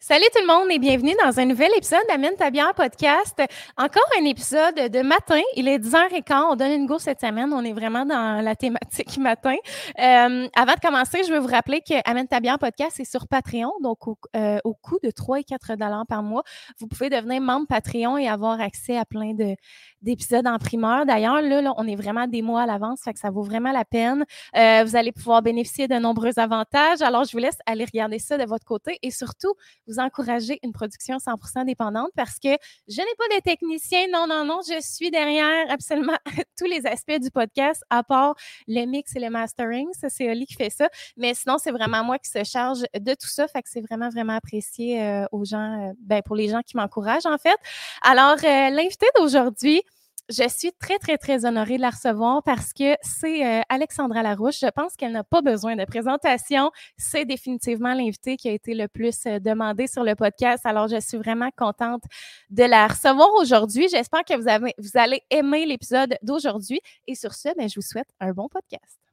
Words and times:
Salut 0.00 0.24
tout 0.32 0.40
le 0.40 0.46
monde 0.46 0.70
et 0.70 0.78
bienvenue 0.78 1.14
dans 1.24 1.40
un 1.40 1.44
nouvel 1.44 1.70
épisode 1.76 1.98
d'Amène 2.08 2.36
ta 2.36 2.50
bière 2.50 2.72
podcast. 2.72 3.36
Encore 3.76 4.06
un 4.20 4.24
épisode 4.26 4.76
de 4.76 5.02
matin. 5.02 5.40
Il 5.56 5.66
est 5.66 5.80
10h15. 5.80 6.52
On 6.52 6.54
donne 6.54 6.70
une 6.70 6.86
go 6.86 7.00
cette 7.00 7.20
semaine. 7.20 7.52
On 7.52 7.64
est 7.64 7.72
vraiment 7.72 8.06
dans 8.06 8.40
la 8.40 8.54
thématique 8.54 9.18
matin. 9.18 9.56
Euh, 9.98 10.46
avant 10.54 10.74
de 10.74 10.80
commencer, 10.80 11.24
je 11.26 11.32
veux 11.32 11.40
vous 11.40 11.48
rappeler 11.48 11.80
que 11.80 11.94
Amène 12.08 12.28
ta 12.28 12.38
bière 12.38 12.60
podcast 12.60 13.00
est 13.00 13.10
sur 13.10 13.26
Patreon. 13.26 13.72
Donc, 13.82 14.06
au, 14.06 14.16
euh, 14.36 14.60
coût 14.82 14.98
de 15.02 15.10
3 15.10 15.40
et 15.40 15.44
4 15.44 15.74
dollars 15.74 16.06
par 16.08 16.22
mois, 16.22 16.44
vous 16.78 16.86
pouvez 16.86 17.10
devenir 17.10 17.40
membre 17.40 17.66
Patreon 17.66 18.16
et 18.18 18.28
avoir 18.28 18.60
accès 18.60 18.96
à 18.96 19.04
plein 19.04 19.34
de, 19.34 19.56
d'épisodes 20.02 20.46
en 20.46 20.58
primeur. 20.58 21.06
D'ailleurs, 21.06 21.42
là, 21.42 21.74
on 21.76 21.88
est 21.88 21.96
vraiment 21.96 22.28
des 22.28 22.40
mois 22.40 22.62
à 22.62 22.66
l'avance, 22.66 23.00
fait 23.02 23.12
que 23.12 23.18
ça 23.18 23.30
vaut 23.30 23.42
vraiment 23.42 23.72
la 23.72 23.84
peine. 23.84 24.24
Euh, 24.56 24.84
vous 24.84 24.94
allez 24.94 25.10
pouvoir 25.10 25.42
bénéficier 25.42 25.88
de 25.88 25.96
nombreux 25.96 26.38
avantages. 26.38 27.02
Alors, 27.02 27.24
je 27.24 27.32
vous 27.32 27.38
laisse 27.38 27.58
aller 27.66 27.84
regarder 27.84 28.20
ça 28.20 28.38
de 28.38 28.44
votre 28.44 28.64
côté 28.64 28.96
et 29.02 29.10
surtout, 29.10 29.54
vous 29.88 29.98
encourager 29.98 30.58
une 30.62 30.72
production 30.72 31.16
100% 31.16 31.64
dépendante 31.64 32.10
parce 32.14 32.38
que 32.38 32.50
je 32.88 33.00
n'ai 33.00 33.14
pas 33.18 33.36
de 33.36 33.40
technicien. 33.42 34.06
Non, 34.12 34.26
non, 34.28 34.44
non. 34.44 34.60
Je 34.68 34.80
suis 34.80 35.10
derrière 35.10 35.70
absolument 35.70 36.16
tous 36.58 36.66
les 36.66 36.86
aspects 36.86 37.18
du 37.20 37.30
podcast, 37.30 37.82
à 37.90 38.02
part 38.02 38.34
le 38.66 38.84
mix 38.86 39.16
et 39.16 39.20
le 39.20 39.30
mastering. 39.30 39.88
Ça, 39.98 40.08
c'est 40.08 40.30
Oli 40.30 40.46
qui 40.46 40.54
fait 40.54 40.70
ça. 40.70 40.88
Mais 41.16 41.34
sinon, 41.34 41.58
c'est 41.58 41.72
vraiment 41.72 42.04
moi 42.04 42.18
qui 42.18 42.30
se 42.30 42.44
charge 42.44 42.84
de 42.98 43.14
tout 43.14 43.28
ça. 43.28 43.48
Fait 43.48 43.62
que 43.62 43.68
c'est 43.68 43.80
vraiment, 43.80 44.10
vraiment 44.10 44.34
apprécié 44.34 45.02
euh, 45.02 45.24
aux 45.32 45.44
gens, 45.44 45.88
euh, 45.88 45.92
ben, 46.00 46.22
pour 46.22 46.36
les 46.36 46.48
gens 46.48 46.60
qui 46.62 46.76
m'encouragent, 46.76 47.26
en 47.26 47.38
fait. 47.38 47.56
Alors, 48.02 48.36
euh, 48.44 48.70
l'invité 48.70 49.06
d'aujourd'hui, 49.16 49.82
je 50.28 50.46
suis 50.48 50.72
très, 50.72 50.98
très, 50.98 51.16
très 51.16 51.46
honorée 51.46 51.76
de 51.76 51.82
la 51.82 51.90
recevoir 51.90 52.42
parce 52.42 52.72
que 52.72 52.96
c'est 53.00 53.46
euh, 53.46 53.62
Alexandra 53.68 54.22
Larouche. 54.22 54.60
Je 54.60 54.70
pense 54.70 54.94
qu'elle 54.94 55.12
n'a 55.12 55.24
pas 55.24 55.40
besoin 55.40 55.74
de 55.74 55.84
présentation. 55.84 56.70
C'est 56.96 57.24
définitivement 57.24 57.94
l'invité 57.94 58.36
qui 58.36 58.48
a 58.48 58.52
été 58.52 58.74
le 58.74 58.88
plus 58.88 59.26
euh, 59.26 59.38
demandé 59.38 59.86
sur 59.86 60.04
le 60.04 60.14
podcast. 60.14 60.66
Alors, 60.66 60.88
je 60.88 61.00
suis 61.00 61.16
vraiment 61.16 61.50
contente 61.56 62.02
de 62.50 62.64
la 62.64 62.86
recevoir 62.88 63.28
aujourd'hui. 63.40 63.88
J'espère 63.88 64.24
que 64.24 64.36
vous, 64.36 64.48
avez, 64.48 64.74
vous 64.78 64.90
allez 64.94 65.22
aimer 65.30 65.64
l'épisode 65.64 66.16
d'aujourd'hui. 66.22 66.80
Et 67.06 67.14
sur 67.14 67.32
ce, 67.32 67.48
ben, 67.56 67.68
je 67.68 67.76
vous 67.76 67.86
souhaite 67.86 68.08
un 68.20 68.32
bon 68.32 68.48
podcast. 68.48 69.07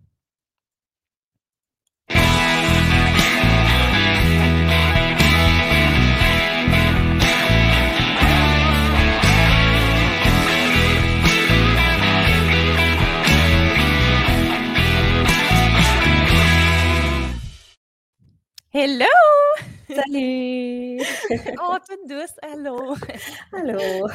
Hello! 18.77 19.05
Salut! 19.87 20.99
oh, 21.63 21.77
toute 21.87 22.09
douce. 22.09 22.35
Allô! 22.41 22.93
Allô! 23.53 23.79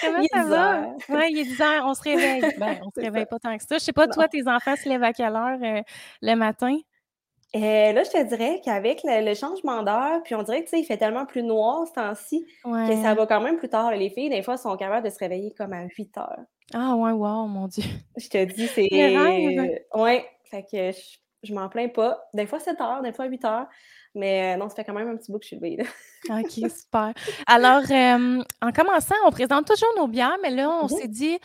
Comment 0.00 0.24
ça 0.32 0.44
va? 0.44 0.86
Oui, 1.10 1.28
il 1.28 1.38
est 1.40 1.44
10 1.44 1.60
heures, 1.60 1.84
on 1.84 1.92
se 1.92 2.00
réveille. 2.00 2.40
Ben, 2.58 2.80
on 2.82 2.90
se 2.90 3.04
réveille 3.04 3.26
pas 3.26 3.38
tant 3.38 3.54
que 3.58 3.62
ça. 3.62 3.76
Je 3.76 3.84
sais 3.84 3.92
pas, 3.92 4.08
toi, 4.08 4.28
tes 4.28 4.48
enfants 4.48 4.76
se 4.76 4.88
lèvent 4.88 5.02
à 5.02 5.12
quelle 5.12 5.36
heure 5.36 5.58
euh, 5.62 5.82
le 6.22 6.34
matin? 6.36 6.74
Euh, 7.54 7.92
là, 7.92 8.02
je 8.02 8.10
te 8.10 8.28
dirais 8.30 8.62
qu'avec 8.64 9.02
le, 9.04 9.34
changement 9.34 9.82
d'heure, 9.82 10.22
puis 10.24 10.34
on 10.34 10.42
dirait 10.42 10.64
que 10.64 10.74
il 10.74 10.84
fait 10.84 10.96
tellement 10.96 11.26
plus 11.26 11.42
noir 11.42 11.86
ce 11.86 11.92
temps-ci 11.92 12.46
que 12.64 13.02
ça 13.02 13.12
va 13.12 13.26
quand 13.26 13.42
même 13.42 13.58
plus 13.58 13.68
tard. 13.68 13.90
Les 13.90 14.08
filles, 14.08 14.30
des 14.30 14.42
fois, 14.42 14.56
sont 14.56 14.74
capables 14.78 15.04
de 15.04 15.12
se 15.12 15.18
réveiller 15.18 15.52
comme 15.52 15.74
à 15.74 15.82
8 15.84 16.16
heures. 16.16 16.44
Ah 16.72 16.96
ouais, 16.96 17.12
wow, 17.12 17.46
mon 17.46 17.66
Dieu. 17.66 17.84
Je 18.16 18.26
te 18.26 18.42
dis, 18.42 18.68
c'est. 18.68 18.88
Ouais, 19.94 20.24
fait 20.50 20.62
que 20.62 20.92
je 20.92 21.18
je 21.42 21.54
m'en 21.54 21.68
plains 21.68 21.88
pas. 21.88 22.28
Des 22.34 22.46
fois 22.46 22.60
7 22.60 22.80
heures, 22.80 23.02
des 23.02 23.12
fois 23.12 23.26
8 23.26 23.44
heures. 23.44 23.66
Mais 24.14 24.54
euh, 24.54 24.58
non, 24.58 24.68
ça 24.68 24.76
fait 24.76 24.84
quand 24.84 24.92
même 24.92 25.08
un 25.08 25.16
petit 25.16 25.30
bout 25.30 25.38
que 25.38 25.44
je 25.44 25.48
suis 25.48 25.56
levée. 25.56 25.78
OK, 26.30 26.70
super. 26.70 27.12
Alors, 27.46 27.82
euh, 27.90 28.42
en 28.60 28.72
commençant, 28.72 29.14
on 29.24 29.30
présente 29.30 29.66
toujours 29.66 29.92
nos 29.96 30.08
bières, 30.08 30.36
mais 30.42 30.50
là, 30.50 30.68
on 30.68 30.86
mm-hmm. 30.86 31.00
s'est 31.00 31.08
dit, 31.08 31.38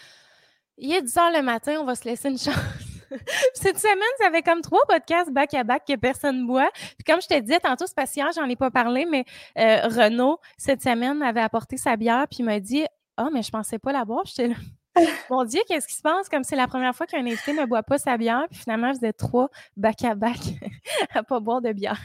il 0.78 0.94
est 0.94 1.02
10 1.02 1.18
heures 1.18 1.32
le 1.32 1.42
matin, 1.42 1.78
on 1.80 1.86
va 1.86 1.96
se 1.96 2.06
laisser 2.06 2.30
une 2.30 2.40
chance. 2.40 2.56
Cette 3.54 3.78
semaine, 3.78 4.02
ça 4.20 4.28
avait 4.28 4.42
comme 4.42 4.62
trois 4.62 4.84
podcasts 4.88 5.32
back-à-back 5.32 5.84
que 5.88 5.96
personne 5.96 6.42
ne 6.42 6.48
boit. 6.48 6.70
Puis 6.74 7.04
comme 7.06 7.22
je 7.22 7.28
te 7.28 7.40
disais 7.40 7.60
tantôt, 7.60 7.86
c'est 7.88 7.96
patient, 7.96 8.28
j'en 8.36 8.50
ai 8.50 8.56
pas 8.56 8.72
parlé, 8.72 9.06
mais 9.06 9.26
euh, 9.58 9.88
Renaud, 9.88 10.40
cette 10.58 10.82
semaine, 10.82 11.22
avait 11.22 11.42
apporté 11.42 11.78
sa 11.78 11.96
bière, 11.96 12.26
puis 12.28 12.40
il 12.40 12.46
m'a 12.46 12.60
dit 12.60 12.86
Ah, 13.16 13.26
oh, 13.28 13.30
mais 13.32 13.44
je 13.44 13.52
pensais 13.52 13.80
pas 13.80 13.92
la 13.92 14.06
boire. 14.06 14.26
J'étais 14.26 14.48
là. 14.48 14.56
Mon 15.30 15.44
Dieu, 15.44 15.62
qu'est-ce 15.68 15.88
qui 15.88 15.96
se 15.96 16.02
passe? 16.02 16.30
Comme 16.30 16.44
c'est 16.44 16.56
la 16.56 16.68
première 16.68 16.96
fois 16.96 17.06
qu'un 17.06 17.26
invité 17.26 17.54
ne 17.54 17.66
boit 17.66 17.84
pas 17.84 17.98
sa 17.98 18.18
bière, 18.18 18.46
puis 18.50 18.60
finalement, 18.60 18.92
vous 18.94 19.06
êtes 19.06 19.18
trois 19.18 19.50
back-à-back 19.76 20.38
à 21.14 21.24
pas 21.24 21.40
boire 21.40 21.62
de 21.62 21.72
bière. 21.72 22.00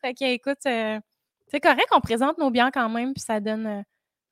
Fait 0.00 0.14
que, 0.14 0.24
écoute, 0.24 0.58
euh, 0.66 0.98
c'est 1.48 1.60
correct 1.60 1.86
qu'on 1.90 2.00
présente 2.00 2.38
nos 2.38 2.50
bières 2.50 2.70
quand 2.72 2.88
même, 2.88 3.12
puis 3.14 3.22
ça 3.22 3.40
donne 3.40 3.66
euh, 3.66 3.82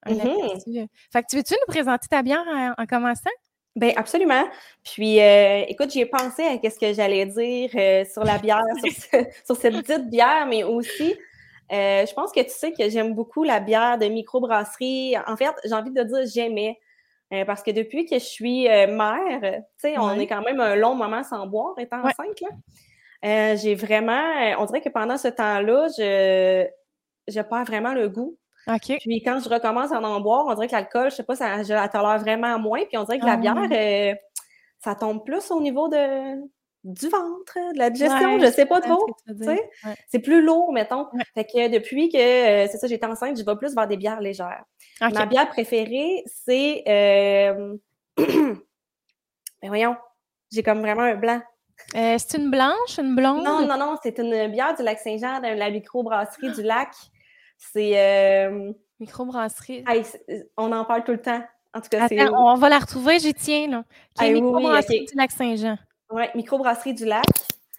un 0.06 0.14
mmh 0.14 0.86
Fait 1.12 1.22
que, 1.22 1.26
tu 1.28 1.36
veux-tu 1.36 1.54
nous 1.54 1.72
présenter 1.72 2.08
ta 2.08 2.22
bière 2.22 2.44
en, 2.76 2.86
commençant? 2.86 3.30
Bien, 3.76 3.92
absolument. 3.96 4.48
Puis, 4.82 5.20
euh, 5.20 5.64
écoute, 5.68 5.92
j'ai 5.92 6.06
pensé 6.06 6.42
à 6.42 6.70
ce 6.70 6.78
que 6.78 6.92
j'allais 6.92 7.26
dire 7.26 8.06
sur 8.10 8.24
la 8.24 8.38
bière, 8.38 8.62
sur, 9.44 9.56
cette 9.56 9.76
petite 9.76 10.10
bière, 10.10 10.46
mais 10.48 10.64
aussi, 10.64 11.14
je 11.70 12.12
pense 12.14 12.32
que 12.32 12.40
tu 12.40 12.50
sais 12.50 12.72
que 12.72 12.88
j'aime 12.88 13.14
beaucoup 13.14 13.44
la 13.44 13.60
bière 13.60 13.98
de 13.98 14.06
microbrasserie. 14.06 15.14
En 15.28 15.36
fait, 15.36 15.52
j'ai 15.64 15.74
envie 15.74 15.92
de 15.92 16.02
dire 16.02 16.26
j'aimais. 16.26 16.76
Euh, 17.32 17.44
parce 17.44 17.62
que 17.62 17.70
depuis 17.70 18.06
que 18.06 18.18
je 18.18 18.24
suis 18.24 18.68
euh, 18.68 18.88
mère, 18.88 19.40
tu 19.40 19.58
sais, 19.78 19.98
on 19.98 20.18
est 20.18 20.26
quand 20.26 20.42
même 20.42 20.58
un 20.58 20.74
long 20.74 20.94
moment 20.94 21.22
sans 21.22 21.46
boire 21.46 21.78
étant 21.78 22.00
enceinte. 22.00 22.42
Euh, 23.24 23.56
j'ai 23.56 23.74
vraiment, 23.74 24.56
on 24.58 24.64
dirait 24.64 24.80
que 24.80 24.88
pendant 24.88 25.16
ce 25.16 25.28
temps-là, 25.28 25.86
je, 25.96 26.66
je 27.28 27.40
perds 27.40 27.64
vraiment 27.64 27.92
le 27.92 28.08
goût. 28.08 28.36
OK. 28.66 28.98
Puis 29.00 29.22
quand 29.22 29.38
je 29.42 29.48
recommence 29.48 29.92
à 29.92 30.00
en 30.00 30.20
boire, 30.20 30.46
on 30.48 30.54
dirait 30.54 30.66
que 30.66 30.72
l'alcool, 30.72 31.10
je 31.10 31.16
sais 31.16 31.22
pas, 31.22 31.36
ça, 31.36 31.62
je 31.62 31.72
la 31.72 31.88
tolère 31.88 32.18
vraiment 32.18 32.58
moins. 32.58 32.84
Puis 32.86 32.98
on 32.98 33.04
dirait 33.04 33.20
que 33.20 33.26
la 33.26 33.32
ah 33.32 33.36
bière, 33.36 34.16
ça 34.80 34.94
tombe 34.94 35.24
plus 35.24 35.50
au 35.50 35.60
niveau 35.60 35.88
de, 35.88 35.96
du 36.84 37.08
ventre, 37.08 37.58
de 37.74 37.78
la 37.78 37.90
digestion, 37.90 38.38
je 38.38 38.50
sais 38.50 38.66
pas 38.66 38.80
trop. 38.80 39.06
C'est 40.08 40.18
plus 40.18 40.42
lourd, 40.42 40.72
mettons. 40.72 41.06
Fait 41.34 41.44
que 41.44 41.68
depuis 41.68 42.08
que 42.08 42.18
c'est 42.18 42.78
ça, 42.78 42.86
j'étais 42.86 43.06
enceinte, 43.06 43.38
je 43.38 43.44
vais 43.44 43.56
plus 43.56 43.74
vers 43.74 43.86
des 43.86 43.96
bières 43.96 44.20
légères. 44.20 44.64
Ma 45.00 45.26
bière 45.26 45.48
préférée, 45.48 46.24
c'est. 46.26 46.84
Euh... 46.88 47.76
ben 48.16 49.68
voyons, 49.68 49.96
j'ai 50.50 50.62
comme 50.62 50.80
vraiment 50.80 51.02
un 51.02 51.16
blanc. 51.16 51.40
Euh, 51.96 52.16
c'est 52.18 52.38
une 52.38 52.50
blanche, 52.50 52.98
une 52.98 53.14
blonde? 53.14 53.42
Non, 53.42 53.66
non, 53.66 53.78
non, 53.78 53.96
c'est 54.02 54.18
une 54.18 54.48
bière 54.48 54.74
du 54.74 54.82
lac 54.82 54.98
Saint-Jean, 54.98 55.40
de 55.40 55.58
la 55.58 55.70
microbrasserie 55.70 56.52
du 56.52 56.62
lac. 56.62 56.90
C'est. 57.56 57.92
Euh... 57.98 58.72
Microbrasserie. 58.98 59.84
on 60.56 60.72
en 60.72 60.84
parle 60.84 61.04
tout 61.04 61.12
le 61.12 61.22
temps. 61.22 61.42
En 61.72 61.80
tout 61.80 61.88
cas. 61.88 62.06
On 62.32 62.56
va 62.56 62.68
la 62.68 62.78
retrouver, 62.78 63.18
j'y 63.18 63.32
tiens, 63.32 63.68
là. 63.68 63.84
Qui 64.18 64.32
microbrasserie 64.32 65.06
du 65.06 65.16
lac 65.16 65.30
Saint-Jean? 65.30 65.78
Oui, 66.10 66.24
microbrasserie 66.34 66.94
du 66.94 67.04
lac. 67.04 67.24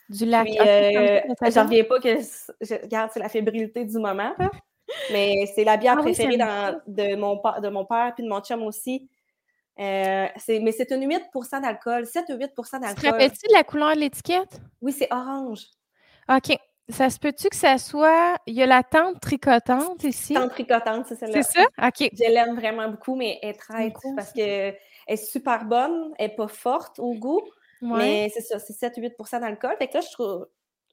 Du 0.09 0.25
lac. 0.25 0.46
Puis, 0.46 0.59
euh, 0.59 1.19
j'en 1.53 1.64
reviens 1.64 1.84
pas 1.84 2.00
que 2.00 2.18
je 2.62 2.81
regarde, 2.81 3.12
c'est 3.14 3.19
la 3.19 3.30
fébrilité 3.30 3.86
du 3.86 3.97
moment. 3.97 4.34
Mais 5.12 5.46
c'est 5.56 5.64
la 5.64 5.78
bière 5.78 5.96
ah 5.97 6.02
préférée 6.02 6.38
de, 6.38 7.16
mon, 7.16 7.36
de 7.36 7.70
mon 7.70 7.86
père 7.86 8.12
puis 8.16 8.24
de 8.24 8.30
mon 8.30 8.41
chum 8.41 8.64
aussi. 8.64 9.09
Euh, 9.80 10.28
mais 10.47 10.72
c'est 10.72 10.91
une 10.91 11.08
8% 11.08 11.62
d'alcool, 11.62 12.06
7 12.06 12.25
ou 12.30 12.34
8% 12.34 12.38
d'alcool. 12.81 12.96
Tu 12.96 13.02
te 13.02 13.08
rappelles-tu 13.08 13.47
de 13.47 13.53
la 13.53 13.64
couleur 13.64 13.96
de 13.96 14.02
l'étiquette? 14.02 14.59
Oui, 14.81 14.91
c'est 14.91 15.12
orange. 15.12 15.66
OK. 16.30 16.58
Ça 16.90 17.09
se 17.09 17.18
peut-tu 17.18 17.47
que 17.47 17.56
ça 17.56 17.78
soit. 17.78 18.38
Il 18.46 18.53
y 18.53 18.62
a 18.62 18.66
la 18.66 18.84
tente 18.84 19.22
tricotante 19.22 20.03
ici? 20.03 20.34
Tente 20.34 20.52
tricotante, 20.52 21.06
c'est 21.08 21.16
celle-là. 21.16 21.41
C'est 21.41 21.59
ça? 21.59 21.88
OK. 21.88 22.09
Je 22.12 22.31
l'aime 22.31 22.56
vraiment 22.56 22.90
beaucoup, 22.90 23.16
mais 23.16 23.40
elle 23.41 23.52
est 23.52 23.53
très 23.53 23.94
parce 24.16 24.34
qu'elle 24.34 24.78
est 25.08 25.16
super 25.16 25.64
bonne, 25.66 26.14
elle 26.20 26.30
n'est 26.30 26.36
pas 26.36 26.50
forte 26.50 27.00
au 27.00 27.14
goût. 27.14 27.41
Mais 27.81 28.30
c'est 28.34 28.42
ça, 28.42 28.59
c'est 28.59 28.74
7-8% 28.74 29.40
d'alcool. 29.42 29.75
Fait 29.78 29.88
que 29.88 29.96
là, 29.96 30.02
je 30.02 30.12
trouve. 30.12 30.47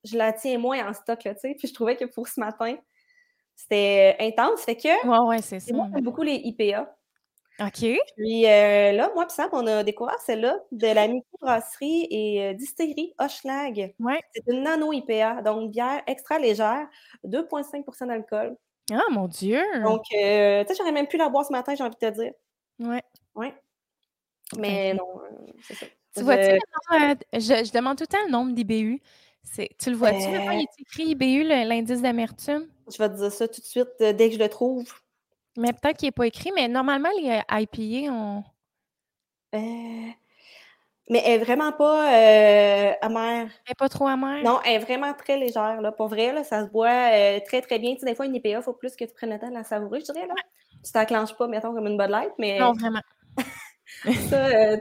Je 0.05 0.17
la 0.17 0.33
tiens 0.33 0.59
moins 0.59 0.89
en 0.89 0.93
stock, 0.95 1.25
là, 1.25 1.35
tu 1.35 1.41
sais. 1.41 1.55
Puis 1.59 1.69
je 1.69 1.75
trouvais 1.75 1.97
que 1.97 2.05
pour 2.05 2.29
ce 2.29 2.39
matin, 2.39 2.77
c'était 3.59 4.17
euh, 4.21 4.25
intense. 4.27 4.63
Fait 4.63 4.77
que. 4.77 5.07
Ouais, 5.07 5.29
ouais, 5.29 5.43
c'est 5.43 5.61
ça. 5.61 5.75
Moi, 5.75 5.89
j'aime 5.93 6.05
beaucoup 6.05 6.23
les 6.23 6.37
IPA. 6.37 6.95
OK. 7.61 7.99
Puis 8.17 8.47
euh, 8.47 8.93
là, 8.93 9.11
moi, 9.15 9.27
puis 9.27 9.35
Sam, 9.35 9.49
on 9.53 9.67
a 9.67 9.83
découvert 9.83 10.19
celle-là 10.21 10.57
de 10.71 10.87
la 10.87 11.09
microbrasserie 11.09 12.07
et 12.09 12.45
euh, 12.45 12.55
distillerie 12.55 13.13
Hochelag. 13.19 13.95
Ouais. 13.99 14.21
C'est 14.33 14.45
une 14.47 14.63
nano 14.63 14.93
IPA, 14.93 15.43
donc 15.43 15.73
bière 15.73 16.03
extra 16.07 16.39
légère, 16.39 16.87
2,5% 17.25 18.07
d'alcool. 18.07 18.57
Ah, 18.93 19.03
mon 19.11 19.27
Dieu! 19.27 19.61
Donc, 19.83 20.05
tu 20.05 20.17
sais, 20.17 20.75
j'aurais 20.79 20.93
même 20.93 21.09
pu 21.09 21.17
la 21.17 21.29
boire 21.29 21.45
ce 21.45 21.53
matin, 21.53 21.75
j'ai 21.75 21.83
envie 21.83 21.97
de 22.01 22.09
te 22.09 22.15
dire. 22.15 22.33
Ouais. 22.79 23.03
Ouais. 23.35 23.55
Mais 24.57 24.95
non, 24.95 25.21
c'est 25.63 25.75
ça. 25.75 25.87
Tu 26.19 26.25
vois-tu, 26.25 26.59
je... 27.33 27.39
je, 27.39 27.73
demande 27.73 27.97
tout 27.97 28.05
le 28.05 28.09
temps 28.09 28.25
le 28.27 28.33
nombre 28.33 28.53
d'IBU. 28.53 29.01
Tu 29.57 29.91
le 29.91 29.97
vois-tu? 29.97 30.27
Euh... 30.27 30.53
Il 30.53 30.61
est 30.61 30.81
écrit 30.81 31.05
IBU, 31.11 31.45
l'indice 31.45 32.03
d'amertume? 32.03 32.67
Je 32.91 32.99
vais 32.99 33.09
te 33.09 33.17
dire 33.17 33.33
ça 33.33 33.49
tout 33.49 33.61
de 33.61 33.67
suite 33.67 33.89
euh, 34.01 34.13
dès 34.13 34.29
que 34.29 34.35
je 34.35 34.41
le 34.41 34.49
trouve. 34.49 34.93
Mais 35.59 35.73
peut-être 35.73 35.97
qu'il 35.97 36.07
n'est 36.07 36.13
pas 36.13 36.27
écrit, 36.27 36.53
mais 36.55 36.69
normalement, 36.69 37.09
les 37.21 37.41
IPA, 37.51 38.13
on. 38.13 38.45
Euh, 39.55 40.11
Mais 41.11 41.23
elle 41.25 41.41
est 41.41 41.45
vraiment 41.45 41.73
pas 41.73 42.15
euh, 42.15 42.93
amère. 43.01 43.49
Elle 43.67 43.71
n'est 43.71 43.75
pas 43.77 43.89
trop 43.89 44.07
amère? 44.07 44.45
Non, 44.45 44.61
elle 44.65 44.75
est 44.75 44.79
vraiment 44.79 45.13
très 45.15 45.37
légère. 45.37 45.81
Là. 45.81 45.91
Pour 45.91 46.07
vrai, 46.09 46.33
là, 46.33 46.45
ça 46.45 46.65
se 46.65 46.71
boit 46.71 47.11
euh, 47.13 47.41
très, 47.45 47.61
très 47.61 47.81
bien. 47.81 47.95
Tu 47.95 48.01
sais, 48.01 48.07
des 48.07 48.15
fois, 48.15 48.27
une 48.27 48.37
IPA, 48.37 48.49
il 48.51 48.63
faut 48.63 48.73
plus 48.73 48.95
que 48.95 49.05
tu 49.05 49.13
prennes 49.13 49.31
le 49.31 49.39
temps 49.41 49.49
de 49.49 49.55
la 49.55 49.65
savourer, 49.65 49.99
je 49.99 50.13
dirais. 50.13 50.29
Là. 50.29 50.35
Tu 50.85 50.93
t'enclenches 50.93 51.37
pas, 51.37 51.49
mettons, 51.49 51.75
comme 51.75 51.89
une 51.89 51.99
Bud 51.99 52.11
Light, 52.11 52.33
mais... 52.39 52.61
Non, 52.61 52.73
vraiment. 52.73 53.03
ça, 54.31 54.47
euh, 54.47 54.77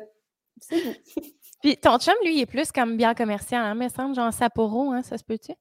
c'est 0.60 0.76
Puis 1.62 1.76
ton 1.78 1.98
chum, 1.98 2.14
lui, 2.24 2.36
il 2.36 2.42
est 2.42 2.46
plus 2.46 2.72
comme 2.72 2.98
bière 2.98 3.16
commerciale, 3.16 3.64
hein, 3.66 3.74
me 3.76 3.90
semble, 3.90 4.14
genre 4.16 4.32
Sapporo, 4.32 4.92
hein, 4.92 5.02
ça 5.02 5.18
se 5.18 5.24
peut-tu? 5.24 5.52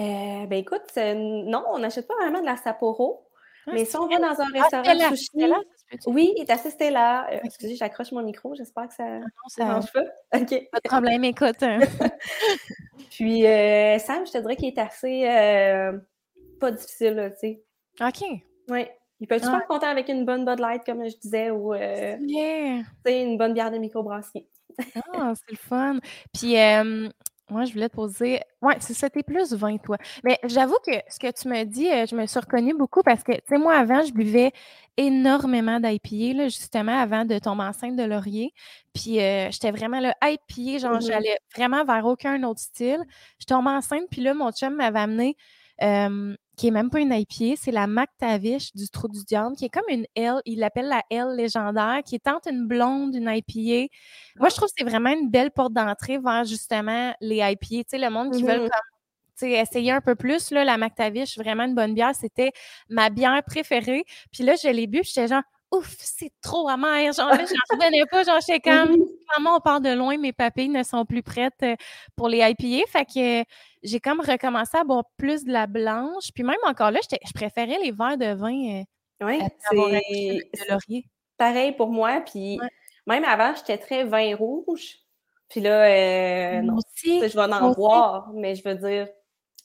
Euh, 0.00 0.46
ben 0.46 0.52
écoute, 0.54 0.82
non, 0.96 1.64
on 1.72 1.78
n'achète 1.78 2.06
pas 2.06 2.14
vraiment 2.20 2.40
de 2.40 2.46
la 2.46 2.56
Sapporo. 2.56 3.28
Ah, 3.66 3.70
mais 3.72 3.84
si 3.86 3.96
on 3.96 4.06
va 4.06 4.18
dans 4.18 4.40
un 4.40 4.46
Ah, 4.54 4.60
restaurant 4.62 4.84
Stella, 4.84 5.08
sushi, 5.08 5.24
Stella, 5.24 5.56
oui, 6.06 6.32
il 6.36 6.42
est 6.42 6.50
assez 6.50 6.70
Stella. 6.70 7.26
Euh. 7.32 7.38
Excusez, 7.44 7.76
j'accroche 7.76 8.12
mon 8.12 8.22
micro, 8.22 8.54
j'espère 8.54 8.88
que 8.88 8.94
ça 8.94 9.04
ne 9.04 9.18
Non, 9.20 9.26
ça- 9.48 9.64
dérange 9.64 9.92
pas. 9.92 10.02
OK. 10.36 10.68
Pas 10.70 10.78
de 10.84 10.88
problème, 10.88 11.24
écoute. 11.24 11.62
hein. 11.62 11.78
Puis 13.10 13.46
euh, 13.46 13.98
Sam, 13.98 14.26
je 14.26 14.32
te 14.32 14.38
dirais 14.38 14.56
qu'il 14.56 14.68
est 14.68 14.78
assez 14.78 15.24
pas 16.60 16.70
difficile, 16.70 17.32
tu 17.40 17.48
sais. 17.48 17.64
OK. 18.00 18.40
Oui. 18.68 18.86
Il 19.20 19.26
peut 19.28 19.36
être 19.36 19.44
Ah. 19.44 19.46
super 19.46 19.66
content 19.66 19.88
avec 19.88 20.08
une 20.08 20.24
bonne 20.24 20.44
Bud 20.44 20.58
Light, 20.60 20.82
comme 20.84 21.04
je 21.08 21.16
disais, 21.16 21.50
ou 21.50 21.74
euh, 21.74 22.16
Yeah. 22.20 22.82
tu 22.82 23.12
sais, 23.12 23.22
une 23.22 23.38
bonne 23.38 23.54
bière 23.54 23.70
de 23.70 23.78
microbrasserie? 23.78 24.46
Ah, 25.12 25.32
c'est 25.34 25.50
le 25.50 25.56
fun. 25.56 25.98
Puis, 26.32 26.56
euh, 26.58 27.08
moi, 27.50 27.64
je 27.64 27.72
voulais 27.72 27.88
te 27.88 27.94
poser. 27.96 28.40
Ouais, 28.62 28.76
c'est 28.80 28.94
ça, 28.94 29.10
t'es 29.10 29.22
plus 29.24 29.52
20, 29.52 29.78
toi. 29.78 29.96
Mais 30.22 30.38
j'avoue 30.44 30.76
que 30.86 30.92
ce 31.08 31.18
que 31.18 31.30
tu 31.32 31.48
me 31.48 31.64
dis, 31.64 31.90
euh, 31.90 32.06
je 32.06 32.14
me 32.14 32.26
suis 32.26 32.38
reconnue 32.38 32.74
beaucoup 32.74 33.02
parce 33.02 33.22
que, 33.24 33.32
tu 33.32 33.40
sais, 33.48 33.58
moi, 33.58 33.74
avant, 33.76 34.02
je 34.04 34.12
buvais 34.12 34.52
énormément 34.96 35.80
d'IPA, 35.80 36.44
justement, 36.48 36.96
avant 36.96 37.24
de 37.24 37.38
tomber 37.40 37.64
enceinte 37.64 37.96
de 37.96 38.04
Laurier. 38.04 38.52
Puis, 38.94 39.20
euh, 39.20 39.50
j'étais 39.50 39.72
vraiment 39.72 39.98
là, 40.00 40.14
IPA, 40.22 40.78
genre, 40.78 41.00
Mhm. 41.00 41.00
j'allais 41.00 41.36
vraiment 41.56 41.84
vers 41.84 42.06
aucun 42.06 42.40
autre 42.44 42.60
style. 42.60 43.00
Je 43.40 43.46
tombe 43.46 43.66
enceinte, 43.66 44.04
puis 44.10 44.20
là, 44.22 44.32
mon 44.34 44.52
chum 44.52 44.76
m'avait 44.76 45.00
amené, 45.00 45.36
euh, 45.82 46.36
qui 46.56 46.68
est 46.68 46.70
même 46.70 46.90
pas 46.90 47.00
une 47.00 47.12
IPA, 47.12 47.56
c'est 47.60 47.70
la 47.72 47.86
McTavish 47.86 48.72
du 48.74 48.88
Trou 48.88 49.08
du 49.08 49.24
Diable, 49.24 49.56
qui 49.56 49.64
est 49.66 49.68
comme 49.68 49.84
une 49.88 50.06
L, 50.14 50.40
il 50.46 50.58
l'appelle 50.60 50.88
la 50.88 51.02
L 51.10 51.34
légendaire, 51.36 52.00
qui 52.04 52.14
est 52.16 52.20
tant 52.24 52.40
une 52.50 52.66
blonde, 52.66 53.14
une 53.14 53.28
IPA. 53.28 53.92
Moi, 54.36 54.48
je 54.50 54.54
trouve 54.56 54.68
que 54.68 54.74
c'est 54.78 54.84
vraiment 54.84 55.10
une 55.10 55.30
belle 55.30 55.50
porte 55.50 55.72
d'entrée 55.72 56.18
vers 56.18 56.44
justement 56.44 57.14
les 57.20 57.36
IPA. 57.38 57.56
Tu 57.68 57.82
sais, 57.88 57.98
le 57.98 58.10
monde 58.10 58.32
qui 58.32 58.42
veulent 58.44 58.60
Mhm. 58.60 58.68
comme 58.68 58.80
tu 59.38 59.46
sais, 59.46 59.52
essayer 59.52 59.90
un 59.92 60.00
peu 60.00 60.14
plus, 60.14 60.50
là, 60.52 60.64
la 60.64 60.78
McTavish, 60.78 61.38
vraiment 61.38 61.64
une 61.64 61.74
bonne 61.74 61.94
bière. 61.94 62.14
C'était 62.14 62.52
ma 62.88 63.10
bière 63.10 63.42
préférée. 63.44 64.04
Puis 64.32 64.44
là, 64.44 64.54
je 64.62 64.68
l'ai 64.68 64.86
bu, 64.86 65.00
j'étais 65.04 65.26
genre, 65.28 65.42
ouf, 65.72 65.94
c'est 65.98 66.30
trop 66.42 66.68
amer. 66.68 67.12
Genre, 67.12 67.32
là, 67.32 67.44
j'en 67.44 67.76
revenais 67.78 68.04
pas. 68.10 68.22
Genre, 68.24 68.38
j'étais 68.46 68.60
comme, 68.60 68.90
Mhm. 68.92 69.06
Maman, 69.38 69.56
on 69.56 69.60
part 69.60 69.80
de 69.80 69.90
loin, 69.90 70.16
mes 70.18 70.32
papilles 70.32 70.68
ne 70.68 70.82
sont 70.82 71.04
plus 71.04 71.22
prêtes 71.22 71.62
euh, 71.62 71.76
pour 72.16 72.28
les 72.28 72.38
IPA. 72.38 72.86
Fait 72.88 73.04
que 73.04 73.40
euh, 73.40 73.44
j'ai 73.82 74.00
comme 74.00 74.20
recommencé 74.20 74.76
à 74.76 74.84
boire 74.84 75.04
plus 75.16 75.44
de 75.44 75.52
la 75.52 75.66
blanche. 75.66 76.30
Puis 76.34 76.42
même 76.44 76.56
encore 76.66 76.90
là, 76.90 77.00
je 77.10 77.32
préférais 77.32 77.78
les 77.82 77.92
verres 77.92 78.18
de 78.18 78.34
vin 78.34 78.80
euh, 78.80 78.84
Oui, 79.26 79.40
c'est 79.70 80.68
laurier. 80.70 81.04
pareil 81.36 81.72
pour 81.72 81.88
moi. 81.90 82.20
Puis 82.20 82.58
Ouais. 82.60 82.68
même 83.06 83.24
avant, 83.24 83.54
j'étais 83.56 83.78
très 83.78 84.04
vin 84.04 84.34
rouge. 84.36 84.96
Puis 85.48 85.60
là, 85.60 85.84
euh, 85.86 86.62
non, 86.62 86.76
aussi. 86.76 87.20
je 87.20 87.26
vais 87.34 87.40
en 87.40 87.68
aussi. 87.68 87.76
boire, 87.76 88.30
mais 88.34 88.54
je 88.54 88.62
veux 88.66 88.74
dire, 88.74 89.06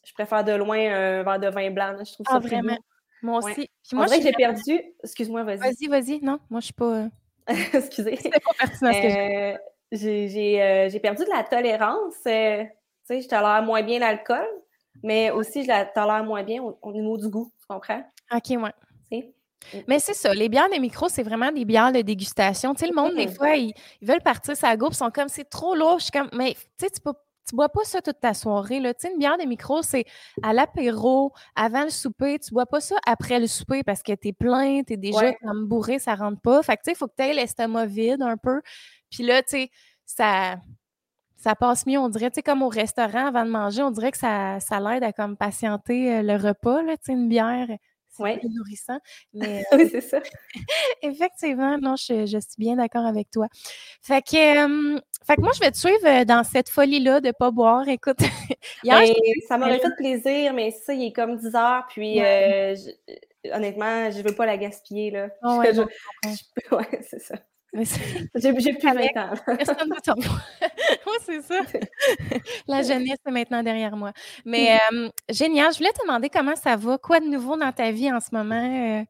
je 0.05 0.13
préfère 0.13 0.43
de 0.43 0.51
loin 0.51 0.77
un 0.77 1.23
verre 1.23 1.39
de 1.39 1.47
vin 1.47 1.71
blanc. 1.71 1.91
là. 1.93 2.03
Je 2.03 2.13
trouve 2.13 2.25
Ah, 2.29 2.33
ça 2.33 2.39
vraiment. 2.39 2.77
Moi 3.21 3.39
Ouais. 3.43 3.51
aussi. 3.51 3.69
Puis 3.87 3.97
moi, 3.97 4.05
j'ai 4.07 4.31
perdu. 4.33 4.81
Excuse-moi, 5.03 5.43
vas-y. 5.43 5.57
Vas-y, 5.59 5.87
vas-y. 5.87 6.19
Non, 6.21 6.39
moi, 6.49 6.59
je 6.59 6.65
suis 6.65 6.73
pas. 6.73 7.07
Excusez. 7.73 8.15
C'était 8.17 8.39
pas 8.39 8.51
pertinent 8.57 8.93
ce 8.93 9.01
que 9.01 9.09
je 9.09 9.53
Euh, 9.53 9.57
j'ai 9.91 10.29
j'ai, 10.29 10.61
euh, 10.61 10.89
j'ai 10.89 10.99
perdu 10.99 11.23
de 11.25 11.29
la 11.29 11.43
tolérance. 11.43 12.15
euh, 12.27 12.63
tu 12.63 12.69
sais, 13.15 13.21
je 13.21 13.27
tolère 13.27 13.63
moins 13.63 13.81
bien 13.81 13.99
l'alcool, 13.99 14.47
mais 15.03 15.31
aussi 15.31 15.63
je 15.63 15.67
la 15.67 15.85
tolère 15.85 16.23
moins 16.23 16.43
bien 16.43 16.61
au, 16.61 16.77
au 16.81 16.91
niveau 16.91 17.17
du 17.17 17.27
goût. 17.27 17.51
Tu 17.59 17.65
comprends? 17.67 18.03
OK, 18.31 18.49
ouais. 18.61 18.71
Sais? 19.11 19.33
Mais 19.87 19.99
c'est 19.99 20.13
ça, 20.13 20.33
les 20.33 20.47
bières 20.47 20.69
de 20.69 20.79
micro, 20.79 21.09
c'est 21.09 21.23
vraiment 21.23 21.51
des 21.51 21.65
bières 21.65 21.91
de 21.91 22.01
dégustation. 22.01 22.73
Tu 22.73 22.81
sais, 22.81 22.87
le 22.87 22.95
monde, 22.95 23.15
des 23.15 23.25
Mhm. 23.27 23.33
fois, 23.33 23.55
ils, 23.55 23.73
ils 24.01 24.07
veulent 24.07 24.21
partir 24.21 24.55
sa 24.55 24.77
groupe, 24.77 24.93
ils 24.93 24.97
sont 24.97 25.09
comme, 25.11 25.27
c'est 25.27 25.49
trop 25.49 25.75
lourd. 25.75 25.97
Je 25.99 26.03
suis 26.05 26.11
comme, 26.11 26.29
mais 26.33 26.53
tu 26.53 26.59
sais, 26.85 26.89
tu 26.91 27.01
peux- 27.01 27.13
tu 27.49 27.55
bois 27.55 27.69
pas 27.69 27.83
ça 27.83 28.01
toute 28.01 28.19
ta 28.19 28.33
soirée. 28.33 28.79
Là. 28.79 28.93
Tu 28.93 29.07
sais, 29.07 29.13
une 29.13 29.19
bière 29.19 29.37
de 29.37 29.45
micro, 29.45 29.81
c'est 29.81 30.05
à 30.43 30.53
l'apéro, 30.53 31.33
avant 31.55 31.83
le 31.83 31.89
souper. 31.89 32.37
Tu 32.39 32.53
bois 32.53 32.65
pas 32.67 32.79
ça 32.79 32.95
après 33.07 33.39
le 33.39 33.47
souper 33.47 33.83
parce 33.83 34.03
que 34.03 34.13
t'es 34.13 34.33
plein, 34.33 34.83
t'es 34.83 34.97
déjà 34.97 35.19
Ouais. 35.19 35.37
comme 35.41 35.65
bourré, 35.65 35.97
ça 35.99 36.15
rentre 36.15 36.39
pas. 36.41 36.61
Fait 36.63 36.77
que, 36.77 36.81
tu 36.83 36.85
sais, 36.85 36.91
il 36.93 36.97
faut 36.97 37.07
que 37.07 37.15
tu 37.17 37.23
aies 37.23 37.33
l'estomac 37.33 37.87
vide 37.87 38.21
un 38.21 38.37
peu. 38.37 38.61
Puis 39.09 39.23
là, 39.23 39.41
tu 39.41 39.49
sais, 39.49 39.69
ça, 40.05 40.57
ça 41.37 41.55
passe 41.55 41.85
mieux, 41.85 41.97
on 41.97 42.09
dirait, 42.09 42.29
tu 42.29 42.35
sais, 42.35 42.43
comme 42.43 42.61
au 42.61 42.69
restaurant 42.69 43.27
avant 43.27 43.45
de 43.45 43.49
manger, 43.49 43.81
on 43.81 43.91
dirait 43.91 44.11
que 44.11 44.17
ça, 44.17 44.59
ça 44.59 44.79
l'aide 44.79 45.03
à 45.03 45.13
comme 45.13 45.37
patienter 45.37 46.17
euh, 46.17 46.21
le 46.21 46.35
repas, 46.35 46.81
là, 46.83 46.97
tu 46.97 47.05
sais, 47.05 47.13
une 47.13 47.29
bière, 47.29 47.67
c'est 48.19 48.23
Ouais. 48.23 48.37
plus 48.39 48.49
nourrissant. 48.49 48.99
Mais 49.33 49.63
oui, 49.73 49.89
c'est 49.91 50.01
ça. 50.01 50.19
Effectivement, 51.01 51.77
non, 51.77 51.95
je, 51.95 52.25
je 52.25 52.37
suis 52.39 52.55
bien 52.57 52.75
d'accord 52.75 53.05
avec 53.05 53.31
toi. 53.31 53.47
Fait 54.01 54.21
que, 54.21 54.95
euh, 54.95 54.99
fait 55.25 55.35
que 55.35 55.41
moi, 55.41 55.51
je 55.53 55.59
vais 55.59 55.71
te 55.71 55.77
suivre 55.77 56.05
euh, 56.05 56.25
dans 56.25 56.43
cette 56.43 56.69
folie-là 56.69 57.21
de 57.21 57.27
ne 57.27 57.31
pas 57.31 57.51
boire. 57.51 57.87
Écoute, 57.87 58.19
hier, 58.83 58.99
Ben, 58.99 59.13
ça 59.47 59.57
m'aurait 59.57 59.79
fait 59.79 59.95
plaisir, 59.97 60.53
mais 60.53 60.71
ça, 60.71 60.93
il 60.93 61.07
est 61.07 61.11
comme 61.13 61.37
10 61.37 61.55
heures, 61.55 61.85
puis 61.89 62.21
euh, 62.21 62.75
je- 62.75 63.51
honnêtement, 63.53 64.11
je 64.11 64.21
veux 64.21 64.35
pas 64.35 64.45
la 64.45 64.57
gaspiller. 64.57 65.11
Là. 65.11 65.29
Ah 65.41 65.57
ouais, 65.57 65.73
Je- 65.73 65.81
je- 66.25 66.75
ouais, 66.75 67.01
c'est 67.09 67.19
ça. 67.21 67.35
J'ai 68.35 68.53
plus 68.53 68.81
20 68.81 68.91
Correct. 68.93 69.17
ans. 69.17 69.29
Personne 69.45 69.89
ne 69.89 70.23
voit. 70.23 70.39
Oui, 71.05 71.13
c'est 71.23 71.41
ça. 71.43 71.59
La 72.67 72.81
jeunesse 72.81 73.17
est 73.27 73.31
maintenant 73.31 73.61
derrière 73.63 73.95
moi. 73.95 74.11
Mais 74.45 74.77
euh, 74.91 75.09
génial. 75.29 75.71
Je 75.73 75.77
voulais 75.77 75.91
te 75.91 76.01
demander 76.01 76.29
comment 76.29 76.55
ça 76.55 76.75
va. 76.75 76.97
Quoi 76.97 77.19
de 77.19 77.25
nouveau 77.27 77.57
dans 77.57 77.71
ta 77.71 77.91
vie 77.91 78.11
en 78.11 78.19
ce 78.19 78.29
moment? 78.31 78.55
euh? 79.01 79.03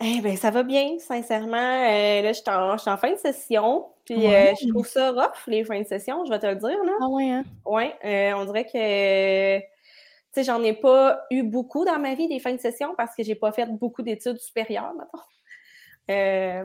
Eh 0.00 0.20
ben, 0.20 0.36
ça 0.36 0.50
va 0.50 0.62
bien, 0.64 0.98
sincèrement. 0.98 1.56
Euh, 1.56 2.22
là, 2.22 2.32
je 2.32 2.40
suis 2.40 2.50
en, 2.50 2.76
je 2.76 2.82
suis 2.82 2.90
en 2.90 2.96
fin 2.96 3.12
de 3.12 3.16
session, 3.18 3.86
puis 4.04 4.16
Ouais. 4.26 4.54
je 4.60 4.68
trouve 4.68 4.86
ça 4.86 5.12
rough, 5.12 5.46
les 5.46 5.64
fins 5.64 5.80
de 5.80 5.86
session, 5.86 6.24
je 6.24 6.30
vais 6.30 6.38
te 6.40 6.46
le 6.46 6.56
dire. 6.56 6.82
Là. 6.84 6.92
Ah 7.00 7.08
ouais, 7.08 7.30
hein? 7.30 7.44
Oui, 7.64 7.84
on 8.02 8.44
dirait 8.44 8.64
que, 8.66 9.58
tu 9.60 9.64
sais, 10.32 10.42
j'en 10.42 10.62
ai 10.64 10.72
pas 10.72 11.24
eu 11.30 11.42
beaucoup 11.44 11.84
dans 11.84 11.98
ma 12.00 12.14
vie 12.14 12.26
des 12.28 12.40
fins 12.40 12.52
de 12.52 12.60
session 12.60 12.94
parce 12.96 13.14
que 13.14 13.22
j'ai 13.22 13.36
pas 13.36 13.52
fait 13.52 13.66
beaucoup 13.66 14.02
d'études 14.02 14.38
supérieures, 14.40 14.92
mettons. 14.98 15.24
Euh, 16.10 16.64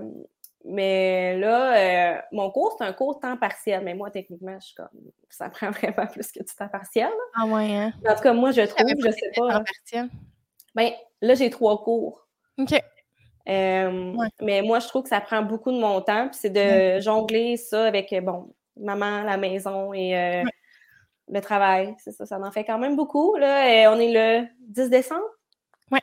mais 0.65 1.37
là, 1.37 2.15
euh, 2.17 2.21
mon 2.31 2.51
cours, 2.51 2.75
c'est 2.77 2.83
un 2.85 2.93
cours 2.93 3.19
temps 3.19 3.37
partiel, 3.37 3.83
mais 3.83 3.93
moi, 3.93 4.11
techniquement, 4.11 4.57
je 4.59 4.65
suis 4.67 4.75
comme, 4.75 4.87
ça 5.29 5.49
prend 5.49 5.71
vraiment 5.71 6.07
plus 6.07 6.31
que 6.31 6.39
du 6.39 6.55
temps 6.55 6.67
partiel. 6.67 7.09
Ah 7.35 7.45
ouais, 7.45 7.75
hein? 7.75 7.93
En 8.07 8.15
tout 8.15 8.21
cas, 8.23 8.33
moi, 8.33 8.51
je 8.51 8.61
trouve, 8.61 8.87
je 8.97 9.11
sais 9.11 9.31
pas. 9.35 9.53
temps 9.53 9.63
partiel. 9.63 10.09
Ben, 10.75 10.91
là, 11.21 11.33
j'ai 11.35 11.49
trois 11.49 11.83
cours. 11.83 12.27
OK. 12.57 12.73
Euh, 13.47 14.13
Ouais. 14.13 14.27
Mais 14.41 14.61
moi, 14.61 14.79
je 14.79 14.87
trouve 14.87 15.03
que 15.03 15.09
ça 15.09 15.21
prend 15.21 15.41
beaucoup 15.41 15.71
de 15.71 15.79
mon 15.79 16.01
temps, 16.01 16.27
puis 16.29 16.37
c'est 16.39 16.49
de 16.51 16.99
jongler 17.01 17.57
ça 17.57 17.85
avec, 17.87 18.11
euh, 18.13 18.21
bon, 18.21 18.53
maman, 18.77 19.23
la 19.23 19.37
maison 19.37 19.93
et 19.93 20.15
euh, 20.15 20.43
Ouais. 20.43 20.51
le 21.29 21.41
travail. 21.41 21.95
C'est 21.99 22.11
ça, 22.11 22.25
ça 22.25 22.39
en 22.39 22.51
fait 22.51 22.63
quand 22.65 22.77
même 22.77 22.95
beaucoup. 22.95 23.35
Là. 23.37 23.73
Et 23.73 23.87
on 23.87 23.95
est 23.99 24.11
le 24.13 24.47
10 24.67 24.89
décembre. 24.89 25.25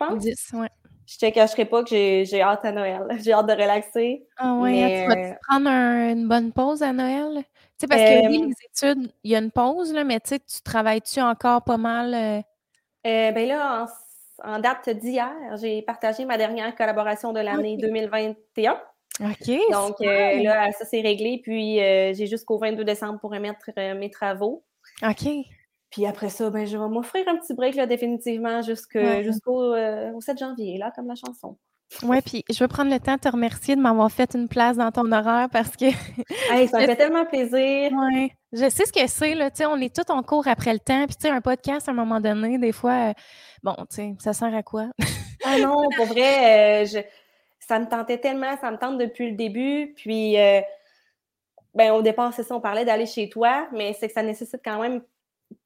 Pense. 0.01 0.19
10, 0.19 0.51
ouais. 0.55 0.69
Je 1.07 1.19
te 1.19 1.31
cacherai 1.31 1.65
pas 1.65 1.85
que 1.85 1.91
j'ai 2.25 2.43
hâte 2.43 2.65
à 2.65 2.73
Noël. 2.73 3.03
J'ai 3.23 3.33
hâte 3.33 3.47
de 3.47 3.53
relaxer. 3.53 4.27
Ah 4.39 4.55
ouais, 4.57 4.83
hein, 4.83 4.89
tu 4.91 5.09
Mais, 5.09 5.31
vas-te 5.31 5.39
prendre 5.49 5.69
un- 5.69 6.11
une 6.13 6.29
bonne 6.29 6.53
pause 6.53 6.83
à 6.83 6.93
Noël? 6.93 7.43
Tu 7.45 7.83
sais, 7.83 7.87
parce 7.87 8.03
que 8.03 8.29
oui, 8.29 8.41
Euh, 8.43 8.47
les 8.49 8.91
études, 8.93 9.13
il 9.23 9.31
y 9.31 9.37
a 9.37 9.39
une 9.39 9.51
pause, 9.51 9.93
là, 9.93 10.03
mais 10.05 10.19
tu 10.21 10.31
sais, 10.31 10.39
tu 10.41 10.63
travailles-tu 10.63 11.21
encore 11.21 11.63
pas 11.63 11.77
mal? 11.77 12.15
euh? 12.15 12.41
Euh, 13.07 13.33
ben 13.33 13.47
là, 13.49 13.87
en, 14.43 14.55
en 14.55 14.59
date 14.59 14.89
d'hier, 14.91 15.33
j'ai 15.61 15.83
partagé 15.83 16.25
ma 16.25 16.37
dernière 16.39 16.75
collaboration 16.75 17.33
de 17.33 17.41
l'année 17.41 17.75
Ok. 17.75 17.81
2021. 17.83 18.81
OK. 19.21 19.51
Donc 19.71 19.95
euh, 20.03 20.43
là, 20.43 20.71
ça 20.73 20.85
c'est 20.85 21.01
réglé. 21.01 21.41
Puis 21.43 21.81
euh, 21.81 22.13
j'ai 22.15 22.27
jusqu'au 22.27 22.59
22 22.59 22.85
décembre 22.85 23.19
pour 23.21 23.31
remettre 23.31 23.71
euh, 23.79 23.95
mes 23.95 24.11
travaux. 24.11 24.65
OK. 25.03 25.29
Puis 25.91 26.05
après 26.07 26.29
ça, 26.29 26.51
ben, 26.51 26.67
je 26.67 26.77
vais 26.77 26.89
m'offrir 26.89 27.27
un 27.29 27.37
petit 27.37 27.55
break 27.55 27.75
là, 27.77 27.87
définitivement 27.87 28.61
Ouais. 28.61 29.23
jusqu'au 29.25 29.73
euh, 29.75 30.13
au 30.13 30.21
7 30.21 30.39
janvier, 30.39 30.79
là, 30.79 30.91
comme 30.95 31.07
la 31.09 31.15
chanson. 31.15 31.57
Ouais, 32.03 32.21
puis 32.21 32.45
je 32.53 32.59
veux 32.59 32.67
prendre 32.67 32.91
le 32.93 32.99
temps 32.99 33.15
de 33.15 33.21
te 33.21 33.29
remercier 33.29 33.77
de 33.77 33.81
m'avoir 33.81 34.11
fait 34.11 34.35
une 34.35 34.49
place 34.49 34.77
dans 34.77 34.91
ton 34.91 35.11
horaire 35.13 35.49
parce 35.53 35.77
que, 35.77 35.85
Hey, 36.53 36.67
ça 36.67 36.81
me 36.81 36.87
fait 36.87 36.97
tellement 36.97 37.25
plaisir. 37.25 37.93
ouais, 37.93 38.33
je 38.53 38.69
sais 38.69 38.85
ce 38.87 38.93
que 38.93 39.07
c'est, 39.07 39.35
là, 39.37 39.51
tu 39.53 39.59
sais, 39.59 39.67
on 39.67 39.77
est 39.77 39.95
tout 39.95 40.11
en 40.11 40.23
cours 40.25 40.49
après 40.49 40.73
le 40.73 40.81
temps, 40.81 41.07
puis 41.07 41.15
tu 41.15 41.29
sais, 41.29 41.31
un 41.31 41.41
podcast, 41.41 41.89
à 41.89 41.93
un 41.93 41.95
moment 41.95 42.21
donné, 42.21 42.59
des 42.59 42.73
fois, 42.73 43.11
euh, 43.11 43.13
bon, 43.63 43.75
tu 43.89 43.97
sais, 43.97 44.15
ça 44.19 44.33
sert 44.33 44.55
à 44.55 44.63
quoi? 44.65 44.87
Ah 45.45 45.59
non, 45.59 45.77
pour 45.97 46.07
vrai, 46.07 46.83
euh, 46.83 46.87
je- 46.87 46.99
ça 47.61 47.79
me 47.79 47.87
tentait 47.87 48.19
tellement, 48.19 48.57
ça 48.61 48.71
me 48.73 48.79
tente 48.79 48.99
depuis 48.99 49.31
le 49.31 49.37
début. 49.37 49.93
Puis, 49.97 50.37
euh, 50.41 50.61
ben, 51.75 51.93
au 51.93 52.03
départ, 52.03 52.33
c'est 52.33 52.43
ça, 52.43 52.57
on 52.57 52.61
parlait 52.61 52.85
d'aller 52.85 53.07
chez 53.07 53.29
toi, 53.29 53.69
mais 53.73 53.93
c'est 53.93 54.09
que 54.09 54.15
ça 54.15 54.23
nécessite 54.25 54.61
quand 54.65 54.81
même 54.81 55.03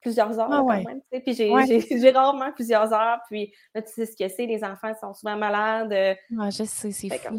plusieurs 0.01 0.39
heures. 0.39 0.47
Ah 0.51 0.63
quand 0.67 0.83
même, 0.83 1.01
puis 1.23 1.33
j'ai 1.33 1.49
Ouais. 1.49 2.11
rarement 2.15 2.51
plusieurs 2.53 2.91
heures. 2.93 3.19
Puis 3.29 3.53
là, 3.73 3.81
tu 3.81 3.91
sais 3.93 4.05
ce 4.05 4.15
que 4.15 4.27
c'est, 4.29 4.45
les 4.45 4.63
enfants 4.63 4.91
sont 4.99 5.13
souvent 5.13 5.35
malades. 5.37 5.91
euh, 5.93 6.13
Ouais, 6.31 6.51
je 6.51 6.63
sais, 6.63 6.91
c'est 6.91 7.09
fou. 7.09 7.37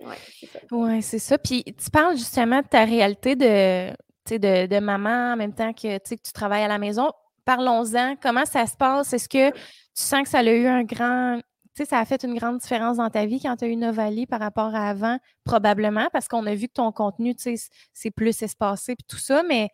ouais, 0.00 0.16
c'est 0.40 0.46
ça. 0.46 0.60
C'est 1.02 1.18
ça. 1.18 1.38
Puis 1.38 1.64
tu 1.64 1.90
parles 1.90 2.16
justement 2.16 2.60
de 2.60 2.66
ta 2.66 2.84
réalité 2.84 3.36
de, 3.36 3.90
de, 4.36 4.66
de, 4.66 4.78
maman 4.80 5.32
en 5.32 5.36
même 5.36 5.54
temps 5.54 5.72
que, 5.72 5.98
que 5.98 6.14
tu 6.14 6.32
travailles 6.32 6.64
à 6.64 6.68
la 6.68 6.78
maison. 6.78 7.10
Parlons-en. 7.44 8.16
Comment 8.20 8.44
ça 8.44 8.66
se 8.66 8.76
passe? 8.76 9.12
Est-ce 9.12 9.28
que 9.28 9.50
tu 9.50 9.56
sens 9.94 10.22
que 10.22 10.28
ça 10.28 10.38
a 10.40 10.44
eu 10.44 10.66
un 10.66 10.84
grand. 10.84 11.40
Tu 11.74 11.84
sais, 11.84 11.90
ça 11.90 11.98
a 12.00 12.04
fait 12.04 12.22
une 12.24 12.34
grande 12.36 12.58
différence 12.58 12.96
dans 12.98 13.08
ta 13.08 13.24
vie 13.24 13.40
quand 13.40 13.56
tu 13.56 13.64
as 13.64 13.68
eu 13.68 13.76
Novali 13.76 14.26
par 14.26 14.40
rapport 14.40 14.74
à 14.74 14.88
avant? 14.90 15.18
Probablement, 15.44 16.08
parce 16.12 16.28
qu'on 16.28 16.44
a 16.46 16.54
vu 16.54 16.66
que 16.68 16.72
ton 16.74 16.92
contenu, 16.92 17.34
tu 17.34 17.56
sais, 17.56 17.68
c'est 17.92 18.10
plus 18.10 18.42
espacé 18.42 18.92
et 18.92 18.96
tout 19.08 19.18
ça, 19.18 19.42
mais. 19.42 19.68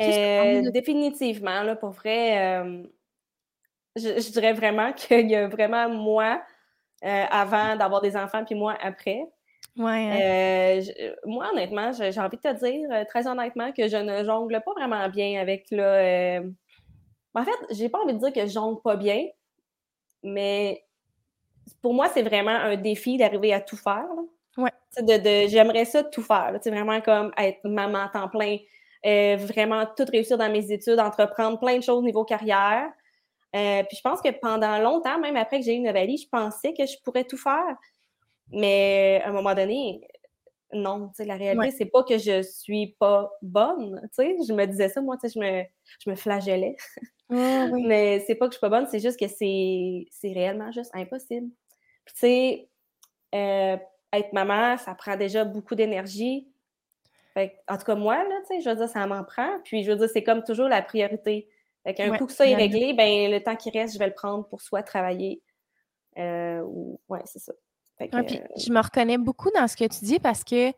Euh, 0.00 0.70
définitivement, 0.70 1.62
là, 1.62 1.76
pour 1.76 1.90
vrai, 1.90 2.62
euh, 2.62 2.82
je, 3.96 4.30
dirais 4.32 4.52
vraiment 4.52 4.92
qu'il 4.94 5.30
y 5.30 5.36
a 5.36 5.48
vraiment 5.48 5.88
moi 5.88 6.42
euh, 7.04 7.24
avant 7.30 7.76
d'avoir 7.76 8.00
des 8.00 8.16
enfants, 8.16 8.44
puis 8.44 8.54
moi 8.54 8.76
après. 8.82 9.24
Ouais, 9.76 10.80
hein. 10.80 11.10
moi, 11.26 11.50
honnêtement, 11.52 11.92
j'ai 11.92 12.18
envie 12.18 12.38
de 12.38 12.42
te 12.42 12.64
dire, 12.64 13.06
très 13.08 13.26
honnêtement, 13.26 13.72
que 13.72 13.88
je 13.88 13.96
ne 13.96 14.24
jongle 14.24 14.62
pas 14.64 14.72
vraiment 14.72 15.06
bien 15.10 15.40
avec 15.40 15.66
là. 15.70 16.40
En 17.34 17.44
fait, 17.44 17.74
j'ai 17.74 17.90
pas 17.90 17.98
envie 17.98 18.14
de 18.14 18.18
dire 18.18 18.32
que 18.32 18.40
je 18.46 18.52
jongle 18.52 18.80
pas 18.80 18.96
bien, 18.96 19.26
mais 20.22 20.82
pour 21.82 21.92
moi, 21.92 22.08
c'est 22.08 22.22
vraiment 22.22 22.50
un 22.50 22.76
défi 22.76 23.18
d'arriver 23.18 23.52
à 23.52 23.60
tout 23.60 23.76
faire. 23.76 24.06
Ouais. 24.56 24.72
De, 24.98 25.48
J'aimerais 25.48 25.84
ça 25.84 26.02
tout 26.02 26.22
faire. 26.22 26.58
C'est 26.62 26.70
vraiment 26.70 27.00
comme 27.02 27.32
être 27.36 27.60
maman 27.64 28.04
à 28.04 28.08
temps 28.08 28.28
plein, 28.28 28.56
vraiment 29.36 29.84
tout 29.96 30.04
réussir 30.10 30.36
dans 30.38 30.50
mes 30.50 30.72
études, 30.72 30.98
entreprendre 30.98 31.58
plein 31.60 31.78
de 31.78 31.82
choses 31.82 31.98
au 31.98 32.02
niveau 32.02 32.24
carrière. 32.24 32.90
Euh, 33.54 33.82
puis 33.84 33.96
je 33.96 34.02
pense 34.02 34.20
que 34.20 34.30
pendant 34.30 34.78
longtemps, 34.78 35.18
même 35.18 35.36
après 35.36 35.60
que 35.60 35.64
j'ai 35.64 35.74
eu 35.74 35.76
une 35.76 35.84
Novalie, 35.84 36.18
je 36.18 36.28
pensais 36.28 36.74
que 36.74 36.84
je 36.84 36.96
pourrais 37.04 37.24
tout 37.24 37.38
faire. 37.38 37.76
Mais 38.50 39.22
à 39.24 39.28
un 39.28 39.32
moment 39.32 39.54
donné, 39.54 40.00
non, 40.72 41.10
la 41.18 41.36
réalité, 41.36 41.70
c'est 41.70 41.86
pas 41.86 42.02
que 42.02 42.18
je 42.18 42.42
suis 42.42 42.96
pas 42.98 43.30
bonne. 43.42 44.00
Je 44.18 44.52
me 44.52 44.66
disais 44.66 44.88
ça, 44.88 45.00
moi, 45.00 45.16
je 45.22 45.38
me, 45.38 45.62
je 46.04 46.10
me 46.10 46.16
flagellais. 46.16 46.76
Mais 47.28 48.24
c'est 48.26 48.34
pas 48.34 48.46
que 48.46 48.52
je 48.52 48.58
suis 48.58 48.60
pas 48.60 48.68
bonne, 48.68 48.86
c'est 48.88 49.00
juste 49.00 49.18
que 49.18 49.26
c'est 49.28 50.06
réellement 50.22 50.70
juste 50.72 50.90
impossible. 50.94 51.50
Puis 52.04 52.14
tu 52.14 52.20
sais, 52.20 52.68
euh, 53.34 53.76
être 54.12 54.32
maman, 54.32 54.76
ça 54.78 54.94
prend 54.94 55.16
déjà 55.16 55.44
beaucoup 55.44 55.74
d'énergie. 55.74 56.48
En 57.68 57.76
tout 57.76 57.84
cas, 57.84 57.94
moi, 57.94 58.16
là, 58.16 58.40
je 58.48 58.68
veux 58.68 58.76
dire, 58.76 58.88
ça 58.88 59.06
m'en 59.06 59.24
prend. 59.24 59.58
Puis 59.64 59.84
je 59.84 59.90
veux 59.90 59.96
dire, 59.96 60.08
c'est 60.12 60.22
comme 60.22 60.42
toujours 60.42 60.68
la 60.68 60.82
priorité. 60.82 61.48
Fait 61.84 62.00
un 62.00 62.16
coup 62.16 62.26
que 62.26 62.32
ça 62.32 62.46
est 62.46 62.54
réglé, 62.54 62.94
ben, 62.94 63.30
le 63.30 63.40
temps 63.40 63.54
qui 63.54 63.70
reste, 63.70 63.94
je 63.94 63.98
vais 63.98 64.08
le 64.08 64.14
prendre 64.14 64.44
pour 64.48 64.60
soit 64.60 64.82
travailler 64.82 65.40
euh, 66.18 66.60
ou. 66.62 67.00
Ouais, 67.08 67.20
c'est 67.26 67.38
ça. 67.38 67.52
je 68.00 68.72
me 68.72 68.80
reconnais 68.80 69.18
beaucoup 69.18 69.50
dans 69.54 69.68
ce 69.68 69.76
que 69.76 69.84
tu 69.84 70.04
dis 70.04 70.18
parce 70.18 70.42
que 70.42 70.72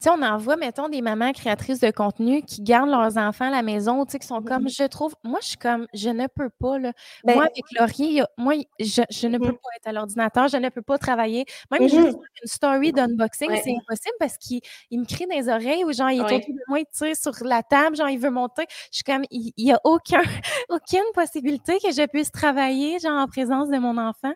sais, 0.00 0.10
on 0.10 0.22
en 0.22 0.38
voit, 0.38 0.56
mettons, 0.56 0.88
des 0.88 1.02
mamans 1.02 1.32
créatrices 1.32 1.80
de 1.80 1.90
contenu 1.90 2.42
qui 2.42 2.62
gardent 2.62 2.90
leurs 2.90 3.18
enfants 3.18 3.46
à 3.46 3.50
la 3.50 3.62
maison, 3.62 4.04
tu 4.04 4.12
sais, 4.12 4.18
qui 4.18 4.26
sont 4.26 4.42
comme, 4.42 4.64
mm-hmm. 4.64 4.82
je 4.82 4.86
trouve, 4.86 5.14
moi, 5.24 5.38
je 5.42 5.48
suis 5.48 5.56
comme, 5.56 5.86
je 5.92 6.08
ne 6.10 6.26
peux 6.26 6.48
pas, 6.48 6.78
là. 6.78 6.92
moi, 7.24 7.34
ben 7.34 7.40
avec 7.40 7.64
Laurier, 7.78 8.22
moi, 8.38 8.54
je, 8.78 9.26
ne 9.26 9.38
peux 9.38 9.44
mm-hmm. 9.44 9.52
pas 9.52 9.68
être 9.76 9.86
à 9.86 9.92
l'ordinateur, 9.92 10.48
je 10.48 10.56
ne 10.56 10.68
peux 10.68 10.82
pas 10.82 10.98
travailler. 10.98 11.44
Même 11.70 11.88
juste 11.88 11.94
mm-hmm. 11.94 12.42
une 12.42 12.48
story 12.48 12.92
d'unboxing, 12.92 13.50
c'est 13.62 13.74
impossible 13.76 14.16
parce 14.18 14.38
qu'il 14.38 14.60
me 14.92 15.04
crie 15.04 15.26
dans 15.26 15.36
les 15.36 15.48
oreilles 15.48 15.84
ou 15.84 15.92
genre, 15.92 16.10
il 16.10 16.20
est 16.20 16.24
autour 16.24 16.54
de 16.54 16.62
moi, 16.68 16.80
il 16.80 16.86
tire 16.92 17.16
sur 17.16 17.32
la 17.44 17.62
table, 17.62 17.96
genre, 17.96 18.08
il 18.08 18.18
veut 18.18 18.30
monter. 18.30 18.64
Je 18.90 18.96
suis 18.96 19.04
comme, 19.04 19.24
il 19.30 19.52
n'y 19.58 19.72
a 19.72 19.80
aucun, 19.84 20.22
aucune 20.70 21.04
possibilité 21.14 21.78
que 21.78 21.92
je 21.92 22.06
puisse 22.06 22.30
travailler, 22.30 22.98
genre, 22.98 23.20
en 23.20 23.26
présence 23.26 23.68
de 23.68 23.78
mon 23.78 23.98
enfant. 23.98 24.32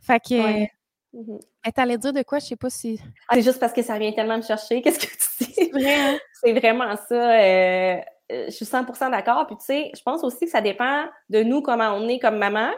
Fait 0.00 0.20
que, 0.20 0.66
Mmh 1.12 1.38
Elle 1.62 1.72
t'allait 1.72 1.98
dire 1.98 2.12
de 2.12 2.22
quoi? 2.22 2.38
Je 2.38 2.46
sais 2.46 2.56
pas 2.56 2.70
si. 2.70 3.00
Ah, 3.28 3.34
c'est 3.34 3.42
juste 3.42 3.60
parce 3.60 3.72
que 3.72 3.82
ça 3.82 3.98
vient 3.98 4.12
tellement 4.12 4.38
me 4.38 4.42
chercher. 4.42 4.80
Qu'est-ce 4.80 4.98
que 4.98 5.44
tu 5.44 5.52
dis? 5.52 5.86
Hein? 5.86 6.18
C'est 6.42 6.52
vraiment 6.54 6.96
ça. 6.96 7.38
Euh, 7.38 8.00
euh, 8.32 8.46
je 8.46 8.50
suis 8.50 8.64
100% 8.64 9.10
d'accord. 9.10 9.46
Puis 9.46 9.56
tu 9.56 9.64
sais, 9.64 9.90
je 9.94 10.02
pense 10.02 10.24
aussi 10.24 10.46
que 10.46 10.50
ça 10.50 10.60
dépend 10.60 11.06
de 11.28 11.42
nous, 11.42 11.60
comment 11.60 11.90
on 11.92 12.08
est 12.08 12.18
comme 12.18 12.38
maman. 12.38 12.70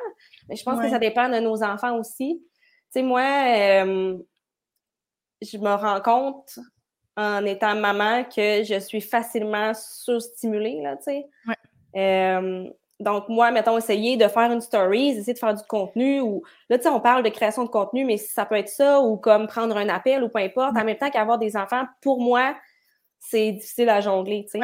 Mais 0.49 0.57
je 0.57 0.65
pense 0.65 0.81
que 0.81 0.91
ça 0.91 0.99
dépend 0.99 1.29
de 1.29 1.39
nos 1.39 1.63
enfants 1.63 1.97
aussi. 1.97 2.43
Tu 2.93 3.01
sais, 3.01 3.03
moi, 3.03 3.23
euh, 3.23 4.19
je 5.41 5.59
me 5.59 5.75
rends 5.75 6.01
compte 6.01 6.59
en 7.17 7.45
étant 7.47 7.77
maman 7.77 8.25
que 8.25 8.65
je 8.65 8.81
suis 8.81 9.01
facilement 9.01 9.73
surstimulée, 9.75 10.81
là, 10.83 10.97
tu 10.97 11.05
sais. 11.05 11.27
Ouais. 11.47 12.73
Donc, 13.05 13.29
moi, 13.29 13.51
mettons, 13.51 13.77
essayer 13.77 14.17
de 14.17 14.27
faire 14.29 14.51
une 14.51 14.63
story, 14.63 15.11
essayer 15.11 15.35
de 15.35 15.39
faire 15.39 15.53
du 15.53 15.63
contenu 15.65 16.21
ou 16.21 16.43
là, 16.71 16.79
tu 16.79 16.85
sais, 16.85 16.89
on 16.89 17.01
parle 17.01 17.23
de 17.23 17.29
création 17.29 17.63
de 17.65 17.69
contenu, 17.69 18.05
mais 18.07 18.17
ça 18.17 18.47
peut 18.47 18.55
être 18.55 18.71
ça 18.71 19.01
ou 19.01 19.19
comme 19.19 19.47
prendre 19.47 19.77
un 19.77 19.91
appel 19.91 20.25
ou 20.25 20.31
peu 20.31 20.39
importe. 20.39 20.75
En 20.77 20.85
même 20.85 20.97
temps 20.97 21.11
qu'avoir 21.11 21.39
des 21.39 21.55
enfants, 21.55 21.85
pour 22.01 22.21
moi, 22.21 22.57
c'est 23.21 23.53
difficile 23.53 23.91
à 23.91 24.01
jongler, 24.01 24.47
tu 24.51 24.59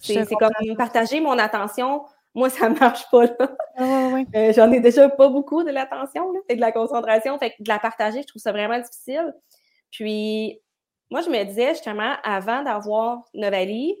sais. 0.00 0.24
c'est 0.24 0.36
comme 0.36 0.52
partager 0.78 1.20
mon 1.20 1.36
attention. 1.36 2.04
Moi, 2.32 2.48
ça 2.48 2.68
marche 2.80 3.10
pas, 3.10 3.24
là. 3.24 3.56
Euh, 3.80 4.52
j'en 4.52 4.70
ai 4.70 4.78
déjà 4.78 5.08
pas 5.08 5.28
beaucoup 5.28 5.64
de 5.64 5.70
l'attention, 5.70 6.30
là. 6.32 6.38
C'est 6.48 6.54
de 6.54 6.60
la 6.60 6.70
concentration. 6.70 7.36
Fait 7.40 7.50
que 7.50 7.62
de 7.62 7.68
la 7.68 7.80
partager, 7.80 8.22
je 8.22 8.28
trouve 8.28 8.40
ça 8.40 8.52
vraiment 8.52 8.78
difficile. 8.78 9.34
Puis, 9.90 10.60
moi, 11.10 11.22
je 11.22 11.28
me 11.28 11.42
disais 11.42 11.70
justement, 11.70 12.14
avant 12.22 12.62
d'avoir 12.62 13.24
Novali, 13.34 13.96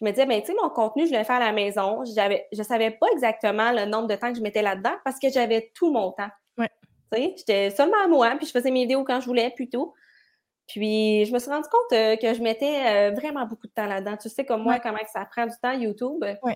je 0.00 0.04
me 0.04 0.10
disais, 0.10 0.26
ben, 0.26 0.40
tu 0.40 0.48
sais, 0.48 0.54
mon 0.60 0.70
contenu, 0.70 1.06
je 1.06 1.12
vais 1.12 1.24
faire 1.24 1.36
à 1.36 1.46
la 1.46 1.52
maison. 1.52 2.04
J'avais, 2.04 2.46
je 2.52 2.62
savais 2.62 2.90
pas 2.90 3.06
exactement 3.12 3.70
le 3.70 3.84
nombre 3.84 4.08
de 4.08 4.16
temps 4.16 4.32
que 4.32 4.38
je 4.38 4.42
mettais 4.42 4.62
là-dedans 4.62 4.94
parce 5.04 5.18
que 5.18 5.30
j'avais 5.30 5.70
tout 5.74 5.92
mon 5.92 6.10
temps. 6.12 6.30
Ouais. 6.58 6.68
Tu 7.12 7.18
sais, 7.18 7.34
j'étais 7.38 7.70
seulement 7.70 8.02
à 8.04 8.08
moi, 8.08 8.34
puis 8.36 8.46
je 8.46 8.50
faisais 8.50 8.70
mes 8.70 8.82
vidéos 8.82 9.04
quand 9.04 9.20
je 9.20 9.26
voulais, 9.26 9.50
plutôt. 9.50 9.94
Puis, 10.66 11.26
je 11.26 11.32
me 11.32 11.38
suis 11.38 11.50
rendu 11.50 11.68
compte 11.68 11.92
euh, 11.92 12.16
que 12.16 12.34
je 12.34 12.42
mettais 12.42 12.86
euh, 12.86 13.10
vraiment 13.12 13.46
beaucoup 13.46 13.66
de 13.66 13.72
temps 13.72 13.86
là-dedans. 13.86 14.16
Tu 14.16 14.28
sais, 14.28 14.44
comme 14.44 14.62
moi, 14.62 14.80
comment 14.80 14.98
ça 15.12 15.24
prend 15.26 15.46
du 15.46 15.54
temps, 15.62 15.72
YouTube. 15.72 16.24
Ouais. 16.42 16.54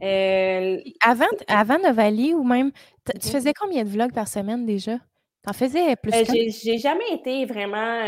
Euh, 0.00 0.80
avant, 1.00 1.24
avant 1.48 1.78
Novali 1.78 2.32
ou 2.34 2.44
même, 2.44 2.70
tu 2.70 3.12
mm-hmm. 3.12 3.32
faisais 3.32 3.52
combien 3.54 3.82
de 3.82 3.88
vlogs 3.88 4.12
par 4.12 4.28
semaine 4.28 4.66
déjà? 4.66 4.98
T'en 5.42 5.52
faisais 5.52 5.96
plus 5.96 6.12
que 6.12 6.50
J'ai 6.50 6.78
jamais 6.78 7.10
été 7.10 7.44
vraiment 7.46 8.02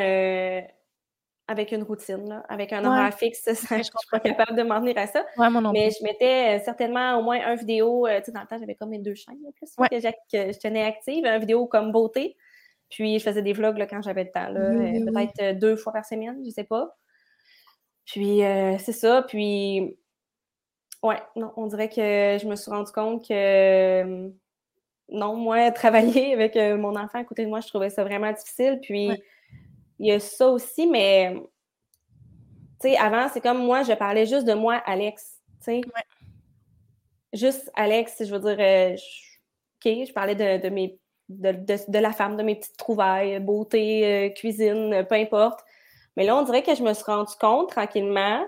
avec 1.51 1.73
une 1.73 1.83
routine, 1.83 2.29
là, 2.29 2.45
avec 2.49 2.73
un 2.73 2.85
horaire 2.85 3.13
fixe. 3.13 3.43
je 3.45 3.75
ne 3.75 3.83
suis 3.83 3.93
pas 4.09 4.21
capable 4.21 4.57
de 4.57 4.63
m'en 4.63 4.79
tenir 4.79 4.97
à 4.99 5.09
ça. 5.09 5.25
mais 5.73 5.91
je 5.91 6.05
mettais 6.05 6.57
euh, 6.61 6.65
certainement 6.65 7.19
au 7.19 7.25
moins 7.25 7.41
un 7.45 7.57
vidéo. 7.57 8.07
Euh, 8.07 8.19
tu 8.21 8.27
sais, 8.27 8.33
dans 8.33 8.43
le 8.43 8.47
temps, 8.47 8.57
j'avais 8.57 8.77
comme 8.77 8.91
mes 8.91 9.01
deux 9.01 9.17
chaînes 9.17 9.37
plus, 9.57 9.75
que, 9.91 9.99
je 10.53 10.59
tenais 10.61 10.85
active, 10.85 11.27
un 11.27 11.41
vidéo 11.41 11.67
comme 11.67 11.91
beauté. 11.91 12.37
Puis 12.89 13.19
je 13.19 13.25
faisais 13.25 13.43
des 13.43 13.53
vlogs 13.53 13.79
là, 13.79 13.89
quand 13.89 14.01
j'avais 14.01 14.23
le 14.23 14.31
temps, 14.31 14.47
euh, 14.55 15.13
peut-être 15.13 15.59
deux 15.59 15.75
fois 15.75 15.93
par 15.93 16.05
semaine, 16.05 16.39
je 16.41 16.47
ne 16.47 16.53
sais 16.53 16.63
pas. 16.63 16.97
Puis 18.05 18.43
c'est 18.79 18.93
ça. 18.93 19.23
Puis 19.23 19.99
ouais, 21.03 21.21
non, 21.35 21.53
on 21.57 21.67
dirait 21.67 21.89
que 21.89 22.39
je 22.41 22.47
me 22.47 22.55
suis 22.55 22.71
rendu 22.71 22.93
compte 22.93 23.27
que 23.27 24.31
non, 25.09 25.35
moi, 25.35 25.69
travailler 25.73 26.33
avec 26.33 26.55
mon 26.55 26.95
enfant 26.95 27.19
à 27.19 27.25
côté 27.25 27.45
de 27.45 27.49
moi, 27.49 27.59
je 27.59 27.67
trouvais 27.67 27.91
ça 27.91 28.05
vraiment 28.05 28.33
difficile. 28.33 28.79
Puis 28.83 29.11
il 30.01 30.07
y 30.07 30.13
a 30.13 30.19
ça 30.19 30.49
aussi, 30.49 30.87
mais 30.87 31.35
tu 32.81 32.89
sais, 32.89 32.97
avant, 32.97 33.29
c'est 33.29 33.43
comme 33.43 33.63
moi, 33.63 33.83
je 33.83 33.93
parlais 33.93 34.25
juste 34.25 34.47
de 34.47 34.55
moi, 34.55 34.77
Alex. 34.87 35.39
Tu 35.63 35.65
sais. 35.65 35.81
Juste 37.35 37.71
Alex, 37.75 38.25
je 38.25 38.35
veux 38.35 38.41
dire, 38.41 38.57
euh, 38.59 38.95
OK, 38.95 40.07
je 40.07 40.13
parlais 40.13 40.35
de, 40.35 40.69
mes 40.71 40.99
de, 41.29 41.99
la 41.99 42.13
femme, 42.13 42.39
de 42.39 42.43
mes 42.43 42.57
petites 42.57 42.79
trouvailles, 42.79 43.39
beauté, 43.41 44.07
euh, 44.07 44.29
cuisine, 44.31 45.05
peu 45.07 45.17
importe. 45.17 45.61
Mais 46.17 46.25
là, 46.25 46.35
on 46.35 46.43
dirait 46.43 46.63
que 46.63 46.75
je 46.75 46.83
me 46.83 46.95
suis 46.95 47.05
rendu 47.05 47.35
compte 47.39 47.69
tranquillement, 47.69 48.47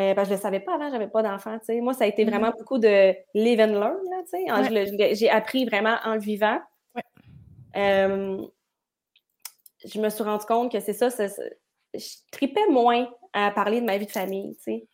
euh, 0.00 0.14
parce 0.14 0.28
que 0.28 0.34
je 0.34 0.38
ne 0.38 0.38
le 0.38 0.42
savais 0.42 0.60
pas 0.60 0.76
avant, 0.76 0.88
je 0.88 0.92
n'avais 0.94 1.08
pas 1.08 1.22
d'enfant. 1.22 1.58
Tu 1.58 1.66
sais. 1.66 1.80
Moi, 1.82 1.92
ça 1.92 2.04
a 2.04 2.06
été 2.06 2.24
mm-hmm. 2.24 2.30
vraiment 2.30 2.52
beaucoup 2.58 2.78
de 2.78 3.14
live 3.34 3.60
and 3.60 3.78
learn. 3.78 3.98
tu 4.30 4.96
sais. 4.96 5.14
J'ai 5.14 5.28
appris 5.28 5.66
vraiment 5.66 5.96
en 6.04 6.14
le 6.14 6.20
vivant. 6.20 6.58
Euh, 7.76 8.38
je 9.84 10.00
me 10.00 10.08
suis 10.08 10.24
rendu 10.24 10.44
compte 10.46 10.72
que 10.72 10.80
c'est 10.80 10.92
ça, 10.92 11.08
je 11.08 12.00
tripais 12.32 12.66
moins 12.70 13.08
à 13.32 13.50
parler 13.50 13.80
de 13.80 13.86
ma 13.86 13.98
vie 13.98 14.06
de 14.06 14.10
famille, 14.10 14.56
tu 14.56 14.62
sais. 14.62 14.86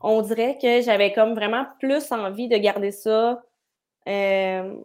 On 0.00 0.20
dirait 0.20 0.58
que 0.60 0.82
j'avais 0.82 1.12
comme 1.12 1.34
vraiment 1.34 1.66
plus 1.78 2.12
envie 2.12 2.48
de 2.48 2.58
garder 2.58 2.90
ça 2.90 3.42
euh, 4.06 4.76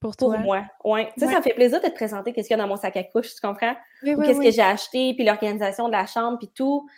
pour, 0.00 0.38
moi. 0.38 0.64
Ouais. 0.82 1.12
Tu 1.14 1.20
sais, 1.20 1.32
ça 1.32 1.38
me 1.38 1.42
fait 1.42 1.52
plaisir 1.54 1.80
de 1.80 1.88
te 1.88 1.94
présenter 1.94 2.32
qu'est-ce 2.32 2.48
qu'il 2.48 2.56
y 2.56 2.60
a 2.60 2.62
dans 2.62 2.68
mon 2.68 2.76
sac 2.76 2.96
à 2.96 3.04
couche, 3.04 3.34
tu 3.34 3.40
comprends? 3.40 3.74
Ou 4.02 4.22
qu'est-ce 4.22 4.40
que 4.40 4.50
j'ai 4.50 4.62
acheté, 4.62 5.14
puis 5.14 5.24
l'organisation 5.24 5.88
de 5.88 5.92
la 5.92 6.06
chambre, 6.06 6.38
puis 6.38 6.48
tout. 6.48 6.88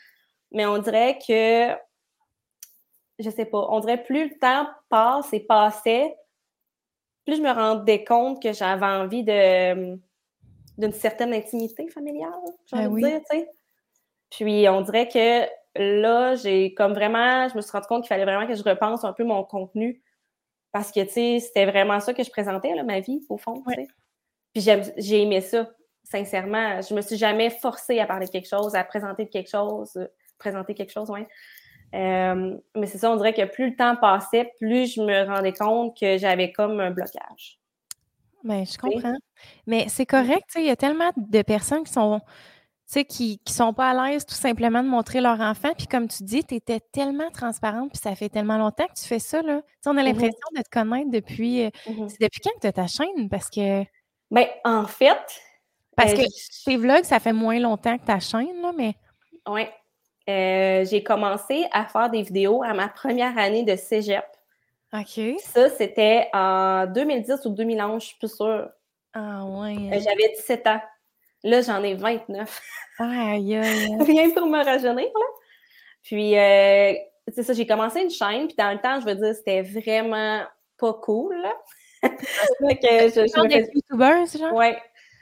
Mais 0.53 0.67
on 0.67 0.79
dirait 0.79 1.19
que, 1.19 1.77
je 3.19 3.31
sais 3.31 3.45
pas, 3.45 3.67
on 3.71 3.81
dirait 3.81 4.03
plus 4.03 4.29
le 4.29 4.39
temps 4.39 4.69
passe 4.89 5.33
et 5.33 5.41
passait, 5.41 6.17
plus 7.27 7.37
je 7.37 7.43
me 7.43 7.51
rendais 7.51 8.05
compte 8.05 8.41
que 8.41 8.53
j'avais 8.53 8.87
envie 8.87 9.25
de 9.25 9.99
d'une 10.79 10.93
certaine 10.93 11.33
intimité 11.33 11.89
familiale, 11.89 12.33
j'ai 12.67 12.77
ben 12.77 12.89
envie 12.89 13.03
de 13.03 13.09
dire, 13.09 13.21
tu 13.31 13.39
sais. 13.39 13.51
Puis 14.31 14.69
on 14.69 14.81
dirait 14.81 15.09
que 15.09 15.47
là, 15.77 16.35
j'ai 16.35 16.75
comme 16.75 16.93
vraiment, 16.93 17.49
je 17.49 17.57
me 17.57 17.61
suis 17.61 17.71
rendu 17.71 17.87
compte 17.87 18.03
qu'il 18.03 18.09
fallait 18.09 18.25
vraiment 18.25 18.47
que 18.47 18.55
je 18.55 18.63
repense 18.63 19.05
un 19.05 19.13
peu 19.13 19.25
mon 19.25 19.45
contenu 19.45 20.03
parce 20.73 20.91
que, 20.91 21.01
tu 21.01 21.11
sais, 21.11 21.39
c'était 21.39 21.67
vraiment 21.67 22.01
ça 22.01 22.15
que 22.15 22.25
je 22.25 22.31
présentais, 22.31 22.75
là, 22.75 22.83
ma 22.83 23.01
vie, 23.01 23.25
au 23.29 23.37
fond, 23.37 23.63
tu 23.69 23.75
sais. 23.75 23.87
Puis 24.53 24.63
j'ai 24.99 25.23
aimé 25.23 25.41
ça, 25.41 25.71
sincèrement. 26.03 26.81
Je 26.81 26.95
me 26.95 27.01
suis 27.01 27.17
jamais 27.17 27.51
forcée 27.51 28.01
à 28.01 28.07
parler 28.07 28.27
de 28.27 28.31
quelque 28.31 28.49
chose, 28.49 28.75
à 28.75 28.85
présenter 28.85 29.29
quelque 29.29 29.51
chose, 29.51 29.99
présenter 30.39 30.75
quelque 30.75 30.93
chose, 30.93 31.11
ouais. 31.11 31.27
mais 31.93 32.87
c'est 32.87 32.99
ça, 32.99 33.11
on 33.11 33.17
dirait 33.17 33.35
que 33.35 33.45
plus 33.45 33.71
le 33.71 33.77
temps 33.77 33.97
passait, 33.97 34.53
plus 34.59 34.95
je 34.95 35.01
me 35.01 35.25
rendais 35.27 35.53
compte 35.53 35.97
que 35.99 36.19
j'avais 36.19 36.53
comme 36.53 36.81
un 36.81 36.91
blocage. 36.91 37.61
Ben, 38.45 38.65
je 38.65 38.79
comprends. 38.79 39.17
Mais 39.67 39.87
c'est 39.89 40.07
correct, 40.07 40.45
il 40.57 40.65
y 40.65 40.71
a 40.71 40.77
tellement 40.77 41.11
de 41.17 41.43
personnes 41.43 41.83
qui 41.85 41.93
sont 41.93 42.21
qui 43.03 43.41
ne 43.45 43.53
sont 43.53 43.73
pas 43.73 43.91
à 43.91 44.11
l'aise 44.11 44.25
tout 44.25 44.35
simplement 44.35 44.83
de 44.83 44.89
montrer 44.89 45.21
leur 45.21 45.41
enfant. 45.41 45.73
Puis 45.77 45.89
comme 45.89 46.07
tu 46.07 46.23
dis, 46.23 46.45
tu 46.45 46.55
étais 46.55 46.81
tellement 46.93 47.31
transparente, 47.31 47.91
puis 47.91 48.01
ça 48.01 48.15
fait 48.15 48.29
tellement 48.29 48.59
longtemps 48.59 48.87
que 48.87 48.95
tu 49.01 49.05
fais 49.05 49.19
ça. 49.19 49.43
Là. 49.43 49.63
on 49.87 49.91
a 49.91 49.95
mmh 49.95 50.05
l'impression 50.05 50.49
de 50.57 50.63
te 50.63 50.71
connaître 50.71 51.11
depuis. 51.11 51.65
Euh, 51.65 51.71
mmh 51.89 52.09
c'est 52.09 52.21
depuis 52.21 52.41
quand 52.41 52.51
que 52.55 52.61
tu 52.61 52.67
as 52.69 52.73
ta 52.73 52.87
chaîne? 52.87 53.29
Parce 53.29 53.51
que. 53.51 53.83
Ben, 54.31 54.47
en 54.65 54.87
fait. 54.87 55.19
Parce 55.97 56.13
euh, 56.13 56.17
que 56.17 56.65
tes 56.65 56.77
vlogs, 56.77 57.05
ça 57.05 57.19
fait 57.19 57.33
moins 57.33 57.59
longtemps 57.59 57.99
que 57.99 58.05
ta 58.05 58.21
chaîne, 58.21 58.61
là, 58.63 58.73
mais. 58.77 58.95
Oui. 59.49 59.67
Euh, 60.29 60.85
j'ai 60.87 61.03
commencé 61.03 61.67
à 61.73 61.85
faire 61.85 62.11
des 62.11 62.23
vidéos 62.23 62.63
à 62.63 62.73
ma 62.73 62.89
première 62.89 63.37
année 63.37 63.63
de 63.63 63.77
cégep. 63.77 64.25
OK. 64.95 65.41
Ça, 65.41 65.69
c'était 65.71 66.29
en 66.33 66.87
2010 66.87 67.45
ou 67.47 67.51
2011, 67.51 68.01
je 68.01 68.07
suis 68.09 68.19
plus 68.19 68.35
sûre. 68.35 68.71
Ah, 69.13 69.45
ouais. 69.45 69.77
J'avais 69.93 70.35
17 70.37 70.67
ans. 70.69 70.81
Là, 71.43 71.61
j'en 71.63 71.83
ai 71.83 71.95
29. 71.95 72.63
Aïe, 73.01 73.57
aïe. 73.57 73.97
Rien 74.01 74.31
pour 74.31 74.47
me 74.47 74.65
rajeunir, 74.65 75.07
là. 75.07 75.27
Puis, 76.03 76.39
euh, 76.39 76.95
c'est 77.33 77.43
ça, 77.43 77.53
j'ai 77.53 77.67
commencé 77.67 78.03
une 78.03 78.11
chaîne, 78.11 78.47
puis 78.47 78.57
dans 78.57 78.71
le 78.73 78.79
temps, 78.79 79.01
je 79.01 79.07
veux 79.07 79.15
dire, 79.15 79.35
c'était 79.35 79.63
vraiment 79.63 80.43
pas 80.79 80.93
cool, 80.95 81.35
là. 81.43 81.53
je, 82.03 83.27
je 83.27 83.43
me 83.43 83.49
faisais... 83.51 84.39
Genre? 84.39 84.53
Ouais. 84.55 84.77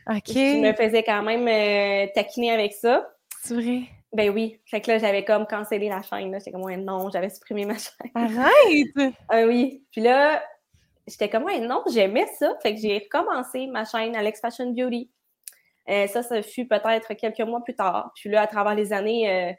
OK. 0.08 0.22
Je 0.26 0.60
me 0.60 0.72
faisais 0.74 1.02
quand 1.02 1.22
même 1.22 1.46
euh, 1.48 2.10
taquiner 2.14 2.52
avec 2.52 2.72
ça. 2.72 3.08
C'est 3.42 3.54
vrai? 3.54 3.82
Ben 4.12 4.30
oui. 4.30 4.60
Fait 4.66 4.80
que 4.80 4.90
là, 4.90 4.98
j'avais 4.98 5.24
comme 5.24 5.46
cancellé 5.46 5.88
la 5.88 6.02
chaîne. 6.02 6.34
J'étais 6.38 6.52
comme, 6.52 6.64
ouais, 6.64 6.76
non, 6.76 7.08
j'avais 7.10 7.30
supprimé 7.30 7.64
ma 7.64 7.74
chaîne. 7.78 8.10
Arrête! 8.14 9.14
ah 9.28 9.44
oui. 9.46 9.84
Puis 9.90 10.02
là, 10.02 10.42
j'étais 11.06 11.30
comme, 11.30 11.44
ouais, 11.44 11.60
non, 11.60 11.82
j'aimais 11.90 12.26
ça. 12.38 12.54
Fait 12.62 12.74
que 12.74 12.80
j'ai 12.80 12.98
recommencé 12.98 13.66
ma 13.66 13.84
chaîne 13.84 14.14
Alex 14.14 14.40
Fashion 14.40 14.70
Beauty. 14.72 15.10
Euh, 15.88 16.06
ça, 16.06 16.22
ça 16.22 16.42
fut 16.42 16.66
peut-être 16.66 17.14
quelques 17.14 17.40
mois 17.40 17.62
plus 17.64 17.74
tard. 17.74 18.12
Puis 18.14 18.30
là, 18.30 18.42
à 18.42 18.46
travers 18.46 18.74
les 18.74 18.92
années, 18.92 19.30
euh, 19.30 19.52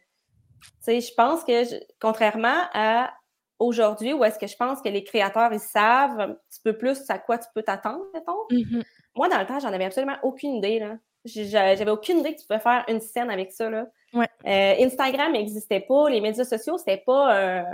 tu 0.61 0.69
sais, 0.81 1.01
je 1.01 1.13
pense 1.15 1.43
que, 1.43 1.63
contrairement 1.99 2.61
à 2.73 3.11
aujourd'hui, 3.59 4.13
où 4.13 4.23
est-ce 4.23 4.39
que 4.39 4.47
je 4.47 4.55
pense 4.55 4.81
que 4.81 4.89
les 4.89 5.03
créateurs, 5.03 5.51
ils 5.51 5.59
savent 5.59 6.19
un 6.19 6.33
petit 6.49 6.61
peu 6.63 6.77
plus 6.77 7.09
à 7.09 7.17
quoi 7.17 7.37
tu 7.37 7.47
peux 7.53 7.63
t'attendre, 7.63 8.03
mettons. 8.13 8.45
Mm-hmm. 8.51 8.83
Moi, 9.15 9.29
dans 9.29 9.39
le 9.39 9.45
temps, 9.45 9.59
j'en 9.59 9.73
avais 9.73 9.85
absolument 9.85 10.17
aucune 10.23 10.55
idée, 10.55 10.79
là. 10.79 10.97
J'avais 11.25 11.91
aucune 11.91 12.19
idée 12.19 12.35
que 12.35 12.41
tu 12.41 12.47
pouvais 12.47 12.59
faire 12.59 12.83
une 12.87 12.99
scène 12.99 13.29
avec 13.29 13.51
ça, 13.51 13.69
là. 13.69 13.87
Euh, 14.15 14.75
Instagram 14.79 15.31
n'existait 15.31 15.79
pas, 15.81 16.09
les 16.09 16.21
médias 16.21 16.45
sociaux, 16.45 16.77
c'était 16.77 17.03
pas... 17.05 17.65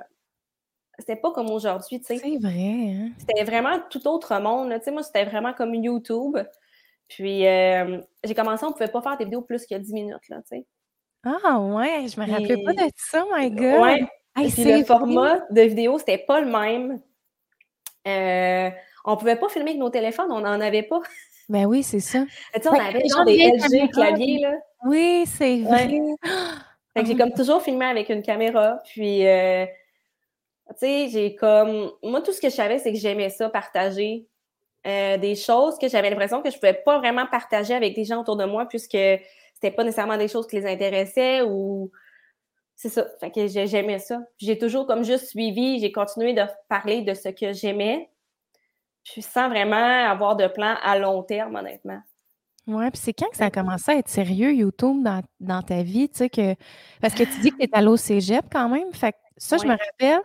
c'était 0.98 1.15
pas 1.15 1.31
comme 1.31 1.50
aujourd'hui, 1.50 2.00
tu 2.00 2.05
sais. 2.05 2.17
C'est 2.17 2.38
vrai, 2.38 2.93
hein? 2.96 3.12
C'était 3.17 3.43
vraiment 3.43 3.79
tout 3.89 4.08
autre 4.08 4.39
monde, 4.39 4.74
Tu 4.75 4.86
sais, 4.86 4.91
moi, 4.91 5.03
c'était 5.03 5.25
vraiment 5.25 5.53
comme 5.53 5.74
YouTube. 5.75 6.38
Puis, 7.10 7.48
euh, 7.48 8.00
j'ai 8.24 8.36
commencé, 8.36 8.63
on 8.63 8.69
ne 8.69 8.74
pouvait 8.74 8.88
pas 8.88 9.01
faire 9.01 9.17
des 9.17 9.25
vidéos 9.25 9.41
plus 9.41 9.65
que 9.65 9.75
10 9.75 9.93
minutes, 9.93 10.29
là, 10.29 10.38
tu 10.38 10.58
sais. 10.58 10.65
Ah 11.25 11.60
ouais, 11.60 12.05
je 12.08 12.19
me 12.19 12.31
rappelais 12.31 12.63
pas 12.63 12.72
de 12.72 12.89
ça, 12.96 13.25
my 13.36 13.51
God! 13.51 13.81
Ouais, 13.81 14.08
et 14.41 14.48
puis 14.48 14.63
le 14.63 14.86
format 14.86 15.41
de 15.50 15.62
vidéo, 15.63 15.98
c'était 15.98 16.19
pas 16.19 16.39
le 16.39 16.50
même. 16.50 17.01
Euh, 18.08 18.69
on 19.03 19.17
pouvait 19.17 19.36
pas 19.36 19.50
filmer 19.50 19.72
avec 19.72 19.81
nos 19.81 19.89
téléphones, 19.89 20.31
on 20.31 20.39
n'en 20.39 20.62
avait 20.62 20.84
pas. 20.84 21.01
Ben 21.50 21.65
oui, 21.65 21.84
c'est 21.84 22.00
ça. 22.00 22.24
Tu 22.53 22.62
sais, 22.62 22.69
on 22.69 22.74
avait 22.74 23.03
genre 23.10 23.25
des 23.25 23.51
LG 23.51 23.91
claviers, 23.91 24.39
là. 24.39 24.53
Oui, 24.86 25.25
c'est 25.27 25.62
vrai. 25.62 25.89
Fait 26.93 27.03
que 27.03 27.07
j'ai 27.07 27.15
comme 27.15 27.33
toujours 27.33 27.62
filmé 27.62 27.86
avec 27.86 28.09
une 28.09 28.21
caméra, 28.24 28.79
puis... 28.86 29.27
Euh, 29.27 29.65
tu 30.69 30.75
sais, 30.77 31.09
j'ai 31.09 31.36
comme... 31.36 31.91
Moi, 32.03 32.21
tout 32.21 32.31
ce 32.31 32.39
que 32.41 32.50
je 32.50 32.55
savais, 32.55 32.79
c'est 32.79 32.91
que 32.93 33.00
j'aimais 33.00 33.29
ça, 33.29 33.50
partager 33.50 34.27
euh, 34.88 35.17
des 35.17 35.36
choses 35.36 35.77
que 35.79 35.89
j'avais 35.89 36.09
l'impression 36.09 36.41
que 36.41 36.50
je 36.51 36.55
ne 36.55 36.59
pouvais 36.59 36.74
pas 36.86 37.00
vraiment 37.00 37.27
partager 37.27 37.74
avec 37.75 37.95
des 37.95 38.05
gens 38.05 38.21
autour 38.21 38.38
de 38.38 38.45
moi 38.45 38.67
puisque 38.67 38.91
c'était 39.55 39.71
pas 39.71 39.83
nécessairement 39.83 40.17
des 40.17 40.27
choses 40.30 40.47
qui 40.47 40.58
les 40.58 40.65
intéressaient 40.67 41.41
ou 41.43 41.91
c'est 42.75 42.89
ça. 42.89 43.08
Fait 43.19 43.32
que 43.32 43.47
j'aimais 43.47 43.99
ça. 43.99 44.21
J'ai 44.39 44.58
toujours 44.58 44.88
comme 44.88 45.04
juste 45.06 45.27
suivi, 45.27 45.80
j'ai 45.80 45.91
continué 45.91 46.34
de 46.34 46.43
parler 46.69 47.01
de 47.04 47.13
ce 47.13 47.30
que 47.30 47.54
j'aimais, 47.54 48.10
puis 49.04 49.21
sans 49.21 49.49
vraiment 49.49 49.75
avoir 50.10 50.36
de 50.38 50.47
plan 50.47 50.75
à 50.84 50.99
long 50.99 51.23
terme, 51.23 51.56
honnêtement. 51.56 52.01
Oui, 52.69 52.89
puis 52.91 53.01
c'est 53.03 53.13
quand 53.13 53.29
que 53.29 53.38
ça 53.38 53.45
a 53.45 53.51
commencé 53.51 53.91
à 53.91 53.95
être 53.95 54.10
sérieux, 54.10 54.53
YouTube, 54.53 55.03
dans, 55.39 55.62
ta 55.62 55.82
vie, 55.82 56.08
tu 56.10 56.19
sais, 56.19 56.29
que... 56.29 56.55
Parce 57.01 57.13
que 57.15 57.23
tu 57.23 57.39
dis 57.41 57.51
que 57.51 57.58
tu 57.58 57.63
es 57.63 57.69
allé 57.73 57.88
au 57.88 57.97
cégep 57.97 58.45
quand 58.51 58.69
même, 58.69 58.93
fait 58.93 59.13
que 59.13 59.17
ça, 59.38 59.58
je 59.58 59.65
me 59.65 59.71
rappelle. 59.71 60.21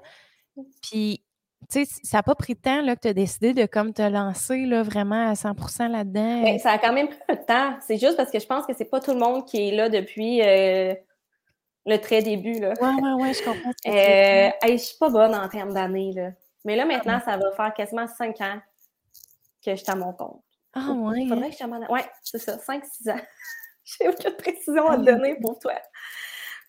Puis 0.83 1.25
tu 1.71 1.85
sais, 1.85 2.01
ça 2.03 2.19
n'a 2.19 2.23
pas 2.23 2.35
pris 2.35 2.55
de 2.55 2.61
temps 2.61 2.83
là, 2.83 2.95
que 2.97 3.01
tu 3.01 3.09
as 3.09 3.15
décidé 3.15 3.55
de 3.55 3.65
comme 3.67 3.93
te 3.93 4.03
lancer 4.03 4.67
là, 4.67 4.83
vraiment 4.83 5.31
à 5.31 5.33
100% 5.33 5.91
là-dedans. 5.91 6.43
Ben, 6.43 6.59
ça 6.59 6.73
a 6.73 6.79
quand 6.79 6.93
même 6.93 7.09
pris 7.09 7.19
un 7.29 7.37
temps. 7.37 7.77
C'est 7.87 7.97
juste 7.97 8.17
parce 8.17 8.31
que 8.31 8.39
je 8.39 8.47
pense 8.47 8.67
que 8.67 8.75
c'est 8.75 8.85
pas 8.85 9.01
tout 9.01 9.13
le 9.13 9.19
monde 9.19 9.47
qui 9.47 9.69
est 9.69 9.73
là 9.75 9.89
depuis 9.89 10.43
euh, 10.43 10.95
le 11.87 11.97
très 11.99 12.23
début. 12.23 12.59
Oui, 12.59 12.89
oui, 13.03 13.11
oui, 13.19 13.35
je 13.35 13.43
comprends. 13.43 13.73
Euh, 13.87 14.51
je 14.67 14.73
ne 14.73 14.77
suis 14.77 14.99
pas 14.99 15.09
bonne 15.09 15.35
en 15.35 15.49
termes 15.49 15.73
d'années. 15.73 16.13
Là. 16.13 16.31
Mais 16.65 16.77
là, 16.77 16.85
maintenant, 16.85 17.21
ça 17.25 17.37
va 17.37 17.51
faire 17.53 17.73
quasiment 17.75 18.07
cinq 18.07 18.41
ans 18.41 18.59
que 19.65 19.71
je 19.71 19.77
suis 19.77 19.91
à 19.91 19.97
mon 19.97 20.13
compte. 20.13 20.43
Ah, 20.75 20.81
faudrait 20.87 21.51
que 21.51 21.57
je. 21.57 21.93
Oui, 21.93 22.01
c'est 22.23 22.39
ça, 22.39 22.57
5-6 22.57 23.11
ans. 23.11 23.21
J'ai 23.85 24.09
aucune 24.09 24.37
précision 24.37 24.89
à 24.89 24.97
te 24.97 25.03
donner 25.03 25.37
pour 25.41 25.59
toi. 25.59 25.75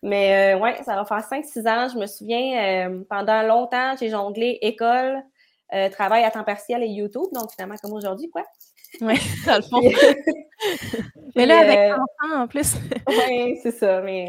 Mais 0.02 0.54
euh, 0.54 0.58
ouais, 0.58 0.82
ça 0.84 0.94
va 0.94 1.04
faire 1.04 1.18
5-6 1.18 1.68
ans. 1.68 1.88
Je 1.92 1.98
me 1.98 2.06
souviens, 2.06 2.88
euh, 2.88 3.04
pendant 3.08 3.42
longtemps, 3.42 3.96
j'ai 3.98 4.10
jonglé 4.10 4.58
école, 4.60 5.22
euh, 5.72 5.88
travail 5.88 6.24
à 6.24 6.30
temps 6.30 6.44
partiel 6.44 6.82
et 6.82 6.88
YouTube. 6.88 7.26
Donc, 7.32 7.50
finalement, 7.52 7.76
comme 7.82 7.94
aujourd'hui, 7.94 8.30
quoi. 8.30 8.44
Oui, 9.00 9.14
dans 9.46 9.56
le 9.56 9.62
fond. 9.62 9.80
mais 11.36 11.46
là, 11.46 11.60
avec 11.60 11.90
l'enfant 11.90 12.42
en 12.42 12.46
plus. 12.46 12.74
oui, 13.08 13.58
c'est 13.62 13.72
ça. 13.72 14.00
Mais 14.02 14.28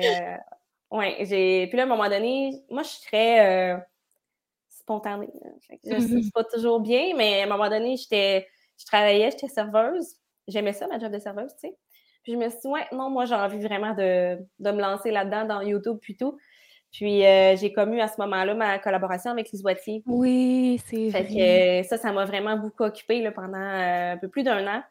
ouais, 0.92 1.18
j'ai. 1.26 1.68
Puis 1.68 1.78
là, 1.78 1.84
à 1.84 1.86
un 1.86 1.90
moment 1.90 2.10
donné, 2.10 2.64
moi, 2.70 2.84
je 2.84 2.90
suis 2.90 3.06
très 3.08 3.78
spontanée. 4.70 5.30
Je 5.84 5.94
ne 5.94 6.00
mm-hmm. 6.00 6.32
pas 6.32 6.46
toujours 6.46 6.80
bien, 6.80 7.14
mais 7.16 7.42
à 7.42 7.44
un 7.44 7.50
moment 7.50 7.70
donné, 7.70 7.98
j'étais. 7.98 8.48
Je 8.78 8.86
travaillais, 8.86 9.32
j'étais 9.32 9.48
serveuse. 9.48 10.16
J'aimais 10.48 10.74
ça, 10.74 10.88
ma 10.88 11.00
job 11.00 11.12
de 11.12 11.20
serveuse, 11.20 11.52
tu 11.54 11.68
sais. 11.68 11.78
Puis 12.24 12.34
je 12.34 12.38
me 12.38 12.50
suis 12.50 12.60
dit, 12.60 12.68
ouais, 12.68 12.86
non, 12.92 13.10
moi, 13.10 13.26
j'ai 13.26 13.36
envie 13.36 13.60
vraiment 13.60 13.94
de, 13.94 14.38
me 14.60 14.82
lancer 14.82 15.12
là-dedans, 15.12 15.46
dans 15.46 15.62
YouTube, 15.62 15.98
puis 16.02 16.16
tout. 16.18 16.38
Puis 16.92 17.26
euh, 17.26 17.56
j'ai 17.56 17.74
commu 17.74 18.00
à 18.02 18.08
ce 18.08 18.20
moment-là 18.20 18.54
ma 18.54 18.80
collaboration 18.80 19.32
avec 19.32 19.52
Lise 19.52 19.64
Wattier. 19.64 20.04
Oui, 20.06 20.82
c'est 20.86 21.10
vrai. 21.10 21.26
que 21.84 21.88
ça, 21.88 21.98
ça 21.98 22.12
m'a 22.14 22.26
vraiment 22.26 22.58
beaucoup 22.58 22.84
occupée 22.84 23.22
là, 23.22 23.32
pendant 23.32 23.58
euh, 23.58 24.14
un 24.14 24.18
peu 24.18 24.30
plus 24.30 24.44
d'un 24.44 24.66
an. 24.68 24.82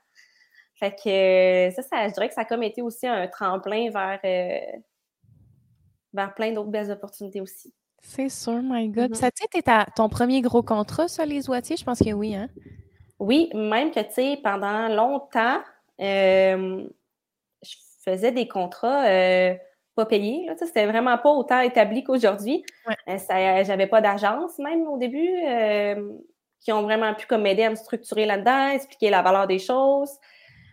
Fait 0.75 0.93
que 0.93 1.75
ça, 1.75 1.83
ça, 1.83 2.07
je 2.09 2.13
dirais 2.13 2.29
que 2.29 2.35
ça 2.35 2.43
a 2.43 2.45
comme 2.45 2.63
été 2.63 2.83
aussi 2.83 3.07
un 3.07 3.27
tremplin 3.29 3.91
vers, 3.91 4.21
euh, 4.25 4.79
vers 6.13 6.35
plein 6.35 6.53
d'autres 6.53 6.71
belles 6.71 6.91
opportunités 6.91 7.41
aussi. 7.41 7.73
C'est 8.03 8.29
sûr, 8.29 8.61
my 8.63 8.89
God. 8.89 9.13
Mm-hmm. 9.13 9.15
Ça, 9.15 9.31
tu 9.31 9.45
sais, 9.51 9.87
ton 9.97 10.09
premier 10.09 10.43
gros 10.43 10.63
contrat, 10.63 11.09
ça, 11.09 11.25
Lise 11.25 11.49
Wattier? 11.49 11.77
Je 11.77 11.85
pense 11.85 11.99
que 11.99 12.13
oui, 12.13 12.35
hein? 12.35 12.49
Oui, 13.19 13.51
même 13.55 13.91
que, 13.91 14.01
tu 14.01 14.13
sais, 14.13 14.41
pendant 14.43 14.89
longtemps, 14.89 15.63
faisais 18.07 18.33
des 18.33 18.49
contrats 18.49 19.05
euh, 19.07 19.55
pas 19.95 20.07
payés. 20.07 20.49
C'était 20.59 20.87
vraiment 20.87 21.19
pas 21.19 21.31
autant 21.31 21.61
établi 21.61 22.05
qu'aujourd'hui. 22.05 22.65
Ouais. 22.87 22.97
Euh, 23.09 23.65
J'avais 23.65 23.87
pas 23.87 24.01
d'agence 24.01 24.59
même 24.59 24.87
au 24.87 24.99
début 24.99 25.29
euh, 25.47 26.13
qui 26.61 26.73
ont 26.73 26.83
vraiment 26.83 27.15
pu 27.15 27.27
comme 27.27 27.43
m'aider 27.43 27.65
à 27.65 27.71
me 27.71 27.75
structurer 27.77 28.27
là-dedans, 28.27 28.71
expliquer 28.71 29.11
la 29.11 29.23
valeur 29.23 29.47
des 29.47 29.59
choses. 29.59 30.11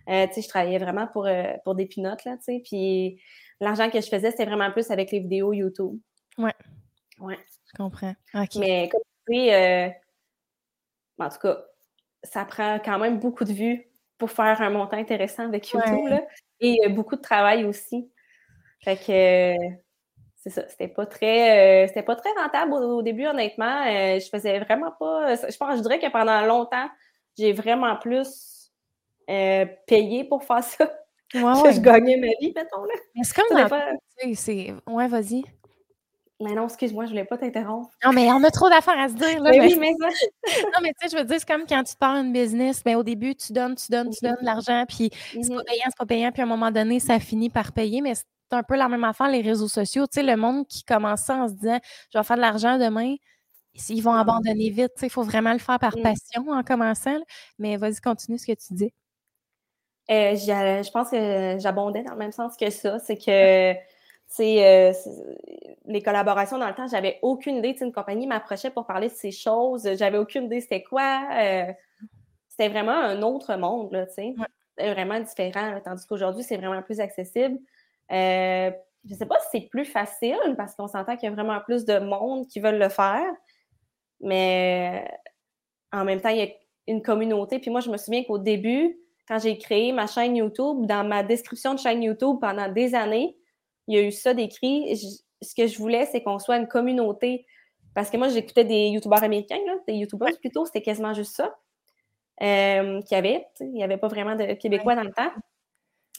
Euh, 0.09 0.27
je 0.35 0.47
travaillais 0.47 0.79
vraiment 0.79 1.07
pour, 1.07 1.27
pour 1.63 1.75
des 1.75 1.85
pinottes, 1.85 2.25
là, 2.25 2.35
puis 2.65 3.21
l'argent 3.61 3.89
que 3.89 4.01
je 4.01 4.07
faisais, 4.09 4.31
c'était 4.31 4.45
vraiment 4.45 4.69
plus 4.71 4.91
avec 4.91 5.11
les 5.11 5.19
vidéos 5.19 5.53
YouTube. 5.53 5.97
Ouais. 6.37 6.53
Ouais. 7.19 7.39
Je 7.67 7.77
comprends. 7.77 8.13
Mais 8.57 8.89
comme 8.89 9.01
tu 9.29 9.35
sais, 9.35 9.95
en 11.17 11.29
tout 11.29 11.39
cas, 11.39 11.57
ça 12.23 12.45
prend 12.45 12.79
quand 12.79 12.99
même 12.99 13.19
beaucoup 13.19 13.43
de 13.43 13.53
vues 13.53 13.87
pour 14.17 14.31
faire 14.31 14.61
un 14.61 14.69
montant 14.69 14.97
intéressant 14.97 15.45
avec 15.45 15.69
YouTube. 15.71 16.07
Là. 16.07 16.21
Et 16.59 16.87
beaucoup 16.89 17.15
de 17.15 17.21
travail 17.21 17.65
aussi. 17.65 18.09
Fait 18.83 18.97
que 18.97 19.83
c'est 20.43 20.49
ça, 20.49 20.67
c'était 20.67 20.89
pas 20.89 21.05
très 21.05 21.85
euh, 21.85 21.87
c'était 21.87 22.03
pas 22.03 22.17
très 22.17 22.31
rentable 22.31 22.73
au, 22.73 23.01
début, 23.01 23.25
honnêtement. 23.25 23.85
Euh, 23.87 24.19
je 24.19 24.27
faisais 24.27 24.59
vraiment 24.59 24.91
pas. 24.91 25.35
Je 25.35 25.57
pense, 25.57 25.77
je 25.77 25.81
dirais 25.81 25.99
que 25.99 26.11
pendant 26.11 26.45
longtemps, 26.45 26.89
j'ai 27.37 27.53
vraiment 27.53 27.95
plus 27.95 28.71
euh, 29.29 29.65
payé 29.87 30.25
pour 30.25 30.43
faire 30.43 30.63
ça. 30.63 30.85
que 31.31 31.39
je 31.39 31.79
gagnais 31.79 32.17
ma 32.17 32.27
vie, 32.41 32.53
mettons 32.53 32.83
là. 32.83 32.93
C'est 33.21 33.35
comme 33.35 33.57
dans... 33.57 34.35
c'est. 34.35 34.73
Ouais, 34.85 35.07
vas-y. 35.07 35.43
Mais 36.41 36.53
non, 36.53 36.65
excuse-moi, 36.65 37.05
je 37.05 37.09
voulais 37.11 37.25
pas 37.25 37.37
t'interrompre. 37.37 37.89
Non, 38.03 38.11
mais 38.11 38.31
on 38.31 38.43
a 38.43 38.51
trop 38.51 38.69
d'affaires 38.69 38.99
à 38.99 39.07
se 39.09 39.13
dire. 39.13 39.41
Là, 39.41 39.51
mais 39.51 39.59
oui, 39.61 39.75
mais 39.79 39.93
ça. 39.99 40.07
non, 40.73 40.79
mais 40.81 40.93
tu 40.99 41.07
sais, 41.07 41.15
je 41.15 41.21
veux 41.21 41.25
dire, 41.27 41.37
c'est 41.39 41.47
comme 41.47 41.65
quand 41.67 41.83
tu 41.83 41.95
pars 41.95 42.15
une 42.17 42.33
business, 42.33 42.81
mais 42.85 42.95
au 42.95 43.03
début, 43.03 43.35
tu 43.35 43.53
donnes, 43.53 43.75
tu 43.75 43.91
donnes, 43.91 44.09
tu 44.09 44.23
donnes 44.25 44.37
de 44.41 44.45
l'argent, 44.45 44.83
puis 44.87 45.09
c'est 45.31 45.39
pas 45.49 45.55
Mhm. 45.55 45.63
payant, 45.65 45.83
c'est 45.85 45.97
pas 45.97 46.05
payant, 46.05 46.31
puis 46.31 46.41
à 46.41 46.45
un 46.45 46.47
moment 46.47 46.71
donné, 46.71 46.99
ça 46.99 47.19
finit 47.19 47.49
par 47.49 47.71
payer, 47.71 48.01
mais 48.01 48.15
c'est 48.15 48.25
un 48.51 48.63
peu 48.63 48.75
la 48.75 48.87
même 48.89 49.03
affaire, 49.03 49.29
les 49.29 49.41
réseaux 49.41 49.67
sociaux. 49.67 50.05
Tu 50.07 50.19
sais, 50.19 50.23
le 50.23 50.35
monde 50.35 50.67
qui 50.67 50.83
commence 50.83 51.21
ça 51.21 51.35
en 51.35 51.47
se 51.47 51.53
disant, 51.53 51.79
je 52.13 52.17
vais 52.19 52.23
faire 52.23 52.35
de 52.37 52.41
l'argent 52.41 52.77
demain, 52.77 53.15
ils 53.89 54.01
vont 54.01 54.13
abandonner 54.13 54.69
vite. 54.69 54.91
Tu 54.95 54.99
sais, 55.01 55.07
il 55.07 55.09
faut 55.11 55.23
vraiment 55.23 55.53
le 55.53 55.59
faire 55.59 55.79
par 55.79 55.97
Mm. 55.97 56.01
passion 56.03 56.45
en 56.49 56.61
commençant. 56.63 57.13
là. 57.13 57.23
Mais 57.57 57.77
vas-y, 57.77 57.95
continue 58.01 58.37
ce 58.37 58.45
que 58.45 58.51
tu 58.51 58.73
dis. 58.73 58.93
Euh, 60.11 60.35
je 60.35 60.91
pense 60.91 61.09
que 61.09 61.57
j'abondais 61.59 62.03
dans 62.03 62.11
le 62.11 62.17
même 62.17 62.31
sens 62.33 62.55
que 62.57 62.69
ça. 62.69 62.99
C'est 62.99 63.15
que, 63.15 63.23
sais, 63.23 63.81
euh, 64.39 64.93
c'est- 64.93 65.09
les 65.85 66.01
collaborations 66.01 66.57
dans 66.57 66.67
le 66.67 66.73
temps, 66.73 66.87
j'avais 66.87 67.19
aucune 67.21 67.57
idée. 67.57 67.73
Tu 67.73 67.79
sais, 67.79 67.85
une 67.85 67.91
compagnie 67.93 68.25
m'approchait 68.27 68.71
pour 68.71 68.85
parler 68.85 69.09
de 69.09 69.13
ces 69.13 69.31
choses. 69.31 69.87
J'avais 69.97 70.17
aucune 70.17 70.45
idée 70.45 70.61
c'était 70.61 70.83
quoi. 70.83 71.21
euh, 71.33 71.71
c'était 72.47 72.69
vraiment 72.69 72.91
un 72.93 73.21
autre 73.23 73.55
monde, 73.55 73.91
là. 73.91 74.05
Ouais. 74.17 74.93
Vraiment 74.93 75.19
différent. 75.19 75.71
là, 75.71 75.81
tandis 75.81 76.05
qu'aujourd'hui, 76.07 76.43
c'est 76.43 76.57
vraiment 76.57 76.81
plus 76.81 76.99
accessible. 76.99 77.59
Euh, 78.11 78.71
je 79.05 79.13
sais 79.15 79.25
pas 79.25 79.39
si 79.39 79.47
c'est 79.51 79.67
plus 79.69 79.85
facile 79.85 80.37
parce 80.57 80.75
qu'on 80.75 80.87
s'entend 80.87 81.15
qu'il 81.17 81.29
y 81.29 81.31
a 81.31 81.35
vraiment 81.35 81.59
plus 81.61 81.83
de 81.85 81.99
monde 81.99 82.47
qui 82.47 82.59
veulent 82.59 82.79
le 82.79 82.89
faire. 82.89 83.25
Mais 84.19 85.07
en 85.91 86.05
même 86.05 86.21
temps, 86.21 86.29
il 86.29 86.37
y 86.37 86.41
a 86.43 86.47
une 86.87 87.01
communauté. 87.01 87.59
Puis 87.59 87.69
moi, 87.71 87.81
je 87.81 87.89
me 87.89 87.97
souviens 87.97 88.23
qu'au 88.23 88.37
début, 88.37 88.97
quand 89.27 89.39
j'ai 89.39 89.57
créé 89.57 89.91
ma 89.91 90.07
chaîne 90.07 90.35
YouTube, 90.35 90.85
dans 90.85 91.07
ma 91.07 91.23
description 91.23 91.73
de 91.73 91.79
chaîne 91.79 92.03
YouTube 92.03 92.37
pendant 92.41 92.67
des 92.69 92.95
années, 92.95 93.37
il 93.87 93.95
y 93.95 93.97
a 93.99 94.01
eu 94.03 94.11
ça 94.11 94.33
d'écrit. 94.33 94.95
Je- 94.95 95.23
Ce 95.45 95.53
que 95.55 95.67
je 95.67 95.77
voulais, 95.77 96.05
c'est 96.05 96.23
qu'on 96.23 96.39
soit 96.39 96.55
une 96.57 96.69
communauté. 96.69 97.45
Parce 97.93 98.09
que 98.09 98.15
moi, 98.17 98.29
j'écoutais 98.29 98.63
des 98.63 98.87
YouTubeurs 98.87 99.23
américains, 99.23 99.59
là, 99.67 99.75
des 99.87 99.93
YouTubers 99.95 100.39
plutôt, 100.39 100.65
c'était 100.65 100.81
quasiment 100.81 101.13
juste 101.13 101.35
ça 101.35 101.53
euh, 102.41 103.01
qu'il 103.01 103.15
y 103.15 103.19
avait. 103.19 103.45
Il 103.59 103.73
n'y 103.73 103.83
avait 103.83 103.97
pas 103.97 104.07
vraiment 104.07 104.35
de 104.37 104.53
Québécois 104.53 104.95
dans 104.95 105.03
le 105.03 105.11
temps. 105.11 105.31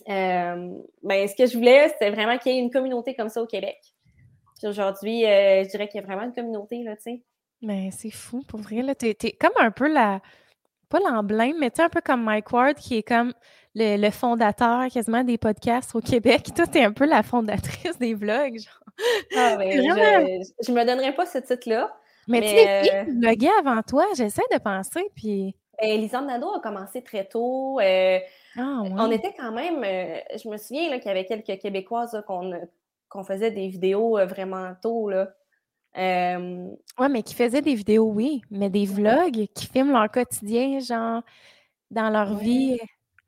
Euh, 0.08 0.78
ben, 1.02 1.28
ce 1.28 1.34
que 1.34 1.46
je 1.46 1.56
voulais, 1.56 1.88
c'était 1.88 2.10
vraiment 2.10 2.36
qu'il 2.38 2.52
y 2.52 2.56
ait 2.56 2.60
une 2.60 2.70
communauté 2.70 3.14
comme 3.14 3.28
ça 3.28 3.42
au 3.42 3.46
Québec. 3.46 3.78
Puis 4.58 4.68
aujourd'hui, 4.68 5.24
euh, 5.24 5.64
je 5.64 5.68
dirais 5.70 5.88
qu'il 5.88 6.00
y 6.00 6.04
a 6.04 6.06
vraiment 6.06 6.22
une 6.24 6.34
communauté, 6.34 6.82
là, 6.82 6.96
tu 6.96 7.02
sais. 7.02 7.22
Mais 7.62 7.90
c'est 7.90 8.10
fou, 8.10 8.42
pour 8.46 8.60
vrai. 8.60 8.82
Là, 8.82 8.94
t'es, 8.94 9.14
t'es 9.14 9.32
comme 9.32 9.52
un 9.58 9.70
peu 9.70 9.88
la. 9.90 10.20
Pas 10.90 11.00
l'emblème, 11.00 11.56
mais 11.58 11.70
tu 11.70 11.80
un 11.80 11.88
peu 11.88 12.02
comme 12.02 12.22
Mike 12.22 12.52
Ward, 12.52 12.76
qui 12.76 12.98
est 12.98 13.02
comme 13.02 13.32
le, 13.74 13.96
le 13.96 14.10
fondateur 14.10 14.88
quasiment 14.92 15.24
des 15.24 15.38
podcasts 15.38 15.94
au 15.94 16.00
Québec. 16.00 16.48
Toi, 16.56 16.66
t'es 16.66 16.84
un 16.84 16.92
peu 16.92 17.06
la 17.06 17.22
fondatrice 17.22 17.98
des 17.98 18.14
vlogs. 18.14 18.58
Genre. 18.58 18.80
Ah, 19.36 19.56
ben, 19.56 19.68
Vraiment? 19.68 20.28
je 20.62 20.70
ne 20.72 20.76
me 20.78 20.84
donnerais 20.86 21.14
pas 21.14 21.26
ce 21.26 21.38
titre-là. 21.38 21.92
Mais, 22.28 22.40
tu 22.40 22.46
sais, 22.48 23.36
qui 23.36 23.46
euh, 23.48 23.50
avant 23.58 23.82
toi? 23.82 24.06
J'essaie 24.16 24.42
de 24.52 24.58
penser, 24.58 25.04
puis. 25.14 25.54
Ben, 25.80 26.00
Lisande 26.00 26.26
Nadeau 26.26 26.52
a 26.54 26.60
commencé 26.60 27.02
très 27.02 27.24
tôt. 27.26 27.78
euh, 27.80 28.18
Ah. 28.56 28.82
On 28.84 29.10
était 29.10 29.34
quand 29.36 29.50
même, 29.52 29.82
euh, 29.84 30.20
je 30.42 30.48
me 30.48 30.56
souviens 30.56 30.96
qu'il 31.00 31.08
y 31.08 31.10
avait 31.10 31.26
quelques 31.26 31.58
Québécoises 31.60 32.22
qu'on 32.26 33.24
faisait 33.24 33.50
des 33.50 33.66
vidéos 33.68 34.16
euh, 34.16 34.24
vraiment 34.26 34.72
tôt. 34.80 35.08
Là. 35.10 35.30
Ouais, 35.96 37.08
mais 37.10 37.22
qui 37.22 37.34
faisaient 37.34 37.62
des 37.62 37.74
vidéos, 37.74 38.06
oui, 38.06 38.42
mais 38.50 38.70
des 38.70 38.86
vlogs 38.86 39.46
qui 39.54 39.66
filment 39.66 39.92
leur 39.92 40.10
quotidien, 40.10 40.78
genre, 40.78 41.22
dans 41.90 42.10
leur 42.10 42.30
Ouais. 42.36 42.42
vie. 42.44 42.78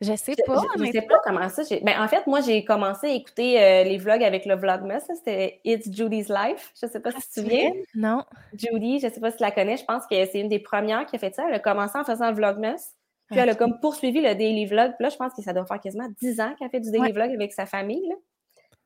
Je 0.02 0.14
sais 0.14 0.34
je, 0.38 0.44
pas, 0.44 0.62
je- 0.76 0.84
je 0.84 0.90
sais 0.92 1.02
pas 1.02 1.18
comment 1.24 1.48
ça. 1.48 1.62
Ben, 1.82 2.00
en 2.02 2.06
fait, 2.08 2.26
moi, 2.26 2.40
j'ai 2.42 2.64
commencé 2.64 3.06
à 3.06 3.10
écouter 3.12 3.58
euh, 3.62 3.82
les 3.84 3.96
vlogs 3.96 4.22
avec 4.22 4.44
le 4.44 4.54
Vlogmas. 4.54 5.00
ça, 5.00 5.14
C'était 5.14 5.60
It's 5.64 5.90
Judy's 5.90 6.28
Life. 6.28 6.72
Je 6.80 6.86
sais 6.86 7.00
pas 7.00 7.12
si 7.12 7.16
tu 7.18 7.28
te 7.28 7.40
souviens. 7.40 7.70
Non. 7.94 8.22
Judy, 8.52 9.00
je 9.00 9.08
sais 9.08 9.20
pas 9.20 9.30
si 9.30 9.38
tu 9.38 9.42
la 9.42 9.50
connais. 9.52 9.76
Je 9.78 9.84
pense 9.86 10.02
que 10.06 10.24
c'est 10.26 10.38
une 10.40 10.48
des 10.50 10.58
premières 10.58 11.06
qui 11.06 11.16
a 11.16 11.18
fait 11.18 11.34
ça. 11.34 11.44
Elle 11.48 11.54
a 11.54 11.58
commencé 11.60 11.96
en 11.98 12.04
faisant 12.04 12.28
le 12.28 12.34
Vlogmas. 12.36 12.92
Puis 13.30 13.40
elle 13.40 13.48
a 13.48 13.54
comme 13.54 13.80
poursuivi 13.80 14.20
le 14.20 14.34
daily 14.34 14.66
vlog. 14.66 14.92
Puis 14.96 15.02
là, 15.04 15.08
je 15.08 15.16
pense 15.16 15.32
que 15.34 15.42
ça 15.42 15.52
doit 15.52 15.66
faire 15.66 15.80
quasiment 15.80 16.08
10 16.20 16.40
ans 16.40 16.54
qu'elle 16.58 16.70
fait 16.70 16.78
du 16.80 16.90
daily 16.92 17.06
Ouais. 17.06 17.12
vlog 17.12 17.32
avec 17.34 17.52
sa 17.54 17.66
famille. 17.66 18.06
là. 18.08 18.14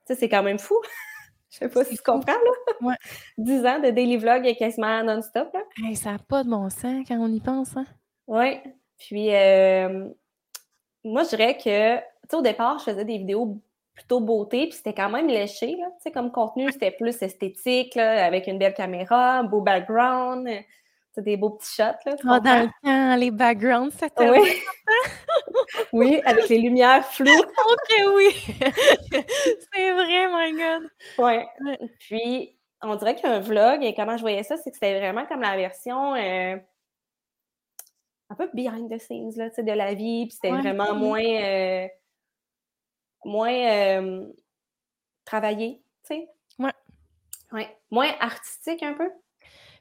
Sais, 0.07 0.15
c'est 0.15 0.29
quand 0.31 0.43
même 0.43 0.59
fou. 0.59 0.77
je 1.51 1.59
sais 1.59 1.69
pas 1.69 1.85
si 1.85 1.97
tu 1.97 2.03
comprends, 2.03 2.33
là. 2.33 2.87
Ouais. 2.87 2.95
10 3.39 3.67
ans 3.67 3.81
de 3.81 3.91
daily 3.91 4.17
vlog 4.17 4.51
quasiment 4.57 5.03
non-stop, 5.05 5.51
là. 5.53 5.61
Hey, 5.85 5.95
ça 5.97 6.13
n'a 6.13 6.19
pas 6.21 6.43
de 6.45 6.49
bon 6.51 6.71
sens 6.71 7.05
quand 7.09 7.19
on 7.19 7.31
y 7.33 7.41
pense, 7.41 7.77
hein? 7.77 7.85
Oui. 8.29 8.61
Puis, 8.97 9.35
euh, 9.35 10.09
moi, 11.05 11.25
je 11.25 11.31
dirais 11.31 11.57
que, 11.57 11.97
tu 11.97 12.03
sais, 12.31 12.37
au 12.37 12.43
départ, 12.43 12.79
je 12.79 12.85
faisais 12.85 13.05
des 13.05 13.19
vidéos 13.19 13.59
plutôt 13.95 14.21
beauté, 14.21 14.67
puis 14.67 14.77
c'était 14.77 14.95
quand 14.95 15.11
même 15.11 15.29
léché, 15.29 15.77
là. 15.77 15.87
Tu 15.97 16.03
sais, 16.03 16.11
comme 16.11 16.31
contenu, 16.31 16.71
c'était 16.73 16.91
plus 16.91 17.21
esthétique, 17.23 17.95
là, 17.95 18.25
avec 18.25 18.47
une 18.47 18.59
belle 18.59 18.75
caméra, 18.75 19.39
un 19.39 19.45
beau 19.45 19.61
background, 19.61 20.47
euh, 20.49 20.57
tu 20.59 20.65
sais, 21.15 21.23
des 21.23 21.37
beaux 21.37 21.51
petits 21.51 21.75
shots, 21.75 21.83
là. 22.07 22.17
Ah, 22.29 22.41
dans 22.41 22.63
le 22.63 22.71
temps, 22.83 23.17
les 23.17 23.31
backgrounds, 23.31 23.95
c'était 23.99 24.31
Oui. 24.31 24.49
oui, 25.93 26.21
avec 26.25 26.49
les 26.49 26.59
lumières 26.59 27.05
floues. 27.07 27.27
Ok, 27.71 28.05
oui. 28.17 28.57
c'est 29.73 29.93
vrai, 29.93 30.29
my 30.29 30.53
God. 30.53 30.91
Ouais. 31.19 31.47
Puis, 31.99 32.57
on 32.83 32.95
dirait 32.97 33.17
qu'un 33.17 33.41
vlog, 33.41 33.83
et 33.85 33.95
comment 33.95 34.17
je 34.17 34.23
voyais 34.23 34.43
ça, 34.43 34.57
c'est 34.57 34.71
que 34.71 34.77
c'était 34.77 34.99
vraiment 34.99 35.27
comme 35.27 35.43
la 35.43 35.57
version 35.57 36.15
euh, 36.15 36.57
un 38.31 38.35
peu 38.37 38.49
behind 38.55 38.91
the 38.91 38.99
scenes 38.99 39.33
là, 39.37 39.51
tu 39.51 39.57
sais, 39.57 39.63
de 39.63 39.73
la 39.73 39.93
vie. 39.95 40.27
Puis 40.27 40.37
c'était 40.37 40.53
Ouais. 40.53 40.61
vraiment 40.61 40.95
moins, 40.95 41.23
euh, 41.23 41.87
moins 43.25 43.53
euh, 43.53 44.27
travaillé, 45.25 45.83
tu 46.07 46.15
sais. 46.15 46.29
Ouais. 46.59 46.73
Ouais. 47.53 47.77
Moins 47.91 48.11
artistique 48.21 48.83
un 48.83 48.95
peu. 48.95 49.11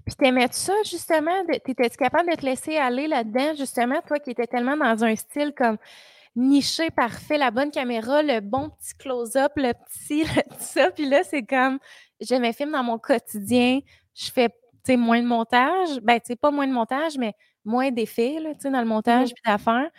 Puis 0.05 0.15
t'aimais 0.15 0.47
ça, 0.51 0.73
justement? 0.83 1.45
T'étais-tu 1.45 1.97
capable 1.97 2.31
de 2.31 2.35
te 2.35 2.45
laisser 2.45 2.77
aller 2.77 3.07
là-dedans, 3.07 3.53
justement, 3.55 4.01
toi 4.01 4.17
qui 4.19 4.31
étais 4.31 4.47
tellement 4.47 4.75
dans 4.75 5.03
un 5.03 5.15
style 5.15 5.53
comme 5.55 5.77
niché, 6.35 6.89
parfait, 6.89 7.37
la 7.37 7.51
bonne 7.51 7.69
caméra, 7.69 8.23
le 8.23 8.39
bon 8.39 8.69
petit 8.71 8.95
close-up, 8.97 9.51
le 9.55 9.73
petit, 9.73 10.23
le 10.35 10.43
petit 10.55 10.63
ça. 10.63 10.89
Puis 10.91 11.05
là, 11.07 11.23
c'est 11.23 11.43
comme, 11.43 11.79
je 12.21 12.33
me 12.35 12.51
filme 12.53 12.71
dans 12.71 12.83
mon 12.83 12.97
quotidien, 12.97 13.79
je 14.15 14.31
fais, 14.31 14.49
tu 14.49 14.55
sais, 14.85 14.97
moins 14.97 15.21
de 15.21 15.27
montage. 15.27 15.99
Ben, 16.01 16.19
tu 16.19 16.27
sais, 16.27 16.35
pas 16.35 16.49
moins 16.51 16.67
de 16.67 16.73
montage, 16.73 17.17
mais 17.17 17.33
moins 17.65 17.91
d'effets, 17.91 18.37
tu 18.61 18.69
dans 18.71 18.79
le 18.79 18.85
montage 18.87 19.29
puis 19.33 19.41
d'affaires. 19.45 19.89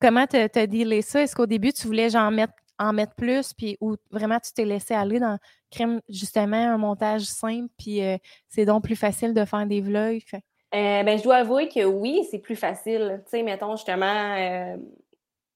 Comment 0.00 0.26
t'as 0.26 0.48
t'as 0.48 0.66
dealé 0.66 1.02
ça? 1.02 1.22
Est-ce 1.22 1.34
qu'au 1.36 1.46
début, 1.46 1.72
tu 1.72 1.86
voulais, 1.86 2.10
genre, 2.10 2.30
mettre, 2.30 2.52
en 2.78 2.92
mettre 2.92 3.14
plus, 3.14 3.52
puis 3.54 3.76
ou 3.80 3.96
vraiment 4.10 4.38
tu 4.40 4.52
t'es 4.52 4.64
laissé 4.64 4.94
aller 4.94 5.20
dans 5.20 5.38
crème, 5.70 6.00
justement, 6.08 6.56
un 6.56 6.76
montage 6.78 7.22
simple, 7.22 7.68
puis 7.78 8.02
euh, 8.02 8.16
c'est 8.48 8.64
donc 8.64 8.84
plus 8.84 8.96
facile 8.96 9.34
de 9.34 9.44
faire 9.44 9.66
des 9.66 9.80
vlogs? 9.80 10.20
fait- 10.26 10.42
Euh, 10.74 11.02
ben, 11.04 11.16
je 11.18 11.22
dois 11.22 11.36
avouer 11.36 11.68
que 11.68 11.84
oui, 11.84 12.26
c'est 12.30 12.40
plus 12.40 12.56
facile. 12.56 13.22
Tu 13.26 13.30
sais, 13.30 13.42
mettons, 13.44 13.76
justement, 13.76 14.34
euh, 14.36 14.76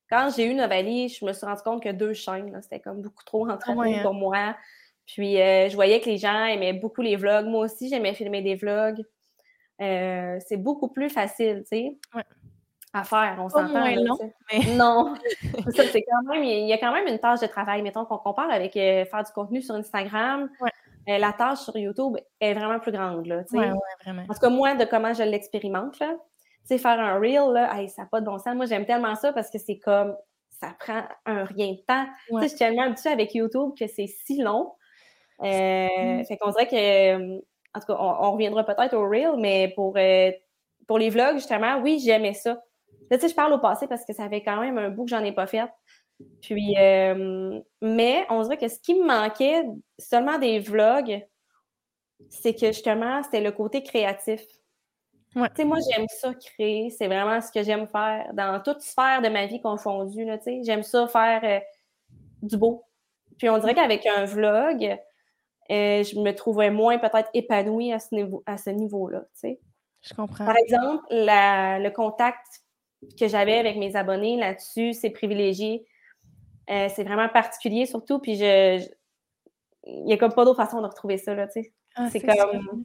quand 0.08 0.30
j'ai 0.34 0.46
eu 0.46 0.54
Novali, 0.54 1.08
je 1.08 1.24
me 1.24 1.32
suis 1.32 1.44
rendu 1.46 1.62
compte 1.62 1.82
que 1.82 1.90
deux 1.90 2.14
chaînes, 2.14 2.58
c'était 2.62 2.80
comme 2.80 3.02
beaucoup 3.02 3.24
trop 3.24 3.48
entretenu 3.48 3.78
ouais, 3.78 3.98
hein? 3.98 4.02
pour 4.02 4.14
moi. 4.14 4.56
Puis, 5.06 5.40
euh, 5.40 5.68
je 5.68 5.74
voyais 5.74 6.00
que 6.00 6.08
les 6.08 6.18
gens 6.18 6.44
aimaient 6.44 6.72
beaucoup 6.72 7.02
les 7.02 7.16
vlogs. 7.16 7.46
Moi 7.46 7.64
aussi, 7.64 7.88
j'aimais 7.88 8.14
filmer 8.14 8.42
des 8.42 8.54
vlogs. 8.54 9.02
Euh, 9.80 10.38
c'est 10.46 10.56
beaucoup 10.56 10.88
plus 10.88 11.08
facile, 11.10 11.60
tu 11.70 11.76
sais, 11.78 11.98
Ouais. 12.14 12.24
à 12.92 13.04
faire, 13.04 13.36
on 13.40 13.48
s'entend. 13.48 13.84
mais 13.84 13.96
Non, 14.76 15.14
c'est 15.66 15.76
ça, 15.76 15.82
c'est 15.92 16.02
quand 16.02 16.22
même, 16.32 16.42
il 16.44 16.66
y 16.66 16.72
a 16.72 16.78
quand 16.78 16.92
même 16.92 17.06
une 17.06 17.18
tâche 17.18 17.40
de 17.40 17.46
travail. 17.46 17.82
Mettons 17.82 18.04
qu'on 18.04 18.18
compare 18.18 18.50
avec 18.50 18.76
euh, 18.76 19.04
faire 19.04 19.22
du 19.24 19.32
contenu 19.32 19.62
sur 19.62 19.74
Instagram, 19.76 20.48
Ouais. 20.60 20.70
euh, 21.08 21.18
la 21.18 21.32
tâche 21.32 21.58
sur 21.60 21.76
YouTube 21.76 22.16
est 22.40 22.54
vraiment 22.54 22.80
plus 22.80 22.92
grande, 22.92 23.26
là, 23.26 23.42
ouais, 23.52 23.70
vraiment. 24.02 24.22
En 24.22 24.34
tout 24.34 24.40
cas, 24.40 24.48
moi, 24.50 24.74
de 24.74 24.84
comment 24.84 25.12
je 25.14 25.22
l'expérimente, 25.22 25.98
là. 26.00 26.16
Tu 26.68 26.76
faire 26.78 27.00
un 27.00 27.18
reel, 27.18 27.52
là, 27.54 27.78
hey, 27.80 27.88
ça 27.88 28.02
n'a 28.02 28.08
pas 28.08 28.20
de 28.20 28.26
bon 28.26 28.36
sens. 28.38 28.54
Moi, 28.54 28.66
j'aime 28.66 28.84
tellement 28.84 29.14
ça 29.14 29.32
parce 29.32 29.50
que 29.50 29.58
c'est 29.58 29.78
comme, 29.78 30.14
ça 30.50 30.74
prend 30.78 31.02
un 31.24 31.44
rien 31.44 31.72
de 31.72 31.78
temps. 31.86 32.04
Tu 32.26 32.34
Ouais. 32.34 32.42
je 32.42 32.48
suis 32.48 32.58
tellement 32.58 32.82
habituée 32.82 33.10
avec 33.10 33.32
YouTube 33.34 33.70
que 33.78 33.86
c'est 33.86 34.06
si 34.08 34.42
long. 34.42 34.72
Euh. 35.42 36.24
Fait 36.24 36.36
qu'on 36.38 36.50
dirait 36.50 36.66
que, 36.68 37.40
en 37.78 37.80
tout 37.80 37.86
cas, 37.86 37.98
on, 37.98 38.26
on 38.26 38.32
reviendra 38.32 38.64
peut-être 38.64 38.94
au 38.94 39.08
reel, 39.08 39.32
mais 39.38 39.72
pour, 39.74 39.96
euh, 39.96 40.30
pour 40.86 40.98
les 40.98 41.10
vlogs, 41.10 41.36
justement, 41.36 41.78
oui, 41.78 42.00
j'aimais 42.04 42.34
ça. 42.34 42.62
Là, 43.10 43.16
tu 43.16 43.22
sais, 43.22 43.28
je 43.28 43.34
parle 43.34 43.52
au 43.52 43.58
passé 43.58 43.86
parce 43.86 44.04
que 44.04 44.12
ça 44.12 44.28
fait 44.28 44.42
quand 44.42 44.60
même 44.60 44.78
un 44.78 44.90
bout 44.90 45.04
que 45.04 45.10
j'en 45.10 45.24
ai 45.24 45.32
pas 45.32 45.46
fait. 45.46 45.68
Puis, 46.42 46.74
euh, 46.78 47.60
mais 47.80 48.26
on 48.28 48.42
dirait 48.42 48.56
que 48.56 48.68
ce 48.68 48.78
qui 48.80 48.94
me 48.94 49.06
manquait 49.06 49.64
seulement 49.98 50.38
des 50.38 50.58
vlogs, 50.58 51.24
c'est 52.28 52.54
que 52.54 52.66
justement, 52.66 53.22
c'était 53.22 53.40
le 53.40 53.52
côté 53.52 53.82
créatif. 53.82 54.42
Ouais. 55.36 55.48
Tu 55.50 55.56
sais, 55.56 55.64
moi, 55.64 55.78
j'aime 55.90 56.06
ça 56.08 56.34
créer. 56.34 56.90
C'est 56.90 57.06
vraiment 57.06 57.40
ce 57.40 57.52
que 57.52 57.62
j'aime 57.62 57.86
faire 57.86 58.30
dans 58.34 58.60
toute 58.60 58.80
sphère 58.80 59.22
de 59.22 59.28
ma 59.28 59.46
vie 59.46 59.60
confondue. 59.60 60.24
Là, 60.24 60.38
tu 60.38 60.44
sais. 60.44 60.60
j'aime 60.64 60.82
ça 60.82 61.06
faire 61.06 61.40
euh, 61.44 61.60
du 62.42 62.56
beau. 62.56 62.84
Puis 63.38 63.48
on 63.48 63.58
dirait 63.58 63.74
qu'avec 63.74 64.04
un 64.06 64.24
vlog, 64.24 64.98
euh, 65.70 66.02
je 66.02 66.18
me 66.18 66.32
trouverais 66.32 66.70
moins 66.70 66.98
peut-être 66.98 67.28
épanouie 67.34 67.92
à 67.92 67.98
ce, 67.98 68.14
niveau, 68.14 68.42
à 68.46 68.56
ce 68.58 68.70
niveau-là. 68.70 69.20
tu 69.34 69.40
sais. 69.40 69.60
Je 70.02 70.14
comprends. 70.14 70.46
Par 70.46 70.56
exemple, 70.56 71.04
la- 71.10 71.78
le 71.78 71.90
contact 71.90 72.46
que 73.18 73.28
j'avais 73.28 73.58
avec 73.58 73.76
mes 73.76 73.96
abonnés 73.96 74.36
là-dessus, 74.36 74.92
c'est 74.92 75.10
privilégié. 75.10 75.86
Euh, 76.70 76.88
c'est 76.94 77.04
vraiment 77.04 77.28
particulier 77.28 77.86
surtout. 77.86 78.18
Puis 78.18 78.36
je, 78.36 78.78
je- 78.80 78.88
il 79.84 80.04
n'y 80.04 80.12
a 80.12 80.16
comme 80.18 80.32
pas 80.32 80.44
d'autre 80.44 80.62
façon 80.62 80.80
de 80.82 80.86
retrouver 80.86 81.18
ça. 81.18 81.34
Là, 81.34 81.46
tu 81.48 81.62
sais. 81.62 81.72
Ah, 81.96 82.08
c'est 82.10 82.20
comme. 82.20 82.84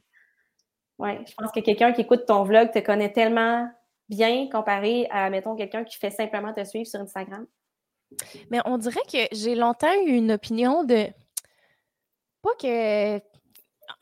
Ouais, 0.98 1.20
je 1.26 1.34
pense 1.34 1.50
que 1.52 1.60
quelqu'un 1.60 1.92
qui 1.92 2.02
écoute 2.02 2.24
ton 2.26 2.44
vlog 2.44 2.70
te 2.70 2.78
connaît 2.78 3.12
tellement 3.12 3.68
bien 4.08 4.48
comparé 4.50 5.06
à, 5.10 5.28
mettons, 5.30 5.56
quelqu'un 5.56 5.82
qui 5.84 5.96
fait 5.98 6.10
simplement 6.10 6.52
te 6.52 6.62
suivre 6.64 6.86
sur 6.86 7.00
Instagram. 7.00 7.46
Mais 8.50 8.60
on 8.64 8.78
dirait 8.78 9.00
que 9.10 9.18
j'ai 9.32 9.54
longtemps 9.54 9.92
eu 10.06 10.10
une 10.12 10.32
opinion 10.32 10.84
de. 10.84 11.06
Pas 12.44 12.54
que. 12.60 13.16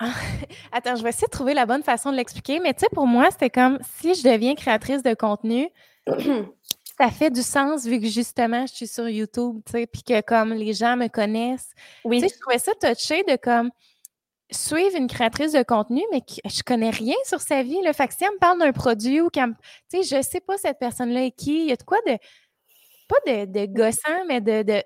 Attends, 0.72 0.96
je 0.96 1.02
vais 1.02 1.10
essayer 1.10 1.28
de 1.28 1.32
trouver 1.32 1.54
la 1.54 1.64
bonne 1.64 1.84
façon 1.84 2.10
de 2.10 2.16
l'expliquer, 2.16 2.58
mais 2.58 2.74
tu 2.74 2.80
sais, 2.80 2.88
pour 2.92 3.06
moi, 3.06 3.30
c'était 3.30 3.50
comme 3.50 3.78
si 4.00 4.14
je 4.14 4.22
deviens 4.28 4.54
créatrice 4.56 5.02
de 5.02 5.14
contenu, 5.14 5.68
ça 6.98 7.10
fait 7.10 7.30
du 7.30 7.42
sens 7.42 7.86
vu 7.86 8.00
que 8.00 8.08
justement, 8.08 8.66
je 8.66 8.74
suis 8.74 8.86
sur 8.88 9.08
YouTube, 9.08 9.60
tu 9.64 9.72
sais, 9.72 9.86
puis 9.86 10.02
que 10.02 10.20
comme 10.22 10.52
les 10.52 10.72
gens 10.72 10.96
me 10.96 11.06
connaissent. 11.06 11.70
Oui. 12.04 12.20
Tu 12.20 12.28
sais, 12.28 12.34
je 12.34 12.40
trouvais 12.40 12.58
ça 12.58 12.72
touché 12.74 13.22
de 13.24 13.36
comme 13.36 13.70
suivre 14.50 14.96
une 14.96 15.06
créatrice 15.06 15.52
de 15.52 15.62
contenu, 15.62 16.02
mais 16.10 16.20
que 16.20 16.34
je 16.44 16.62
connais 16.64 16.90
rien 16.90 17.16
sur 17.24 17.40
sa 17.40 17.62
vie. 17.62 17.80
le 17.84 17.92
Fait 17.92 18.08
que 18.08 18.14
si 18.14 18.24
elle 18.24 18.32
me 18.32 18.38
parle 18.38 18.58
d'un 18.58 18.72
produit 18.72 19.20
ou 19.20 19.30
qu'elle 19.30 19.54
Tu 19.88 20.02
sais, 20.02 20.16
je 20.16 20.22
sais 20.22 20.40
pas 20.40 20.58
cette 20.58 20.80
personne-là 20.80 21.26
est 21.26 21.30
qui. 21.30 21.62
Il 21.62 21.68
y 21.68 21.72
a 21.72 21.76
de 21.76 21.82
quoi 21.84 21.98
de. 22.06 22.16
Pas 23.08 23.16
de, 23.26 23.44
de 23.46 23.66
gossant, 23.66 24.24
mais 24.26 24.40
de. 24.40 24.62
de 24.62 24.82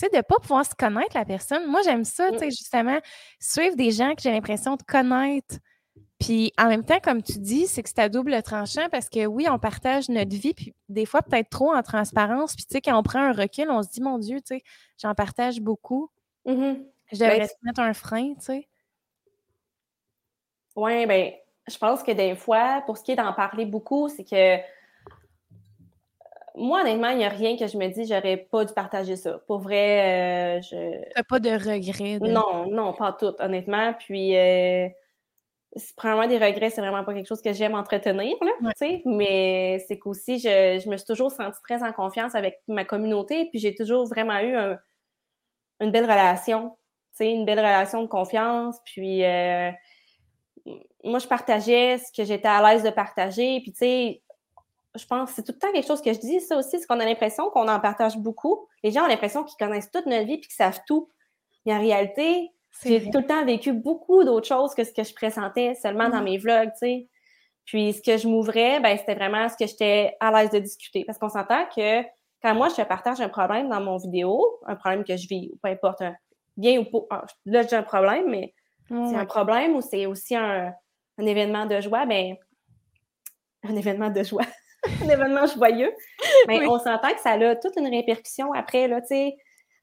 tu 0.00 0.06
sais, 0.06 0.16
de 0.16 0.22
pas 0.22 0.36
pouvoir 0.40 0.64
se 0.64 0.74
connaître 0.74 1.14
la 1.14 1.24
personne. 1.24 1.66
Moi, 1.66 1.82
j'aime 1.84 2.04
ça, 2.04 2.30
tu 2.32 2.38
sais, 2.38 2.50
justement, 2.50 2.98
suivre 3.38 3.76
des 3.76 3.90
gens 3.90 4.14
que 4.14 4.22
j'ai 4.22 4.30
l'impression 4.30 4.76
de 4.76 4.82
connaître. 4.82 5.56
Puis 6.18 6.52
en 6.58 6.68
même 6.68 6.84
temps, 6.84 7.00
comme 7.00 7.22
tu 7.22 7.38
dis, 7.38 7.66
c'est 7.66 7.82
que 7.82 7.88
c'est 7.88 7.98
à 7.98 8.08
double 8.10 8.42
tranchant 8.42 8.88
parce 8.90 9.08
que 9.08 9.24
oui, 9.26 9.46
on 9.48 9.58
partage 9.58 10.08
notre 10.10 10.36
vie, 10.36 10.52
puis 10.52 10.74
des 10.88 11.06
fois 11.06 11.22
peut-être 11.22 11.48
trop 11.48 11.74
en 11.74 11.82
transparence. 11.82 12.54
Puis 12.54 12.66
tu 12.66 12.72
sais, 12.72 12.80
quand 12.82 12.98
on 12.98 13.02
prend 13.02 13.20
un 13.20 13.32
recul, 13.32 13.70
on 13.70 13.82
se 13.82 13.88
dit, 13.88 14.02
mon 14.02 14.18
Dieu, 14.18 14.38
tu 14.40 14.56
sais, 14.56 14.62
j'en 14.98 15.14
partage 15.14 15.60
beaucoup. 15.60 16.10
Mm-hmm. 16.46 16.86
Je 17.12 17.18
devrais 17.18 17.38
ben, 17.38 17.48
mettre 17.62 17.80
un 17.80 17.94
frein, 17.94 18.34
tu 18.34 18.44
sais. 18.44 18.68
Oui, 20.76 21.06
bien, 21.06 21.32
je 21.66 21.78
pense 21.78 22.02
que 22.02 22.12
des 22.12 22.34
fois, 22.36 22.82
pour 22.84 22.98
ce 22.98 23.02
qui 23.02 23.12
est 23.12 23.16
d'en 23.16 23.32
parler 23.32 23.64
beaucoup, 23.64 24.08
c'est 24.08 24.24
que 24.24 24.58
moi, 26.56 26.80
honnêtement, 26.80 27.10
il 27.10 27.18
n'y 27.18 27.24
a 27.24 27.28
rien 27.28 27.56
que 27.56 27.66
je 27.66 27.76
me 27.76 27.88
dis, 27.88 28.06
j'aurais 28.06 28.36
pas 28.36 28.64
dû 28.64 28.72
partager 28.74 29.16
ça. 29.16 29.38
Pour 29.46 29.60
vrai, 29.60 30.58
euh, 30.58 30.60
je. 30.62 31.12
T'as 31.14 31.22
pas 31.22 31.38
de 31.38 31.50
regrets? 31.50 32.18
Non, 32.20 32.70
non, 32.70 32.92
pas 32.92 33.12
tout, 33.12 33.34
honnêtement. 33.38 33.94
Puis, 33.94 34.36
euh, 34.36 34.88
probablement 35.96 36.28
des 36.28 36.44
regrets, 36.44 36.70
c'est 36.70 36.80
vraiment 36.80 37.04
pas 37.04 37.14
quelque 37.14 37.28
chose 37.28 37.42
que 37.42 37.52
j'aime 37.52 37.74
entretenir, 37.74 38.36
là, 38.42 38.72
sais. 38.76 39.02
mais 39.04 39.84
c'est 39.86 39.98
qu'aussi, 39.98 40.38
je, 40.38 40.80
je, 40.82 40.88
me 40.88 40.96
suis 40.96 41.06
toujours 41.06 41.30
sentie 41.30 41.60
très 41.62 41.82
en 41.82 41.92
confiance 41.92 42.34
avec 42.34 42.60
ma 42.68 42.84
communauté, 42.84 43.48
puis 43.50 43.58
j'ai 43.58 43.74
toujours 43.74 44.06
vraiment 44.06 44.40
eu 44.40 44.56
une 45.80 45.90
belle 45.90 46.04
relation, 46.04 46.76
une 47.20 47.44
belle 47.44 47.58
relation 47.58 48.02
de 48.02 48.08
confiance, 48.08 48.78
puis 48.84 49.24
euh, 49.24 49.70
moi, 51.04 51.18
je 51.18 51.26
partageais 51.26 51.98
ce 51.98 52.12
que 52.12 52.24
j'étais 52.24 52.48
à 52.48 52.62
l'aise 52.62 52.82
de 52.82 52.90
partager. 52.90 53.60
Puis, 53.60 53.72
tu 53.72 53.78
sais, 53.78 54.22
je 54.96 55.06
pense 55.06 55.30
que 55.30 55.36
c'est 55.36 55.42
tout 55.44 55.52
le 55.52 55.58
temps 55.58 55.72
quelque 55.72 55.86
chose 55.86 56.02
que 56.02 56.12
je 56.12 56.18
dis, 56.18 56.40
ça 56.40 56.56
aussi, 56.56 56.80
c'est 56.80 56.86
qu'on 56.86 57.00
a 57.00 57.04
l'impression 57.04 57.50
qu'on 57.50 57.68
en 57.68 57.80
partage 57.80 58.16
beaucoup. 58.16 58.66
Les 58.82 58.90
gens 58.90 59.04
ont 59.04 59.08
l'impression 59.08 59.44
qu'ils 59.44 59.56
connaissent 59.56 59.90
toute 59.90 60.06
notre 60.06 60.26
vie 60.26 60.38
puis 60.38 60.48
qu'ils 60.48 60.56
savent 60.56 60.80
tout. 60.86 61.08
Mais 61.64 61.74
en 61.74 61.80
réalité, 61.80 62.50
j'ai 62.84 63.10
tout 63.10 63.18
le 63.18 63.26
temps 63.26 63.44
vécu 63.44 63.72
beaucoup 63.72 64.24
d'autres 64.24 64.48
choses 64.48 64.74
que 64.74 64.84
ce 64.84 64.92
que 64.92 65.04
je 65.04 65.14
présentais 65.14 65.74
seulement 65.74 66.08
dans 66.08 66.20
mm-hmm. 66.20 66.24
mes 66.24 66.38
vlogs, 66.38 66.72
tu 66.72 66.78
sais. 66.78 67.08
Puis, 67.64 67.92
ce 67.92 68.02
que 68.02 68.16
je 68.16 68.26
m'ouvrais, 68.26 68.80
ben, 68.80 68.96
c'était 68.98 69.14
vraiment 69.14 69.48
ce 69.48 69.56
que 69.56 69.66
j'étais 69.66 70.16
à 70.18 70.32
l'aise 70.32 70.50
de 70.50 70.58
discuter. 70.58 71.04
Parce 71.04 71.18
qu'on 71.18 71.28
s'entend 71.28 71.66
que 71.66 72.02
quand 72.42 72.54
moi, 72.54 72.68
je 72.68 72.82
partage 72.82 73.20
un 73.20 73.28
problème 73.28 73.68
dans 73.68 73.80
mon 73.80 73.96
vidéo, 73.96 74.58
un 74.66 74.74
problème 74.74 75.04
que 75.04 75.16
je 75.16 75.28
vis, 75.28 75.50
ou 75.52 75.58
peu 75.62 75.68
importe, 75.68 76.02
bien 76.56 76.80
ou 76.80 76.84
pas, 76.84 77.06
ah, 77.10 77.26
là, 77.44 77.62
j'ai 77.62 77.76
un 77.76 77.82
problème, 77.82 78.28
mais 78.28 78.54
c'est 78.88 79.16
un 79.16 79.26
problème 79.26 79.76
ou 79.76 79.82
c'est 79.82 80.06
aussi 80.06 80.34
un, 80.34 80.74
événement 81.18 81.66
de 81.66 81.80
joie, 81.80 82.06
ben 82.06 82.34
un 83.62 83.76
événement 83.76 84.10
de 84.10 84.22
joie, 84.22 84.46
un 85.02 85.08
événement 85.08 85.46
joyeux, 85.46 85.92
mais 86.46 86.66
on 86.66 86.78
s'entend 86.78 87.12
que 87.12 87.20
ça 87.20 87.32
a 87.32 87.56
toute 87.56 87.76
une 87.76 87.88
répercussion 87.88 88.52
après, 88.52 88.88
là, 88.88 89.00
tu 89.00 89.08
sais, 89.08 89.36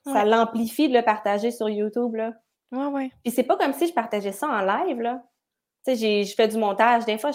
ça 0.05 0.23
l'amplifie 0.23 0.87
de 0.87 0.93
le 0.93 1.03
partager 1.03 1.51
sur 1.51 1.69
YouTube, 1.69 2.15
là. 2.15 2.33
Ouais, 2.71 2.85
ouais. 2.87 3.11
Puis 3.23 3.33
c'est 3.33 3.43
pas 3.43 3.57
comme 3.57 3.73
si 3.73 3.87
je 3.87 3.93
partageais 3.93 4.31
ça 4.31 4.47
en 4.47 4.61
live, 4.61 5.01
là. 5.01 5.23
Tu 5.85 5.95
sais, 5.95 6.23
je 6.23 6.33
fais 6.33 6.47
du 6.47 6.57
montage. 6.57 7.05
Des 7.05 7.17
fois, 7.17 7.31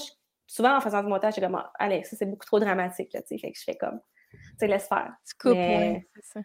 souvent, 0.46 0.76
en 0.76 0.80
faisant 0.80 1.02
du 1.02 1.08
montage, 1.08 1.34
je 1.34 1.40
suis 1.40 1.42
comme, 1.42 1.54
ah, 1.54 1.72
Alex, 1.78 2.10
ça, 2.10 2.16
c'est 2.16 2.26
beaucoup 2.26 2.46
trop 2.46 2.60
dramatique, 2.60 3.12
là, 3.12 3.20
tu 3.22 3.28
sais, 3.28 3.38
fait 3.38 3.52
que 3.52 3.58
je 3.58 3.64
fais 3.64 3.76
comme, 3.76 4.00
tu 4.30 4.38
sais, 4.58 4.66
laisse 4.66 4.88
faire. 4.88 5.12
Tu 5.26 5.34
coupes, 5.36 5.54
c'est 5.54 6.04
ça 6.22 6.40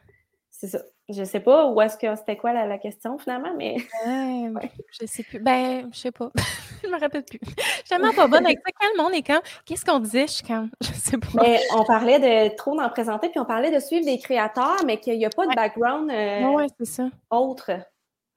c'est 0.58 0.68
ça. 0.68 0.80
Je 1.10 1.24
sais 1.24 1.40
pas 1.40 1.68
où 1.68 1.82
est-ce 1.82 1.98
que 1.98 2.14
c'était 2.18 2.36
quoi 2.36 2.52
la, 2.52 2.78
question 2.78 3.18
finalement, 3.18 3.54
mais. 3.56 3.78
Euh, 4.08 4.50
ouais. 4.50 4.72
Je 5.00 5.06
sais 5.06 5.24
plus. 5.24 5.40
Ben, 5.40 5.90
je 5.94 5.98
sais 5.98 6.12
pas. 6.12 6.30
je 6.84 6.90
me 6.90 7.00
rappelle 7.00 7.24
plus. 7.24 7.40
Je 7.44 7.62
suis 7.62 7.84
tellement 7.88 8.14
pas 8.14 8.28
bonne 8.28 8.46
avec 8.46 8.60
ça. 8.60 8.72
Quand 8.80 8.88
le 8.96 9.04
monde 9.04 9.14
est 9.14 9.24
quand? 9.24 9.42
Qu'est-ce 9.66 9.86
qu'on 9.86 10.00
disait? 10.00 10.28
Je 10.28 10.34
suis 10.34 10.44
quand? 10.44 10.68
Je 10.82 10.94
sais 10.94 11.18
pas. 11.18 11.28
Mais 11.42 11.62
on 11.74 11.84
parlait 11.84 12.20
de 12.20 12.56
trop 12.56 12.76
d'en 12.76 12.90
présenter, 12.90 13.30
puis 13.30 13.40
on 13.40 13.46
parlait 13.46 13.72
de 13.72 13.80
suivre 13.80 14.06
des 14.06 14.18
créateurs, 14.20 14.84
mais 14.86 14.98
qu'il 14.98 15.18
n'y 15.18 15.26
a 15.26 15.30
pas 15.30 15.48
de 15.48 15.56
background 15.56 16.12
euh, 16.12 16.68
ça. 16.84 17.10
autre. 17.32 17.72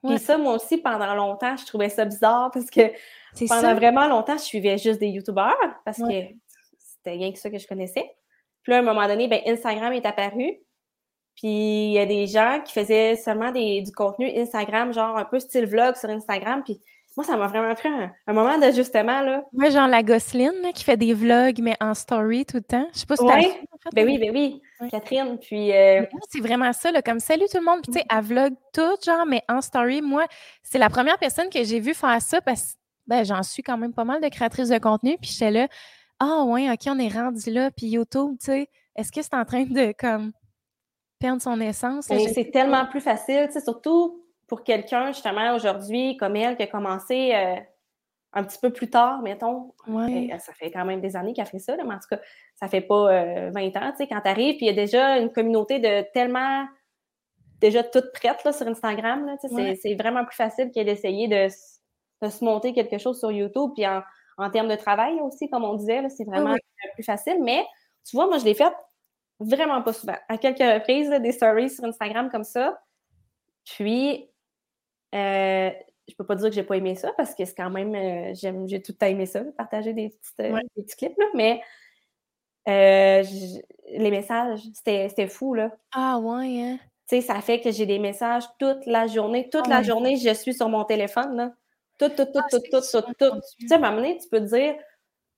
Puis 0.07 0.19
ça, 0.19 0.39
moi 0.39 0.55
aussi, 0.55 0.79
pendant 0.79 1.15
longtemps, 1.15 1.57
je 1.57 1.67
trouvais 1.67 1.91
ça 1.91 2.05
bizarre 2.05 2.51
parce 2.53 2.71
que 2.71 2.91
pendant 3.49 3.75
vraiment 3.75 4.07
longtemps, 4.09 4.37
je 4.37 4.45
suivais 4.45 4.79
juste 4.79 4.99
des 4.99 5.09
YouTubeurs 5.09 5.57
parce 5.85 5.99
que 5.99 6.05
c'était 6.79 7.13
rien 7.13 7.33
que 7.33 7.39
ça 7.39 7.51
que 7.51 7.59
je 7.59 7.67
connaissais. 7.67 8.11
Puis 8.63 8.73
là, 8.73 8.79
à 8.79 8.81
un 8.81 8.85
moment 8.85 9.07
donné, 9.07 9.29
ben, 9.29 9.41
Instagram 9.47 9.93
est 9.93 10.07
apparu. 10.07 10.61
Puis 11.37 11.49
il 11.49 11.93
y 11.93 11.99
a 11.99 12.07
des 12.07 12.27
gens 12.27 12.61
qui 12.65 12.73
faisaient 12.73 13.17
seulement 13.17 13.51
des, 13.53 13.83
du 13.83 13.93
contenu 13.93 14.31
Instagram, 14.37 14.93
genre 14.93 15.17
un 15.17 15.25
peu 15.25 15.41
style 15.41 15.67
vlog 15.67 15.97
sur 15.97 16.11
Instagram. 16.11 16.63
Puis 16.65 16.81
moi, 17.17 17.27
ça 17.27 17.37
m'a 17.37 17.49
vraiment 17.49 17.75
pris 17.75 17.89
un, 17.89 18.33
moment 18.33 18.57
d'ajustement, 18.57 19.21
là. 19.21 19.45
Moi, 19.53 19.71
genre 19.71 19.89
la 19.89 20.03
Gosseline, 20.03 20.73
qui 20.75 20.85
fait 20.85 20.97
des 20.97 21.13
vlogs, 21.13 21.59
mais 21.61 21.77
en 21.81 21.93
story 21.93 22.47
tout 22.47 22.59
le 22.59 22.63
temps. 22.63 22.87
Je 22.95 23.01
sais 23.01 23.07
pas 23.07 23.17
si 23.17 23.25
ouais. 23.25 23.61
Ben 23.95 24.07
oui, 24.07 24.19
ben 24.19 24.31
oui. 24.33 24.63
Catherine, 24.91 25.37
puis... 25.39 25.73
Euh, 25.73 26.03
c'est 26.29 26.41
vraiment 26.41 26.73
ça, 26.73 26.93
là, 26.93 27.03
comme 27.03 27.19
«Salut 27.21 27.47
tout 27.51 27.59
le 27.59 27.65
monde», 27.65 27.81
puis 27.83 27.93
tu 27.93 27.99
sais, 27.99 28.07
elle 28.09 28.25
vlog 28.25 28.55
tout, 28.73 28.97
genre, 29.05 29.27
mais 29.27 29.43
en 29.49 29.61
story. 29.61 30.03
Moi, 30.03 30.25
c'est 30.63 30.79
la 30.79 30.89
première 30.89 31.19
personne 31.19 31.51
que 31.51 31.65
j'ai 31.65 31.81
vue 31.81 31.95
faire 31.95 32.23
ça, 32.23 32.41
parce 32.41 32.73
que 32.73 32.79
ben, 33.09 33.25
j'en 33.25 33.43
suis 33.43 33.63
quand 33.63 33.77
même 33.77 33.93
pas 33.93 34.05
mal 34.05 34.23
de 34.23 34.29
créatrices 34.29 34.69
de 34.69 34.79
contenu, 34.79 35.19
puis 35.21 35.31
j'étais 35.33 35.51
là 35.51 35.69
«Ah 36.21 36.45
ouais, 36.45 36.71
OK, 36.71 36.81
on 36.87 36.99
est 36.99 37.09
rendu 37.09 37.51
là», 37.51 37.71
puis 37.77 37.87
YouTube, 37.89 38.37
tu 38.39 38.47
sais, 38.47 38.69
est-ce 38.95 39.11
que 39.11 39.21
c'est 39.21 39.35
en 39.35 39.45
train 39.45 39.65
de, 39.65 39.93
comme 39.99 40.33
perdre 41.21 41.41
son 41.41 41.61
essence. 41.61 42.07
C'est 42.07 42.51
tellement 42.51 42.87
plus 42.87 43.01
facile, 43.01 43.49
surtout 43.65 44.25
pour 44.49 44.65
quelqu'un, 44.65 45.13
justement, 45.13 45.55
aujourd'hui, 45.55 46.17
comme 46.17 46.35
elle, 46.35 46.57
qui 46.57 46.65
a 46.65 46.67
commencé 46.67 47.33
euh, 47.33 47.55
un 48.33 48.43
petit 48.43 48.59
peu 48.59 48.73
plus 48.73 48.91
tard, 48.91 49.23
mettons. 49.23 49.73
Ouais. 49.87 50.31
Euh, 50.33 50.39
ça 50.39 50.53
fait 50.55 50.73
quand 50.73 50.85
même 50.85 51.01
des 51.01 51.15
années 51.15 51.35
qu'elle 51.35 51.47
fait 51.47 51.61
ça, 51.61 51.77
mais 51.77 51.95
en 51.95 51.99
tout 51.99 52.09
cas, 52.11 52.19
ça 52.57 52.67
fait 52.67 52.81
pas 52.81 53.05
20 53.05 53.13
euh, 53.13 53.51
ans, 53.51 53.91
tu 53.93 53.99
sais, 53.99 54.09
quand 54.09 54.21
tu 54.21 54.29
arrives, 54.29 54.57
puis 54.57 54.67
il 54.67 54.69
y 54.69 54.71
a 54.71 54.73
déjà 54.73 55.19
une 55.19 55.31
communauté 55.31 55.79
de 55.79 56.05
tellement 56.13 56.67
déjà 57.61 57.85
toute 57.85 58.13
prête 58.13 58.43
là, 58.45 58.53
sur 58.53 58.67
Instagram. 58.67 59.27
Là, 59.27 59.37
C'est 59.81 59.95
vraiment 59.95 60.25
plus 60.25 60.37
facile 60.37 60.73
que 60.75 60.83
d'essayer 60.83 61.29
de, 61.29 61.49
se 62.29 62.45
monter 62.45 62.73
quelque 62.73 62.99
chose 62.99 63.21
sur 63.21 63.31
YouTube. 63.31 63.73
Puis 63.75 63.87
en, 63.87 64.51
termes 64.51 64.69
de 64.69 64.77
travail 64.77 65.21
aussi, 65.21 65.49
comme 65.51 65.65
on 65.65 65.75
disait, 65.75 66.03
c'est 66.09 66.25
vraiment 66.25 66.57
plus 66.95 67.05
facile. 67.05 67.43
Mais 67.43 67.65
tu 68.09 68.17
vois, 68.17 68.27
moi, 68.27 68.39
je 68.39 68.47
l'ai 68.47 68.55
fait 68.55 68.73
Vraiment 69.41 69.83
pas 69.83 69.95
souvent. 69.95 70.17
À 70.29 70.37
quelques 70.37 70.59
reprises, 70.59 71.09
des 71.09 71.33
stories 71.33 71.71
sur 71.71 71.85
Instagram 71.85 72.31
comme 72.31 72.45
ça. 72.45 72.81
Puis, 73.65 74.29
euh, 75.15 75.71
je 76.09 76.15
peux 76.15 76.25
pas 76.25 76.35
dire 76.35 76.51
que 76.51 76.55
j'ai 76.55 76.63
pas 76.63 76.77
aimé 76.77 76.95
ça 76.95 77.13
parce 77.17 77.35
que 77.35 77.45
c'est 77.45 77.55
quand 77.55 77.71
même, 77.71 77.95
euh, 77.95 78.35
j'aime, 78.35 78.69
j'ai 78.69 78.83
tout 78.83 78.93
le 78.93 78.99
temps 78.99 79.07
aimé 79.07 79.27
ça, 79.27 79.43
partager 79.57 79.93
des, 79.93 80.15
euh, 80.41 80.59
petits 80.77 80.97
clips, 80.97 81.19
là, 81.19 81.27
mais 81.35 81.63
les 82.67 84.11
messages, 84.11 84.61
c'était, 84.75 85.27
fou, 85.27 85.55
là. 85.55 85.71
Ah 85.93 86.19
ouais, 86.19 86.63
hein? 86.63 86.79
Tu 87.09 87.17
sais, 87.17 87.23
ça 87.23 87.41
fait 87.41 87.61
que 87.61 87.73
j'ai 87.73 87.87
des 87.87 87.99
messages 87.99 88.45
toute 88.59 88.87
la 88.87 89.09
journée. 89.09 89.49
Toute 89.51 89.67
la 89.67 89.83
journée, 89.83 90.17
je 90.17 90.33
suis 90.35 90.55
sur 90.55 90.69
mon 90.69 90.85
téléphone, 90.85 91.35
là. 91.37 91.53
Tout, 91.99 92.09
tout, 92.11 92.27
tout, 92.27 92.41
ah, 92.41 92.47
tout, 92.51 92.61
tout, 92.71 92.81
tout, 92.81 93.15
tout. 93.19 93.41
Tu 93.59 93.67
sais, 93.67 93.75
à 93.75 93.77
un 93.79 93.81
moment 93.81 93.97
donné, 93.97 94.19
tu 94.19 94.29
peux 94.29 94.41
te 94.41 94.55
dire, 94.55 94.75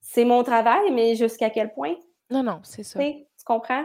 c'est 0.01 0.25
mon 0.25 0.43
travail, 0.43 0.91
mais 0.93 1.15
jusqu'à 1.17 1.49
quel 1.49 1.73
point? 1.73 1.95
Non, 2.31 2.43
non, 2.43 2.61
c'est 2.63 2.83
ça. 2.83 2.99
Tu 3.43 3.53
comprends? 3.53 3.85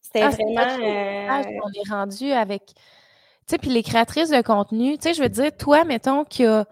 C'était 0.00 0.22
ah, 0.22 0.30
vraiment. 0.30 0.60
Euh, 0.60 1.60
on 1.62 1.70
est 1.70 1.88
rendu 1.88 2.32
avec. 2.32 2.62
Tu 2.66 2.74
sais, 3.46 3.58
puis 3.58 3.70
les 3.70 3.84
créatrices 3.84 4.30
de 4.30 4.42
contenu, 4.42 4.98
tu 4.98 5.04
sais, 5.04 5.14
je 5.14 5.22
veux 5.22 5.28
dire, 5.28 5.56
toi, 5.56 5.84
mettons, 5.84 6.24
qui 6.24 6.44
a. 6.44 6.66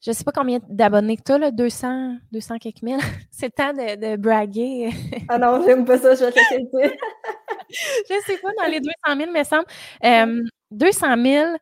Je 0.00 0.12
sais 0.12 0.24
pas 0.24 0.32
combien 0.32 0.60
d'abonnés 0.68 1.18
que 1.18 1.22
tu 1.22 1.32
as, 1.32 1.38
là, 1.38 1.50
200, 1.50 2.16
200 2.32 2.58
quelques 2.58 2.82
mille. 2.82 2.98
C'est 3.30 3.46
le 3.46 3.52
temps 3.52 3.72
de, 3.72 4.12
de 4.12 4.16
braguer. 4.16 4.90
ah 5.28 5.36
non, 5.36 5.62
j'aime 5.62 5.84
pas 5.84 5.98
ça, 5.98 6.14
je 6.14 6.24
vais 6.24 6.32
te 6.32 6.78
dire. 6.78 6.92
je 7.70 8.14
sais 8.26 8.38
pas, 8.38 8.50
dans 8.62 8.70
les 8.70 8.80
200 8.80 8.92
000, 9.06 9.18
il 9.20 9.32
me 9.38 9.44
semble. 9.44 9.66
Euh, 10.04 10.42
200 10.70 11.22
000 11.22 11.56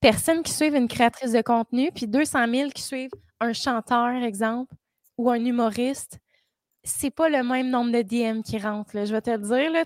personnes 0.00 0.42
qui 0.42 0.52
suivent 0.52 0.74
une 0.74 0.88
créatrice 0.88 1.32
de 1.32 1.40
contenu, 1.40 1.92
puis 1.92 2.08
200 2.08 2.46
000 2.52 2.70
qui 2.70 2.82
suivent 2.82 3.10
un 3.40 3.52
chanteur, 3.52 4.08
exemple, 4.24 4.74
ou 5.16 5.30
un 5.30 5.44
humoriste 5.44 6.18
c'est 6.84 7.10
pas 7.10 7.28
le 7.28 7.42
même 7.42 7.70
nombre 7.70 7.92
de 7.92 8.02
DM 8.02 8.42
qui 8.42 8.58
rentrent. 8.58 8.94
Là. 8.96 9.04
Je 9.04 9.12
vais 9.12 9.20
te 9.20 9.30
le 9.30 9.38
dire, 9.38 9.70
là, 9.70 9.84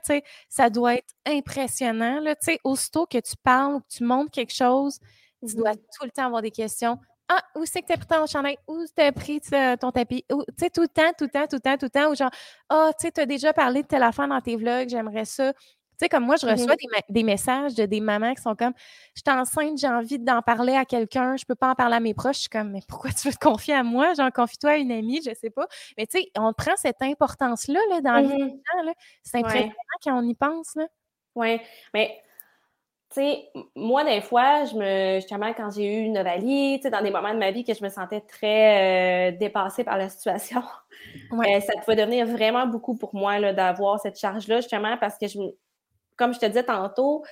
ça 0.48 0.70
doit 0.70 0.94
être 0.94 1.14
impressionnant. 1.26 2.20
Là, 2.20 2.34
aussitôt 2.64 3.06
que 3.06 3.18
tu 3.18 3.34
parles 3.42 3.74
ou 3.74 3.80
que 3.80 3.88
tu 3.88 4.04
montres 4.04 4.30
quelque 4.30 4.54
chose, 4.54 4.98
tu 5.46 5.56
dois 5.56 5.74
tout 5.74 6.04
le 6.04 6.10
temps 6.10 6.26
avoir 6.26 6.42
des 6.42 6.50
questions. 6.50 6.98
Ah, 7.28 7.42
où 7.56 7.64
c'est 7.64 7.80
que 7.80 7.86
tu 7.86 7.92
as 7.94 7.96
pris 7.96 8.06
ton 8.06 8.26
chandail? 8.26 8.58
Où 8.68 8.84
tu 8.94 9.02
as 9.02 9.10
pris 9.12 9.40
ton 9.80 9.90
tapis? 9.90 10.24
Tu 10.28 10.36
sais, 10.58 10.70
tout 10.70 10.82
le 10.82 10.88
temps, 10.88 11.12
tout 11.16 11.24
le 11.24 11.30
temps, 11.30 11.46
tout 11.46 11.56
le 11.56 11.60
temps, 11.60 11.76
tout 11.78 11.86
le 11.86 11.90
temps, 11.90 12.10
ou 12.10 12.14
genre, 12.14 12.30
ah, 12.68 12.90
tu 12.98 13.06
sais, 13.06 13.12
tu 13.12 13.20
as 13.20 13.26
déjà 13.26 13.52
parlé 13.52 13.82
de 13.82 13.86
telle 13.86 14.02
affaire 14.02 14.28
dans 14.28 14.40
tes 14.40 14.56
vlogs, 14.56 14.88
j'aimerais 14.88 15.24
ça. 15.24 15.52
Tu 16.02 16.06
sais, 16.06 16.08
comme 16.08 16.24
moi, 16.24 16.34
je 16.34 16.46
reçois 16.46 16.74
mm-hmm. 16.74 17.02
des, 17.10 17.22
messages 17.22 17.74
de 17.76 17.86
des 17.86 18.00
mamans 18.00 18.34
qui 18.34 18.42
sont 18.42 18.56
comme 18.56 18.72
Je 19.14 19.22
suis 19.24 19.38
enceinte, 19.38 19.78
j'ai 19.78 19.86
envie 19.86 20.18
d'en 20.18 20.42
parler 20.42 20.74
à 20.74 20.84
quelqu'un, 20.84 21.36
je 21.36 21.44
peux 21.44 21.54
pas 21.54 21.70
en 21.70 21.74
parler 21.76 21.94
à 21.94 22.00
mes 22.00 22.12
proches. 22.12 22.36
Je 22.36 22.40
suis 22.40 22.48
comme 22.48 22.72
Mais 22.72 22.80
pourquoi 22.88 23.12
tu 23.12 23.28
veux 23.28 23.34
te 23.34 23.38
confier 23.38 23.74
à 23.74 23.84
moi? 23.84 24.12
J'en 24.14 24.32
confie-toi 24.32 24.70
à 24.70 24.76
une 24.78 24.90
amie, 24.90 25.20
je 25.24 25.32
sais 25.32 25.50
pas. 25.50 25.68
Mais 25.96 26.08
tu 26.08 26.18
sais, 26.18 26.26
on 26.36 26.52
prend 26.54 26.72
cette 26.74 27.00
importance-là 27.02 27.78
là, 27.90 28.00
dans 28.00 28.12
la 28.14 28.22
vie 28.22 28.28
des 28.30 28.42
mm-hmm. 28.42 28.86
gens. 28.86 28.92
C'est 29.22 29.38
impressionnant 29.38 29.72
quand 30.02 30.18
on 30.18 30.28
y 30.28 30.34
pense. 30.34 30.76
Oui, 31.36 31.60
mais 31.94 32.20
tu 33.14 33.20
sais, 33.20 33.50
moi, 33.76 34.02
des 34.02 34.22
fois, 34.22 34.64
je 34.64 34.74
me, 34.74 35.20
justement, 35.20 35.52
quand 35.54 35.70
j'ai 35.70 35.84
eu 35.84 36.00
une 36.00 36.18
ovalie, 36.18 36.78
tu 36.78 36.82
sais, 36.82 36.90
dans 36.90 37.02
des 37.02 37.12
moments 37.12 37.32
de 37.32 37.38
ma 37.38 37.52
vie 37.52 37.62
que 37.62 37.74
je 37.74 37.84
me 37.84 37.90
sentais 37.90 38.22
très 38.22 39.30
euh, 39.30 39.36
dépassée 39.36 39.84
par 39.84 39.98
la 39.98 40.08
situation, 40.08 40.62
euh, 41.32 41.60
ça 41.60 41.74
pouvait 41.80 41.96
devenir 41.96 42.26
vraiment 42.26 42.66
beaucoup 42.66 42.96
pour 42.96 43.14
moi 43.14 43.52
d'avoir 43.52 44.00
cette 44.00 44.18
charge-là, 44.18 44.62
justement, 44.62 44.96
parce 44.96 45.16
que 45.16 45.28
je, 45.28 45.38
comme 46.22 46.32
je 46.32 46.38
te 46.38 46.46
disais 46.46 46.62
tantôt, 46.62 47.24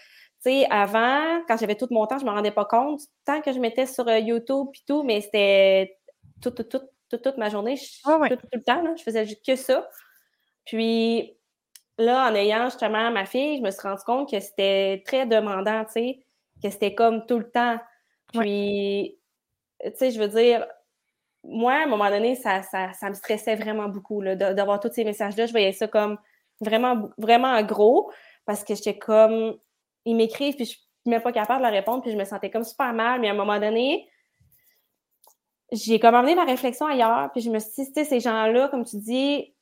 tu 0.43 0.51
sais, 0.51 0.67
avant, 0.69 1.43
quand 1.47 1.57
j'avais 1.57 1.77
tout 1.77 1.87
mon 1.91 2.07
temps, 2.07 2.19
je 2.19 2.25
ne 2.25 2.31
me 2.31 2.35
rendais 2.35 2.51
pas 2.51 2.65
compte. 2.65 3.01
Tant 3.25 3.41
que 3.41 3.53
je 3.53 3.61
mettais 3.61 3.87
sur 3.87 4.09
euh, 4.09 4.19
YouTube 4.19 4.69
et 4.75 4.85
tout, 4.87 5.05
mais 5.05 5.21
c'était 5.21 5.97
toute, 6.41 7.39
ma 7.39 7.51
journée, 7.51 7.77
tout, 7.77 8.11
le 8.53 8.63
temps, 8.63 8.83
là, 8.83 8.95
je 8.97 9.03
faisais 9.03 9.27
que 9.47 9.55
ça. 9.55 9.89
Puis 10.65 11.37
là, 11.99 12.31
en 12.31 12.35
ayant 12.35 12.65
justement 12.65 13.11
ma 13.13 13.27
fille, 13.27 13.59
je 13.59 13.63
me 13.63 13.71
suis 13.71 13.83
rendu 13.83 14.03
compte 14.05 14.31
que 14.31 14.41
c'était 14.41 15.03
très 15.07 15.27
demandant, 15.27 15.85
tu 15.85 15.93
sais, 15.93 16.25
que 16.63 16.71
c'était 16.71 16.95
comme 16.95 17.27
tout 17.27 17.39
le 17.39 17.51
temps. 17.51 17.79
Puis, 18.33 19.19
tu 19.85 19.91
sais, 19.95 20.11
je 20.11 20.19
veux 20.19 20.29
dire, 20.29 20.67
moi, 21.45 21.75
à 21.75 21.83
un 21.85 21.87
moment 21.87 22.11
donné, 22.11 22.35
ça, 22.35 22.63
ça, 22.63 22.93
ça 22.93 23.09
me 23.09 23.15
stressait 23.15 23.57
vraiment 23.57 23.89
beaucoup 23.89 24.23
d'avoir 24.25 24.81
tous 24.81 24.93
ces 24.93 25.05
messages-là. 25.05 25.47
Je 25.47 25.53
voyais 25.53 25.73
ça 25.73 25.87
comme 25.87 26.19
vraiment, 26.61 27.11
vraiment 27.19 27.61
gros 27.63 28.11
parce 28.51 28.65
que 28.65 28.75
j'étais 28.75 28.99
comme, 28.99 29.55
ils 30.05 30.17
m'écrivent, 30.17 30.57
puis 30.57 30.65
je 30.65 30.71
suis 30.71 30.81
même 31.07 31.23
pas 31.23 31.31
capable 31.31 31.61
de 31.61 31.67
leur 31.67 31.73
répondre, 31.73 32.03
puis 32.03 32.11
je 32.11 32.17
me 32.17 32.25
sentais 32.25 32.51
comme 32.51 32.65
super 32.65 32.93
mal. 32.93 33.21
Mais 33.21 33.29
à 33.29 33.31
un 33.31 33.37
moment 33.37 33.61
donné, 33.61 34.09
j'ai 35.71 36.01
comme 36.01 36.17
amené 36.17 36.35
ma 36.35 36.45
réflexion 36.45 36.87
ailleurs, 36.87 37.31
puis 37.31 37.43
je 37.43 37.49
me 37.49 37.61
suis 37.61 37.85
dit, 37.93 38.05
ces 38.05 38.19
gens-là, 38.19 38.67
comme 38.67 38.85
tu 38.85 38.97
dis, 38.97 39.55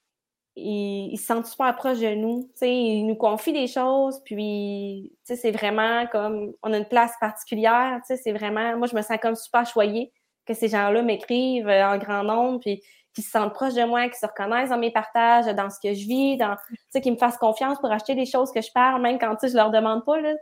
ils, 0.56 1.18
se 1.18 1.26
sentent 1.26 1.44
super 1.44 1.76
proches 1.76 1.98
de 1.98 2.14
nous. 2.14 2.50
Ils 2.62 3.04
nous 3.04 3.14
confient 3.14 3.52
des 3.52 3.66
choses, 3.66 4.22
puis 4.24 5.12
c'est 5.22 5.50
vraiment 5.50 6.06
comme, 6.06 6.54
on 6.62 6.72
a 6.72 6.78
une 6.78 6.88
place 6.88 7.12
particulière, 7.20 8.00
c'est 8.06 8.32
vraiment, 8.32 8.78
moi, 8.78 8.86
je 8.86 8.96
me 8.96 9.02
sens 9.02 9.18
comme 9.20 9.36
super 9.36 9.66
choyée 9.66 10.14
que 10.46 10.54
ces 10.54 10.68
gens-là 10.68 11.02
m'écrivent 11.02 11.68
euh, 11.68 11.92
en 11.92 11.98
grand 11.98 12.24
nombre, 12.24 12.60
puis 12.60 12.82
qui 13.14 13.22
se 13.22 13.30
sentent 13.30 13.52
proches 13.52 13.74
de 13.74 13.84
moi, 13.84 14.08
qui 14.08 14.18
se 14.18 14.26
reconnaissent 14.26 14.70
dans 14.70 14.78
mes 14.78 14.92
partages, 14.92 15.46
dans 15.54 15.70
ce 15.70 15.80
que 15.80 15.94
je 15.94 16.06
vis, 16.06 16.36
dans, 16.36 16.56
qui 17.00 17.10
me 17.10 17.16
fassent 17.16 17.38
confiance 17.38 17.78
pour 17.78 17.90
acheter 17.90 18.14
des 18.14 18.26
choses 18.26 18.52
que 18.52 18.60
je 18.60 18.70
parle, 18.72 19.02
même 19.02 19.18
quand 19.18 19.36
je 19.42 19.54
leur 19.54 19.70
demande 19.70 20.04
pas, 20.04 20.20
là. 20.20 20.34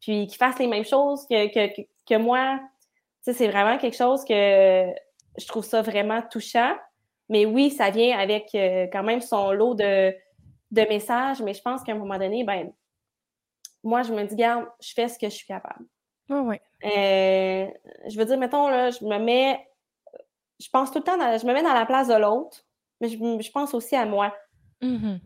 Puis 0.00 0.26
qui 0.26 0.36
fassent 0.36 0.58
les 0.58 0.66
mêmes 0.66 0.84
choses 0.84 1.26
que, 1.26 1.52
que, 1.52 1.82
que 2.06 2.16
moi. 2.16 2.60
C'est 3.22 3.48
vraiment 3.48 3.78
quelque 3.78 3.96
chose 3.96 4.22
que 4.24 4.34
je 4.34 5.46
trouve 5.46 5.64
ça 5.64 5.80
vraiment 5.80 6.20
touchant. 6.30 6.74
Mais 7.30 7.46
oui, 7.46 7.70
ça 7.70 7.90
vient 7.90 8.18
avec 8.18 8.54
euh, 8.54 8.86
quand 8.92 9.02
même 9.02 9.22
son 9.22 9.52
lot 9.52 9.74
de, 9.74 10.14
de 10.70 10.82
messages, 10.82 11.40
mais 11.40 11.54
je 11.54 11.62
pense 11.62 11.82
qu'à 11.82 11.92
un 11.92 11.98
moment 11.98 12.18
donné, 12.18 12.44
ben, 12.44 12.70
moi, 13.82 14.02
je 14.02 14.12
me 14.12 14.24
dis, 14.24 14.36
garde, 14.36 14.66
je 14.80 14.92
fais 14.92 15.08
ce 15.08 15.18
que 15.18 15.28
je 15.28 15.34
suis 15.34 15.46
capable. 15.46 15.84
Oui. 16.28 16.56
Euh, 16.84 17.66
je 18.08 18.18
veux 18.18 18.24
dire, 18.24 18.38
mettons, 18.38 18.68
là, 18.68 18.90
je 18.90 19.04
me 19.04 19.18
mets 19.18 19.66
je 20.64 20.70
pense 20.70 20.90
tout 20.90 20.98
le 20.98 21.04
temps, 21.04 21.18
je 21.18 21.46
me 21.46 21.52
mets 21.52 21.62
dans 21.62 21.74
la 21.74 21.84
place 21.84 22.08
de 22.08 22.14
l'autre, 22.14 22.64
mais 23.00 23.08
je, 23.08 23.50
pense 23.50 23.74
aussi 23.74 23.94
à 23.96 24.06
moi. 24.06 24.34
Mm-hmm. 24.80 25.18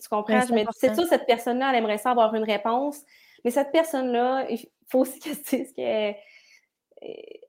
Tu 0.00 0.08
comprends? 0.08 0.40
c'est 0.72 0.94
sûr, 0.96 1.06
cette 1.06 1.26
personne-là, 1.26 1.70
elle 1.70 1.76
aimerait 1.76 1.98
ça 1.98 2.10
avoir 2.10 2.34
une 2.34 2.42
réponse, 2.42 3.00
mais 3.44 3.52
cette 3.52 3.70
personne-là, 3.70 4.46
il 4.50 4.58
faut 4.88 5.00
aussi 5.00 5.18
qu'elle 5.20 5.36
se 5.36 5.56
dise 5.56 5.72
qu'elle 5.74 6.16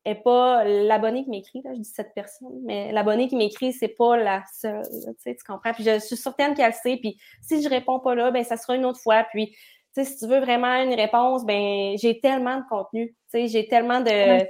n'est 0.05 0.21
pas 0.21 0.63
l'abonné 0.65 1.23
qui 1.23 1.31
m'écrit, 1.31 1.63
je 1.65 1.79
dis 1.79 1.83
cette 1.83 2.13
personne, 2.13 2.61
mais 2.63 2.91
l'abonné 2.91 3.27
qui 3.27 3.35
m'écrit, 3.35 3.73
c'est 3.73 3.87
pas 3.87 4.17
la 4.17 4.43
seule, 4.53 4.83
tu 5.25 5.35
comprends? 5.47 5.73
Puis 5.73 5.83
je, 5.83 5.97
suis 5.97 6.17
certaine 6.17 6.53
qu'elle 6.53 6.73
sait, 6.73 6.97
puis 6.97 7.19
si 7.41 7.63
je 7.63 7.69
réponds 7.69 7.99
pas 7.99 8.13
là, 8.13 8.29
ben 8.29 8.43
ça 8.43 8.55
sera 8.55 8.75
une 8.75 8.85
autre 8.85 8.99
fois, 8.99 9.25
puis 9.31 9.55
si 9.93 10.17
tu 10.17 10.27
veux 10.27 10.39
vraiment 10.39 10.73
une 10.81 10.93
réponse, 10.93 11.45
ben 11.45 11.97
j'ai 11.97 12.19
tellement 12.19 12.57
de 12.57 12.63
contenu, 12.69 13.15
j'ai 13.33 13.67
tellement 13.67 14.01
de... 14.01 14.45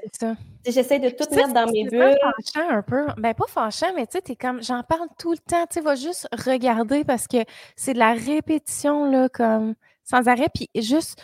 J'essaie 0.65 0.99
de 0.99 1.10
tout 1.10 1.25
mettre 1.34 1.54
dans 1.54 1.65
mes 1.71 1.86
bulles. 1.86 2.17
Fâchant 2.21 2.69
un 2.69 2.84
peu. 2.84 3.08
Ben, 3.17 3.34
pas 3.34 3.47
fâchant, 3.47 3.91
mais 3.95 4.06
tu 4.06 4.19
sais, 4.23 4.36
comme, 4.36 4.62
j'en 4.62 4.84
parle 4.84 5.08
tout 5.17 5.32
le 5.32 5.39
temps. 5.39 5.65
Tu 5.65 5.73
sais, 5.75 5.82
va 5.82 5.95
juste 5.95 6.27
regarder 6.45 7.04
parce 7.04 7.27
que 7.27 7.38
c'est 7.75 7.93
de 7.93 7.99
la 7.99 8.13
répétition, 8.13 9.06
là, 9.06 9.27
comme, 9.27 9.73
sans 10.04 10.27
arrêt. 10.27 10.49
Puis 10.54 10.69
juste, 10.75 11.19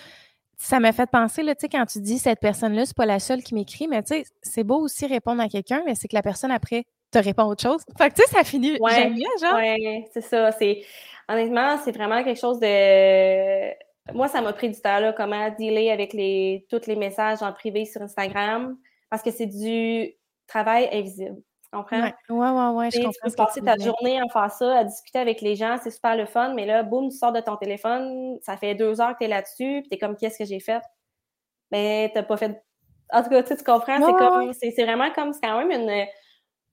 ça 0.57 0.79
m'a 0.79 0.91
fait 0.91 1.09
penser, 1.09 1.43
là, 1.43 1.53
tu 1.53 1.61
sais, 1.61 1.69
quand 1.69 1.85
tu 1.85 1.99
dis 1.99 2.17
cette 2.17 2.39
personne-là, 2.39 2.87
c'est 2.87 2.97
pas 2.97 3.05
la 3.05 3.19
seule 3.19 3.43
qui 3.43 3.53
m'écrit, 3.53 3.87
mais 3.87 4.01
tu 4.01 4.15
sais, 4.15 4.23
c'est 4.41 4.63
beau 4.63 4.79
aussi 4.79 5.05
répondre 5.05 5.41
à 5.41 5.47
quelqu'un, 5.47 5.83
mais 5.85 5.93
c'est 5.93 6.07
que 6.07 6.15
la 6.15 6.23
personne 6.23 6.51
après 6.51 6.85
te 7.11 7.19
répond 7.19 7.43
autre 7.43 7.61
chose. 7.61 7.83
Fait 7.97 8.09
que, 8.09 8.15
tu 8.15 8.23
sais, 8.23 8.35
ça 8.35 8.43
finit 8.43 8.79
ouais, 8.79 9.13
genre. 9.39 9.57
Oui, 9.57 10.05
c'est 10.13 10.21
ça. 10.21 10.51
C'est, 10.53 10.81
honnêtement, 11.29 11.77
c'est 11.85 11.91
vraiment 11.91 12.23
quelque 12.23 12.39
chose 12.39 12.59
de 12.59 13.71
moi, 14.13 14.27
ça 14.27 14.41
m'a 14.41 14.53
pris 14.53 14.69
du 14.69 14.79
temps, 14.79 14.99
là, 14.99 15.13
comment 15.13 15.49
dealer 15.51 15.91
avec 15.91 16.13
les, 16.13 16.65
tous 16.69 16.85
les 16.87 16.95
messages 16.95 17.41
en 17.41 17.51
privé 17.53 17.85
sur 17.85 18.01
Instagram, 18.01 18.77
parce 19.09 19.21
que 19.21 19.31
c'est 19.31 19.45
du 19.45 20.13
travail 20.47 20.89
invisible. 20.91 21.37
Tu 21.63 21.77
comprends? 21.77 22.01
Oui, 22.01 22.11
oui, 22.29 22.47
oui, 22.49 22.75
ouais, 22.77 22.91
je 22.91 22.97
comprends. 22.97 23.11
Tu 23.11 23.29
peux 23.29 23.35
passer 23.35 23.61
ta 23.61 23.77
journée 23.77 24.19
à 24.19 24.23
faire 24.31 24.51
ça, 24.51 24.77
à 24.79 24.83
discuter 24.83 25.19
avec 25.19 25.41
les 25.41 25.55
gens, 25.55 25.77
c'est 25.83 25.91
super 25.91 26.15
le 26.15 26.25
fun, 26.25 26.53
mais 26.53 26.65
là, 26.65 26.83
boum, 26.83 27.09
tu 27.09 27.17
sors 27.17 27.33
de 27.33 27.41
ton 27.41 27.57
téléphone, 27.57 28.37
ça 28.41 28.55
fait 28.57 28.75
deux 28.75 29.01
heures 29.01 29.13
que 29.13 29.19
tu 29.19 29.25
es 29.25 29.27
là-dessus, 29.27 29.81
puis 29.81 29.89
tu 29.89 29.95
es 29.95 29.97
comme, 29.97 30.15
qu'est-ce 30.15 30.37
que 30.37 30.45
j'ai 30.45 30.59
fait? 30.59 30.81
Mais 31.71 32.11
tu 32.15 32.23
pas 32.23 32.37
fait. 32.37 32.63
En 33.11 33.23
tout 33.23 33.29
cas, 33.29 33.43
tu, 33.43 33.55
comprends, 33.63 33.97
c'est 33.97 34.13
comme, 34.13 34.53
c'est 34.53 34.83
vraiment 34.83 35.11
comme, 35.11 35.33
c'est 35.33 35.41
quand 35.41 35.57
même 35.57 35.71
une, 35.71 36.07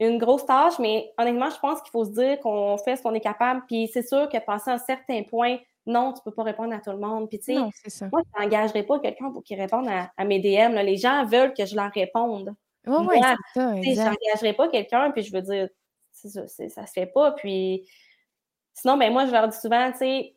une 0.01 0.18
grosse 0.18 0.47
tâche, 0.47 0.79
mais 0.79 1.12
honnêtement, 1.18 1.51
je 1.51 1.59
pense 1.59 1.81
qu'il 1.83 1.90
faut 1.90 2.05
se 2.05 2.11
dire 2.11 2.40
qu'on 2.40 2.77
fait 2.79 2.97
ce 2.97 3.03
qu'on 3.03 3.14
est 3.14 3.20
capable, 3.20 3.62
puis 3.66 3.88
c'est 3.92 4.07
sûr 4.07 4.29
que 4.29 4.38
passer 4.38 4.70
un 4.70 4.79
certain 4.79 5.23
point, 5.23 5.59
non, 5.87 6.12
tu 6.12 6.23
peux 6.25 6.31
pas 6.31 6.42
répondre 6.42 6.75
à 6.75 6.81
tout 6.81 6.90
le 6.90 6.99
monde. 6.99 7.29
Puis, 7.29 7.38
tu 7.38 7.55
sais, 7.55 8.09
moi, 8.11 8.23
je 8.25 8.42
n'engagerai 8.42 8.83
pas 8.85 8.99
quelqu'un 9.01 9.31
pour 9.31 9.42
qu'il 9.42 9.61
réponde 9.61 9.88
à, 9.88 10.25
mes 10.25 10.40
DM. 10.40 10.75
Les 10.77 10.97
gens 10.97 11.25
veulent 11.25 11.53
que 11.53 11.66
je 11.66 11.77
leur 11.77 11.90
réponde. 11.90 12.55
Oui, 12.87 12.97
oui, 13.09 13.20
c'est 13.55 13.61
ça. 13.61 13.77
Je 13.77 14.01
n'engagerai 14.01 14.53
pas 14.55 14.68
quelqu'un, 14.68 15.11
puis 15.11 15.23
je 15.23 15.33
veux 15.33 15.42
dire, 15.42 15.68
ça, 16.12 16.47
ça 16.47 16.87
se 16.87 16.92
fait 16.92 17.07
pas. 17.07 17.33
Puis, 17.33 17.87
sinon, 18.73 18.97
ben 18.97 19.12
moi, 19.12 19.27
je 19.27 19.33
leur 19.33 19.49
dis 19.49 19.59
souvent, 19.59 19.90
tu 19.92 19.99
sais, 19.99 20.35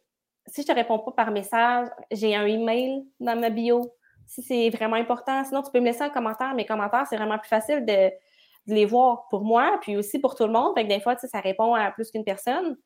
si 0.47 0.61
je 0.61 0.67
te 0.67 0.71
réponds 0.71 0.99
pas 0.99 1.11
par 1.11 1.31
message, 1.31 1.87
j'ai 2.11 2.35
un 2.35 2.45
email 2.45 3.05
dans 3.19 3.39
ma 3.39 3.49
bio. 3.49 3.93
Si 4.25 4.41
c'est 4.41 4.69
vraiment 4.69 4.95
important, 4.95 5.43
sinon, 5.43 5.61
tu 5.61 5.71
peux 5.71 5.79
me 5.79 5.85
laisser 5.85 6.03
un 6.03 6.09
commentaire. 6.09 6.53
Mes 6.53 6.65
commentaires, 6.65 7.05
c'est 7.09 7.17
vraiment 7.17 7.37
plus 7.37 7.49
facile 7.49 7.85
de, 7.85 8.11
les 8.69 8.85
voir 8.85 9.27
pour 9.29 9.45
moi, 9.45 9.77
puis 9.81 9.95
aussi 9.95 10.19
pour 10.19 10.35
tout 10.35 10.45
le 10.45 10.51
monde. 10.51 10.73
Fait 10.75 10.83
que 10.83 10.89
des 10.89 10.99
fois, 10.99 11.15
ça 11.15 11.39
répond 11.39 11.73
à 11.73 11.89
plus 11.91 12.11
qu'une 12.11 12.25
personne. 12.25 12.77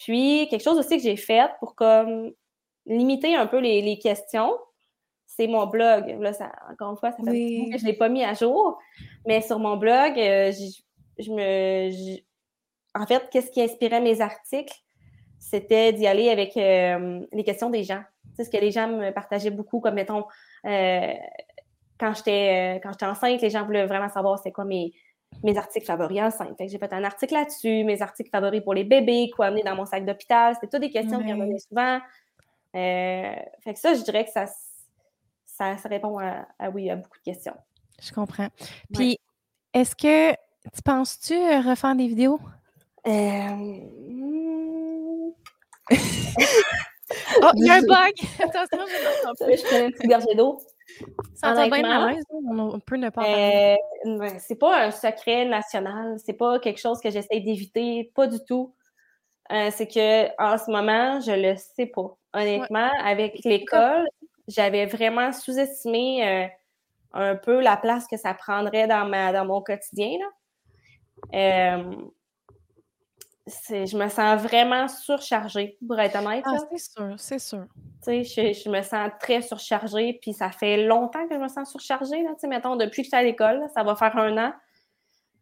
Puis, 0.00 0.48
quelque 0.48 0.62
chose 0.62 0.78
aussi 0.78 0.96
que 0.96 1.02
j'ai 1.02 1.16
fait 1.16 1.50
pour 1.58 1.74
comme 1.74 2.32
limiter 2.86 3.34
un 3.34 3.46
peu 3.46 3.58
les, 3.58 3.98
questions, 3.98 4.56
c'est 5.26 5.46
mon 5.46 5.66
blog. 5.66 6.16
Là, 6.20 6.32
ça, 6.32 6.50
encore 6.72 6.92
une 6.92 6.96
fois, 6.96 7.12
ça 7.12 7.18
fait 7.18 7.68
que 7.70 7.78
je 7.78 7.84
ne 7.84 7.86
l'ai 7.86 7.92
pas 7.92 8.08
mis 8.08 8.24
à 8.24 8.32
jour. 8.32 8.78
Mais 9.26 9.42
sur 9.42 9.58
mon 9.58 9.76
blog, 9.76 10.18
euh, 10.18 10.52
je, 11.18 11.30
me. 11.30 12.16
en 12.94 13.06
fait, 13.06 13.28
qu'est-ce 13.30 13.50
qui 13.50 13.60
inspirait 13.60 14.00
mes 14.00 14.22
articles? 14.22 14.74
C'était 15.38 15.92
d'y 15.92 16.06
aller 16.06 16.30
avec 16.30 16.56
euh, 16.56 17.20
les 17.32 17.44
questions 17.44 17.68
des 17.68 17.84
gens. 17.84 18.02
Sais, 18.36 18.44
ce 18.44 18.50
que 18.50 18.56
les 18.56 18.70
gens 18.70 18.88
me 18.88 19.10
partageaient 19.10 19.50
beaucoup, 19.50 19.80
comme 19.80 19.94
mettons, 19.94 20.24
euh, 20.64 21.12
quand 21.98 22.14
j'étais 22.14 22.80
quand 22.82 22.92
j'étais 22.92 23.06
enceinte, 23.06 23.42
les 23.42 23.50
gens 23.50 23.66
voulaient 23.66 23.86
vraiment 23.86 24.08
savoir 24.08 24.38
c'est 24.38 24.52
quoi 24.52 24.64
mes, 24.64 24.92
mes 25.42 25.56
articles 25.56 25.86
favoris 25.86 26.20
enceintes. 26.20 26.56
Fait 26.58 26.66
que 26.66 26.72
j'ai 26.72 26.78
fait 26.78 26.92
un 26.92 27.04
article 27.04 27.34
là-dessus, 27.34 27.84
mes 27.84 28.02
articles 28.02 28.30
favoris 28.30 28.62
pour 28.62 28.74
les 28.74 28.84
bébés, 28.84 29.30
quoi 29.34 29.46
amener 29.46 29.62
dans 29.62 29.74
mon 29.74 29.86
sac 29.86 30.04
d'hôpital. 30.04 30.54
C'était 30.54 30.68
toutes 30.68 30.80
des 30.80 30.90
questions 30.90 31.22
qui 31.22 31.32
revenaient 31.32 31.58
souvent. 31.58 32.00
Euh, 32.76 33.34
fait 33.64 33.74
que 33.74 33.80
ça, 33.80 33.94
je 33.94 34.02
dirais 34.02 34.24
que 34.24 34.30
ça, 34.30 34.46
ça, 35.46 35.76
répond 35.88 36.18
à, 36.18 36.70
oui, 36.70 36.90
à 36.90 36.96
beaucoup 36.96 37.18
de 37.18 37.32
questions. 37.32 37.54
Je 38.00 38.12
comprends. 38.12 38.48
Puis, 38.92 39.18
est-ce 39.72 39.94
que 39.94 40.32
tu 40.32 40.82
penses-tu 40.84 41.34
refaire 41.34 41.94
des 41.94 42.06
vidéos? 42.06 42.40
Euh... 43.06 43.10
Hmm. 43.10 44.30
oh, 47.42 47.50
il 47.56 47.66
y 47.66 47.70
a 47.70 47.74
un 47.74 47.80
bug! 47.82 48.12
Attention, 48.38 48.78
je 49.40 49.56
Je 49.56 49.66
prends 49.66 49.86
une 49.86 49.92
petite 49.92 50.08
gorgée 50.08 50.34
d'eau. 50.36 50.58
Ça 51.34 51.54
bien 51.68 51.84
à 51.84 52.12
l'aise, 52.12 52.24
on 52.32 52.80
peut 52.80 52.96
ne 52.96 53.08
pas 53.10 53.24
euh, 53.24 53.76
C'est 54.38 54.58
pas 54.58 54.86
un 54.86 54.90
secret 54.90 55.44
national, 55.46 56.16
c'est 56.24 56.34
pas 56.34 56.58
quelque 56.58 56.80
chose 56.80 57.00
que 57.00 57.10
j'essaie 57.10 57.40
d'éviter, 57.40 58.10
pas 58.14 58.26
du 58.26 58.38
tout. 58.46 58.74
Euh, 59.52 59.70
c'est 59.72 59.88
que 59.88 60.28
en 60.40 60.58
ce 60.58 60.70
moment, 60.70 61.20
je 61.20 61.32
le 61.32 61.56
sais 61.56 61.86
pas. 61.86 62.16
Honnêtement, 62.34 62.90
avec 63.02 63.40
l'école, 63.44 64.06
j'avais 64.46 64.86
vraiment 64.86 65.32
sous-estimé 65.32 66.26
euh, 66.26 66.46
un 67.14 67.36
peu 67.36 67.60
la 67.60 67.76
place 67.76 68.06
que 68.06 68.16
ça 68.16 68.34
prendrait 68.34 68.86
dans, 68.86 69.08
ma, 69.08 69.32
dans 69.32 69.44
mon 69.44 69.60
quotidien. 69.60 70.18
Là. 71.32 71.82
Je 73.68 73.96
me 73.96 74.08
sens 74.08 74.40
vraiment 74.40 74.88
surchargée, 74.88 75.78
pour 75.86 75.98
être 75.98 76.16
honnête. 76.16 76.44
Ah, 76.46 76.56
c'est 76.70 76.78
sûr, 76.78 77.14
c'est 77.16 77.38
sûr. 77.38 77.66
Je, 78.06 78.22
je, 78.22 78.70
me 78.70 78.82
sens 78.82 79.10
très 79.20 79.42
surchargée, 79.42 80.18
puis 80.20 80.32
ça 80.32 80.50
fait 80.50 80.84
longtemps 80.86 81.26
que 81.28 81.34
je 81.34 81.40
me 81.40 81.48
sens 81.48 81.70
surchargée, 81.70 82.22
là, 82.22 82.30
mettons, 82.48 82.76
depuis 82.76 83.02
que 83.02 83.06
je 83.06 83.08
suis 83.08 83.16
à 83.16 83.22
l'école, 83.22 83.66
ça 83.74 83.82
va 83.82 83.94
faire 83.94 84.16
un 84.16 84.36
an. 84.38 84.52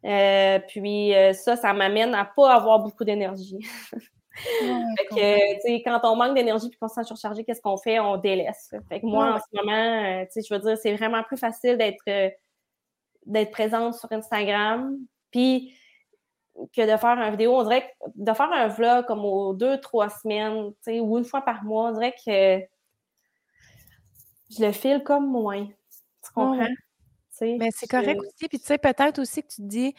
Euh, 0.05 0.61
puis 0.69 1.15
euh, 1.15 1.33
ça, 1.33 1.57
ça 1.57 1.73
m'amène 1.73 2.15
à 2.15 2.25
pas 2.25 2.55
avoir 2.55 2.81
beaucoup 2.81 3.05
d'énergie. 3.05 3.59
que, 5.11 5.85
quand 5.85 6.01
on 6.05 6.17
manque 6.17 6.37
d'énergie 6.37 6.69
puis 6.69 6.79
qu'on 6.79 6.89
se 6.89 6.95
sent 6.95 7.05
surchargé, 7.05 7.45
qu'est-ce 7.45 7.61
qu'on 7.61 7.77
fait? 7.77 7.99
On 7.99 8.17
délaisse. 8.17 8.73
Fait 8.89 9.01
que 9.01 9.07
moi, 9.07 9.35
en 9.35 9.39
ce 9.39 9.57
moment, 9.57 10.23
euh, 10.23 10.25
je 10.35 10.55
veux 10.55 10.61
dire, 10.61 10.79
c'est 10.79 10.95
vraiment 10.95 11.23
plus 11.25 11.37
facile 11.37 11.77
d'être 11.77 12.33
d'être 13.27 13.51
présente 13.51 13.95
sur 13.95 14.11
Instagram. 14.13 14.97
Puis 15.31 15.75
que 16.75 16.83
de 16.83 16.97
faire 16.97 17.19
une 17.19 17.31
vidéo. 17.31 17.57
On 17.57 17.63
dirait 17.63 17.83
que 17.83 18.11
de 18.15 18.33
faire 18.33 18.51
un 18.53 18.69
vlog 18.69 19.07
comme 19.07 19.25
aux 19.25 19.55
deux, 19.55 19.79
trois 19.81 20.09
semaines, 20.09 20.73
ou 20.87 21.19
une 21.19 21.25
fois 21.25 21.43
par 21.43 21.65
mois, 21.65 21.91
on 21.91 21.93
dirait 21.93 22.13
que 22.13 22.61
je 24.51 24.65
le 24.65 24.73
file 24.73 25.03
comme 25.05 25.31
moins. 25.31 25.67
Tu 25.67 26.33
comprends? 26.35 26.67
Mais 27.41 27.69
c'est 27.71 27.87
correct 27.87 28.19
aussi. 28.21 28.49
Puis 28.49 28.59
tu 28.59 28.67
sais, 28.67 28.79
peut-être 28.79 29.21
aussi 29.21 29.43
que 29.43 29.49
tu 29.49 29.63
te 29.63 29.67
dis, 29.67 29.95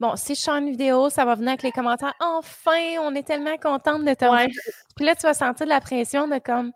bon, 0.00 0.16
si 0.16 0.34
je 0.34 0.40
sors 0.40 0.56
une 0.56 0.70
vidéo, 0.70 1.10
ça 1.10 1.26
va 1.26 1.34
venir 1.34 1.50
avec 1.50 1.62
les 1.62 1.72
commentaires. 1.72 2.14
Enfin, 2.18 2.96
on 3.02 3.14
est 3.14 3.26
tellement 3.26 3.58
contente 3.58 4.04
de 4.04 4.14
te 4.14 4.24
ouais. 4.24 4.48
Puis 4.96 5.04
là, 5.04 5.14
tu 5.14 5.22
vas 5.22 5.34
sentir 5.34 5.66
de 5.66 5.70
la 5.70 5.80
pression 5.80 6.26
de 6.26 6.38
comme 6.38 6.72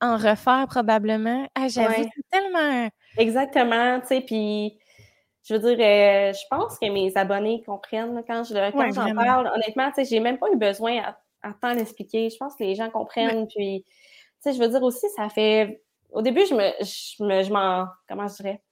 en 0.00 0.16
refaire 0.16 0.66
probablement. 0.68 1.46
Ah, 1.54 1.68
j'avoue, 1.68 2.08
tellement. 2.30 2.88
Exactement, 3.16 4.00
tu 4.00 4.06
sais, 4.08 4.20
puis 4.20 4.80
je 5.44 5.54
veux 5.54 5.58
dire, 5.58 5.84
euh, 5.84 6.32
je 6.32 6.46
pense 6.50 6.78
que 6.78 6.88
mes 6.88 7.16
abonnés 7.16 7.62
comprennent 7.64 8.22
quand 8.26 8.44
je 8.44 8.54
quand 8.70 8.92
j'en 8.92 9.14
parle. 9.14 9.50
Honnêtement, 9.54 9.88
tu 9.88 9.96
sais, 9.96 10.04
j'ai 10.04 10.20
même 10.20 10.38
pas 10.38 10.50
eu 10.52 10.56
besoin 10.56 10.98
à, 11.02 11.16
à 11.42 11.52
temps 11.52 11.74
d'expliquer. 11.74 12.30
Je 12.30 12.36
pense 12.36 12.54
que 12.54 12.62
les 12.62 12.74
gens 12.74 12.90
comprennent. 12.90 13.48
Puis, 13.48 13.84
tu 13.84 13.92
sais, 14.40 14.52
je 14.52 14.58
veux 14.60 14.68
dire 14.68 14.82
aussi, 14.82 15.08
ça 15.16 15.28
fait. 15.28 15.82
Au 16.12 16.22
début, 16.22 16.46
je 16.46 16.54
me, 16.54 16.70
je 16.80 17.24
me, 17.24 17.42
je 17.42 17.52
m'en, 17.52 17.86
comment 18.08 18.28
je 18.28 18.36
dirais, 18.36 18.62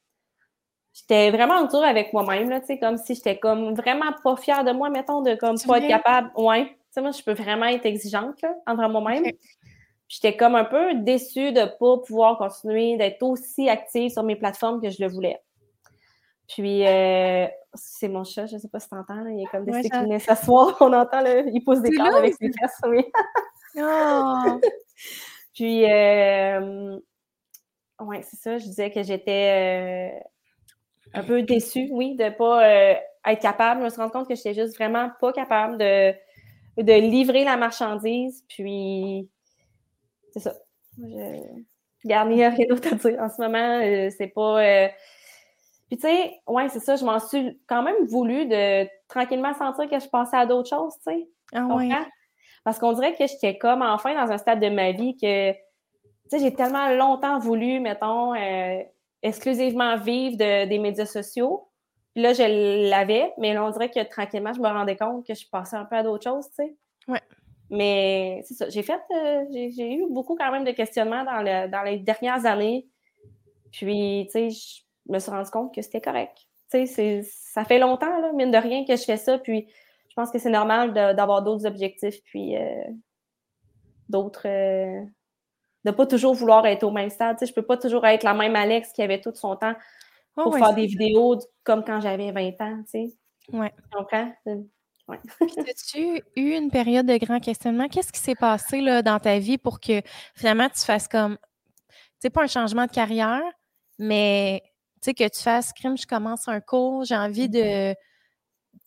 j'étais 0.93 1.31
vraiment 1.31 1.55
en 1.55 1.67
tour 1.67 1.83
avec 1.83 2.13
moi-même 2.13 2.51
là, 2.51 2.61
tu 2.61 2.67
sais, 2.67 2.79
comme 2.79 2.99
si 2.99 3.15
j'étais 3.15 3.39
comme 3.39 3.75
vraiment 3.75 4.13
pas 4.23 4.37
fière 4.37 4.63
de 4.65 4.73
moi, 4.73 4.91
mettons, 4.91 5.23
de 5.23 5.35
comme 5.35 5.57
pas 5.59 5.79
être 5.79 5.89
capable. 5.89 6.31
Ouais, 6.37 6.67
tu 6.67 6.75
sais, 6.91 7.01
moi, 7.01 7.13
je 7.13 7.23
peux 7.23 7.33
vraiment 7.33 7.67
être 7.67 7.87
exigeante 7.87 8.41
là, 8.43 8.55
envers 8.67 8.89
moi-même. 8.89 9.25
J'étais 10.09 10.37
comme 10.37 10.57
un 10.57 10.65
peu 10.65 10.95
déçue 10.95 11.53
de 11.53 11.65
pas 11.65 11.99
pouvoir 12.05 12.37
continuer 12.37 12.97
d'être 12.97 13.23
aussi 13.23 13.69
active 13.69 14.11
sur 14.11 14.23
mes 14.25 14.37
plateformes 14.37 14.83
que 14.83 14.91
je 14.91 15.03
le 15.03 15.09
voulais. 15.09 15.41
Puis, 16.51 16.85
euh, 16.85 17.47
c'est 17.75 18.09
mon 18.09 18.25
chat, 18.25 18.47
je 18.47 18.57
ne 18.57 18.61
sais 18.61 18.69
pas 18.69 18.81
si 18.81 18.89
tu 18.89 18.97
entends, 18.97 19.25
il 19.29 19.43
est 19.43 19.47
comme 19.47 19.65
décidé 19.65 19.89
qu'il 19.89 20.01
venait 20.01 20.19
s'asseoir. 20.19 20.77
On 20.81 20.93
entend, 20.93 21.21
là, 21.21 21.41
il 21.41 21.63
pousse 21.63 21.81
des 21.81 21.93
cordes 21.93 22.15
avec 22.15 22.35
ses 22.35 22.51
fesses, 22.51 22.81
oui. 22.89 23.05
oh. 23.79 24.61
Puis, 25.55 25.85
euh, 25.85 26.99
ouais, 28.01 28.23
c'est 28.23 28.37
ça, 28.37 28.59
je 28.59 28.65
disais 28.65 28.91
que 28.91 29.03
j'étais 29.05 30.13
euh, 30.13 30.19
un 31.15 31.23
peu 31.23 31.43
déçue, 31.43 31.89
oui, 31.93 32.17
de 32.17 32.25
ne 32.25 32.31
pas 32.31 32.65
euh, 32.65 32.95
être 33.27 33.41
capable. 33.41 33.81
Je 33.81 33.85
me 33.85 33.91
suis 33.91 34.01
rendu 34.01 34.13
compte 34.13 34.29
que 34.29 34.35
j'étais 34.35 34.55
juste 34.55 34.75
vraiment 34.75 35.11
pas 35.21 35.33
capable 35.33 35.79
de, 35.79 36.13
de 36.83 36.93
livrer 37.01 37.45
la 37.45 37.57
marchandise. 37.57 38.45
Puis, 38.49 39.29
c'est 40.33 40.41
ça. 40.41 40.55
Je... 40.99 41.43
Garde, 42.05 42.29
rien 42.31 42.67
d'autre 42.69 42.93
à 42.93 42.97
dire. 42.97 43.21
En 43.21 43.29
ce 43.29 43.41
moment, 43.41 44.11
c'est 44.17 44.33
pas 44.35 44.91
puis 45.91 45.99
tu 45.99 46.07
sais, 46.07 46.41
ouais, 46.47 46.69
c'est 46.69 46.79
ça, 46.79 46.95
je 46.95 47.05
m'en 47.05 47.19
suis 47.19 47.61
quand 47.67 47.83
même 47.83 48.07
voulu 48.07 48.47
de 48.47 48.87
tranquillement 49.09 49.53
sentir 49.55 49.91
que 49.91 49.99
je 49.99 50.09
passais 50.09 50.37
à 50.37 50.47
d'autres 50.47 50.69
choses, 50.69 50.95
tu 51.05 51.13
sais. 51.13 51.29
Ah 51.53 51.67
ouais. 51.67 51.89
Parce 52.63 52.79
qu'on 52.79 52.93
dirait 52.93 53.17
que 53.17 53.27
j'étais 53.27 53.59
comme 53.59 53.83
enfin 53.83 54.15
dans 54.15 54.31
un 54.31 54.39
stade 54.39 54.61
de 54.61 54.69
ma 54.69 54.93
vie 54.93 55.17
que, 55.17 55.51
tu 55.51 55.59
sais, 56.29 56.39
j'ai 56.39 56.55
tellement 56.55 56.91
longtemps 56.91 57.41
voulu, 57.41 57.81
mettons, 57.81 58.37
euh, 58.37 58.85
exclusivement 59.23 59.97
vivre 59.97 60.37
de, 60.37 60.69
des 60.69 60.79
médias 60.79 61.07
sociaux. 61.07 61.69
Puis 62.15 62.23
là, 62.23 62.35
je 62.35 62.89
l'avais, 62.89 63.33
mais 63.39 63.53
là, 63.53 63.65
on 63.65 63.71
dirait 63.71 63.91
que 63.91 64.09
tranquillement, 64.09 64.53
je 64.53 64.61
me 64.61 64.69
rendais 64.69 64.97
compte 64.97 65.27
que 65.27 65.35
je 65.35 65.45
passais 65.51 65.75
un 65.75 65.87
peu 65.87 65.97
à 65.97 66.05
d'autres 66.05 66.23
choses, 66.23 66.47
tu 66.51 66.67
sais. 66.67 66.77
Ouais. 67.09 67.21
Mais 67.69 68.43
c'est 68.45 68.55
ça, 68.55 68.69
j'ai 68.69 68.85
fait, 68.85 69.01
euh, 69.11 69.45
j'ai 69.51 69.95
eu 69.95 70.07
beaucoup 70.09 70.37
quand 70.37 70.53
même 70.53 70.65
de 70.65 70.71
questionnements 70.71 71.25
dans, 71.25 71.43
le, 71.43 71.69
dans 71.69 71.83
les 71.83 71.99
dernières 71.99 72.47
années. 72.47 72.87
Puis, 73.73 74.29
tu 74.33 74.51
sais, 74.53 74.85
me 75.09 75.19
suis 75.19 75.31
rendu 75.31 75.51
compte 75.51 75.75
que 75.75 75.83
c'était 75.83 76.01
correct. 76.01 76.37
Tu 76.71 76.87
sais, 76.87 77.23
ça 77.25 77.65
fait 77.65 77.79
longtemps, 77.79 78.21
là, 78.21 78.33
mine 78.33 78.51
de 78.51 78.59
rien, 78.59 78.85
que 78.85 78.97
je 78.97 79.03
fais 79.03 79.17
ça, 79.17 79.39
puis 79.39 79.67
je 80.09 80.15
pense 80.15 80.31
que 80.31 80.39
c'est 80.39 80.51
normal 80.51 80.93
d'avoir 80.93 81.43
d'autres 81.43 81.67
objectifs, 81.67 82.23
puis 82.25 82.57
euh, 82.57 82.85
d'autres. 84.09 84.47
Euh, 84.47 85.05
de 85.85 85.91
pas 85.91 86.07
toujours 86.07 86.35
vouloir 86.35 86.67
être 86.67 86.83
au 86.83 86.91
même 86.91 87.11
stade. 87.11 87.39
Tu 87.39 87.47
sais, 87.47 87.51
je 87.51 87.55
peux 87.55 87.65
pas 87.65 87.77
toujours 87.77 88.07
être 88.07 88.23
la 88.23 88.35
même 88.35 88.55
Alex 88.55 88.93
qui 88.93 89.03
avait 89.03 89.21
tout 89.21 89.33
son 89.35 89.57
temps 89.57 89.75
oh, 90.37 90.43
pour 90.43 90.59
faire 90.59 90.75
des 90.75 90.87
vidéos 90.87 91.39
comme 91.65 91.85
quand 91.85 92.01
j'avais 92.01 92.31
20 92.33 92.61
ans, 92.61 92.83
tu 92.83 92.91
sais. 92.91 93.17
Ouais. 93.53 93.73
Tu 93.77 93.97
comprends? 93.97 94.33
Ouais. 95.09 95.19
As-tu 95.41 96.23
eu 96.37 96.51
une 96.55 96.71
période 96.71 97.07
de 97.07 97.17
grand 97.17 97.41
questionnement? 97.41 97.89
Qu'est-ce 97.89 98.13
qui 98.13 98.21
s'est 98.21 98.35
passé 98.35 98.81
là, 98.81 99.03
dans 99.03 99.19
ta 99.19 99.39
vie 99.39 99.59
pour 99.59 99.81
que 99.81 100.03
finalement 100.35 100.69
tu 100.69 100.85
fasses 100.85 101.09
comme, 101.09 101.37
tu 101.89 101.95
sais, 102.21 102.31
pas 102.31 102.43
un 102.43 102.47
changement 102.47 102.87
de 102.87 102.93
carrière, 102.93 103.43
mais 103.99 104.63
sais, 105.01 105.15
que 105.15 105.29
tu 105.29 105.41
fasses 105.41 105.73
crime, 105.73 105.97
je 105.97 106.07
commence 106.07 106.49
un 106.49 106.61
cours, 106.61 107.05
j'ai 107.05 107.17
envie 107.17 107.49
de 107.49 107.95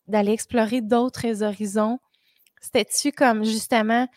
d'aller 0.07 0.33
explorer 0.33 0.81
d'autres 0.81 1.43
horizons. 1.43 1.99
C'était-tu 2.61 3.11
comme 3.11 3.43
justement 3.43 4.07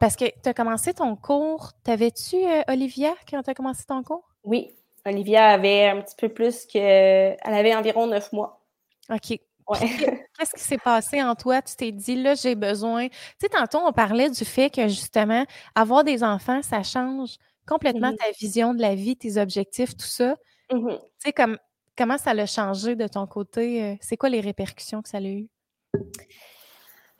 parce 0.00 0.16
que 0.16 0.24
tu 0.24 0.48
as 0.48 0.54
commencé 0.54 0.94
ton 0.94 1.14
cours, 1.16 1.72
t'avais-tu 1.82 2.36
euh, 2.36 2.62
Olivia 2.68 3.14
quand 3.28 3.42
tu 3.42 3.50
as 3.50 3.54
commencé 3.54 3.84
ton 3.84 4.02
cours? 4.02 4.26
Oui, 4.42 4.74
Olivia 5.04 5.48
avait 5.48 5.86
un 5.86 6.00
petit 6.00 6.16
peu 6.16 6.28
plus 6.28 6.64
que. 6.66 6.78
Elle 6.78 7.38
avait 7.54 7.74
environ 7.74 8.06
neuf 8.06 8.32
mois. 8.32 8.62
OK. 9.10 9.38
Qu'est-ce 9.80 10.54
qui 10.54 10.62
s'est 10.62 10.78
passé 10.78 11.22
en 11.22 11.34
toi? 11.34 11.62
Tu 11.62 11.74
t'es 11.76 11.92
dit, 11.92 12.16
là, 12.16 12.34
j'ai 12.34 12.54
besoin. 12.54 13.08
Tu 13.08 13.14
sais, 13.40 13.48
tantôt, 13.48 13.78
on 13.78 13.92
parlait 13.92 14.28
du 14.28 14.44
fait 14.44 14.68
que 14.68 14.88
justement, 14.88 15.44
avoir 15.74 16.04
des 16.04 16.22
enfants, 16.22 16.60
ça 16.62 16.82
change 16.82 17.36
complètement 17.66 18.12
ta 18.12 18.30
vision 18.38 18.74
de 18.74 18.82
la 18.82 18.94
vie, 18.94 19.16
tes 19.16 19.38
objectifs, 19.38 19.96
tout 19.96 20.06
ça. 20.06 20.36
Mmh 20.72 20.90
tu 20.90 20.98
sais, 21.18 21.32
comme, 21.32 21.58
comment 21.96 22.18
ça 22.18 22.34
l'a 22.34 22.46
changé 22.46 22.96
de 22.96 23.06
ton 23.06 23.26
côté? 23.26 23.82
Euh, 23.82 23.94
c'est 24.00 24.16
quoi 24.16 24.28
les 24.28 24.40
répercussions 24.40 25.02
que 25.02 25.08
ça 25.08 25.18
a 25.18 25.22
eu? 25.22 25.48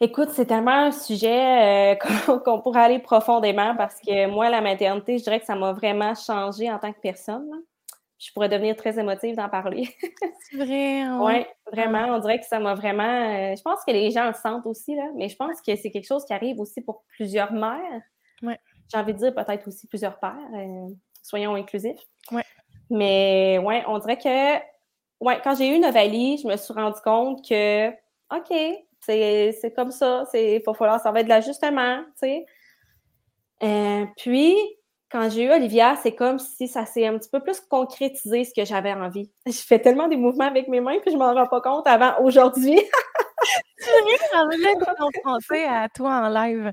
Écoute, 0.00 0.30
c'est 0.30 0.46
tellement 0.46 0.86
un 0.86 0.92
sujet 0.92 1.94
euh, 1.94 1.96
qu'on 2.44 2.60
pourrait 2.60 2.82
aller 2.82 2.98
profondément 2.98 3.76
parce 3.76 4.00
que 4.00 4.26
moi, 4.26 4.50
la 4.50 4.60
maternité, 4.60 5.18
je 5.18 5.22
dirais 5.24 5.40
que 5.40 5.46
ça 5.46 5.54
m'a 5.54 5.72
vraiment 5.72 6.14
changé 6.14 6.70
en 6.70 6.78
tant 6.78 6.92
que 6.92 7.00
personne. 7.00 7.48
Je 8.18 8.32
pourrais 8.32 8.48
devenir 8.48 8.76
très 8.76 8.98
émotive 8.98 9.36
d'en 9.36 9.48
parler. 9.48 9.88
c'est 10.50 10.56
vrai. 10.56 11.00
Hein, 11.00 11.20
oui, 11.22 11.44
vraiment. 11.70 12.16
On 12.16 12.18
dirait 12.18 12.38
que 12.38 12.46
ça 12.46 12.58
m'a 12.58 12.74
vraiment. 12.74 13.02
Euh, 13.02 13.54
je 13.56 13.62
pense 13.62 13.84
que 13.86 13.92
les 13.92 14.10
gens 14.10 14.26
le 14.26 14.34
sentent 14.34 14.66
aussi, 14.66 14.94
là, 14.96 15.08
mais 15.14 15.28
je 15.28 15.36
pense 15.36 15.60
que 15.60 15.76
c'est 15.76 15.90
quelque 15.90 16.06
chose 16.06 16.24
qui 16.24 16.32
arrive 16.32 16.58
aussi 16.58 16.80
pour 16.80 17.04
plusieurs 17.16 17.52
mères. 17.52 18.02
Ouais. 18.42 18.58
J'ai 18.90 18.98
envie 18.98 19.14
de 19.14 19.18
dire 19.18 19.34
peut-être 19.34 19.66
aussi 19.68 19.86
plusieurs 19.86 20.18
pères. 20.18 20.36
soyons 21.22 21.54
inclusifs. 21.54 22.02
Ouais. 22.30 22.44
Mais 22.90 23.58
ouais, 23.58 23.82
on 23.86 23.98
dirait 23.98 24.18
que 24.18 24.58
ouais, 25.20 25.40
quand 25.42 25.54
j'ai 25.56 25.68
eu 25.74 25.78
Novali, 25.78 26.38
je 26.38 26.46
me 26.46 26.56
suis 26.56 26.74
rendu 26.74 27.00
compte 27.02 27.46
que 27.46 27.88
OK, 27.88 28.52
c'est 29.00 29.74
comme 29.76 29.90
ça, 29.90 30.24
il 30.34 30.62
va 30.64 30.74
falloir, 30.74 31.00
ça 31.00 31.12
va 31.12 31.20
être 31.20 31.26
de 31.26 31.30
l'ajustement, 31.30 32.02
tu 32.20 32.26
sais. 32.26 32.46
Euh, 33.62 34.04
puis, 34.16 34.56
quand 35.10 35.30
j'ai 35.30 35.44
eu 35.44 35.52
Olivia, 35.52 35.96
c'est 36.02 36.14
comme 36.14 36.38
si 36.38 36.66
ça 36.66 36.86
s'est 36.86 37.06
un 37.06 37.18
petit 37.18 37.30
peu 37.30 37.40
plus 37.40 37.60
concrétisé 37.60 38.44
ce 38.44 38.52
que 38.54 38.64
j'avais 38.64 38.92
envie. 38.92 39.30
Je 39.46 39.52
fais 39.52 39.78
tellement 39.78 40.08
des 40.08 40.16
mouvements 40.16 40.46
avec 40.46 40.68
mes 40.68 40.80
mains 40.80 40.98
que 40.98 41.10
je 41.10 41.16
m'en 41.16 41.32
rends 41.32 41.46
pas 41.46 41.60
compte 41.60 41.86
avant 41.86 42.20
aujourd'hui. 42.20 42.80
tu 43.78 43.90
ris 44.06 44.74
en 44.88 45.10
confronter 45.10 45.64
à 45.64 45.88
toi 45.88 46.10
en 46.10 46.28
live. 46.28 46.72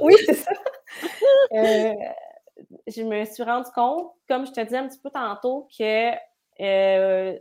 oui, 0.00 0.14
c'est 0.26 0.34
ça. 0.34 0.52
Euh, 1.52 1.92
je 2.86 3.02
me 3.02 3.24
suis 3.24 3.42
rendu 3.42 3.70
compte, 3.74 4.12
comme 4.28 4.46
je 4.46 4.52
te 4.52 4.60
disais 4.60 4.78
un 4.78 4.88
petit 4.88 5.00
peu 5.00 5.10
tantôt, 5.10 5.68
que, 5.76 6.12
euh, 6.60 7.38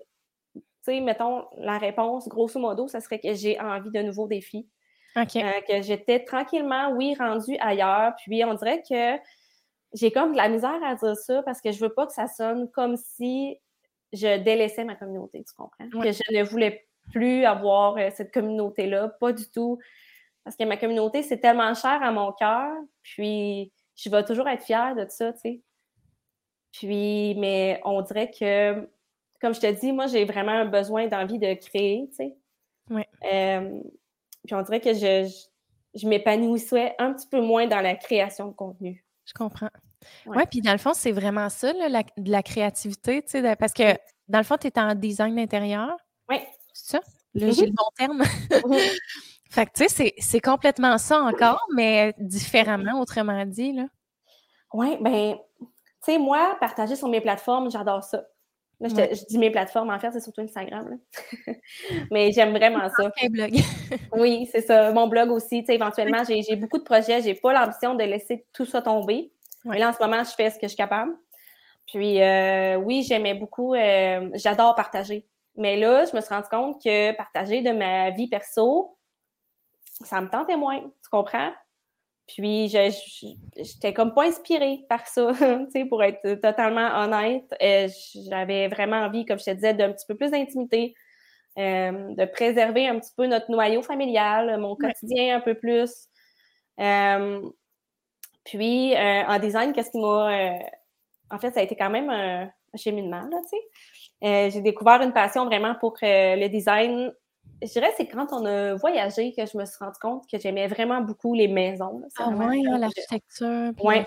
tu 0.54 0.62
sais, 0.84 1.00
mettons, 1.02 1.46
la 1.58 1.78
réponse, 1.78 2.28
grosso 2.28 2.60
modo, 2.60 2.88
ça 2.88 3.00
serait 3.00 3.20
que 3.20 3.34
j'ai 3.34 3.60
envie 3.60 3.92
de 3.92 4.02
nouveaux 4.02 4.28
défis. 4.28 4.68
Euh, 5.18 5.26
que 5.68 5.82
j'étais 5.82 6.24
tranquillement, 6.24 6.92
oui, 6.92 7.16
rendue 7.20 7.58
ailleurs. 7.60 8.14
Puis 8.26 8.44
on 8.46 8.54
dirait 8.54 8.82
que 8.90 9.22
j'ai 9.94 10.12
comme 10.12 10.32
de 10.32 10.38
la 10.38 10.48
misère 10.48 10.80
à 10.84 10.96
dire 10.96 11.16
ça 11.16 11.44
parce 11.44 11.62
que 11.62 11.72
je 11.72 11.80
veux 11.80 11.94
pas 11.94 12.08
que 12.08 12.14
ça 12.14 12.28
sonne 12.28 12.70
comme 12.72 12.96
si 12.96 13.58
je 14.14 14.38
délaissais 14.38 14.86
ma 14.86 14.96
communauté, 14.96 15.44
tu 15.44 15.54
comprends? 15.56 15.90
Que 16.02 16.12
je 16.12 16.22
ne 16.34 16.44
voulais 16.44 16.88
plus 17.12 17.46
avoir 17.46 17.98
euh, 17.98 18.10
cette 18.14 18.34
communauté-là, 18.34 19.10
pas 19.20 19.34
du 19.34 19.50
tout. 19.50 19.80
Parce 20.44 20.56
que 20.56 20.64
ma 20.64 20.78
communauté, 20.78 21.24
c'est 21.24 21.40
tellement 21.40 21.74
cher 21.74 22.02
à 22.02 22.12
mon 22.12 22.32
cœur. 22.32 22.72
Puis 23.04 23.72
je 23.96 24.10
vais 24.10 24.24
toujours 24.24 24.48
être 24.48 24.64
fière 24.64 24.96
de 24.96 25.06
ça, 25.10 25.34
tu 25.34 25.40
sais. 25.40 25.62
Puis, 26.72 27.36
mais 27.36 27.82
on 27.84 28.02
dirait 28.02 28.32
que 28.32 28.88
comme 29.42 29.56
je 29.56 29.60
te 29.60 29.72
dis, 29.72 29.92
moi, 29.92 30.08
j'ai 30.08 30.24
vraiment 30.24 30.52
un 30.52 30.66
besoin 30.66 31.08
d'envie 31.08 31.40
de 31.40 31.54
créer, 31.56 32.08
tu 32.10 32.16
sais. 32.16 32.36
Oui. 32.90 33.04
puis 34.44 34.54
on 34.54 34.62
dirait 34.62 34.82
que 34.82 34.94
je, 34.94 35.32
je, 35.96 36.08
m'épanouissais 36.08 36.94
un 37.00 37.14
petit 37.14 37.28
peu 37.28 37.42
moins 37.42 37.68
dans 37.68 37.80
la 37.80 37.96
création 37.96 38.48
de 38.48 38.54
contenu. 38.54 39.06
Je 39.26 39.34
comprends. 39.34 39.70
Oui, 40.26 40.38
ouais, 40.38 40.46
puis 40.46 40.62
dans 40.62 40.72
le 40.72 40.78
fond, 40.78 40.94
c'est 40.94 41.12
vraiment 41.12 41.50
ça, 41.50 41.74
la, 41.74 42.04
de 42.18 42.32
la 42.32 42.44
créativité, 42.44 43.22
tu 43.22 43.30
sais, 43.30 43.56
parce 43.56 43.74
que 43.74 43.96
dans 44.28 44.40
le 44.40 44.44
fond, 44.44 44.58
tu 44.58 44.68
es 44.68 44.80
en 44.80 44.94
design 44.96 45.36
d'intérieur. 45.36 45.96
Oui. 46.30 46.38
C'est 46.74 46.98
ça? 46.98 47.02
Le, 47.34 47.52
J'ai 47.52 47.68
le 47.68 47.72
bon 47.72 47.90
terme. 47.98 48.24
fait 49.52 49.66
que, 49.66 49.72
tu 49.74 49.90
sais, 49.90 50.14
c'est 50.18 50.40
complètement 50.40 50.98
ça 50.98 51.20
encore, 51.20 51.62
mais 51.76 52.16
différemment, 52.18 53.02
autrement 53.02 53.46
dit, 53.46 53.74
là. 53.74 53.84
Oui, 54.74 54.96
bien, 55.02 55.38
tu 55.60 55.66
sais, 56.14 56.18
moi, 56.18 56.56
partager 56.62 56.96
sur 56.96 57.10
mes 57.10 57.20
plateformes, 57.20 57.70
j'adore 57.70 58.02
ça. 58.02 58.24
je, 58.80 59.28
dis 59.28 59.38
mes 59.38 59.52
plateformes, 59.52 59.90
en 59.90 60.00
fait, 60.00 60.12
c'est 60.14 60.22
surtout 60.22 60.40
Instagram. 60.40 60.98
Mais 62.12 62.32
j'aime 62.32 62.52
vraiment 62.52 62.88
ça. 62.88 63.12
Un 63.22 63.30
blog. 63.30 63.52
oui, 64.14 64.50
c'est 64.54 64.62
ça. 64.62 64.94
Mon 64.94 65.08
blog 65.08 65.30
aussi. 65.30 65.66
Éventuellement, 65.68 66.24
j'ai 66.24 66.56
beaucoup 66.56 66.78
de 66.78 66.84
projets. 66.84 67.22
J'ai 67.22 67.36
pas 67.36 67.52
l'ambition 67.52 67.94
de 67.94 68.04
laisser 68.06 68.46
tout 68.54 68.66
ça 68.66 68.82
tomber. 68.82 69.34
Mais 69.66 69.80
là, 69.80 69.90
en 69.90 69.94
ce 69.94 70.00
moment, 70.02 70.24
je 70.24 70.32
fais 70.32 70.50
ce 70.50 70.56
que 70.56 70.64
je 70.64 70.70
suis 70.70 70.78
capable. 70.78 71.12
Puis, 71.88 72.22
euh, 72.22 72.78
oui, 72.78 73.04
j'aimais 73.06 73.34
beaucoup. 73.34 73.76
Euh, 73.76 74.30
j'adore 74.34 74.76
partager. 74.76 75.28
Mais 75.58 75.76
là, 75.76 76.06
je 76.06 76.16
me 76.16 76.22
suis 76.22 76.34
rendu 76.34 76.48
compte 76.50 76.82
que 76.82 77.12
partager 77.18 77.62
de 77.62 77.72
ma 77.72 78.12
vie 78.12 78.30
perso, 78.30 78.98
ça 80.06 80.22
me 80.22 80.30
tentait 80.30 80.58
moins. 80.58 80.80
Tu 80.80 81.10
comprends? 81.10 81.52
Puis, 82.36 82.70
je 82.70 82.92
j'étais 83.58 83.94
comme 83.94 84.14
pas 84.14 84.26
inspirée 84.26 84.86
par 84.88 85.06
ça, 85.08 85.32
pour 85.90 86.04
être 86.04 86.36
totalement 86.42 86.88
honnête. 87.02 87.44
Euh, 87.62 87.90
j'avais 88.30 88.68
vraiment 88.68 88.98
envie, 88.98 89.26
comme 89.26 89.40
je 89.40 89.46
te 89.46 89.52
disais, 89.52 89.74
d'un 89.74 89.92
petit 89.92 90.06
peu 90.08 90.16
plus 90.16 90.32
d'intimité, 90.32 90.94
euh, 91.58 92.16
de 92.16 92.26
préserver 92.26 92.88
un 92.88 93.00
petit 93.00 93.12
peu 93.18 93.26
notre 93.28 93.52
noyau 93.52 93.82
familial, 93.82 94.58
mon 94.60 94.76
quotidien 94.76 95.38
un 95.38 95.40
peu 95.42 95.56
plus. 95.56 96.08
Euh, 96.80 97.42
puis, 98.46 98.96
en 98.98 99.40
design, 99.40 99.74
qu'est-ce 99.74 99.92
qui 99.92 100.00
m'a... 100.00 100.58
en 101.30 101.40
fait, 101.40 101.52
ça 101.52 101.60
a 101.60 101.64
été 101.64 101.76
quand 101.76 101.90
même 101.90 102.10
un, 102.10 102.50
cheminement, 102.76 103.24
là, 103.30 103.38
tu 103.42 103.58
sais. 104.22 104.52
J'ai 104.52 104.62
découvert 104.62 105.02
une 105.02 105.12
passion 105.12 105.46
vraiment 105.46 105.76
pour 105.76 105.98
le 106.02 106.48
design 106.48 107.12
je 107.62 107.68
dirais 107.68 107.94
c'est 107.98 108.08
quand 108.08 108.28
on 108.32 108.46
a 108.46 108.76
voyagé 108.76 109.34
que 109.34 109.46
je 109.46 109.58
me 109.58 109.66
suis 109.66 109.78
rendu 109.80 110.00
compte 110.02 110.24
que 110.32 110.40
j'aimais 110.40 110.68
vraiment 110.68 111.02
beaucoup 111.02 111.34
les 111.34 111.48
maisons. 111.48 112.02
Ah 112.18 112.30
oui, 112.30 112.66
hein, 112.68 112.78
l'architecture. 112.78 113.72
Oui. 113.84 114.04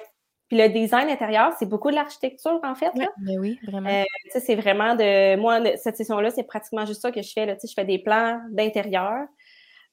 Puis 0.49 0.59
le 0.59 0.69
design 0.69 1.09
intérieur, 1.09 1.53
c'est 1.59 1.67
beaucoup 1.67 1.91
de 1.91 1.97
l'architecture, 1.97 2.61
en 2.63 2.75
fait. 2.75 2.91
Là. 2.97 3.07
Ben 3.19 3.39
oui, 3.39 3.59
vraiment. 3.67 3.89
Euh, 3.89 4.05
c'est 4.29 4.57
vraiment 4.57 4.95
de. 4.95 5.37
Moi, 5.37 5.77
cette 5.77 5.97
session-là, 5.97 6.31
c'est 6.31 6.43
pratiquement 6.43 6.85
juste 6.85 7.01
ça 7.01 7.11
que 7.11 7.23
je 7.23 7.33
fais. 7.33 7.47
Là, 7.47 7.57
je 7.63 7.73
fais 7.73 7.85
des 7.85 7.99
plans 7.99 8.41
d'intérieur. 8.51 9.27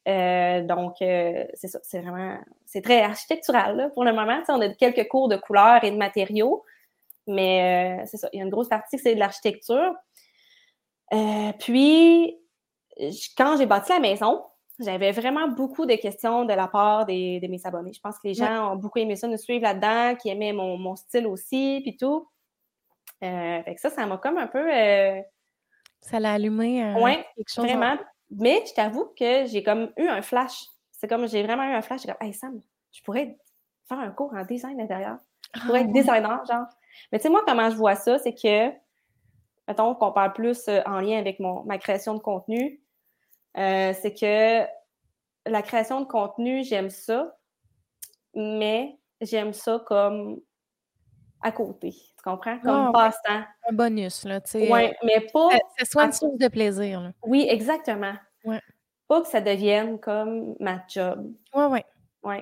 Euh, 0.07 0.61
donc, 0.63 0.95
euh, 1.01 1.45
c'est 1.53 1.69
ça. 1.69 1.79
C'est 1.83 2.01
vraiment. 2.01 2.37
C'est 2.65 2.81
très 2.81 3.01
architectural 3.01 3.77
là, 3.77 3.89
pour 3.89 4.03
le 4.03 4.11
moment. 4.11 4.41
on 4.49 4.59
a 4.59 4.69
quelques 4.69 5.07
cours 5.07 5.29
de 5.29 5.37
couleurs 5.37 5.83
et 5.83 5.91
de 5.91 5.97
matériaux. 5.97 6.63
Mais 7.27 8.03
c'est 8.07 8.17
ça. 8.17 8.27
Il 8.33 8.39
y 8.39 8.41
a 8.41 8.43
une 8.43 8.51
grosse 8.51 8.67
partie 8.67 8.99
c'est 8.99 9.15
de 9.15 9.19
l'architecture. 9.19 9.93
puis, 11.59 12.37
quand 13.37 13.57
j'ai 13.57 13.65
bâti 13.65 13.91
la 13.91 13.99
maison, 13.99 14.43
j'avais 14.79 15.11
vraiment 15.11 15.47
beaucoup 15.47 15.85
de 15.85 15.95
questions 15.95 16.45
de 16.45 16.53
la 16.53 16.67
part 16.67 17.05
des, 17.05 17.39
de 17.39 17.47
mes 17.47 17.59
abonnés. 17.65 17.93
Je 17.93 17.99
pense 17.99 18.17
que 18.17 18.27
les 18.27 18.33
gens 18.33 18.73
ont 18.73 18.75
beaucoup 18.75 18.99
aimé 18.99 19.15
ça, 19.15 19.27
nous 19.27 19.37
suivre 19.37 19.63
là-dedans, 19.63 20.15
qui 20.15 20.29
aimaient 20.29 20.53
mon, 20.53 20.95
style 20.95 21.27
aussi, 21.27 21.81
puis 21.83 21.97
tout. 21.97 22.27
Euh, 23.23 23.63
fait 23.63 23.75
que 23.75 23.81
ça, 23.81 23.89
ça 23.89 24.05
m'a 24.05 24.17
comme 24.17 24.37
un 24.37 24.47
peu. 24.47 24.73
Euh, 24.73 25.21
ça 26.01 26.19
l'a 26.19 26.33
allumé 26.33 26.83
euh, 26.83 27.13
quelque 27.35 27.51
chose. 27.51 27.65
Vraiment. 27.65 27.95
Mais 28.31 28.63
je 28.65 28.73
t'avoue 28.73 29.13
que 29.17 29.45
j'ai 29.45 29.61
comme 29.61 29.91
eu 29.97 30.07
un 30.07 30.21
flash. 30.21 30.65
C'est 30.91 31.07
comme 31.07 31.27
j'ai 31.27 31.43
vraiment 31.43 31.63
eu 31.63 31.73
un 31.73 31.81
flash. 31.81 32.01
J'ai 32.01 32.07
comme, 32.07 32.27
hey 32.27 32.33
Sam, 32.33 32.59
je 32.91 33.01
pourrais 33.03 33.37
faire 33.87 33.99
un 33.99 34.09
cours 34.09 34.33
en 34.33 34.43
design 34.43 34.79
intérieur. 34.79 35.17
Je 35.53 35.61
pourrais 35.61 35.79
ah 35.79 35.83
être 35.83 35.91
designer, 35.91 36.45
genre. 36.45 36.65
Mais 37.11 37.19
tu 37.19 37.23
sais, 37.23 37.29
moi, 37.29 37.43
comment 37.45 37.69
je 37.69 37.75
vois 37.75 37.95
ça, 37.95 38.17
c'est 38.19 38.33
que, 38.33 38.69
mettons 39.71 39.95
qu'on 39.95 40.11
parle 40.11 40.33
plus 40.33 40.69
en 40.85 40.99
lien 40.99 41.17
avec 41.17 41.39
mon, 41.39 41.63
ma 41.63 41.77
création 41.77 42.13
de 42.13 42.19
contenu. 42.19 42.81
Euh, 43.57 43.93
c'est 44.01 44.13
que 44.13 44.67
la 45.49 45.61
création 45.61 46.01
de 46.01 46.05
contenu, 46.05 46.63
j'aime 46.63 46.89
ça, 46.89 47.37
mais 48.35 48.99
j'aime 49.21 49.53
ça 49.53 49.81
comme 49.85 50.41
à 51.41 51.53
côté. 51.53 51.91
Tu 51.91 52.23
comprends? 52.23 52.59
Comme 52.59 52.69
ah, 52.69 52.91
passe-temps. 52.93 53.43
Un 53.69 53.73
bonus, 53.73 54.25
là, 54.25 54.41
tu 54.41 54.51
sais. 54.51 54.71
Oui, 54.71 54.91
mais 55.03 55.25
pas. 55.33 55.49
C'est 55.77 55.89
soit 55.89 56.03
une 56.03 56.11
source 56.11 56.37
de 56.37 56.47
plaisir. 56.49 56.99
Là. 56.99 57.11
Oui, 57.23 57.47
exactement. 57.49 58.13
Ouais. 58.43 58.59
Pas 59.07 59.21
que 59.21 59.27
ça 59.27 59.39
devienne 59.39 59.99
comme 59.99 60.55
ma 60.59 60.81
job. 60.89 61.31
Oui, 61.55 61.63
oui. 61.69 61.79
Oui. 62.23 62.35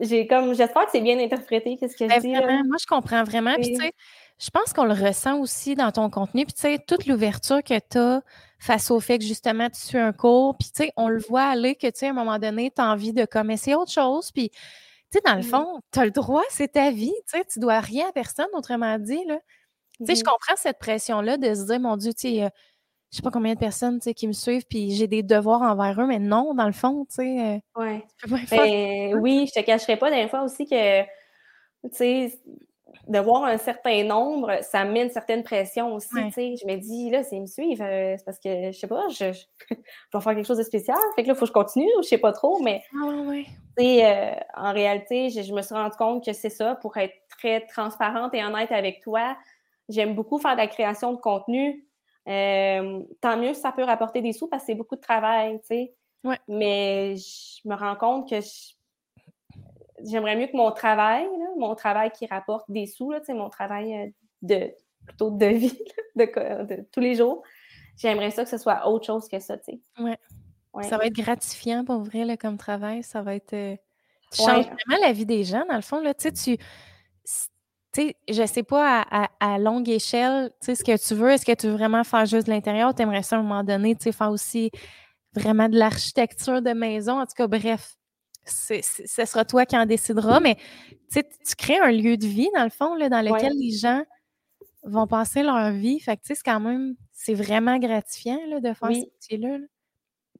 J'ai 0.00 0.26
comme 0.26 0.52
j'espère 0.52 0.84
que 0.84 0.90
c'est 0.90 1.00
bien 1.00 1.18
interprété 1.18 1.78
qu'est-ce 1.78 1.96
que 1.96 2.04
je 2.04 2.10
ben, 2.10 2.20
dis. 2.20 2.68
moi 2.68 2.76
je 2.78 2.86
comprends 2.86 3.24
vraiment. 3.24 3.54
Puis 3.54 3.72
tu 3.72 3.76
sais, 3.76 3.92
je 4.38 4.50
pense 4.50 4.72
qu'on 4.72 4.84
le 4.84 4.94
ressent 4.94 5.38
aussi 5.38 5.74
dans 5.74 5.92
ton 5.92 6.10
contenu. 6.10 6.44
Puis 6.44 6.54
tu 6.54 6.62
sais, 6.62 6.78
toute 6.86 7.06
l'ouverture 7.06 7.62
que 7.62 7.78
tu 7.78 7.98
as 7.98 8.22
face 8.58 8.90
au 8.90 9.00
fait 9.00 9.18
que 9.18 9.24
justement 9.24 9.68
tu 9.70 9.80
suis 9.80 9.98
un 9.98 10.12
cours, 10.12 10.56
puis 10.58 10.68
tu 10.74 10.84
sais, 10.84 10.92
on 10.96 11.08
le 11.08 11.20
voit 11.20 11.44
aller 11.44 11.74
que 11.76 11.86
tu 11.86 11.92
sais, 12.00 12.06
à 12.08 12.10
un 12.10 12.14
moment 12.14 12.38
donné, 12.38 12.70
tu 12.74 12.80
as 12.80 12.90
envie 12.90 13.12
de 13.12 13.24
comme 13.24 13.50
essayer 13.50 13.76
autre 13.76 13.92
chose, 13.92 14.32
puis 14.32 14.50
tu 14.50 14.58
sais, 15.12 15.20
dans 15.24 15.36
le 15.36 15.42
fond, 15.42 15.80
tu 15.92 16.00
as 16.00 16.04
le 16.04 16.10
droit, 16.10 16.42
c'est 16.50 16.72
ta 16.72 16.90
vie, 16.90 17.14
tu 17.30 17.38
sais, 17.38 17.44
tu 17.44 17.60
dois 17.60 17.80
rien 17.80 18.08
à 18.08 18.12
personne, 18.12 18.48
autrement 18.54 18.98
dit, 18.98 19.24
là. 19.26 19.38
Tu 20.00 20.06
sais, 20.06 20.16
je 20.16 20.24
comprends 20.24 20.56
cette 20.56 20.78
pression-là 20.80 21.36
de 21.36 21.54
se 21.54 21.66
dire, 21.66 21.78
mon 21.78 21.96
Dieu, 21.96 22.12
tu 22.12 22.28
sais, 22.28 22.50
je 23.12 23.16
sais 23.18 23.22
pas 23.22 23.30
combien 23.30 23.54
de 23.54 23.58
personnes, 23.60 24.00
tu 24.00 24.04
sais, 24.04 24.14
qui 24.14 24.26
me 24.26 24.32
suivent, 24.32 24.64
puis 24.68 24.90
j'ai 24.96 25.06
des 25.06 25.22
devoirs 25.22 25.62
envers 25.62 26.00
eux, 26.00 26.06
mais 26.06 26.18
non, 26.18 26.52
dans 26.54 26.66
le 26.66 26.72
fond, 26.72 27.04
tu 27.04 27.16
sais. 27.16 27.60
Euh, 27.76 27.80
ouais. 27.80 28.04
Ben 28.50 29.14
oui, 29.20 29.46
je 29.46 29.60
te 29.60 29.64
cacherai 29.64 29.96
pas 29.96 30.10
des 30.10 30.26
fois 30.26 30.42
aussi 30.42 30.66
que, 30.66 31.02
tu 31.02 31.08
sais, 31.92 32.40
de 33.06 33.18
voir 33.18 33.44
un 33.44 33.58
certain 33.58 34.04
nombre, 34.04 34.62
ça 34.62 34.84
met 34.84 35.02
une 35.02 35.10
certaine 35.10 35.42
pression 35.42 35.94
aussi. 35.94 36.16
Je 36.34 36.66
me 36.66 36.76
dis, 36.76 37.10
là, 37.10 37.22
s'ils 37.22 37.42
me 37.42 37.46
suivent, 37.46 37.82
euh, 37.82 38.14
c'est 38.16 38.24
parce 38.24 38.38
que, 38.38 38.72
je 38.72 38.78
sais 38.78 38.86
pas, 38.86 39.08
je, 39.08 39.32
je, 39.70 39.74
vais 40.14 40.20
faire 40.20 40.34
quelque 40.34 40.46
chose 40.46 40.58
de 40.58 40.62
spécial. 40.62 40.96
Fait 41.16 41.22
que 41.22 41.28
là, 41.28 41.34
il 41.34 41.36
faut 41.36 41.44
que 41.44 41.48
je 41.48 41.52
continue, 41.52 41.90
ou 41.98 42.02
je 42.02 42.08
sais 42.08 42.18
pas 42.18 42.32
trop, 42.32 42.60
mais 42.62 42.82
ah, 42.94 43.08
euh, 43.80 44.34
en 44.56 44.72
réalité, 44.72 45.30
je, 45.30 45.52
me 45.52 45.62
suis 45.62 45.74
rendu 45.74 45.96
compte 45.96 46.24
que 46.24 46.32
c'est 46.32 46.50
ça, 46.50 46.76
pour 46.76 46.96
être 46.96 47.14
très 47.38 47.66
transparente 47.66 48.34
et 48.34 48.44
honnête 48.44 48.72
avec 48.72 49.02
toi. 49.02 49.36
J'aime 49.88 50.14
beaucoup 50.14 50.38
faire 50.38 50.52
de 50.52 50.58
la 50.58 50.66
création 50.66 51.12
de 51.12 51.18
contenu. 51.18 51.86
Euh, 52.26 53.00
tant 53.20 53.36
mieux 53.36 53.52
si 53.52 53.60
ça 53.60 53.72
peut 53.72 53.84
rapporter 53.84 54.22
des 54.22 54.32
sous 54.32 54.48
parce 54.48 54.62
que 54.62 54.66
c'est 54.68 54.74
beaucoup 54.74 54.96
de 54.96 55.00
travail, 55.00 55.60
tu 55.60 55.66
sais. 55.66 55.94
Mais 56.48 57.16
je 57.16 57.68
me 57.68 57.74
rends 57.74 57.96
compte 57.96 58.30
que 58.30 58.40
j'aimerais 60.02 60.36
mieux 60.36 60.46
que 60.46 60.56
mon 60.56 60.72
travail, 60.72 61.26
mon 61.58 61.74
travail 61.74 62.10
qui 62.10 62.26
rapporte 62.26 62.70
des 62.70 62.86
sous, 62.86 63.12
là, 63.12 63.20
mon 63.28 63.48
travail 63.48 63.94
euh, 63.94 64.06
de 64.42 64.70
plutôt 65.06 65.30
de 65.30 65.46
vie, 65.46 65.78
de, 66.16 66.86
tous 66.90 67.00
les 67.00 67.14
jours, 67.14 67.42
j'aimerais 67.96 68.30
ça 68.30 68.44
que 68.44 68.50
ce 68.50 68.58
soit 68.58 68.88
autre 68.88 69.06
chose 69.06 69.28
que 69.28 69.38
ça, 69.38 69.56
tu 69.58 69.72
sais. 69.72 70.02
Ouais. 70.02 70.18
Ça 70.82 70.98
va 70.98 71.06
être 71.06 71.14
gratifiant 71.14 71.84
pour 71.84 72.02
vrai, 72.02 72.24
là, 72.24 72.36
comme 72.36 72.58
travail. 72.58 73.02
Ça 73.04 73.22
va 73.22 73.36
être. 73.36 73.52
Euh, 73.52 73.76
tu 74.32 74.42
changes 74.42 74.66
vraiment 74.66 75.00
la 75.00 75.12
vie 75.12 75.26
des 75.26 75.44
gens, 75.44 75.64
dans 75.68 75.76
le 75.76 75.82
fond, 75.82 76.00
là. 76.00 76.14
Tu 76.14 76.22
sais, 76.22 76.32
tu. 76.32 76.58
sais, 77.92 78.16
je 78.28 78.46
sais 78.46 78.64
pas 78.64 79.02
à, 79.02 79.58
longue 79.58 79.88
échelle, 79.88 80.50
tu 80.60 80.66
sais, 80.66 80.74
ce 80.74 80.82
que 80.82 81.06
tu 81.06 81.14
veux. 81.14 81.30
Est-ce 81.30 81.46
que 81.46 81.54
tu 81.54 81.68
veux 81.68 81.74
vraiment 81.74 82.02
faire 82.02 82.26
juste 82.26 82.48
de 82.48 82.52
l'intérieur? 82.52 82.92
Tu 82.92 83.02
aimerais 83.02 83.22
ça 83.22 83.36
à 83.36 83.38
un 83.38 83.42
moment 83.42 83.62
donné, 83.62 83.94
tu 83.94 84.02
sais, 84.02 84.12
faire 84.12 84.32
aussi 84.32 84.72
vraiment 85.32 85.68
de 85.68 85.78
l'architecture 85.78 86.60
de 86.60 86.72
maison. 86.72 87.20
En 87.20 87.26
tout 87.26 87.34
cas, 87.36 87.46
bref, 87.46 87.96
ce 88.46 89.24
sera 89.24 89.44
toi 89.44 89.66
qui 89.66 89.76
en 89.76 89.86
décideras, 89.86 90.40
mais 90.40 90.56
tu 91.10 91.22
crées 91.56 91.78
un 91.78 91.90
lieu 91.90 92.16
de 92.16 92.26
vie, 92.26 92.48
dans 92.54 92.64
le 92.64 92.70
fond, 92.70 92.94
là, 92.94 93.08
dans 93.08 93.22
lequel 93.22 93.52
les 93.58 93.70
gens 93.70 94.02
vont 94.82 95.06
passer 95.06 95.42
leur 95.42 95.70
vie. 95.70 96.00
Fait 96.00 96.16
que, 96.16 96.22
c'est 96.24 96.42
quand 96.44 96.60
même, 96.60 96.94
c'est 97.12 97.34
vraiment 97.34 97.78
gratifiant 97.78 98.40
là, 98.48 98.60
de 98.60 98.72
faire 98.74 98.88
ce 98.88 99.00
métier-là. 99.00 99.58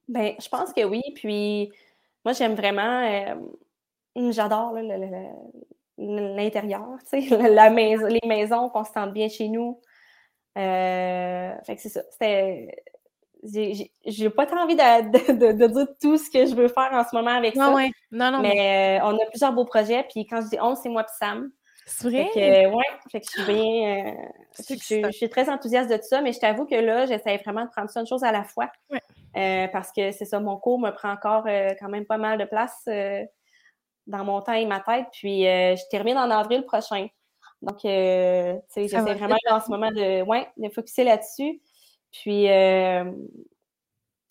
Ben, 0.07 0.35
je 0.39 0.49
pense 0.49 0.71
que 0.73 0.83
oui. 0.83 1.01
Puis, 1.15 1.71
moi, 2.23 2.33
j'aime 2.33 2.55
vraiment, 2.55 3.07
euh, 4.15 4.31
j'adore 4.31 4.75
l'intérieur, 5.97 6.97
tu 7.09 7.27
sais, 7.27 7.49
la 7.49 7.69
maison, 7.69 8.05
les 8.05 8.27
maisons 8.27 8.69
qu'on 8.69 8.83
se 8.83 8.91
sente 8.91 9.13
bien 9.13 9.29
chez 9.29 9.47
nous. 9.47 9.79
Euh, 10.57 11.53
fait 11.63 11.75
que 11.75 11.81
c'est 11.81 11.89
ça. 11.89 12.01
C'était 12.11 12.83
j'ai 13.45 14.29
pas 14.29 14.45
tant 14.45 14.63
envie 14.63 14.75
de, 14.75 15.51
de, 15.51 15.67
dire 15.67 15.87
tout 16.01 16.17
ce 16.17 16.29
que 16.29 16.45
je 16.45 16.55
veux 16.55 16.67
faire 16.67 16.89
en 16.91 17.03
ce 17.03 17.15
moment 17.15 17.31
avec 17.31 17.55
ça. 17.55 17.71
Non, 18.11 18.31
non, 18.31 18.41
mais, 18.41 18.99
euh, 18.99 19.05
on 19.05 19.15
a 19.15 19.25
plusieurs 19.29 19.53
beaux 19.53 19.65
projets. 19.65 20.05
Puis 20.09 20.25
quand 20.25 20.41
je 20.41 20.49
dis 20.49 20.57
on, 20.61 20.75
c'est 20.75 20.89
moi 20.89 21.03
et 21.03 21.13
Sam. 21.19 21.51
C'est 21.85 22.09
vrai? 22.09 22.29
Fait 22.33 22.65
ouais, 22.65 22.83
fait 23.11 23.21
que 23.21 23.27
je 23.27 23.41
suis 23.43 23.53
bien. 23.53 24.07
Euh, 24.07 24.11
je, 24.69 25.11
suis 25.11 25.29
très 25.29 25.49
enthousiaste 25.49 25.89
de 25.89 25.97
tout 25.97 26.07
ça, 26.07 26.21
mais 26.21 26.33
je 26.33 26.39
t'avoue 26.39 26.65
que 26.65 26.75
là, 26.75 27.05
j'essaie 27.05 27.37
vraiment 27.37 27.65
de 27.65 27.69
prendre 27.69 27.89
ça 27.89 27.99
une 27.99 28.07
chose 28.07 28.23
à 28.23 28.31
la 28.31 28.43
fois. 28.43 28.71
Euh, 29.37 29.67
parce 29.67 29.91
que 29.91 30.11
c'est 30.11 30.25
ça, 30.25 30.39
mon 30.39 30.57
cours 30.57 30.79
me 30.79 30.91
prend 30.91 31.11
encore 31.11 31.45
quand 31.79 31.89
même 31.89 32.05
pas 32.05 32.17
mal 32.17 32.39
de 32.39 32.45
place 32.45 32.87
dans 34.07 34.23
mon 34.23 34.41
temps 34.41 34.53
et 34.53 34.65
ma 34.65 34.79
tête. 34.79 35.05
Puis 35.11 35.43
je 35.43 35.89
termine 35.89 36.17
en 36.17 36.31
avril 36.31 36.63
prochain. 36.63 37.07
Donc, 37.61 37.83
euh, 37.85 38.53
tu 38.53 38.59
sais, 38.73 38.81
j'essaie 38.87 39.13
vraiment 39.15 39.37
en 39.49 39.59
ce 39.59 39.69
moment 39.69 39.91
de, 39.91 40.21
ouais, 40.23 40.47
de 40.57 40.69
focuser 40.69 41.03
là-dessus. 41.03 41.61
Puis, 42.21 42.49
euh, 42.49 43.11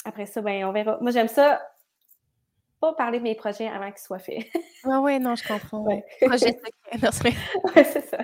après 0.04 0.26
ça, 0.26 0.40
ben, 0.40 0.64
on 0.64 0.72
verra. 0.72 0.98
Moi, 1.00 1.10
j'aime 1.10 1.28
ça, 1.28 1.60
pas 2.80 2.92
parler 2.94 3.18
de 3.18 3.24
mes 3.24 3.34
projets 3.34 3.68
avant 3.68 3.90
qu'ils 3.90 4.02
soient 4.02 4.18
faits. 4.18 4.44
Oui, 4.84 4.96
oui, 5.00 5.18
non, 5.18 5.34
je 5.34 5.46
comprends. 5.46 5.80
Ouais. 5.80 6.04
Projet 6.20 6.56
c'est 7.74 8.08
ça. 8.08 8.18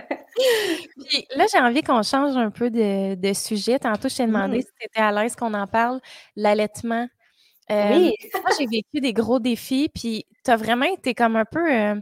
Puis 1.09 1.27
là, 1.35 1.47
j'ai 1.51 1.59
envie 1.59 1.83
qu'on 1.83 2.03
change 2.03 2.37
un 2.37 2.51
peu 2.51 2.71
de, 2.71 3.15
de 3.15 3.33
sujet. 3.33 3.79
Tantôt, 3.79 4.09
je 4.09 4.17
t'ai 4.17 4.27
demandé 4.27 4.59
mmh. 4.59 4.63
si 4.63 4.69
tu 4.79 4.87
étais 4.87 5.01
à 5.01 5.11
l'aise 5.11 5.35
qu'on 5.35 5.55
en 5.55 5.67
parle, 5.67 6.01
l'allaitement. 6.37 7.09
Euh, 7.71 7.97
oui. 7.97 8.15
moi, 8.35 8.51
j'ai 8.59 8.67
vécu 8.67 9.01
des 9.01 9.13
gros 9.13 9.39
défis, 9.39 9.89
puis 9.95 10.27
tu 10.45 10.51
as 10.51 10.57
vraiment 10.57 10.87
été 10.87 11.15
comme 11.15 11.37
un 11.37 11.45
peu 11.45 11.73
euh, 11.73 11.95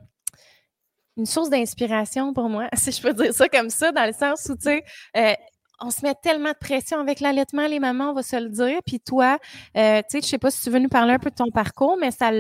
une 1.19 1.27
source 1.27 1.51
d'inspiration 1.51 2.33
pour 2.33 2.49
moi, 2.49 2.69
si 2.75 2.91
je 2.91 3.03
peux 3.03 3.13
dire 3.13 3.35
ça 3.35 3.49
comme 3.49 3.69
ça, 3.71 3.93
dans 3.93 4.07
le 4.07 4.13
sens 4.13 4.47
où, 4.49 4.57
tu 4.57 4.63
sais, 4.63 4.85
euh, 5.17 5.35
on 5.81 5.91
se 5.91 6.05
met 6.05 6.15
tellement 6.15 6.51
de 6.51 6.59
pression 6.59 6.99
avec 6.99 7.21
l'allaitement, 7.21 7.67
les 7.67 7.79
mamans, 7.79 8.11
on 8.11 8.15
va 8.15 8.23
se 8.23 8.37
le 8.37 8.49
dire. 8.49 8.81
Puis 8.87 9.01
toi, 9.01 9.39
tu 9.75 9.81
sais, 9.81 10.03
je 10.13 10.27
sais 10.27 10.39
pas 10.39 10.51
si 10.51 10.63
tu 10.63 10.71
veux 10.71 10.79
nous 10.79 10.89
parler 10.89 11.13
un 11.13 11.19
peu 11.19 11.31
de 11.31 11.37
ton 11.37 11.51
parcours, 11.51 11.97
mais 12.01 12.11
ça, 12.11 12.31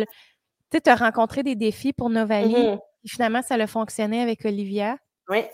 tu 0.71 0.91
as 0.91 0.95
rencontré 0.95 1.43
des 1.43 1.55
défis 1.55 1.93
pour 1.93 2.11
Novali. 2.11 2.55
Mm-hmm. 2.55 2.79
Et 3.05 3.09
finalement, 3.09 3.43
ça 3.43 3.55
a 3.55 3.67
fonctionné 3.67 4.23
avec 4.23 4.45
Olivia. 4.45 4.97
Oui. 5.29 5.45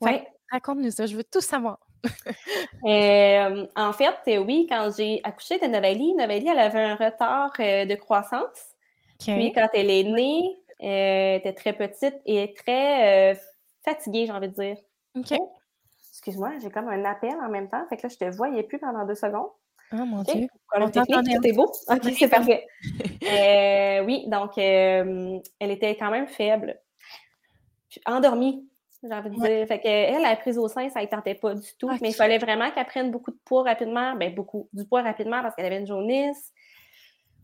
Ouais. 0.00 0.26
Raconte-nous 0.50 0.90
ça, 0.90 1.06
je 1.06 1.16
veux 1.16 1.24
tout 1.24 1.40
savoir. 1.40 1.78
Euh, 2.84 3.66
en 3.74 3.92
fait, 3.92 4.14
euh, 4.28 4.38
oui, 4.38 4.66
quand 4.68 4.90
j'ai 4.96 5.20
accouché 5.24 5.58
de 5.58 5.66
Novali, 5.66 6.14
Novali, 6.14 6.46
elle 6.48 6.58
avait 6.58 6.82
un 6.82 6.94
retard 6.94 7.52
euh, 7.58 7.84
de 7.84 7.94
croissance. 7.96 8.74
Puis 9.18 9.52
quand 9.52 9.68
elle 9.72 9.90
est 9.90 10.04
née, 10.04 10.56
elle 10.78 11.40
était 11.40 11.52
très 11.52 11.72
petite 11.72 12.14
et 12.26 12.54
très 12.54 13.36
fatiguée, 13.84 14.26
j'ai 14.26 14.32
envie 14.32 14.48
de 14.48 14.54
dire. 14.54 14.76
OK. 15.16 15.36
Excuse-moi, 16.26 16.54
j'ai 16.60 16.70
comme 16.70 16.88
un 16.88 17.04
appel 17.04 17.36
en 17.40 17.48
même 17.48 17.68
temps. 17.68 17.86
Fait 17.88 17.96
que 17.96 18.02
là, 18.02 18.08
je 18.08 18.16
te 18.16 18.36
voyais 18.36 18.64
plus 18.64 18.80
pendant 18.80 19.06
deux 19.06 19.14
secondes. 19.14 19.46
Ah, 19.92 20.04
mon 20.04 20.22
Dieu. 20.22 20.48
C'était 20.92 21.52
beau. 21.52 21.70
OK, 21.88 22.12
c'est 22.18 22.28
parfait. 22.28 22.66
oui, 24.04 24.24
donc, 24.26 24.58
elle 24.58 25.40
était 25.60 25.96
quand 25.96 26.10
même 26.10 26.26
faible. 26.26 26.80
Endormie 28.04 28.68
j'ai 29.02 29.14
envie 29.14 29.30
de 29.30 29.34
dire. 29.36 29.68
Fait 29.68 29.78
qu'elle, 29.78 30.22
la 30.22 30.34
prise 30.34 30.58
au 30.58 30.66
sein, 30.66 30.88
ça 30.88 31.00
ne 31.00 31.06
tentait 31.06 31.34
pas 31.34 31.54
du 31.54 31.68
tout. 31.78 31.88
Mais 32.00 32.08
il 32.08 32.14
fallait 32.14 32.38
vraiment 32.38 32.70
qu'elle 32.72 32.86
prenne 32.86 33.12
beaucoup 33.12 33.30
de 33.30 33.38
poids 33.44 33.62
rapidement. 33.62 34.16
Ben, 34.16 34.34
beaucoup. 34.34 34.68
Du 34.72 34.84
poids 34.84 35.02
rapidement 35.02 35.42
parce 35.42 35.54
qu'elle 35.54 35.66
avait 35.66 35.78
une 35.78 35.86
jaunisse 35.86 36.52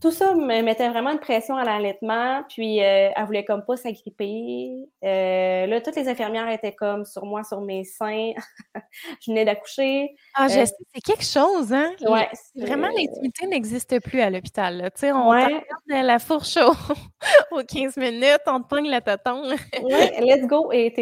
tout 0.03 0.11
ça 0.11 0.35
me 0.35 0.63
mettait 0.63 0.89
vraiment 0.89 1.13
une 1.13 1.21
pression 1.21 1.57
à 1.57 1.63
l'allaitement, 1.63 2.43
puis 2.49 2.83
euh, 2.83 3.11
elle 3.15 3.25
voulait 3.25 3.45
comme 3.45 3.65
pas 3.65 3.77
s'agripper. 3.77 4.73
Euh, 5.05 5.67
là, 5.67 5.81
toutes 5.81 5.95
les 5.95 6.09
infirmières 6.09 6.49
étaient 6.49 6.75
comme 6.75 7.05
sur 7.05 7.25
moi, 7.25 7.45
sur 7.45 7.61
mes 7.61 7.85
seins. 7.85 8.33
je 9.21 9.31
venais 9.31 9.45
d'accoucher. 9.45 10.13
Ah, 10.35 10.49
je 10.49 10.59
euh, 10.59 10.67
sais, 10.67 10.75
c'est 10.93 11.01
quelque 11.01 11.25
chose, 11.25 11.73
hein? 11.73 11.93
Ouais. 12.01 12.29
Vraiment, 12.57 12.89
l'intimité 12.89 13.47
n'existe 13.47 14.01
plus 14.01 14.21
à 14.21 14.29
l'hôpital. 14.29 14.91
Tu 14.97 15.03
sais, 15.03 15.13
on 15.13 15.31
ouais. 15.31 15.63
la 15.87 16.19
fourche 16.19 16.59
aux 17.53 17.63
15 17.63 17.97
minutes, 17.97 18.43
on 18.49 18.61
te 18.61 18.67
pogne 18.67 18.89
la 18.89 19.03
taton. 19.03 19.45
oui, 19.85 19.93
let's 20.21 20.49
go. 20.49 20.73
Et 20.73 20.93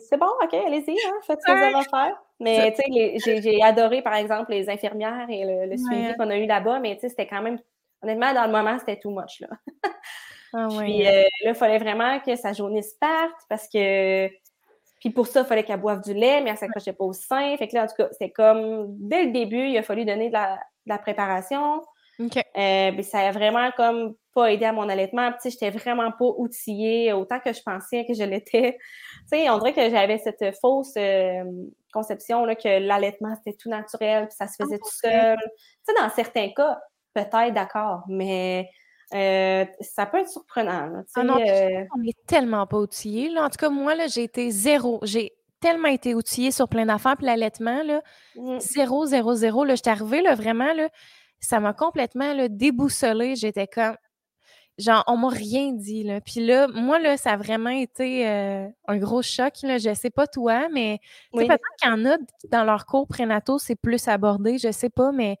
c'est 0.00 0.16
bon, 0.16 0.30
OK, 0.42 0.52
allez-y, 0.52 0.90
hein, 0.90 1.14
faites 1.24 1.38
ce 1.40 1.46
que 1.46 1.56
vous 1.56 1.64
avez 1.64 1.74
à 1.76 1.82
faire. 1.82 2.16
Mais 2.40 2.74
tu 2.74 3.20
sais, 3.20 3.40
j'ai 3.40 3.62
adoré, 3.62 4.02
par 4.02 4.14
exemple, 4.14 4.50
les 4.50 4.68
infirmières 4.68 5.28
et 5.30 5.44
le, 5.44 5.76
suivi 5.76 6.16
qu'on 6.16 6.30
a 6.30 6.36
eu 6.36 6.46
là-bas, 6.46 6.80
mais 6.80 6.96
tu 6.96 7.02
sais, 7.02 7.08
c'était 7.10 7.26
quand 7.28 7.42
même 7.42 7.58
Honnêtement, 8.02 8.32
dans 8.32 8.46
le 8.46 8.52
moment, 8.52 8.78
c'était 8.78 8.98
too 8.98 9.10
much. 9.10 9.40
Là. 9.40 9.48
ah, 10.54 10.68
Puis 10.78 11.06
euh, 11.06 11.22
là, 11.44 11.50
il 11.50 11.54
fallait 11.54 11.78
vraiment 11.78 12.20
que 12.20 12.36
sa 12.36 12.52
jaunisse 12.52 12.94
parte 12.94 13.40
parce 13.48 13.68
que. 13.68 14.28
Puis 15.00 15.10
pour 15.10 15.28
ça, 15.28 15.40
il 15.40 15.46
fallait 15.46 15.62
qu'elle 15.62 15.80
boive 15.80 16.02
du 16.02 16.12
lait, 16.12 16.40
mais 16.40 16.48
elle 16.48 16.54
ne 16.54 16.58
s'accrochait 16.58 16.92
pas 16.92 17.04
au 17.04 17.12
sein. 17.12 17.56
Fait 17.56 17.68
que 17.68 17.74
là, 17.74 17.84
en 17.84 17.86
tout 17.86 17.94
cas, 17.96 18.08
c'était 18.10 18.32
comme 18.32 18.86
dès 18.98 19.26
le 19.26 19.32
début, 19.32 19.68
il 19.68 19.78
a 19.78 19.82
fallu 19.84 20.04
donner 20.04 20.28
de 20.28 20.34
la, 20.34 20.98
préparation. 20.98 21.82
OK. 22.18 22.36
Euh, 22.36 23.02
ça 23.02 23.20
a 23.20 23.30
vraiment 23.30 23.70
comme 23.76 24.16
pas 24.34 24.52
aidé 24.52 24.64
à 24.64 24.72
mon 24.72 24.88
allaitement. 24.88 25.30
Puis, 25.40 25.50
j'étais 25.50 25.70
vraiment 25.70 26.10
pas 26.10 26.32
outillée 26.36 27.12
autant 27.12 27.38
que 27.38 27.52
je 27.52 27.62
pensais 27.62 28.04
que 28.06 28.14
je 28.14 28.24
l'étais. 28.24 28.78
Tu 29.30 29.38
sais, 29.38 29.50
on 29.50 29.58
dirait 29.58 29.74
que 29.74 29.90
j'avais 29.90 30.18
cette 30.18 30.56
fausse 30.60 30.94
euh, 30.96 31.44
conception 31.92 32.44
là, 32.44 32.54
que 32.56 32.80
l'allaitement, 32.80 33.34
c'était 33.36 33.56
tout 33.56 33.68
naturel, 33.68 34.26
puis 34.26 34.36
ça 34.36 34.46
se 34.46 34.54
faisait 34.60 34.78
tout 34.78 34.90
seul. 34.90 35.36
Tu 35.36 35.92
sais, 35.92 36.00
dans 36.00 36.08
certains 36.10 36.50
cas, 36.56 36.80
peut-être 37.14 37.54
d'accord, 37.54 38.04
mais 38.08 38.70
euh, 39.14 39.64
ça 39.80 40.06
peut 40.06 40.18
être 40.18 40.28
surprenant. 40.28 41.02
Ah 41.16 41.20
euh 41.20 41.84
on 41.96 42.00
n'est 42.00 42.12
tellement 42.26 42.66
pas 42.66 42.78
outillés. 42.78 43.30
En 43.38 43.48
tout 43.48 43.56
cas, 43.58 43.70
moi, 43.70 43.94
j'ai 44.06 44.24
été 44.24 44.50
zéro. 44.50 45.00
J'ai 45.02 45.32
tellement 45.60 45.88
été 45.88 46.14
outillée 46.14 46.50
sur 46.50 46.68
plein 46.68 46.86
d'affaires. 46.86 47.16
Puis 47.16 47.26
l'allaitement, 47.26 47.82
là, 47.82 48.02
mmh. 48.36 48.58
zéro, 48.60 49.06
zéro, 49.06 49.34
zéro. 49.34 49.64
Là, 49.64 49.74
j'étais 49.76 49.90
arrivée, 49.90 50.22
là, 50.22 50.34
vraiment, 50.34 50.72
là, 50.74 50.88
ça 51.40 51.58
m'a 51.60 51.72
complètement 51.72 52.34
là, 52.34 52.48
déboussolée. 52.48 53.36
J'étais 53.36 53.66
comme. 53.66 53.96
Genre, 54.76 55.02
on 55.08 55.16
m'a 55.16 55.30
rien 55.30 55.72
dit. 55.72 56.04
Là. 56.04 56.20
Puis 56.20 56.44
là, 56.44 56.68
moi, 56.68 57.00
là, 57.00 57.16
ça 57.16 57.32
a 57.32 57.36
vraiment 57.36 57.70
été 57.70 58.28
euh, 58.28 58.68
un 58.86 58.96
gros 58.96 59.22
choc. 59.22 59.54
Là. 59.64 59.78
Je 59.78 59.92
sais 59.92 60.10
pas 60.10 60.28
toi, 60.28 60.68
mais 60.68 61.00
peut-être 61.32 61.64
qu'il 61.80 61.90
y 61.90 61.92
en 61.92 62.04
a 62.04 62.16
dans 62.50 62.62
leur 62.62 62.86
cours 62.86 63.08
prénataux, 63.08 63.58
c'est 63.58 63.74
plus 63.74 64.06
abordé. 64.06 64.58
Je 64.58 64.70
sais 64.70 64.90
pas, 64.90 65.10
mais 65.10 65.36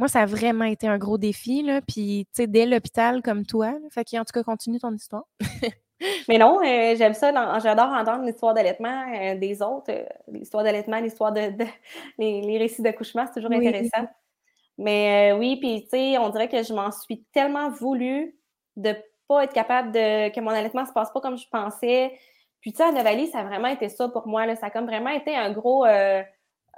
moi, 0.00 0.08
ça 0.08 0.22
a 0.22 0.26
vraiment 0.26 0.64
été 0.64 0.88
un 0.88 0.96
gros 0.96 1.18
défi, 1.18 1.60
là. 1.60 1.82
Puis, 1.82 2.26
tu 2.34 2.42
sais, 2.42 2.46
dès 2.46 2.64
l'hôpital 2.64 3.20
comme 3.20 3.44
toi. 3.44 3.74
Fait 3.90 4.18
en 4.18 4.24
tout 4.24 4.32
cas, 4.32 4.42
continue 4.42 4.78
ton 4.78 4.94
histoire. 4.94 5.26
Mais 6.26 6.38
non, 6.38 6.58
euh, 6.64 6.96
j'aime 6.96 7.12
ça. 7.12 7.58
J'adore 7.58 7.90
entendre 7.90 8.24
l'histoire 8.24 8.54
d'allaitement 8.54 9.04
euh, 9.14 9.34
des 9.34 9.60
autres. 9.60 9.90
Euh, 9.92 10.06
l'histoire 10.28 10.64
d'allaitement, 10.64 11.00
l'histoire 11.00 11.32
de, 11.32 11.52
les, 12.18 12.56
récits 12.56 12.80
d'accouchement, 12.80 13.26
c'est 13.26 13.42
toujours 13.42 13.54
intéressant. 13.54 14.08
Mais 14.78 15.34
oui, 15.38 15.58
puis 15.60 15.82
tu 15.82 15.90
sais, 15.90 16.16
on 16.16 16.30
dirait 16.30 16.48
que 16.48 16.62
je 16.62 16.72
m'en 16.72 16.90
suis 16.90 17.26
tellement 17.34 17.68
voulu 17.68 18.38
de 18.76 18.96
pas 19.28 19.44
être 19.44 19.52
capable 19.52 19.92
de 19.92 20.30
que 20.30 20.40
mon 20.40 20.48
allaitement 20.48 20.86
se 20.86 20.92
passe 20.94 21.12
pas 21.12 21.20
comme 21.20 21.36
je 21.36 21.46
pensais. 21.52 22.18
Puis 22.62 22.72
tu 22.72 22.78
sais, 22.78 22.84
à 22.84 22.92
Novalie, 22.92 23.26
ça 23.26 23.40
a 23.40 23.44
vraiment 23.44 23.68
été 23.68 23.90
ça 23.90 24.08
pour 24.08 24.26
moi. 24.26 24.46
Là. 24.46 24.56
Ça 24.56 24.68
a 24.68 24.70
comme 24.70 24.86
vraiment 24.86 25.10
été 25.10 25.36
un 25.36 25.52
gros 25.52 25.84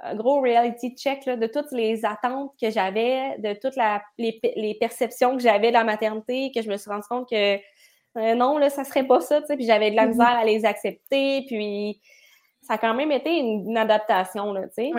un 0.01 0.15
gros 0.15 0.41
reality 0.41 0.95
check 0.95 1.25
de 1.25 1.47
toutes 1.47 1.71
les 1.71 2.05
attentes 2.05 2.51
que 2.61 2.69
j'avais, 2.69 3.37
de 3.39 3.53
toutes 3.53 3.75
les, 4.17 4.77
perceptions 4.79 5.35
que 5.37 5.43
j'avais 5.43 5.69
de 5.69 5.73
la 5.73 5.83
maternité, 5.83 6.51
que 6.53 6.61
je 6.61 6.69
me 6.69 6.77
suis 6.77 6.89
rendu 6.89 7.07
compte 7.09 7.29
que 7.29 7.55
euh, 8.17 8.35
non, 8.35 8.57
là, 8.57 8.69
ça 8.69 8.83
serait 8.83 9.05
pas 9.05 9.21
ça, 9.21 9.41
tu 9.41 9.47
sais, 9.47 9.55
puis 9.55 9.65
j'avais 9.65 9.91
de 9.91 9.95
la 9.95 10.05
mm-hmm. 10.05 10.09
misère 10.09 10.37
à 10.37 10.45
les 10.45 10.65
accepter, 10.65 11.45
puis 11.47 11.99
ça 12.61 12.75
a 12.75 12.77
quand 12.77 12.93
même 12.93 13.11
été 13.11 13.37
une, 13.37 13.75
adaptation, 13.77 14.53
là, 14.53 14.63
tu 14.67 14.73
sais. 14.75 14.91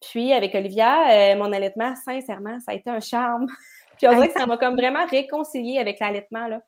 Puis 0.00 0.32
avec 0.32 0.54
Olivia, 0.54 1.10
euh, 1.10 1.36
mon 1.36 1.52
allaitement, 1.52 1.94
sincèrement, 1.94 2.58
ça 2.60 2.72
a 2.72 2.74
été 2.74 2.90
un 2.90 3.00
charme. 3.00 3.46
puis 3.98 4.08
on 4.08 4.14
dirait 4.14 4.28
que 4.28 4.38
ça 4.38 4.46
m'a 4.46 4.56
comme 4.56 4.74
vraiment 4.74 5.06
réconcilié 5.06 5.78
avec 5.78 6.00
l'allaitement, 6.00 6.48
là. 6.48 6.60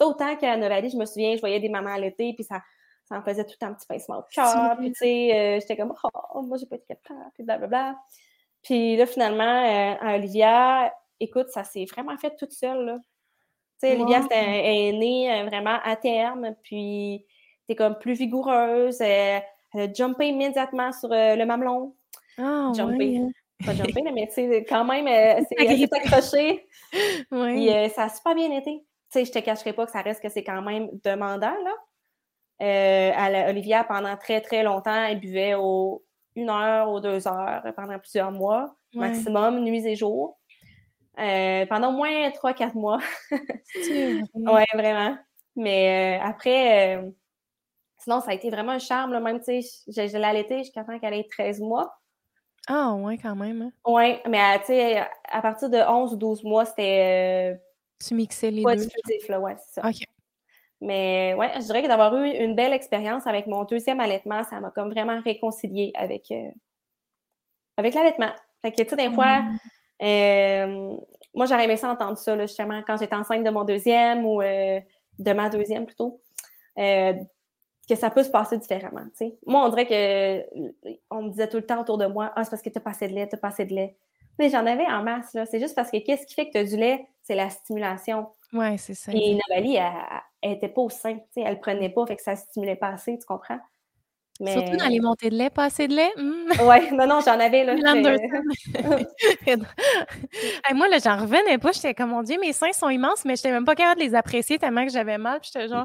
Autant 0.00 0.34
qu'à 0.36 0.56
Novali, 0.56 0.90
je 0.90 0.96
me 0.96 1.04
souviens, 1.04 1.34
je 1.36 1.40
voyais 1.40 1.60
des 1.60 1.68
mamans 1.68 1.92
allaiter, 1.92 2.32
puis 2.34 2.44
ça 2.44 2.62
ça 3.10 3.18
me 3.18 3.22
faisait 3.24 3.44
tout 3.44 3.56
un 3.62 3.74
petit 3.74 3.86
pincement 3.88 4.18
au 4.18 4.24
cœur. 4.32 4.76
Puis, 4.78 4.92
tu 4.92 5.00
sais, 5.00 5.30
euh, 5.34 5.60
j'étais 5.60 5.76
comme, 5.76 5.92
oh, 6.32 6.42
moi, 6.42 6.56
j'ai 6.58 6.66
pas 6.66 6.76
été 6.76 6.86
capable, 6.86 7.30
puis 7.34 7.42
blablabla. 7.42 7.96
Puis 8.62 8.96
là, 8.96 9.04
finalement, 9.04 9.42
euh, 9.42 9.94
à 10.00 10.14
Olivia, 10.14 10.94
écoute, 11.18 11.48
ça 11.48 11.64
s'est 11.64 11.86
vraiment 11.86 12.16
fait 12.18 12.36
toute 12.36 12.52
seule, 12.52 12.84
là. 12.84 12.98
Tu 13.82 13.88
sais, 13.88 13.96
Olivia 13.96 14.20
est 14.30 14.92
née 14.92 15.32
euh, 15.32 15.46
vraiment 15.46 15.78
à 15.82 15.96
terme, 15.96 16.54
puis 16.62 17.26
t'es 17.66 17.74
comme 17.74 17.98
plus 17.98 18.12
vigoureuse. 18.12 19.00
elle 19.00 19.42
a 19.74 19.92
jumpé 19.92 20.28
immédiatement 20.28 20.92
sur 20.92 21.08
le 21.10 21.44
mamelon. 21.44 21.96
Ah, 22.38 22.70
jumpé. 22.76 23.18
Hein. 23.18 23.30
Pas 23.66 23.74
jumpé, 23.74 24.02
mais 24.14 24.28
tu 24.28 24.34
sais, 24.34 24.64
quand 24.68 24.84
même, 24.84 25.08
elle 25.08 25.44
s'est 25.46 25.88
accrochée. 25.92 26.68
oui. 27.32 27.72
Puis 27.72 27.90
ça 27.90 28.04
a 28.04 28.08
super 28.08 28.36
bien 28.36 28.52
été. 28.52 28.84
Tu 29.12 29.18
sais, 29.18 29.24
je 29.24 29.32
te 29.32 29.40
cacherai 29.40 29.72
pas 29.72 29.86
que 29.86 29.92
ça 29.92 30.02
reste 30.02 30.22
que 30.22 30.28
c'est 30.28 30.44
quand 30.44 30.62
même 30.62 30.90
demandant, 31.02 31.56
là. 31.64 31.74
Euh, 32.60 33.48
Olivia, 33.48 33.84
pendant 33.84 34.16
très, 34.16 34.40
très 34.40 34.62
longtemps, 34.62 35.04
elle 35.04 35.20
buvait 35.20 35.54
aux 35.54 36.04
une 36.36 36.50
heure 36.50 36.90
ou 36.90 37.00
deux 37.00 37.26
heures 37.26 37.62
pendant 37.74 37.98
plusieurs 37.98 38.30
mois, 38.30 38.76
maximum, 38.94 39.60
nuits 39.60 39.86
et 39.86 39.96
jours. 39.96 40.38
Euh, 41.18 41.66
pendant 41.66 41.88
au 41.92 41.96
moins 41.96 42.30
trois, 42.30 42.54
quatre 42.54 42.74
mois. 42.74 43.00
oui, 43.30 44.64
vraiment. 44.74 45.18
Mais 45.56 46.18
euh, 46.18 46.24
après, 46.24 47.02
sinon, 47.98 48.20
ça 48.20 48.30
a 48.30 48.34
été 48.34 48.50
vraiment 48.50 48.72
un 48.72 48.78
charme. 48.78 49.18
même, 49.18 49.40
tu 49.40 49.62
sais, 49.62 49.82
je, 49.88 50.16
l'ai 50.16 50.24
allaité 50.24 50.58
jusqu'à 50.58 50.84
temps 50.84 50.98
qu'elle 50.98 51.14
ait 51.14 51.26
13 51.28 51.60
mois. 51.60 51.92
Ah, 52.68 52.94
ouais, 52.94 53.18
quand 53.18 53.34
même. 53.34 53.62
Hein. 53.62 53.72
Oui, 53.86 54.18
mais 54.28 54.58
tu 54.60 54.66
sais, 54.66 55.02
à 55.30 55.42
partir 55.42 55.70
de 55.70 55.78
11 55.78 56.12
ou 56.12 56.16
12 56.16 56.44
mois, 56.44 56.64
c'était. 56.64 57.58
tu 58.06 58.14
mixais 58.14 58.50
les 58.50 58.62
deux. 58.62 58.88
là, 59.28 59.40
ouais, 59.40 59.56
c'est 59.58 59.80
ça. 59.80 59.88
OK. 59.88 60.04
Mais 60.80 61.34
ouais, 61.34 61.52
je 61.56 61.66
dirais 61.66 61.82
que 61.82 61.88
d'avoir 61.88 62.16
eu 62.16 62.28
une 62.30 62.54
belle 62.54 62.72
expérience 62.72 63.26
avec 63.26 63.46
mon 63.46 63.64
deuxième 63.64 64.00
allaitement, 64.00 64.42
ça 64.44 64.60
m'a 64.60 64.70
comme 64.70 64.90
vraiment 64.90 65.20
réconcilié 65.20 65.92
avec, 65.94 66.30
euh, 66.30 66.50
avec 67.76 67.94
l'allaitement. 67.94 68.30
Fait 68.62 68.72
que, 68.72 68.82
tu 68.82 68.88
sais, 68.88 68.96
des 68.96 69.10
fois, 69.12 69.40
mmh. 69.40 69.58
euh, 70.02 70.96
moi, 71.34 71.46
j'aurais 71.46 71.64
aimé 71.64 71.76
ça 71.76 71.90
entendre 71.90 72.16
ça, 72.16 72.38
justement, 72.38 72.82
quand 72.86 72.96
j'étais 72.96 73.14
enceinte 73.14 73.44
de 73.44 73.50
mon 73.50 73.64
deuxième 73.64 74.24
ou 74.24 74.40
euh, 74.40 74.80
de 75.18 75.32
ma 75.32 75.50
deuxième 75.50 75.86
plutôt. 75.86 76.20
que 76.76 77.14
que 77.88 77.96
ça 77.96 78.08
peut 78.08 78.22
se 78.22 78.30
passer 78.30 78.56
différemment. 78.56 79.04
Moi, 79.46 79.66
on 79.66 79.68
dirait 79.68 79.86
que 79.86 80.94
on 81.10 81.22
me 81.22 81.30
disait 81.30 81.48
tout 81.48 81.56
le 81.56 81.66
temps 81.66 81.80
autour 81.80 81.98
de 81.98 82.06
moi 82.06 82.32
Ah, 82.36 82.44
c'est 82.44 82.50
parce 82.50 82.62
que 82.62 82.70
tu 82.70 82.78
as 82.78 82.80
passé 82.80 83.08
de 83.08 83.14
lait, 83.14 83.28
tu 83.28 83.34
as 83.34 83.38
passé 83.38 83.64
de 83.64 83.74
lait. 83.74 83.96
Mais 84.38 84.48
j'en 84.48 84.64
avais 84.64 84.86
en 84.86 85.02
masse, 85.02 85.34
là. 85.34 85.44
C'est 85.44 85.58
juste 85.58 85.74
parce 85.74 85.90
que 85.90 85.96
qu'est-ce 85.96 86.24
qui 86.24 86.34
fait 86.34 86.46
que 86.46 86.52
tu 86.52 86.58
as 86.58 86.64
du 86.64 86.76
lait? 86.76 87.08
C'est 87.24 87.34
la 87.34 87.50
stimulation. 87.50 88.28
Oui, 88.52 88.78
c'est 88.78 88.94
ça. 88.94 89.12
Et 89.14 89.38
Navalie, 89.48 89.76
elle 89.76 90.50
n'était 90.50 90.68
pas 90.68 90.82
au 90.82 90.90
sein, 90.90 91.18
elle 91.36 91.54
ne 91.54 91.60
prenait 91.60 91.90
pas, 91.90 92.06
fait 92.06 92.16
que 92.16 92.22
ça 92.22 92.32
ne 92.32 92.36
stimulait 92.36 92.76
pas 92.76 92.88
assez, 92.88 93.16
tu 93.18 93.26
comprends? 93.26 93.60
Surtout 94.48 94.76
dans 94.76 94.88
les 94.88 95.00
montées 95.00 95.28
de 95.28 95.36
lait, 95.36 95.50
pas 95.50 95.64
assez 95.64 95.86
de 95.86 95.94
lait. 95.94 96.10
Hmm. 96.16 96.50
Oui, 96.66 96.90
non, 96.92 97.06
non, 97.06 97.20
j'en 97.20 97.38
avais. 97.38 97.62
Là, 97.64 97.74
moi, 100.74 100.88
là, 100.88 100.98
j'en 100.98 101.18
revenais 101.18 101.58
pas. 101.58 101.72
J'étais 101.72 101.92
comme, 101.92 102.08
mon 102.10 102.22
Dieu, 102.22 102.38
mes 102.40 102.54
seins 102.54 102.72
sont 102.72 102.88
immenses, 102.88 103.26
mais 103.26 103.36
je 103.36 103.40
n'étais 103.40 103.52
même 103.52 103.66
pas 103.66 103.74
capable 103.74 104.00
de 104.00 104.06
les 104.06 104.14
apprécier 104.14 104.58
tellement 104.58 104.86
que 104.86 104.92
j'avais 104.92 105.18
mal. 105.18 105.40
Puis 105.40 105.50
j'étais 105.52 105.68
genre, 105.68 105.84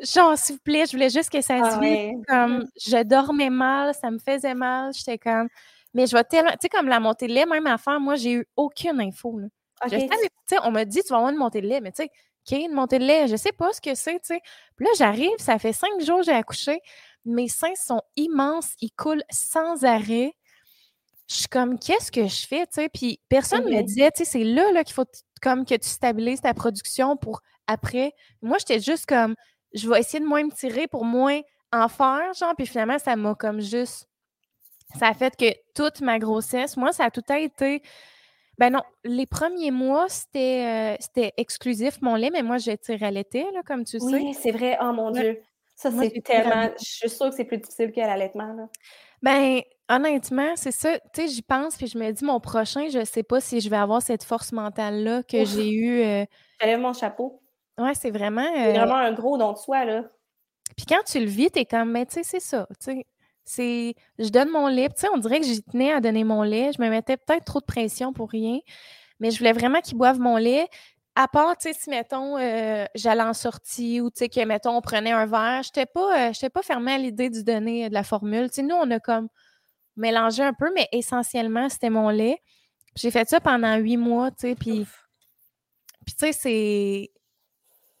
genre, 0.00 0.38
s'il 0.38 0.54
vous 0.54 0.62
plaît, 0.62 0.86
je 0.86 0.92
voulais 0.92 1.10
juste 1.10 1.28
que 1.30 1.42
ça 1.42 1.58
se 1.58 1.76
ah, 1.76 1.80
Comme, 2.26 2.64
je 2.76 3.02
dormais 3.02 3.50
mal, 3.50 3.92
ça 3.94 4.10
me 4.10 4.18
faisait 4.18 4.54
mal. 4.54 4.94
J'étais 4.94 5.18
comme, 5.18 5.48
mais 5.92 6.06
je 6.06 6.16
vais 6.16 6.24
tellement, 6.24 6.52
tu 6.52 6.58
sais, 6.62 6.70
comme 6.70 6.88
la 6.88 7.00
montée 7.00 7.26
de 7.26 7.34
lait, 7.34 7.44
même 7.44 7.66
à 7.66 7.76
faire, 7.76 8.00
moi, 8.00 8.14
j'ai 8.14 8.32
eu 8.32 8.46
aucune 8.56 8.98
info. 9.00 9.38
Là. 9.38 9.48
On 10.62 10.70
m'a 10.70 10.84
dit, 10.84 11.02
tu 11.02 11.08
vas 11.08 11.16
avoir 11.16 11.30
une 11.32 11.38
montée 11.38 11.60
de 11.60 11.66
lait, 11.66 11.80
mais 11.80 11.92
tu 11.92 12.02
sais, 12.02 12.10
OK, 12.50 12.58
une 12.58 12.72
montée 12.72 12.98
de 12.98 13.04
lait, 13.04 13.28
je 13.28 13.36
sais 13.36 13.52
pas 13.52 13.72
ce 13.72 13.80
que 13.80 13.94
c'est, 13.94 14.18
tu 14.20 14.34
sais. 14.34 14.40
Puis 14.76 14.86
là, 14.86 14.90
j'arrive, 14.96 15.38
ça 15.38 15.58
fait 15.58 15.72
cinq 15.72 16.00
jours 16.00 16.18
que 16.18 16.26
j'ai 16.26 16.32
accouché. 16.32 16.80
Mes 17.24 17.48
seins 17.48 17.74
sont 17.74 18.02
immenses, 18.16 18.70
ils 18.80 18.92
coulent 18.92 19.24
sans 19.30 19.84
arrêt. 19.84 20.32
Je 21.28 21.34
suis 21.36 21.48
comme, 21.48 21.78
qu'est-ce 21.78 22.10
que 22.10 22.26
je 22.26 22.46
fais, 22.46 22.66
tu 22.66 22.72
sais? 22.74 22.88
Puis 22.88 23.20
personne 23.28 23.64
ne 23.64 23.76
me 23.76 23.82
disait, 23.82 24.10
tu 24.10 24.24
sais, 24.24 24.30
c'est 24.30 24.44
là, 24.44 24.72
là 24.72 24.84
qu'il 24.84 24.94
faut 24.94 25.04
comme 25.42 25.64
que 25.64 25.74
tu 25.74 25.88
stabilises 25.88 26.40
ta 26.40 26.54
production 26.54 27.16
pour 27.16 27.40
après. 27.66 28.12
Moi, 28.42 28.58
j'étais 28.58 28.80
juste 28.80 29.06
comme, 29.06 29.34
je 29.72 29.88
vais 29.88 30.00
essayer 30.00 30.20
de 30.20 30.26
moins 30.26 30.44
me 30.44 30.50
tirer 30.50 30.88
pour 30.88 31.04
moins 31.04 31.40
en 31.72 31.88
faire, 31.88 32.32
genre. 32.34 32.54
Puis 32.56 32.66
finalement, 32.66 32.98
ça 32.98 33.16
m'a 33.16 33.34
comme 33.34 33.60
juste. 33.60 34.08
Ça 34.98 35.08
a 35.08 35.14
fait 35.14 35.36
que 35.36 35.54
toute 35.74 36.00
ma 36.00 36.18
grossesse, 36.18 36.76
moi, 36.76 36.92
ça 36.92 37.04
a 37.04 37.10
tout 37.10 37.22
été. 37.32 37.82
Ben 38.60 38.68
non, 38.68 38.82
les 39.04 39.24
premiers 39.24 39.70
mois, 39.70 40.10
c'était, 40.10 40.98
euh, 41.16 41.28
exclusif 41.38 42.02
mon 42.02 42.14
lait, 42.14 42.28
mais 42.30 42.42
moi, 42.42 42.58
je 42.58 42.72
tire 42.72 43.02
à 43.02 43.10
l'été, 43.10 43.46
comme 43.66 43.84
tu 43.84 43.98
sais. 43.98 44.04
Oui, 44.04 44.34
c'est 44.34 44.50
vrai. 44.50 44.76
Oh 44.82 44.92
mon 44.92 45.10
Dieu. 45.12 45.40
Ça, 45.74 45.90
c'est 45.90 46.20
tellement. 46.22 46.68
Je 46.78 46.84
suis 46.84 47.08
sûre 47.08 47.30
que 47.30 47.36
c'est 47.36 47.46
plus 47.46 47.56
difficile 47.56 47.90
que 47.90 48.00
l'allaitement. 48.00 48.68
Ben, 49.22 49.62
honnêtement, 49.88 50.52
c'est 50.56 50.72
ça. 50.72 50.98
Tu 51.14 51.22
sais, 51.22 51.28
j'y 51.28 51.40
pense, 51.40 51.74
puis 51.78 51.86
je 51.86 51.96
me 51.96 52.10
dis, 52.10 52.22
mon 52.22 52.38
prochain, 52.38 52.86
je 52.90 53.02
sais 53.02 53.22
pas 53.22 53.40
si 53.40 53.62
je 53.62 53.70
vais 53.70 53.78
avoir 53.78 54.02
cette 54.02 54.24
force 54.24 54.52
mentale-là 54.52 55.22
que 55.22 55.42
j'ai 55.46 55.72
eue. 55.72 56.02
Euh... 56.02 56.26
J'enlève 56.60 56.80
mon 56.80 56.92
chapeau. 56.92 57.40
Ouais, 57.78 57.94
c'est 57.94 58.10
vraiment. 58.10 58.46
C'est 58.54 58.74
vraiment 58.74 58.96
un 58.96 59.12
gros 59.12 59.38
don 59.38 59.52
de 59.52 59.58
soi, 59.58 59.86
là. 59.86 60.04
Puis 60.76 60.84
quand 60.86 61.02
tu 61.06 61.18
le 61.18 61.30
vis, 61.30 61.50
t'es 61.50 61.64
comme, 61.64 61.92
mais 61.92 62.04
tu 62.04 62.16
sais, 62.16 62.24
c'est 62.24 62.40
ça. 62.40 62.68
C'est. 63.50 63.94
Je 64.18 64.28
donne 64.28 64.50
mon 64.50 64.68
lait. 64.68 64.88
Tu 64.88 65.00
sais, 65.00 65.08
on 65.14 65.18
dirait 65.18 65.40
que 65.40 65.46
j'y 65.46 65.62
tenais 65.62 65.92
à 65.92 66.00
donner 66.00 66.24
mon 66.24 66.42
lait. 66.42 66.72
Je 66.76 66.82
me 66.82 66.88
mettais 66.88 67.16
peut-être 67.16 67.44
trop 67.44 67.60
de 67.60 67.64
pression 67.64 68.12
pour 68.12 68.30
rien. 68.30 68.58
Mais 69.18 69.30
je 69.30 69.38
voulais 69.38 69.52
vraiment 69.52 69.80
qu'ils 69.80 69.98
boivent 69.98 70.20
mon 70.20 70.36
lait 70.36 70.68
à 71.16 71.28
part, 71.28 71.56
tu 71.56 71.68
sais, 71.68 71.78
si, 71.78 71.90
mettons, 71.90 72.38
euh, 72.38 72.84
j'allais 72.94 73.22
en 73.22 73.34
sortie 73.34 74.00
ou, 74.00 74.10
tu 74.10 74.18
sais, 74.20 74.28
que, 74.28 74.44
mettons, 74.44 74.76
on 74.76 74.80
prenait 74.80 75.10
un 75.12 75.26
verre, 75.26 75.62
je 75.62 75.68
n'étais 75.68 75.86
pas, 75.86 76.30
euh, 76.30 76.48
pas 76.52 76.62
fermée 76.62 76.92
à 76.92 76.98
l'idée 76.98 77.30
de 77.30 77.42
donner 77.42 77.88
de 77.88 77.94
la 77.94 78.04
formule. 78.04 78.48
Tu 78.48 78.56
sais, 78.56 78.62
nous, 78.62 78.76
on 78.76 78.90
a 78.90 79.00
comme 79.00 79.28
mélangé 79.96 80.42
un 80.42 80.52
peu, 80.52 80.72
mais 80.74 80.88
essentiellement, 80.92 81.68
c'était 81.68 81.90
mon 81.90 82.08
lait. 82.10 82.38
J'ai 82.96 83.10
fait 83.10 83.28
ça 83.28 83.40
pendant 83.40 83.76
huit 83.76 83.96
mois, 83.96 84.30
tu 84.30 84.48
sais, 84.48 84.54
puis, 84.54 84.86
puis 86.06 86.14
tu 86.14 86.32
sais, 86.32 87.10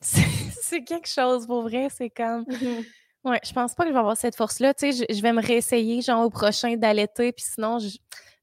c'est... 0.00 0.52
c'est 0.62 0.84
quelque 0.84 1.08
chose, 1.08 1.46
pour 1.46 1.62
vrai, 1.62 1.88
c'est 1.90 2.10
comme... 2.10 2.44
Ouais, 3.24 3.40
je 3.44 3.52
pense 3.52 3.74
pas 3.74 3.84
que 3.84 3.90
je 3.90 3.92
vais 3.92 4.00
avoir 4.00 4.16
cette 4.16 4.34
force-là. 4.34 4.72
Tu 4.72 4.92
sais, 4.92 5.06
je, 5.08 5.14
je, 5.14 5.20
vais 5.20 5.32
me 5.32 5.42
réessayer, 5.42 6.00
genre, 6.00 6.24
au 6.24 6.30
prochain 6.30 6.76
d'allaiter, 6.76 7.32
puis 7.32 7.44
sinon, 7.44 7.78
je, 7.78 7.98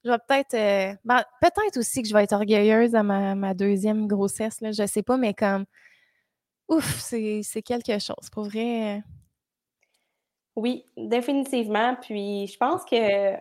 je 0.07 0.11
vais 0.11 0.17
peut-être. 0.25 0.53
Euh, 0.53 0.95
ben, 1.03 1.23
peut-être 1.41 1.77
aussi 1.77 2.01
que 2.01 2.07
je 2.07 2.13
vais 2.13 2.23
être 2.23 2.33
orgueilleuse 2.33 2.95
à 2.95 3.03
ma, 3.03 3.53
deuxième 3.53 4.07
grossesse. 4.07 4.61
Là, 4.61 4.71
je 4.71 4.85
sais 4.85 5.03
pas, 5.03 5.17
mais 5.17 5.33
comme. 5.33 5.65
Ouf, 6.69 6.99
c'est 6.99 7.43
quelque 7.63 7.99
chose. 7.99 8.29
Pour 8.31 8.45
vrai. 8.45 8.97
Euh. 8.97 9.01
Oui, 10.55 10.85
définitivement. 10.95 11.95
Puis 12.01 12.47
je 12.47 12.57
pense 12.57 12.83
que 12.85 13.35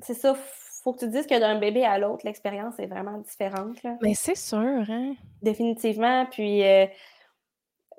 c'est 0.00 0.14
ça. 0.14 0.34
Faut 0.82 0.92
que 0.92 1.00
tu 1.00 1.08
dises 1.08 1.26
que 1.26 1.38
d'un 1.38 1.58
bébé 1.58 1.84
à 1.84 1.98
l'autre, 1.98 2.26
l'expérience 2.26 2.78
est 2.78 2.86
vraiment 2.86 3.18
différente. 3.18 3.78
Mais 4.02 4.14
c'est 4.14 4.36
sûr, 4.36 4.58
hein? 4.58 5.14
Définitivement. 5.42 6.26
Puis 6.26 6.62
euh, 6.62 6.86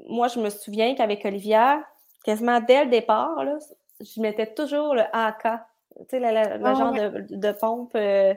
moi, 0.07 0.27
je 0.27 0.39
me 0.39 0.49
souviens 0.49 0.95
qu'avec 0.95 1.25
Olivia, 1.25 1.83
quasiment 2.25 2.59
dès 2.59 2.83
le 2.83 2.89
départ, 2.89 3.43
là, 3.45 3.57
je 4.01 4.19
mettais 4.19 4.53
toujours 4.53 4.95
le 4.95 5.03
AK 5.13 5.47
tu 5.99 6.03
sais, 6.09 6.19
le, 6.19 6.65
ah 6.65 6.73
genre 6.73 6.93
de, 6.93 7.51
pompe 7.53 7.93
euh, 7.95 8.33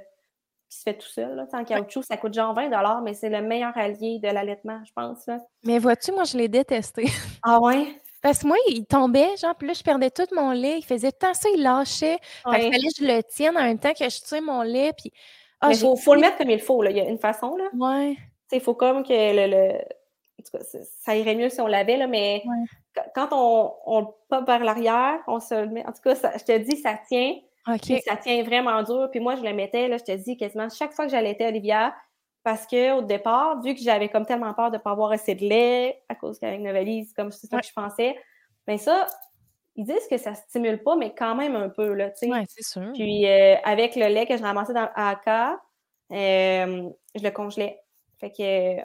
qui 0.68 0.76
se 0.76 0.82
fait 0.82 0.94
tout 0.94 1.08
seul, 1.08 1.34
là, 1.34 1.46
en 1.52 1.64
caoutchouc, 1.64 2.02
ça 2.02 2.16
coûte 2.16 2.34
genre 2.34 2.54
20 2.54 3.02
mais 3.02 3.14
c'est 3.14 3.28
le 3.28 3.42
meilleur 3.42 3.76
allié 3.76 4.20
de 4.20 4.28
l'allaitement, 4.28 4.80
je 4.86 4.92
pense. 4.92 5.28
Mais 5.64 5.78
vois-tu, 5.78 6.12
moi, 6.12 6.24
je 6.24 6.36
l'ai 6.36 6.48
détesté. 6.48 7.06
Ah 7.42 7.60
ouais? 7.60 7.86
Parce 8.20 8.40
que 8.40 8.48
moi, 8.48 8.56
il 8.68 8.84
tombait, 8.84 9.36
genre, 9.36 9.54
puis 9.54 9.68
là, 9.68 9.74
je 9.74 9.82
perdais 9.82 10.10
tout 10.10 10.26
mon 10.34 10.50
lait. 10.50 10.78
Il 10.78 10.84
faisait 10.84 11.12
tant 11.12 11.34
ça, 11.34 11.48
il 11.54 11.62
lâchait. 11.62 12.18
il 12.46 12.52
fallait 12.52 12.70
que 12.70 12.94
je 12.98 13.04
le 13.04 13.22
tienne 13.22 13.56
en 13.56 13.62
même 13.62 13.78
temps 13.78 13.92
que 13.92 14.08
je 14.08 14.20
tire 14.20 14.42
mon 14.42 14.62
lait. 14.62 14.92
Puis... 14.92 15.12
Ah, 15.60 15.70
il 15.70 15.78
faut, 15.78 16.14
le 16.14 16.20
mettre 16.20 16.36
comme 16.36 16.50
il 16.50 16.60
faut. 16.60 16.82
Là. 16.82 16.90
Il 16.90 16.96
y 16.96 17.00
a 17.00 17.04
une 17.04 17.18
façon. 17.18 17.56
Là. 17.56 17.68
Ouais. 17.74 18.16
Il 18.50 18.60
faut 18.60 18.74
comme 18.74 19.04
que 19.04 19.12
le, 19.12 19.76
En 19.76 20.42
tout 20.44 20.58
cas, 20.58 20.64
ça 21.04 21.14
irait 21.14 21.36
mieux 21.36 21.48
si 21.48 21.60
on 21.60 21.68
l'avait, 21.68 21.96
là, 21.96 22.08
mais 22.08 22.42
quand 23.14 23.28
on, 23.32 23.72
on 23.86 24.00
le 24.00 24.06
pop 24.28 24.46
vers 24.46 24.64
l'arrière, 24.64 25.20
on 25.26 25.40
se 25.40 25.54
le 25.54 25.68
met. 25.68 25.86
En 25.86 25.92
tout 25.92 26.02
cas, 26.02 26.14
je 26.14 26.44
te 26.44 26.58
dis, 26.58 26.76
ça 26.76 26.98
tient 27.08 27.34
ça 27.76 28.16
tient 28.16 28.42
vraiment 28.42 28.82
dur. 28.82 29.08
Puis 29.10 29.20
moi, 29.20 29.36
je 29.36 29.42
le 29.42 29.52
mettais, 29.52 29.88
là, 29.88 29.98
je 29.98 30.04
te 30.04 30.16
dis, 30.16 30.36
quasiment 30.36 30.68
chaque 30.68 30.92
fois 30.92 31.06
que 31.06 31.10
j'allais 31.10 31.36
Olivia, 31.46 31.94
parce 32.42 32.66
qu'au 32.66 33.02
départ, 33.02 33.60
vu 33.62 33.74
que 33.74 33.80
j'avais 33.80 34.08
comme 34.08 34.24
tellement 34.24 34.54
peur 34.54 34.70
de 34.70 34.76
ne 34.76 34.82
pas 34.82 34.92
avoir 34.92 35.12
assez 35.12 35.34
de 35.34 35.44
lait, 35.44 36.02
à 36.08 36.14
cause 36.14 36.38
qu'avec 36.38 36.60
Novalis, 36.60 37.12
comme 37.14 37.30
c'est 37.30 37.46
ça 37.46 37.60
que 37.60 37.66
je 37.66 37.72
pensais, 37.72 38.16
bien 38.66 38.78
ça, 38.78 39.06
ils 39.76 39.84
disent 39.84 40.08
que 40.10 40.16
ça 40.16 40.30
ne 40.30 40.36
stimule 40.36 40.82
pas, 40.82 40.96
mais 40.96 41.14
quand 41.14 41.34
même 41.34 41.56
un 41.56 41.68
peu, 41.68 41.92
là, 41.92 42.10
tu 42.10 42.26
sais. 42.26 42.30
Oui, 42.30 42.38
c'est 42.48 42.64
sûr. 42.64 42.90
Puis 42.94 43.26
euh, 43.26 43.56
avec 43.64 43.96
le 43.96 44.06
lait 44.06 44.26
que 44.26 44.36
je 44.36 44.42
ramassais 44.42 44.72
dans 44.72 44.88
AK, 44.94 45.26
euh, 46.12 46.88
je 47.14 47.22
le 47.22 47.30
congelais. 47.30 47.80
Fait 48.18 48.30
que 48.30 48.82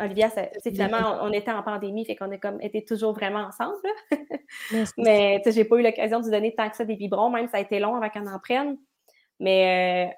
Olivia, 0.00 0.30
finalement, 0.62 1.18
on, 1.22 1.32
était 1.32 1.50
en 1.50 1.62
pandémie, 1.62 2.04
fait 2.04 2.16
qu'on 2.16 2.30
a 2.30 2.38
comme 2.38 2.60
été 2.60 2.84
toujours 2.84 3.12
vraiment 3.12 3.40
ensemble. 3.40 3.76
Mais 4.98 5.42
j'ai 5.46 5.64
pas 5.64 5.76
eu 5.76 5.82
l'occasion 5.82 6.20
de 6.20 6.24
lui 6.24 6.30
donner 6.30 6.54
tant 6.54 6.68
que 6.70 6.76
ça 6.76 6.84
des 6.84 6.96
biberons, 6.96 7.30
même 7.30 7.48
ça 7.48 7.58
a 7.58 7.60
été 7.60 7.78
long 7.78 7.94
avant 7.96 8.08
qu'on 8.08 8.26
en 8.26 8.38
prenne. 8.38 8.78
Mais 9.38 10.12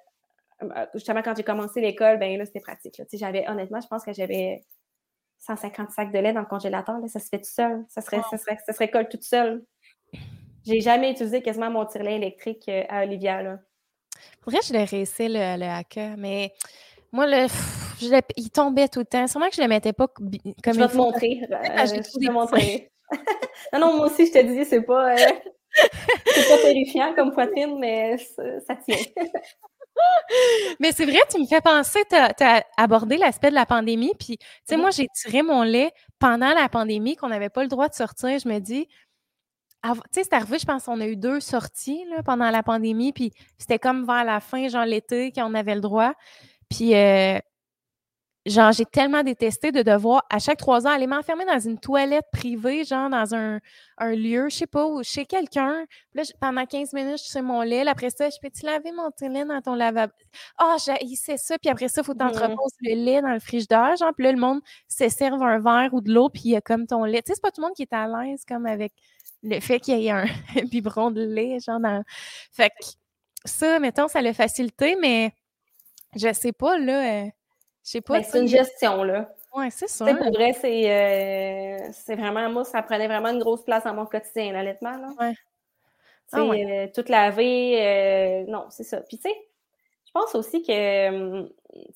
euh, 0.63 0.67
euh, 0.77 0.87
justement, 0.95 1.23
quand 1.23 1.37
j'ai 1.37 1.43
commencé 1.43 1.81
l'école, 1.81 2.19
ben 2.19 2.37
là, 2.39 2.45
c'était 2.45 2.61
pratique. 2.61 3.01
J'avais, 3.13 3.49
honnêtement, 3.49 3.81
je 3.81 3.89
pense 3.89 4.05
que 4.05 4.13
j'avais 4.13 4.65
150 5.39 5.91
sacs 5.91 6.13
de 6.13 6.19
lait 6.19 6.33
dans 6.33 6.41
le 6.41 6.47
congélateur. 6.47 6.97
ça 7.09 7.21
se 7.21 7.29
fait 7.29 7.39
tout 7.39 7.51
seul. 7.51 7.85
Ça, 7.89 8.01
serait, 8.01 8.21
ça, 8.31 8.39
serait, 8.39 8.59
ça 8.65 8.73
se 8.73 8.79
récolte 8.79 9.11
toute 9.11 9.25
seule. 9.25 9.65
J'ai 10.65 10.81
jamais 10.81 11.11
utilisé 11.11 11.43
quasiment 11.43 11.71
mon 11.71 11.85
tire-lait 11.87 12.17
électrique 12.17 12.69
euh, 12.69 12.85
à 12.89 13.03
Olivia. 13.03 13.43
Là. 13.43 13.59
Pour 14.41 14.53
vrai, 14.53 14.61
je 14.65 14.73
l'ai 14.73 14.85
réussi, 14.85 15.29
le, 15.29 15.59
le 15.59 15.67
hacker, 15.67 16.17
mais 16.17 16.53
moi, 17.11 17.27
le, 17.27 17.49
il 18.37 18.51
tombait 18.51 18.89
tout 18.89 19.01
le 19.01 19.05
temps. 19.05 19.27
Sûrement 19.27 19.49
que 19.49 19.55
je 19.55 19.61
ne 19.61 19.67
le 19.67 19.71
mettais 19.71 19.93
pas 19.93 20.07
comme 20.09 20.31
Je 20.33 20.71
vais 20.73 20.89
te 20.89 20.97
montrer. 20.97 21.41
Euh, 21.53 21.87
je 21.87 21.95
vais 21.95 22.03
te 22.03 22.31
montrer. 22.31 22.91
non, 23.73 23.81
non, 23.81 23.97
moi 23.97 24.07
aussi, 24.07 24.27
je 24.27 24.33
te 24.33 24.43
dis, 24.43 24.65
c'est 24.65 24.83
pas, 24.83 25.13
euh, 25.13 25.17
c'est 26.27 26.49
pas 26.49 26.59
terrifiant 26.63 27.15
comme 27.15 27.33
poitrine, 27.33 27.79
mais 27.79 28.17
ça 28.67 28.77
tient. 28.77 28.97
mais 30.81 30.93
c'est 30.93 31.05
vrai, 31.05 31.21
tu 31.31 31.41
me 31.41 31.47
fais 31.47 31.61
penser, 31.61 32.01
tu 32.09 32.17
as, 32.17 32.65
abordé 32.77 33.17
l'aspect 33.17 33.51
de 33.51 33.55
la 33.55 33.67
pandémie, 33.67 34.13
puis, 34.19 34.39
tu 34.39 34.47
sais, 34.65 34.77
moi, 34.77 34.91
j'ai 34.91 35.07
tiré 35.15 35.43
mon 35.43 35.63
lait 35.63 35.93
pendant 36.19 36.53
la 36.53 36.69
pandémie, 36.69 37.17
qu'on 37.17 37.29
n'avait 37.29 37.51
pas 37.51 37.63
le 37.63 37.69
droit 37.69 37.89
de 37.89 37.95
sortir. 37.95 38.39
Je 38.39 38.49
me 38.49 38.59
dis, 38.59 38.89
tu 39.85 39.91
sais, 40.13 40.25
c'est 40.25 40.33
arrivé, 40.33 40.59
je 40.59 40.67
pense 40.67 40.85
qu'on 40.85 41.01
a 41.01 41.07
eu 41.07 41.17
deux 41.17 41.41
sorties 41.41 42.05
là, 42.11 42.23
pendant 42.23 42.51
la 42.51 42.63
pandémie, 42.63 43.13
puis 43.13 43.33
c'était 43.59 43.79
comme 43.79 44.07
vers 44.07 44.25
la 44.25 44.41
fin, 44.41 44.69
genre 44.69 44.85
l'été, 44.85 45.33
qu'on 45.33 45.55
avait 45.55 45.75
le 45.75 45.81
droit. 45.81 46.15
Puis, 46.69 46.95
euh, 46.95 47.39
genre, 48.47 48.73
j'ai 48.73 48.85
tellement 48.85 49.23
détesté 49.23 49.71
de 49.71 49.83
devoir, 49.83 50.25
à 50.29 50.39
chaque 50.39 50.59
trois 50.59 50.87
ans, 50.87 50.91
aller 50.91 51.07
m'enfermer 51.07 51.45
dans 51.45 51.61
une 51.61 51.79
toilette 51.79 52.27
privée, 52.33 52.85
genre 52.85 53.09
dans 53.09 53.35
un, 53.35 53.61
un 53.99 54.13
lieu, 54.15 54.49
je 54.49 54.57
sais 54.57 54.67
pas, 54.67 54.87
ou 54.87 55.03
chez 55.03 55.27
quelqu'un. 55.27 55.85
Puis 56.13 56.23
là, 56.23 56.23
pendant 56.41 56.67
15 56.67 56.93
minutes, 56.93 57.19
je 57.19 57.31
suis 57.31 57.41
mon 57.41 57.63
lait. 57.63 57.87
après 57.87 58.11
ça, 58.11 58.29
je 58.31 58.37
peux-tu 58.43 58.67
laver 58.67 58.91
mon 58.93 59.11
lait 59.21 59.45
dans 59.45 59.61
ton 59.61 59.75
lavabo? 59.75 60.13
Ah, 60.59 60.77
oh, 60.77 60.93
c'est 61.15 61.37
ça. 61.37 61.59
Puis 61.59 61.71
après 61.71 61.89
ça, 61.89 62.03
il 62.03 62.05
faut 62.05 62.15
t'entreposes 62.15 62.73
le 62.81 62.95
lait 62.95 63.23
dans 63.23 63.33
le 63.33 63.41
frigidaire, 63.41 63.97
genre. 63.97 64.13
Puis 64.17 64.25
là, 64.25 64.33
le 64.33 64.41
monde 64.41 64.61
se 64.89 65.09
serve 65.09 65.43
un 65.43 65.59
verre 65.61 65.91
ou 65.93 66.01
de 66.01 66.13
l'eau, 66.13 66.29
puis 66.29 66.43
il 66.47 66.51
y 66.53 66.57
a 66.57 66.61
comme 66.61 66.87
ton 66.87 67.05
lait. 67.05 67.23
Tu 67.23 67.29
sais, 67.29 67.35
c'est 67.37 67.43
pas 67.43 67.51
tout 67.51 67.61
le 67.61 67.69
monde 67.69 67.77
qui 67.77 67.83
est 67.83 67.93
à 67.93 68.07
l'aise, 68.09 68.43
comme 68.47 68.67
avec 68.67 68.93
le 69.43 69.61
fait 69.61 69.81
qu'il 69.81 69.99
y 69.99 70.07
ait 70.07 70.11
un 70.11 70.25
biberon 70.71 71.11
de 71.11 71.23
lait, 71.23 71.59
genre 71.61 71.81
dans... 71.81 72.03
Fait 72.53 72.71
que 72.71 72.87
ça, 73.45 73.79
mettons, 73.79 74.09
ça 74.09 74.23
l'a 74.23 74.33
facilité, 74.33 74.97
mais 75.01 75.33
je 76.17 76.33
sais 76.33 76.53
pas, 76.53 76.79
là. 76.79 77.25
Euh, 77.25 77.31
je 77.85 77.91
sais 77.91 78.01
pas. 78.01 78.15
Ben, 78.15 78.25
c'est 78.25 78.41
une 78.41 78.49
gestion, 78.49 79.03
là. 79.03 79.35
Oui, 79.55 79.71
c'est 79.71 79.89
ça. 79.89 80.07
Pour 80.07 80.33
vrai, 80.33 80.53
c'est 80.53 82.15
vraiment, 82.15 82.49
moi, 82.51 82.65
ça 82.65 82.83
prenait 82.83 83.07
vraiment 83.07 83.29
une 83.29 83.41
grosse 83.41 83.63
place 83.63 83.85
dans 83.85 83.95
mon 83.95 84.07
quotidien, 84.07 84.59
honnêtement. 84.59 84.97
Là. 84.97 85.09
Ouais. 85.19 85.35
Ah 86.35 86.45
ouais. 86.45 86.91
toute 86.95 87.11
laver, 87.11 88.45
non, 88.49 88.67
c'est 88.71 88.85
ça. 88.85 89.03
Puis 89.03 89.19
tu 89.19 89.29
sais, 89.29 89.37
je 90.07 90.11
pense 90.13 90.35
aussi 90.35 90.63
que, 90.63 91.43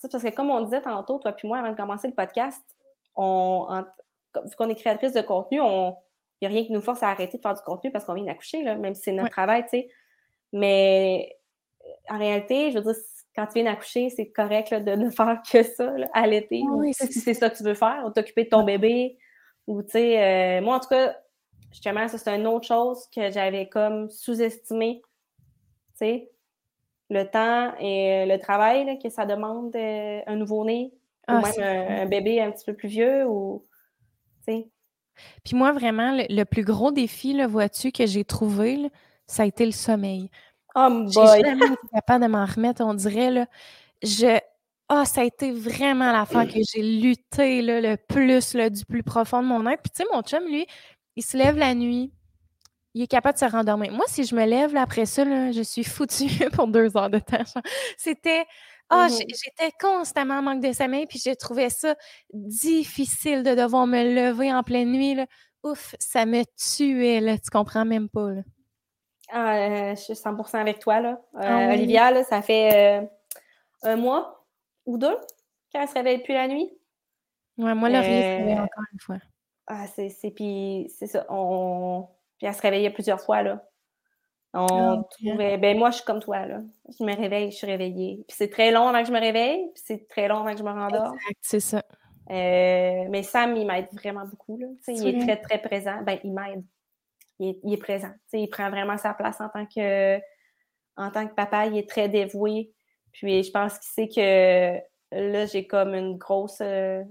parce 0.02 0.22
que 0.22 0.34
comme 0.34 0.50
on 0.50 0.60
disait 0.60 0.82
tantôt, 0.82 1.18
toi 1.18 1.32
puis 1.32 1.48
moi, 1.48 1.58
avant 1.58 1.70
de 1.70 1.76
commencer 1.76 2.08
le 2.08 2.14
podcast, 2.14 2.62
on, 3.14 3.84
vu 4.44 4.56
qu'on 4.56 4.68
est 4.68 4.74
créatrice 4.74 5.14
de 5.14 5.22
contenu, 5.22 5.58
il 5.58 5.94
n'y 6.42 6.46
a 6.46 6.50
rien 6.50 6.64
qui 6.64 6.72
nous 6.72 6.82
force 6.82 7.02
à 7.02 7.08
arrêter 7.08 7.38
de 7.38 7.42
faire 7.42 7.54
du 7.54 7.62
contenu 7.62 7.90
parce 7.90 8.04
qu'on 8.04 8.12
vient 8.12 8.24
d'accoucher, 8.24 8.62
même 8.62 8.94
si 8.94 9.04
c'est 9.04 9.12
notre 9.12 9.30
travail, 9.30 9.62
tu 9.62 9.70
sais. 9.70 9.88
Mais 10.52 11.34
en 12.10 12.18
réalité, 12.18 12.70
je 12.72 12.78
veux 12.78 12.84
dire, 12.84 13.02
quand 13.36 13.46
tu 13.46 13.60
viens 13.60 13.64
d'accoucher, 13.64 14.08
c'est 14.08 14.30
correct 14.30 14.72
de 14.72 14.92
ne 14.92 15.10
faire 15.10 15.40
que 15.50 15.62
ça 15.62 15.94
à 16.14 16.26
l'été. 16.26 16.62
Oui, 16.70 16.92
si 16.94 17.12
c'est 17.12 17.34
ça 17.34 17.50
que 17.50 17.56
tu 17.56 17.62
veux 17.62 17.74
faire, 17.74 18.02
ou 18.06 18.10
t'occuper 18.10 18.44
de 18.44 18.48
ton 18.48 18.64
bébé. 18.64 19.18
Ou, 19.66 19.82
tu 19.82 19.90
sais, 19.90 20.22
euh, 20.58 20.62
moi, 20.62 20.76
en 20.76 20.80
tout 20.80 20.88
cas, 20.88 21.16
justement, 21.70 22.08
ça, 22.08 22.16
c'est 22.18 22.34
une 22.34 22.46
autre 22.46 22.66
chose 22.66 23.06
que 23.14 23.30
j'avais 23.30 23.68
comme 23.68 24.08
sous-estimé. 24.08 25.02
Tu 25.02 26.06
sais, 26.06 26.30
le 27.10 27.24
temps 27.24 27.74
et 27.78 28.26
le 28.26 28.38
travail 28.38 28.98
que 28.98 29.10
ça 29.10 29.26
demande 29.26 29.74
euh, 29.76 30.20
un 30.26 30.36
nouveau-né, 30.36 30.92
ou 31.28 31.32
ah, 31.32 31.42
même 31.42 32.02
un, 32.02 32.06
bébé 32.06 32.40
un 32.40 32.50
petit 32.50 32.64
peu 32.64 32.74
plus 32.74 32.88
vieux, 32.88 33.26
ou, 33.26 33.66
tu 34.46 34.54
sais. 34.54 34.68
Puis 35.44 35.56
moi, 35.56 35.72
vraiment, 35.72 36.16
le, 36.28 36.44
plus 36.44 36.64
gros 36.64 36.90
défi, 36.90 37.42
vois-tu, 37.44 37.92
que 37.92 38.06
j'ai 38.06 38.24
trouvé, 38.24 38.90
ça 39.26 39.42
a 39.42 39.46
été 39.46 39.66
le 39.66 39.72
sommeil. 39.72 40.30
Oh 40.78 40.90
boy! 40.90 41.40
jamais 41.42 41.66
été 41.66 41.88
capable 41.92 42.24
de 42.24 42.30
m'en 42.30 42.44
remettre, 42.44 42.84
on 42.84 42.92
dirait. 42.92 43.30
Là. 43.30 43.46
Je... 44.02 44.38
Ah, 44.88 45.04
ça 45.06 45.22
a 45.22 45.24
été 45.24 45.50
vraiment 45.50 46.12
l'affaire 46.12 46.46
que 46.46 46.60
j'ai 46.72 46.82
lutté 46.82 47.62
là, 47.62 47.80
le 47.80 47.96
plus, 47.96 48.54
là, 48.54 48.70
du 48.70 48.84
plus 48.84 49.02
profond 49.02 49.42
de 49.42 49.48
mon 49.48 49.66
être. 49.66 49.82
Puis 49.82 49.90
tu 49.90 50.02
sais, 50.02 50.08
mon 50.12 50.22
chum, 50.22 50.44
lui, 50.44 50.66
il 51.16 51.24
se 51.24 51.36
lève 51.36 51.56
la 51.56 51.74
nuit, 51.74 52.12
il 52.94 53.02
est 53.02 53.06
capable 53.06 53.34
de 53.34 53.40
se 53.40 53.50
rendormir. 53.50 53.90
Moi, 53.92 54.04
si 54.06 54.24
je 54.24 54.34
me 54.34 54.44
lève 54.44 54.74
là, 54.74 54.82
après 54.82 55.06
ça, 55.06 55.24
là, 55.24 55.50
je 55.50 55.62
suis 55.62 55.82
foutue 55.82 56.28
pour 56.52 56.68
deux 56.68 56.96
heures 56.96 57.10
de 57.10 57.18
temps. 57.18 57.44
C'était. 57.96 58.44
Ah, 58.88 59.08
mmh 59.08 59.18
j'étais 59.28 59.72
constamment 59.80 60.34
en 60.34 60.42
manque 60.42 60.62
de 60.62 60.72
sommeil, 60.72 61.06
puis 61.06 61.20
j'ai 61.22 61.34
trouvé 61.34 61.70
ça 61.70 61.96
difficile 62.32 63.42
de 63.42 63.54
devoir 63.56 63.88
me 63.88 64.14
lever 64.14 64.52
en 64.52 64.62
pleine 64.62 64.92
nuit. 64.92 65.16
Là. 65.16 65.26
Ouf, 65.64 65.96
ça 65.98 66.24
me 66.24 66.44
tuait, 66.56 67.20
là, 67.20 67.36
tu 67.36 67.50
comprends 67.50 67.84
même 67.84 68.08
pas. 68.08 68.30
Là. 68.30 68.42
Ah, 69.28 69.56
euh, 69.56 69.90
je 69.90 70.00
suis 70.00 70.14
100% 70.14 70.56
avec 70.56 70.78
toi. 70.78 71.00
Là. 71.00 71.20
Euh, 71.34 71.40
ah 71.40 71.72
Olivia, 71.72 72.10
là, 72.10 72.22
ça 72.22 72.42
fait 72.42 73.00
euh, 73.02 73.06
un 73.82 73.96
mois 73.96 74.46
ou 74.84 74.98
deux 74.98 75.16
qu'elle 75.70 75.88
se 75.88 75.94
réveille 75.94 76.18
depuis 76.18 76.34
la 76.34 76.48
nuit. 76.48 76.70
Ouais, 77.58 77.74
moi, 77.74 77.88
le 77.88 78.02
se 78.02 78.52
encore 78.52 78.84
une 78.92 79.00
fois. 79.00 79.16
Ah, 79.66 79.86
c'est, 79.88 80.30
puis 80.30 80.92
c'est 80.96 81.06
ça. 81.06 81.26
On... 81.28 82.06
Puis 82.38 82.46
elle 82.46 82.54
se 82.54 82.62
réveillait 82.62 82.90
plusieurs 82.90 83.20
fois, 83.20 83.42
là. 83.42 83.64
On 84.52 84.66
ah, 85.00 85.02
trouvait... 85.10 85.58
Ben 85.58 85.76
moi, 85.76 85.90
je 85.90 85.96
suis 85.96 86.04
comme 86.04 86.20
toi, 86.20 86.46
là. 86.46 86.60
Je 86.98 87.04
me 87.04 87.14
réveille, 87.14 87.50
je 87.50 87.56
suis 87.56 87.66
réveillée. 87.66 88.24
Puis 88.28 88.36
c'est 88.38 88.48
très 88.48 88.70
long 88.70 88.86
avant 88.86 89.00
que 89.00 89.08
je 89.08 89.12
me 89.12 89.20
réveille, 89.20 89.70
puis 89.74 89.82
c'est 89.84 90.08
très 90.08 90.28
long 90.28 90.38
avant 90.38 90.52
que 90.52 90.58
je 90.58 90.62
me 90.62 90.70
rendors. 90.70 91.14
c'est 91.42 91.60
ça. 91.60 91.82
mais 92.28 93.22
Sam, 93.24 93.56
il 93.56 93.66
m'aide 93.66 93.88
vraiment 93.92 94.24
beaucoup, 94.24 94.56
là. 94.58 94.68
il 94.88 95.08
est 95.08 95.18
très, 95.20 95.36
très 95.36 95.58
présent. 95.60 96.00
Ben, 96.02 96.18
il 96.22 96.32
m'aide 96.32 96.62
il 97.38 97.72
est, 97.72 97.76
présent. 97.76 98.12
il 98.32 98.48
prend 98.48 98.70
vraiment 98.70 98.96
sa 98.96 99.14
place 99.14 99.40
en 99.40 99.48
tant 99.48 99.66
que 99.66 100.18
en 100.98 101.10
tant 101.10 101.26
que 101.26 101.34
papa, 101.34 101.66
il 101.66 101.76
est 101.76 101.88
très 101.88 102.08
dévoué. 102.08 102.72
Puis 103.12 103.42
je 103.42 103.50
pense 103.50 103.78
qu'il 103.78 104.08
sait 104.08 104.08
que 104.08 104.78
là, 105.12 105.46
j'ai 105.46 105.66
comme 105.66 105.94
une 105.94 106.16
grosse, 106.16 106.62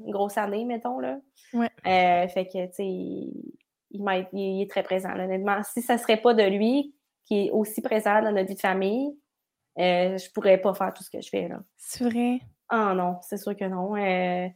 grosse 0.08 0.38
année, 0.38 0.66
mettons. 0.66 1.00
Là. 1.00 1.20
Ouais. 1.54 1.70
Euh, 1.86 2.28
fait 2.28 2.46
que, 2.48 2.66
tu 2.68 2.74
sais, 2.74 2.86
il, 2.86 4.28
il, 4.34 4.62
est 4.62 4.70
très 4.70 4.84
présent. 4.84 5.12
honnêtement, 5.12 5.62
si 5.64 5.82
ça 5.82 5.94
ne 5.94 6.00
serait 6.00 6.18
pas 6.18 6.34
de 6.34 6.44
lui 6.44 6.96
qui 7.26 7.48
est 7.48 7.52
aussi 7.52 7.82
présent 7.82 8.22
dans 8.22 8.32
notre 8.32 8.48
vie 8.48 8.56
de 8.56 8.60
famille, 8.60 9.18
euh, 9.80 10.18
je 10.18 10.28
ne 10.28 10.34
pourrais 10.34 10.58
pas 10.58 10.74
faire 10.74 10.94
tout 10.94 11.04
ce 11.04 11.10
que 11.10 11.22
je 11.22 11.30
fais. 11.30 11.48
là. 11.48 11.60
C'est 11.78 12.04
vrai? 12.04 12.40
Ah 12.70 12.94
non, 12.96 13.18
c'est 13.22 13.38
sûr 13.38 13.56
que 13.56 13.66
non. 13.66 13.96
Euh, 13.96 14.48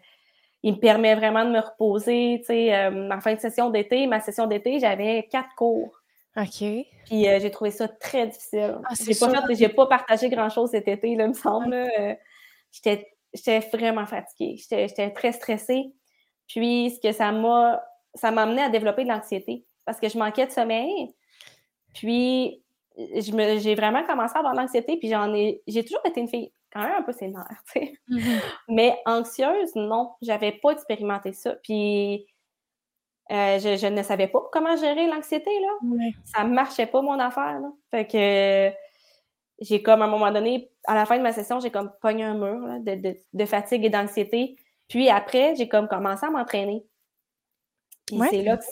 il 0.64 0.74
me 0.74 0.80
permet 0.80 1.16
vraiment 1.16 1.46
de 1.46 1.52
me 1.52 1.60
reposer. 1.60 2.38
Tu 2.42 2.48
sais, 2.48 2.76
euh, 2.76 3.10
en 3.12 3.22
fin 3.22 3.34
de 3.34 3.40
session 3.40 3.70
d'été, 3.70 4.08
ma 4.08 4.20
session 4.20 4.48
d'été, 4.48 4.80
j'avais 4.80 5.28
quatre 5.32 5.56
cours. 5.56 6.02
OK. 6.36 6.64
Puis 7.06 7.28
euh, 7.28 7.40
j'ai 7.40 7.52
trouvé 7.52 7.72
ça 7.72 7.88
très 7.88 8.28
difficile. 8.28 8.78
Ah, 8.86 8.94
j'ai 9.00 9.16
pas, 9.16 9.56
fait, 9.56 9.70
pas 9.70 9.88
partagé 9.88 10.30
grand-chose 10.30 10.72
cet 10.72 10.88
été, 10.88 11.16
là, 11.16 11.28
me 11.28 11.34
semble. 11.34 11.74
Euh, 11.74 12.14
j'étais 12.72 13.60
vraiment 13.74 14.06
fatiguée. 14.06 14.58
J'étais 14.58 15.12
très 15.12 15.32
stressée. 15.32 15.92
Puis 16.48 16.92
ce 16.96 17.08
que 17.08 17.14
ça 17.14 17.32
m'a 17.32 17.82
ça 18.16 18.32
m'a 18.32 18.42
amené 18.42 18.64
à 18.64 18.70
développer 18.70 19.04
de 19.04 19.10
l'anxiété 19.10 19.66
parce 19.86 20.00
que 20.00 20.10
je 20.10 20.18
manquais 20.18 20.48
de 20.48 20.52
sommeil. 20.52 21.14
Puis 21.94 22.64
j'ai 22.96 23.76
vraiment 23.76 24.04
commencé 24.04 24.34
à 24.36 24.40
avoir 24.40 24.54
de 24.54 24.60
l'anxiété, 24.60 24.98
puis 24.98 25.10
j'en 25.10 25.34
ai 25.34 25.62
j'ai 25.68 25.84
toujours 25.84 26.02
été 26.06 26.20
une 26.20 26.28
fille 26.28 26.52
quand 26.72 26.82
même 26.82 26.96
un 27.00 27.02
peu 27.02 27.12
sénère, 27.12 27.64
tu 27.74 27.80
sais. 27.80 27.94
Mm-hmm. 28.10 28.42
Mais 28.70 28.98
anxieuse, 29.06 29.76
non, 29.76 30.14
j'avais 30.22 30.52
pas 30.52 30.72
expérimenté 30.72 31.34
ça. 31.34 31.56
Puis 31.64 32.26
euh, 33.32 33.60
je, 33.60 33.88
ne 33.88 34.02
savais 34.02 34.28
pas 34.28 34.42
comment 34.52 34.76
gérer 34.76 35.08
l'anxiété, 35.08 35.52
là. 35.60 36.10
Ça 36.26 36.44
marchait 36.44 36.88
pas, 36.88 37.02
mon 37.02 37.20
affaire, 37.20 37.60
là. 37.60 37.72
Fait 37.92 38.08
que 38.08 38.76
j'ai 39.62 39.84
comme, 39.84 40.02
à 40.02 40.06
un 40.06 40.10
moment 40.10 40.32
donné, 40.32 40.72
à 40.86 40.96
la 40.96 41.06
fin 41.06 41.18
de 41.18 41.24
ma 41.24 41.34
session, 41.34 41.60
j'ai 41.60 41.70
comme 41.70 41.92
pogné 42.02 42.24
un 42.24 42.36
mur 42.36 42.80
de, 42.82 43.46
fatigue 43.46 43.86
et 43.86 43.90
d'anxiété. 43.90 44.56
Puis 44.88 45.10
après, 45.10 45.56
j'ai 45.56 45.68
comme 45.68 45.88
commencé 45.88 46.26
à 46.26 46.30
m'entraîner. 46.32 46.84
Puis 48.08 48.20
c'est 48.30 48.42
là 48.42 48.58
que 48.58 48.64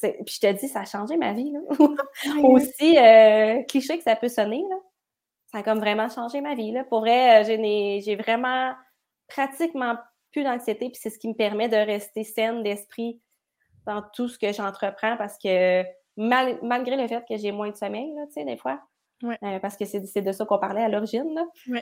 puis 0.00 0.34
je 0.34 0.40
te 0.40 0.52
dis, 0.52 0.66
ça 0.66 0.80
a 0.80 0.84
changé 0.86 1.18
ma 1.18 1.34
vie. 1.34 1.52
Là. 1.52 1.60
Aussi 2.42 2.96
euh, 2.96 3.62
cliché 3.64 3.98
que 3.98 4.02
ça 4.02 4.16
peut 4.16 4.28
sonner, 4.28 4.64
là 4.70 4.76
ça 5.50 5.58
a 5.58 5.62
comme 5.62 5.80
vraiment 5.80 6.08
changé 6.08 6.40
ma 6.40 6.54
vie. 6.54 6.72
Là. 6.72 6.84
Pour 6.84 7.00
vrai, 7.00 7.42
euh, 7.42 8.00
j'ai 8.04 8.16
vraiment 8.16 8.72
pratiquement 9.26 9.96
plus 10.32 10.44
d'anxiété, 10.44 10.90
puis 10.90 10.98
c'est 11.00 11.10
ce 11.10 11.18
qui 11.18 11.28
me 11.28 11.34
permet 11.34 11.68
de 11.68 11.76
rester 11.76 12.22
saine 12.22 12.62
d'esprit 12.62 13.20
dans 13.86 14.02
tout 14.14 14.28
ce 14.28 14.38
que 14.38 14.52
j'entreprends 14.52 15.16
parce 15.16 15.36
que 15.38 15.82
malgré 16.16 16.96
le 16.96 17.08
fait 17.08 17.24
que 17.28 17.36
j'ai 17.36 17.50
moins 17.50 17.70
de 17.70 17.76
sommeil, 17.76 18.12
tu 18.26 18.34
sais, 18.34 18.44
des 18.44 18.56
fois, 18.56 18.80
euh, 19.24 19.58
parce 19.58 19.76
que 19.76 19.84
c'est 19.84 20.22
de 20.22 20.32
ça 20.32 20.44
qu'on 20.44 20.58
parlait 20.58 20.84
à 20.84 20.88
l'origine, 20.88 21.34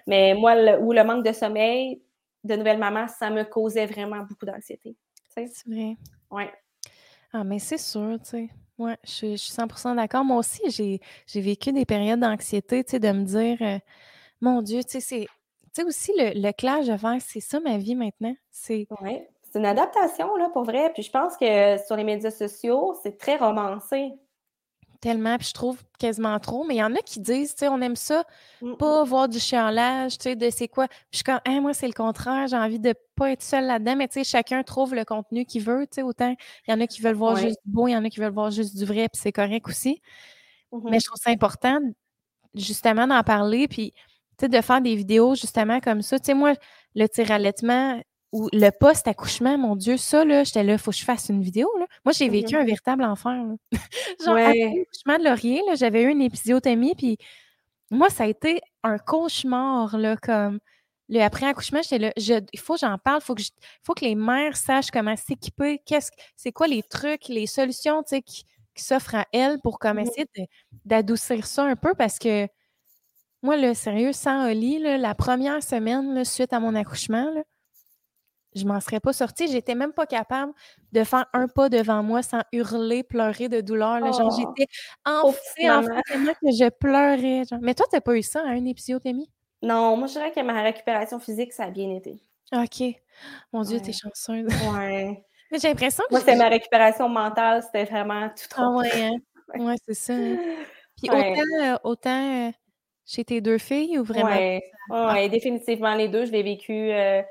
mais 0.06 0.34
moi, 0.34 0.54
le, 0.54 0.80
ou 0.80 0.92
le 0.92 1.04
manque 1.04 1.24
de 1.24 1.32
sommeil 1.32 2.02
de 2.44 2.54
nouvelle 2.54 2.78
maman, 2.78 3.06
ça 3.08 3.30
me 3.30 3.42
causait 3.44 3.86
vraiment 3.86 4.22
beaucoup 4.22 4.46
d'anxiété. 4.46 4.96
C'est 5.28 5.50
vrai. 5.66 5.96
Oui. 6.30 6.44
Ah, 7.32 7.44
mais 7.44 7.58
c'est 7.58 7.78
sûr, 7.78 8.18
tu 8.22 8.30
sais. 8.30 8.48
Oui, 8.78 8.92
je, 9.04 9.36
suis 9.36 9.52
100% 9.52 9.96
d'accord. 9.96 10.24
Moi 10.24 10.38
aussi, 10.38 10.62
j'ai 11.26 11.40
vécu 11.40 11.72
des 11.72 11.84
périodes 11.84 12.20
d'anxiété, 12.20 12.84
tu 12.84 12.92
sais, 12.92 13.00
de 13.00 13.10
me 13.10 13.24
dire, 13.24 13.58
euh, 13.60 13.78
mon 14.40 14.62
Dieu, 14.62 14.84
tu 14.84 14.92
sais, 14.92 15.00
c'est. 15.00 15.26
Tu 15.74 15.82
sais, 15.82 15.84
aussi, 15.84 16.12
le, 16.16 16.40
le 16.40 16.52
clash 16.52 16.86
de 16.86 16.94
verre, 16.94 17.20
c'est 17.20 17.40
ça 17.40 17.60
ma 17.60 17.76
vie 17.76 17.96
maintenant. 17.96 18.34
C'est. 18.50 18.86
Oui, 19.02 19.20
c'est 19.42 19.58
une 19.58 19.66
adaptation, 19.66 20.34
là, 20.36 20.48
pour 20.50 20.64
vrai. 20.64 20.92
Puis 20.92 21.02
je 21.02 21.10
pense 21.10 21.36
que 21.36 21.76
sur 21.86 21.96
les 21.96 22.04
médias 22.04 22.30
sociaux, 22.30 22.94
c'est 23.02 23.18
très 23.18 23.36
romancé. 23.36 24.12
Tellement, 25.00 25.38
puis 25.38 25.46
je 25.46 25.52
trouve 25.54 25.80
quasiment 26.00 26.38
trop. 26.40 26.64
Mais 26.64 26.74
il 26.74 26.78
y 26.78 26.82
en 26.82 26.92
a 26.94 26.98
qui 26.98 27.20
disent, 27.20 27.54
tu 27.54 27.60
sais, 27.60 27.68
on 27.68 27.80
aime 27.80 27.94
ça, 27.94 28.24
pas 28.78 29.04
voir 29.04 29.28
du 29.28 29.38
chialage, 29.38 30.18
tu 30.18 30.24
sais, 30.24 30.36
de 30.36 30.50
c'est 30.50 30.66
quoi. 30.66 30.88
Puis 30.88 30.98
je 31.12 31.16
suis 31.18 31.24
comme, 31.24 31.38
hein, 31.46 31.60
moi, 31.60 31.72
c'est 31.72 31.86
le 31.86 31.92
contraire, 31.92 32.48
j'ai 32.48 32.56
envie 32.56 32.80
de 32.80 32.94
pas 33.14 33.30
être 33.30 33.42
seule 33.42 33.66
là-dedans, 33.66 33.94
mais 33.94 34.08
tu 34.08 34.14
sais, 34.14 34.24
chacun 34.24 34.62
trouve 34.64 34.96
le 34.96 35.04
contenu 35.04 35.44
qu'il 35.44 35.62
veut, 35.62 35.86
tu 35.86 35.96
sais, 35.96 36.02
autant 36.02 36.34
il 36.66 36.70
y 36.72 36.74
en 36.74 36.80
a 36.80 36.86
qui 36.88 37.00
veulent 37.00 37.14
voir 37.14 37.36
juste 37.36 37.60
du 37.64 37.70
beau, 37.72 37.86
il 37.86 37.92
y 37.92 37.96
en 37.96 38.04
a 38.04 38.10
qui 38.10 38.18
veulent 38.18 38.32
voir 38.32 38.50
juste 38.50 38.76
du 38.76 38.84
vrai, 38.84 39.08
puis 39.08 39.20
c'est 39.22 39.32
correct 39.32 39.68
aussi. 39.68 40.02
Mais 40.72 40.96
mmh 40.96 41.00
je 41.00 41.06
trouve 41.06 41.20
ça 41.22 41.30
important, 41.30 41.78
justement, 42.54 43.06
d'en 43.06 43.22
parler, 43.22 43.68
puis, 43.68 43.92
tu 44.38 44.46
sais, 44.46 44.48
de 44.48 44.60
faire 44.60 44.80
des 44.80 44.96
vidéos, 44.96 45.34
justement, 45.34 45.80
comme 45.80 46.02
ça. 46.02 46.18
Tu 46.18 46.26
sais, 46.26 46.34
moi, 46.34 46.54
le 46.94 47.06
tir 47.08 47.30
allaitement, 47.30 48.00
ou 48.32 48.48
le 48.52 48.70
post-accouchement, 48.70 49.56
mon 49.56 49.74
Dieu, 49.74 49.96
ça, 49.96 50.24
là, 50.24 50.44
j'étais 50.44 50.62
là, 50.62 50.74
il 50.74 50.78
faut 50.78 50.90
que 50.90 50.96
je 50.96 51.04
fasse 51.04 51.28
une 51.28 51.42
vidéo. 51.42 51.70
Là. 51.78 51.86
Moi, 52.04 52.12
j'ai 52.12 52.28
vécu 52.28 52.56
un 52.56 52.64
véritable 52.64 53.02
enfer. 53.04 53.32
Genre, 54.24 54.36
après 54.36 54.54
l'accouchement 54.54 55.18
de 55.18 55.24
Laurier, 55.24 55.62
j'ai 55.74 56.02
eu 56.02 56.10
une 56.10 56.22
épisiotomie, 56.22 56.94
puis 56.94 57.16
moi, 57.90 58.10
ça 58.10 58.24
a 58.24 58.26
été 58.26 58.60
un 58.82 58.98
cauchemar, 58.98 59.96
là, 59.96 60.16
comme 60.16 60.58
le 61.08 61.20
après-accouchement, 61.20 61.80
j'étais 61.82 61.98
là, 61.98 62.12
il 62.16 62.58
faut 62.58 62.74
que 62.74 62.80
j'en 62.80 62.98
parle, 62.98 63.20
il 63.22 63.24
faut, 63.24 63.34
que 63.34 63.42
faut 63.82 63.94
que 63.94 64.04
les 64.04 64.14
mères 64.14 64.56
sachent 64.56 64.90
comment 64.90 65.16
s'équiper, 65.16 65.80
qu'est-ce, 65.86 66.10
c'est 66.36 66.52
quoi 66.52 66.66
les 66.66 66.82
trucs, 66.82 67.28
les 67.28 67.46
solutions, 67.46 68.02
tu 68.02 68.16
sais, 68.16 68.22
qui, 68.22 68.44
s'offrent 68.76 69.16
à 69.16 69.26
elles 69.32 69.58
pour 69.60 69.80
comme 69.80 69.98
essayer 69.98 70.24
d'adoucir 70.84 71.44
ça 71.46 71.64
un 71.64 71.74
peu, 71.74 71.94
parce 71.94 72.20
que 72.20 72.46
moi, 73.42 73.56
le 73.56 73.74
sérieux, 73.74 74.12
sans 74.12 74.48
Oli, 74.48 74.78
la 74.78 75.16
première 75.16 75.64
semaine, 75.64 76.24
suite 76.24 76.52
à 76.52 76.60
mon 76.60 76.76
accouchement, 76.76 77.28
là, 77.34 77.42
je 78.54 78.64
m'en 78.66 78.80
serais 78.80 79.00
pas 79.00 79.12
sortie. 79.12 79.48
J'étais 79.48 79.74
même 79.74 79.92
pas 79.92 80.06
capable 80.06 80.52
de 80.92 81.04
faire 81.04 81.26
un 81.32 81.48
pas 81.48 81.68
devant 81.68 82.02
moi 82.02 82.22
sans 82.22 82.42
hurler, 82.52 83.02
pleurer 83.02 83.48
de 83.48 83.60
douleur. 83.60 84.00
Genre, 84.12 84.30
oh! 84.30 84.58
j'étais 84.58 84.66
enflée, 85.04 86.02
tellement 86.08 86.32
que 86.42 86.50
je 86.52 86.68
pleurais. 86.70 87.42
Mais 87.62 87.74
toi, 87.74 87.86
t'as 87.90 88.00
pas 88.00 88.16
eu 88.16 88.22
ça, 88.22 88.40
à 88.42 88.48
hein, 88.50 88.56
une 88.56 88.66
épisiotomie? 88.68 89.30
Non, 89.62 89.96
moi, 89.96 90.06
je 90.06 90.12
dirais 90.12 90.30
que 90.32 90.40
ma 90.40 90.62
récupération 90.62 91.18
physique, 91.18 91.52
ça 91.52 91.64
a 91.64 91.70
bien 91.70 91.90
été. 91.94 92.20
OK. 92.52 92.82
Mon 93.52 93.62
Dieu, 93.64 93.80
t'es 93.80 93.92
chanceuse. 93.92 94.46
Ouais. 94.60 95.24
Mais 95.50 95.58
j'ai 95.58 95.68
l'impression 95.68 96.04
que 96.10 96.10
Moi, 96.10 96.20
c'est 96.20 96.36
ma 96.36 96.48
récupération 96.48 97.08
mentale, 97.08 97.62
c'était 97.62 97.84
vraiment 97.84 98.30
tout 98.30 98.48
Ah 98.56 98.62
autre. 98.62 98.76
ouais, 98.76 99.02
hein? 99.02 99.16
Ouais, 99.54 99.74
c'est 99.86 99.94
ça, 99.94 100.14
hein. 100.14 100.38
Puis 100.96 101.08
Ouais. 101.08 101.12
autant, 101.12 101.42
heu, 101.62 101.78
autant, 101.84 102.48
heu, 102.50 102.52
chez 103.06 103.24
tes 103.24 103.40
2 103.40 103.58
filles 103.58 103.98
ou 103.98 104.04
vraiment 104.04 104.40
Ouais, 104.40 104.62
Ah. 105.06 105.14
ouais, 105.14 105.28
définitivement 105.28 105.94
les 105.94 106.08
2, 106.08 106.24
je 106.24 106.32
l'ai 106.32 106.42
vécu, 106.42 106.72
heu 106.72 107.22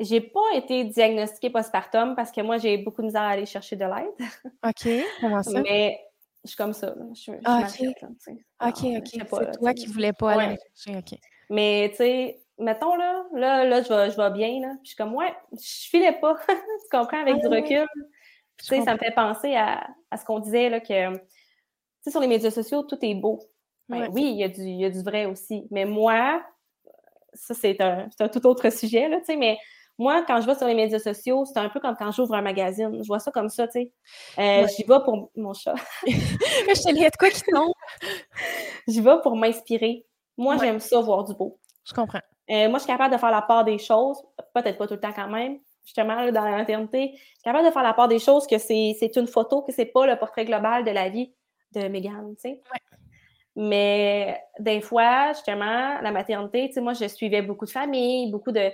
j'ai 0.00 0.20
pas 0.20 0.40
été 0.54 0.84
diagnostiquée 0.84 1.50
postpartum 1.50 2.16
parce 2.16 2.32
que 2.32 2.40
moi, 2.40 2.58
j'ai 2.58 2.78
beaucoup 2.78 3.02
de 3.02 3.06
misère 3.06 3.22
à 3.22 3.28
aller 3.30 3.46
chercher 3.46 3.76
de 3.76 3.84
l'aide. 3.84 4.14
OK, 4.66 4.88
comment 5.20 5.42
ça? 5.42 5.60
Mais 5.62 6.00
je 6.44 6.48
suis 6.48 6.56
comme 6.56 6.72
ça. 6.72 6.94
Je 7.14 7.20
suis 7.20 7.32
Ah, 7.44 7.60
OK. 7.68 7.80
là, 7.80 8.08
sais. 8.18 8.32
OK, 8.66 9.02
C'est 9.06 9.58
toi 9.58 9.74
qui 9.74 9.86
voulais 9.86 10.12
pas 10.12 10.32
aller 10.32 10.46
Ouais. 10.52 10.58
chercher, 10.76 10.98
OK. 10.98 11.18
Mais 11.50 11.88
tu 11.90 11.96
sais, 11.96 12.42
mettons 12.58 12.94
là, 12.96 13.24
là, 13.34 13.64
là, 13.64 13.82
je 13.82 13.88
vais 13.88 14.10
je 14.10 14.16
vais 14.16 14.30
bien, 14.30 14.60
là. 14.60 14.74
Puis 14.76 14.84
je 14.84 14.88
suis 14.90 14.96
comme: 14.96 15.14
«Ouais, 15.14 15.34
je 15.52 15.88
filais 15.88 16.12
pas». 16.20 16.36
Tu 16.48 16.88
comprends? 16.96 17.20
Avec 17.20 17.36
du 17.36 17.46
Ah 17.46 17.50
ouais. 17.50 17.60
recul. 17.62 17.86
Tu 18.58 18.66
sais, 18.66 18.80
ça 18.82 18.94
me 18.94 18.98
fait 18.98 19.14
penser 19.14 19.54
à 19.54 19.86
à 20.10 20.16
ce 20.16 20.24
qu'on 20.24 20.38
disait 20.40 20.68
là 20.70 20.80
que, 20.80 21.14
tu 21.16 21.20
sais, 22.02 22.10
sur 22.10 22.20
les 22.20 22.26
médias 22.26 22.50
sociaux, 22.50 22.82
tout 22.84 22.98
est 23.02 23.14
beau. 23.14 23.40
Ben 23.88 24.02
Ouais. 24.02 24.08
oui, 24.12 24.22
il 24.32 24.36
y 24.38 24.44
a 24.44 24.48
du 24.48 24.62
il 24.62 24.80
y 24.80 24.84
a 24.84 24.90
du 24.90 25.02
vrai 25.02 25.26
aussi. 25.26 25.66
Mais 25.70 25.84
moi, 25.84 26.42
ça 27.34 27.54
c'est 27.54 27.80
un 27.80 28.08
un 28.20 28.28
tout 28.28 28.46
autre 28.46 28.70
sujet 28.70 29.08
là, 29.08 29.18
tu 29.20 29.26
sais, 29.26 29.36
mais 29.36 29.58
moi, 30.00 30.24
quand 30.26 30.40
je 30.40 30.46
vais 30.46 30.54
sur 30.54 30.66
les 30.66 30.74
médias 30.74 30.98
sociaux, 30.98 31.44
c'est 31.44 31.58
un 31.58 31.68
peu 31.68 31.78
comme 31.78 31.94
quand 31.94 32.10
j'ouvre 32.10 32.32
un 32.34 32.40
magazine. 32.40 33.02
Je 33.02 33.06
vois 33.06 33.18
ça 33.18 33.30
comme 33.30 33.50
ça, 33.50 33.68
tu 33.68 33.72
sais. 33.72 33.92
Ouais. 34.38 34.66
j'y 34.74 34.82
vais 34.84 34.98
pour 35.04 35.30
mon 35.36 35.52
chat. 35.52 35.74
Je 36.06 36.72
te 36.72 36.94
de 36.94 37.16
quoi 37.18 37.28
qui 37.28 37.42
tombe? 37.42 37.74
J'y 38.88 39.02
vais 39.02 39.20
pour 39.22 39.36
m'inspirer. 39.36 40.06
Moi, 40.38 40.54
Ouais. 40.54 40.60
j'aime 40.66 40.80
ça 40.80 41.00
voir 41.00 41.24
du 41.24 41.34
beau. 41.34 41.58
Je 41.84 41.92
comprends. 41.92 42.20
Heu, 42.50 42.68
moi, 42.70 42.78
je 42.78 42.84
suis 42.84 42.86
capable 42.90 43.12
de 43.14 43.20
faire 43.20 43.30
la 43.30 43.42
part 43.42 43.62
des 43.62 43.76
choses, 43.76 44.22
peut-être 44.54 44.78
pas 44.78 44.86
tout 44.86 44.94
le 44.94 45.00
temps 45.00 45.12
quand 45.14 45.28
même. 45.28 45.58
Justement, 45.84 46.14
là, 46.14 46.32
dans 46.32 46.44
la 46.44 46.56
maternité, 46.56 47.10
je 47.14 47.18
suis 47.18 47.42
capable 47.44 47.66
de 47.66 47.70
faire 47.70 47.82
la 47.82 47.92
part 47.92 48.08
des 48.08 48.18
choses 48.18 48.46
que 48.46 48.56
c'est 48.56 49.16
une 49.16 49.26
photo, 49.26 49.60
que 49.60 49.72
c'est 49.72 49.84
pas 49.84 50.06
le 50.06 50.18
portrait 50.18 50.46
global 50.46 50.82
de 50.82 50.90
la 50.92 51.10
vie 51.10 51.34
de 51.72 51.88
Mégane, 51.88 52.34
tu 52.36 52.40
sais. 52.40 52.60
Ouais. 52.72 52.98
Mais 53.54 54.40
des 54.58 54.80
fois, 54.80 55.32
justement, 55.34 56.00
la 56.00 56.10
maternité, 56.10 56.68
tu 56.68 56.74
sais, 56.74 56.80
moi, 56.80 56.94
je 56.94 57.06
suivais 57.06 57.42
beaucoup 57.42 57.66
de 57.66 57.70
familles, 57.70 58.30
beaucoup 58.30 58.52
de 58.52 58.70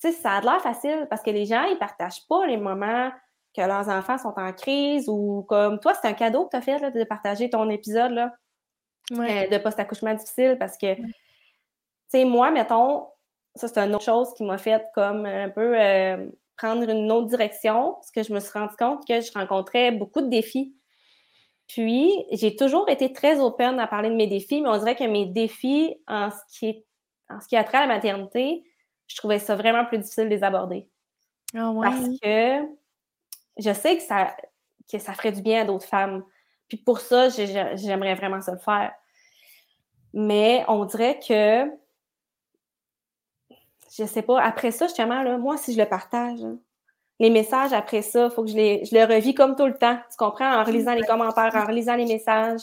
sais, 0.00 0.12
ça 0.12 0.32
a 0.32 0.40
de 0.40 0.46
l'air 0.46 0.60
facile 0.60 1.06
parce 1.10 1.22
que 1.22 1.30
les 1.30 1.44
gens, 1.46 1.64
ils 1.64 1.78
partagent 1.78 2.26
pas 2.28 2.46
les 2.46 2.56
moments 2.56 3.10
que 3.56 3.60
leurs 3.62 3.88
enfants 3.88 4.16
sont 4.18 4.34
en 4.36 4.52
crise 4.52 5.08
ou 5.08 5.44
comme 5.48 5.80
toi, 5.80 5.92
c'est 5.94 6.08
un 6.08 6.12
cadeau 6.12 6.44
que 6.44 6.50
tu 6.50 6.56
as 6.56 6.62
fait, 6.62 6.78
là, 6.78 6.90
de 6.90 7.04
partager 7.04 7.50
ton 7.50 7.68
épisode, 7.70 8.12
là, 8.12 8.32
Ouais. 9.10 9.46
euh, 9.46 9.58
de 9.58 9.62
post-accouchement 9.62 10.14
difficile 10.14 10.56
parce 10.58 10.76
que, 10.78 10.94
tu 10.94 11.02
sais, 12.08 12.24
moi, 12.24 12.50
mettons, 12.52 13.08
ça, 13.56 13.66
c'est 13.66 13.78
une 13.78 13.94
autre 13.94 14.04
chose 14.04 14.32
qui 14.34 14.44
m'a 14.44 14.56
fait 14.58 14.84
comme 14.94 15.26
un 15.26 15.48
peu 15.50 15.76
euh, 15.76 16.28
prendre 16.56 16.88
une 16.88 17.10
autre 17.10 17.26
direction, 17.26 17.94
parce 17.94 18.10
que 18.12 18.22
je 18.22 18.32
me 18.32 18.38
suis 18.38 18.52
rendu 18.56 18.76
compte 18.76 19.04
que 19.06 19.20
je 19.20 19.32
rencontrais 19.32 19.90
beaucoup 19.90 20.20
de 20.20 20.28
défis. 20.28 20.74
Puis, 21.66 22.12
j'ai 22.32 22.54
toujours 22.54 22.88
été 22.88 23.12
très 23.12 23.40
open 23.40 23.80
à 23.80 23.86
parler 23.86 24.10
de 24.10 24.14
mes 24.14 24.26
défis, 24.26 24.60
mais 24.60 24.68
on 24.68 24.76
dirait 24.78 24.94
que 24.96 25.04
mes 25.04 25.26
défis 25.26 25.96
en 26.06 26.30
ce 26.30 26.36
qui 26.58 26.68
est, 26.68 26.84
en 27.28 27.40
ce 27.40 27.48
qui 27.48 27.56
a 27.56 27.64
trait 27.64 27.78
à 27.78 27.82
la 27.82 27.86
maternité, 27.88 28.62
je 29.10 29.16
trouvais 29.16 29.40
ça 29.40 29.56
vraiment 29.56 29.84
plus 29.84 29.98
difficile 29.98 30.24
de 30.24 30.28
les 30.28 30.44
aborder. 30.44 30.86
Ah 31.54 31.70
ouais? 31.72 31.88
Parce 31.88 32.08
que 32.22 32.68
je 33.58 33.72
sais 33.72 33.96
que 33.96 34.02
ça, 34.04 34.36
que 34.90 34.98
ça 35.00 35.14
ferait 35.14 35.32
du 35.32 35.42
bien 35.42 35.62
à 35.62 35.64
d'autres 35.64 35.86
femmes. 35.86 36.22
Puis 36.68 36.76
pour 36.78 37.00
ça, 37.00 37.28
j'ai- 37.28 37.48
j'ai- 37.48 37.76
j'aimerais 37.76 38.14
vraiment 38.14 38.40
ça 38.40 38.52
le 38.52 38.58
faire. 38.58 38.92
Mais 40.12 40.64
on 40.68 40.84
dirait 40.84 41.18
que, 41.18 41.68
je 43.96 44.04
sais 44.04 44.22
pas, 44.22 44.40
après 44.40 44.70
ça, 44.70 44.86
justement, 44.86 45.22
là, 45.22 45.38
moi, 45.38 45.56
si 45.56 45.72
je 45.72 45.78
le 45.78 45.88
partage, 45.88 46.38
là, 46.40 46.50
les 47.18 47.30
messages 47.30 47.72
après 47.72 48.02
ça, 48.02 48.26
il 48.26 48.30
faut 48.30 48.44
que 48.44 48.50
je 48.50 48.56
les, 48.56 48.84
je 48.84 48.94
les 48.94 49.04
revis 49.04 49.34
comme 49.34 49.56
tout 49.56 49.66
le 49.66 49.74
temps. 49.76 49.98
Tu 50.08 50.16
comprends? 50.16 50.60
En 50.60 50.64
relisant 50.64 50.94
les 50.94 51.02
commentaires, 51.04 51.50
en 51.54 51.66
relisant 51.66 51.96
les 51.96 52.06
messages. 52.06 52.62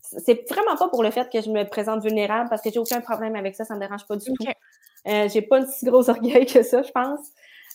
C'est 0.00 0.48
vraiment 0.50 0.76
pas 0.76 0.88
pour 0.88 1.02
le 1.02 1.10
fait 1.10 1.30
que 1.32 1.40
je 1.40 1.50
me 1.50 1.64
présente 1.64 2.02
vulnérable 2.02 2.48
parce 2.50 2.62
que 2.62 2.70
j'ai 2.70 2.78
aucun 2.78 3.00
problème 3.00 3.34
avec 3.36 3.54
ça, 3.56 3.64
ça 3.64 3.74
me 3.74 3.80
dérange 3.80 4.06
pas 4.06 4.16
du 4.16 4.26
tout. 4.34 4.44
Euh, 5.06 5.28
j'ai 5.28 5.42
pas 5.42 5.60
un 5.60 5.66
si 5.66 5.84
gros 5.84 6.08
orgueil 6.10 6.46
que 6.46 6.62
ça, 6.62 6.82
je 6.82 6.90
pense. 6.90 7.20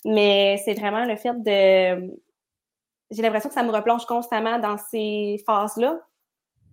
Mais 0.05 0.61
c'est 0.65 0.73
vraiment 0.73 1.05
le 1.05 1.15
fait 1.15 1.33
de. 1.33 2.11
J'ai 3.11 3.21
l'impression 3.21 3.49
que 3.49 3.55
ça 3.55 3.63
me 3.63 3.71
replonge 3.71 4.05
constamment 4.05 4.57
dans 4.59 4.77
ces 4.77 5.41
phases-là. 5.45 5.99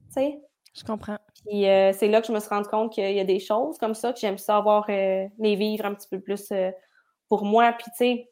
Tu 0.08 0.14
sais? 0.14 0.40
Je 0.74 0.84
comprends. 0.84 1.18
Puis 1.44 1.66
euh, 1.68 1.92
c'est 1.92 2.08
là 2.08 2.20
que 2.20 2.28
je 2.28 2.32
me 2.32 2.38
suis 2.38 2.48
rendu 2.48 2.68
compte 2.68 2.92
qu'il 2.92 3.12
y 3.12 3.20
a 3.20 3.24
des 3.24 3.40
choses 3.40 3.78
comme 3.78 3.94
ça 3.94 4.12
que 4.12 4.20
j'aime 4.20 4.38
savoir 4.38 4.86
euh, 4.88 5.26
les 5.38 5.56
vivre 5.56 5.84
un 5.84 5.94
petit 5.94 6.08
peu 6.08 6.20
plus 6.20 6.52
pour 7.28 7.44
moi. 7.44 7.72
Puis 7.72 7.90
tu 7.90 7.96
sais, 7.96 8.28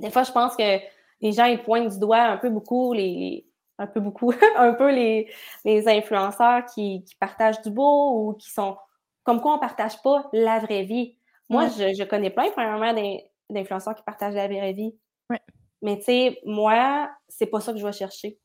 des 0.00 0.10
fois, 0.10 0.22
je 0.22 0.32
pense 0.32 0.56
que 0.56 0.78
les 1.20 1.32
gens, 1.32 1.44
ils 1.46 1.62
pointent 1.62 1.92
du 1.92 1.98
doigt 1.98 2.22
un 2.22 2.36
peu 2.36 2.50
beaucoup 2.50 2.92
les. 2.92 3.46
un 3.78 3.86
peu 3.86 4.00
beaucoup, 4.00 4.32
un 4.56 4.74
peu 4.74 4.90
les, 4.90 5.30
les 5.64 5.88
influenceurs 5.88 6.66
qui, 6.66 7.04
qui 7.04 7.14
partagent 7.16 7.62
du 7.62 7.70
beau 7.70 8.28
ou 8.28 8.34
qui 8.34 8.50
sont. 8.50 8.76
Comme 9.24 9.40
quoi 9.40 9.54
on 9.54 9.58
partage 9.58 10.02
pas 10.02 10.28
la 10.32 10.58
vraie 10.58 10.82
vie. 10.82 11.16
Moi, 11.52 11.64
Ouais. 11.64 11.70
je, 11.94 11.94
je 11.94 12.04
connais 12.04 12.30
plein, 12.30 12.50
premièrement, 12.50 12.92
d'in- 12.92 13.18
d'influenceurs 13.50 13.94
qui 13.94 14.02
partagent 14.02 14.34
la 14.34 14.48
vraie 14.48 14.72
vie. 14.72 14.94
Ouais. 15.30 15.40
Mais 15.82 15.98
tu 15.98 16.04
sais, 16.04 16.40
moi, 16.44 17.10
c'est 17.28 17.46
pas 17.46 17.60
ça 17.60 17.72
que 17.72 17.78
je 17.78 17.86
vais 17.86 17.92
chercher. 17.92 18.38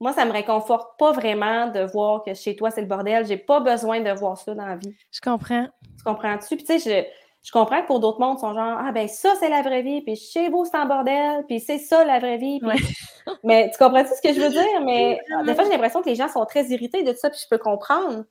Moi, 0.00 0.12
ça 0.12 0.24
me 0.24 0.32
réconforte 0.32 0.98
pas 0.98 1.12
vraiment 1.12 1.68
de 1.68 1.80
voir 1.80 2.22
que 2.22 2.34
chez 2.34 2.56
toi, 2.56 2.70
c'est 2.70 2.80
le 2.82 2.86
bordel. 2.86 3.24
J'ai 3.26 3.36
pas 3.36 3.60
besoin 3.60 4.00
de 4.00 4.10
voir 4.10 4.36
ça 4.36 4.54
dans 4.54 4.66
la 4.66 4.76
vie. 4.76 4.94
Je 5.10 5.20
comprends. 5.20 5.66
Tu 5.98 6.04
comprends-tu? 6.04 6.56
Puis 6.56 6.64
tu 6.64 6.78
sais, 6.78 7.02
je, 7.42 7.46
je 7.46 7.52
comprends 7.52 7.80
que 7.80 7.86
pour 7.86 8.00
d'autres 8.00 8.20
mondes, 8.20 8.36
ils 8.38 8.40
sont 8.40 8.52
genre, 8.54 8.78
ah 8.80 8.92
ben 8.92 9.08
ça, 9.08 9.34
c'est 9.40 9.48
la 9.48 9.62
vraie 9.62 9.82
vie, 9.82 10.02
puis 10.02 10.16
chez 10.16 10.48
vous, 10.50 10.64
c'est 10.64 10.76
en 10.76 10.86
bordel, 10.86 11.44
puis 11.46 11.60
c'est 11.60 11.78
ça, 11.78 12.04
la 12.04 12.18
vraie 12.18 12.38
vie. 12.38 12.58
puis- 12.60 12.68
Ouais. 12.68 12.74
Mais 13.44 13.70
tu 13.70 13.78
comprends-tu 13.78 14.10
ce 14.14 14.20
que 14.20 14.34
je 14.34 14.40
veux 14.40 14.50
dire? 14.50 14.80
Mais 14.84 15.18
des 15.46 15.54
fois, 15.54 15.64
j'ai 15.64 15.70
l'impression 15.70 16.02
que 16.02 16.08
les 16.08 16.14
gens 16.16 16.28
sont 16.28 16.44
très 16.44 16.64
irrités 16.66 17.02
de 17.02 17.14
ça, 17.14 17.30
puis 17.30 17.38
je 17.42 17.48
peux 17.48 17.58
comprendre. 17.58 18.24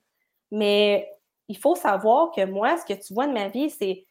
Mais 0.52 1.10
il 1.48 1.56
faut 1.58 1.74
savoir 1.74 2.30
que 2.32 2.44
moi, 2.44 2.76
ce 2.78 2.84
que 2.84 2.98
tu 3.00 3.14
vois 3.14 3.26
de 3.26 3.32
ma 3.32 3.48
vie, 3.48 3.70
c'est 3.70 4.06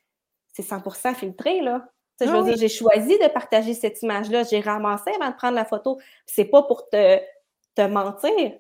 c'est 0.53 0.63
100% 0.63 1.13
filtré, 1.15 1.61
là. 1.61 1.81
Tu 2.19 2.25
sais, 2.25 2.31
je 2.31 2.35
Ah 2.35 2.37
veux 2.37 2.43
oui. 2.43 2.49
dire, 2.49 2.57
j'ai 2.57 2.69
choisi 2.69 3.17
de 3.17 3.27
partager 3.29 3.73
cette 3.73 4.01
image-là. 4.03 4.43
J'ai 4.43 4.59
ramassé 4.59 5.11
avant 5.19 5.31
de 5.31 5.35
prendre 5.35 5.55
la 5.55 5.65
photo. 5.65 5.99
C'est 6.27 6.45
pas 6.45 6.61
pour 6.63 6.89
te, 6.89 7.19
te 7.75 7.81
mentir. 7.87 8.59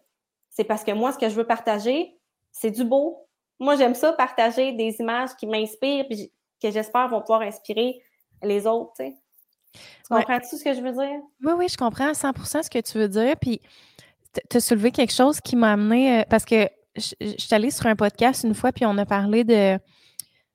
C'est 0.49 0.63
parce 0.63 0.83
que 0.83 0.91
moi, 0.91 1.11
ce 1.11 1.19
que 1.19 1.29
je 1.29 1.35
veux 1.35 1.45
partager, 1.45 2.17
c'est 2.51 2.71
du 2.71 2.83
beau. 2.83 3.27
Moi, 3.59 3.75
j'aime 3.75 3.93
ça, 3.95 4.13
partager 4.13 4.71
des 4.73 4.95
images 4.99 5.35
qui 5.37 5.45
m'inspirent 5.47 6.05
j- 6.09 6.31
que 6.61 6.71
j'espère 6.71 7.09
vont 7.09 7.21
pouvoir 7.21 7.41
inspirer 7.41 8.01
les 8.41 8.65
autres, 8.67 8.93
tu 8.97 9.05
sais. 9.05 9.15
Tu 10.03 10.09
Ouais. 10.09 10.25
comprends-tu 10.25 10.57
ce 10.57 10.63
que 10.63 10.73
je 10.73 10.81
veux 10.81 10.91
dire? 10.91 11.21
Oui, 11.43 11.53
oui, 11.57 11.67
je 11.69 11.77
comprends 11.77 12.09
à 12.09 12.13
100 12.13 12.33
ce 12.63 12.69
que 12.69 12.79
tu 12.81 12.97
veux 12.97 13.07
dire. 13.09 13.35
Puis, 13.39 13.61
tu 14.49 14.57
as 14.57 14.59
soulevé 14.59 14.91
quelque 14.91 15.13
chose 15.13 15.39
qui 15.41 15.55
m'a 15.55 15.73
amené, 15.73 16.21
euh, 16.21 16.23
parce 16.29 16.45
que 16.45 16.69
je 16.95 17.13
je 17.21 17.35
suis 17.37 17.53
allée 17.55 17.71
sur 17.71 17.85
un 17.87 17.95
podcast 17.95 18.43
une 18.43 18.53
fois, 18.55 18.71
puis 18.71 18.85
on 18.85 18.97
a 18.97 19.05
parlé 19.05 19.43
de, 19.43 19.77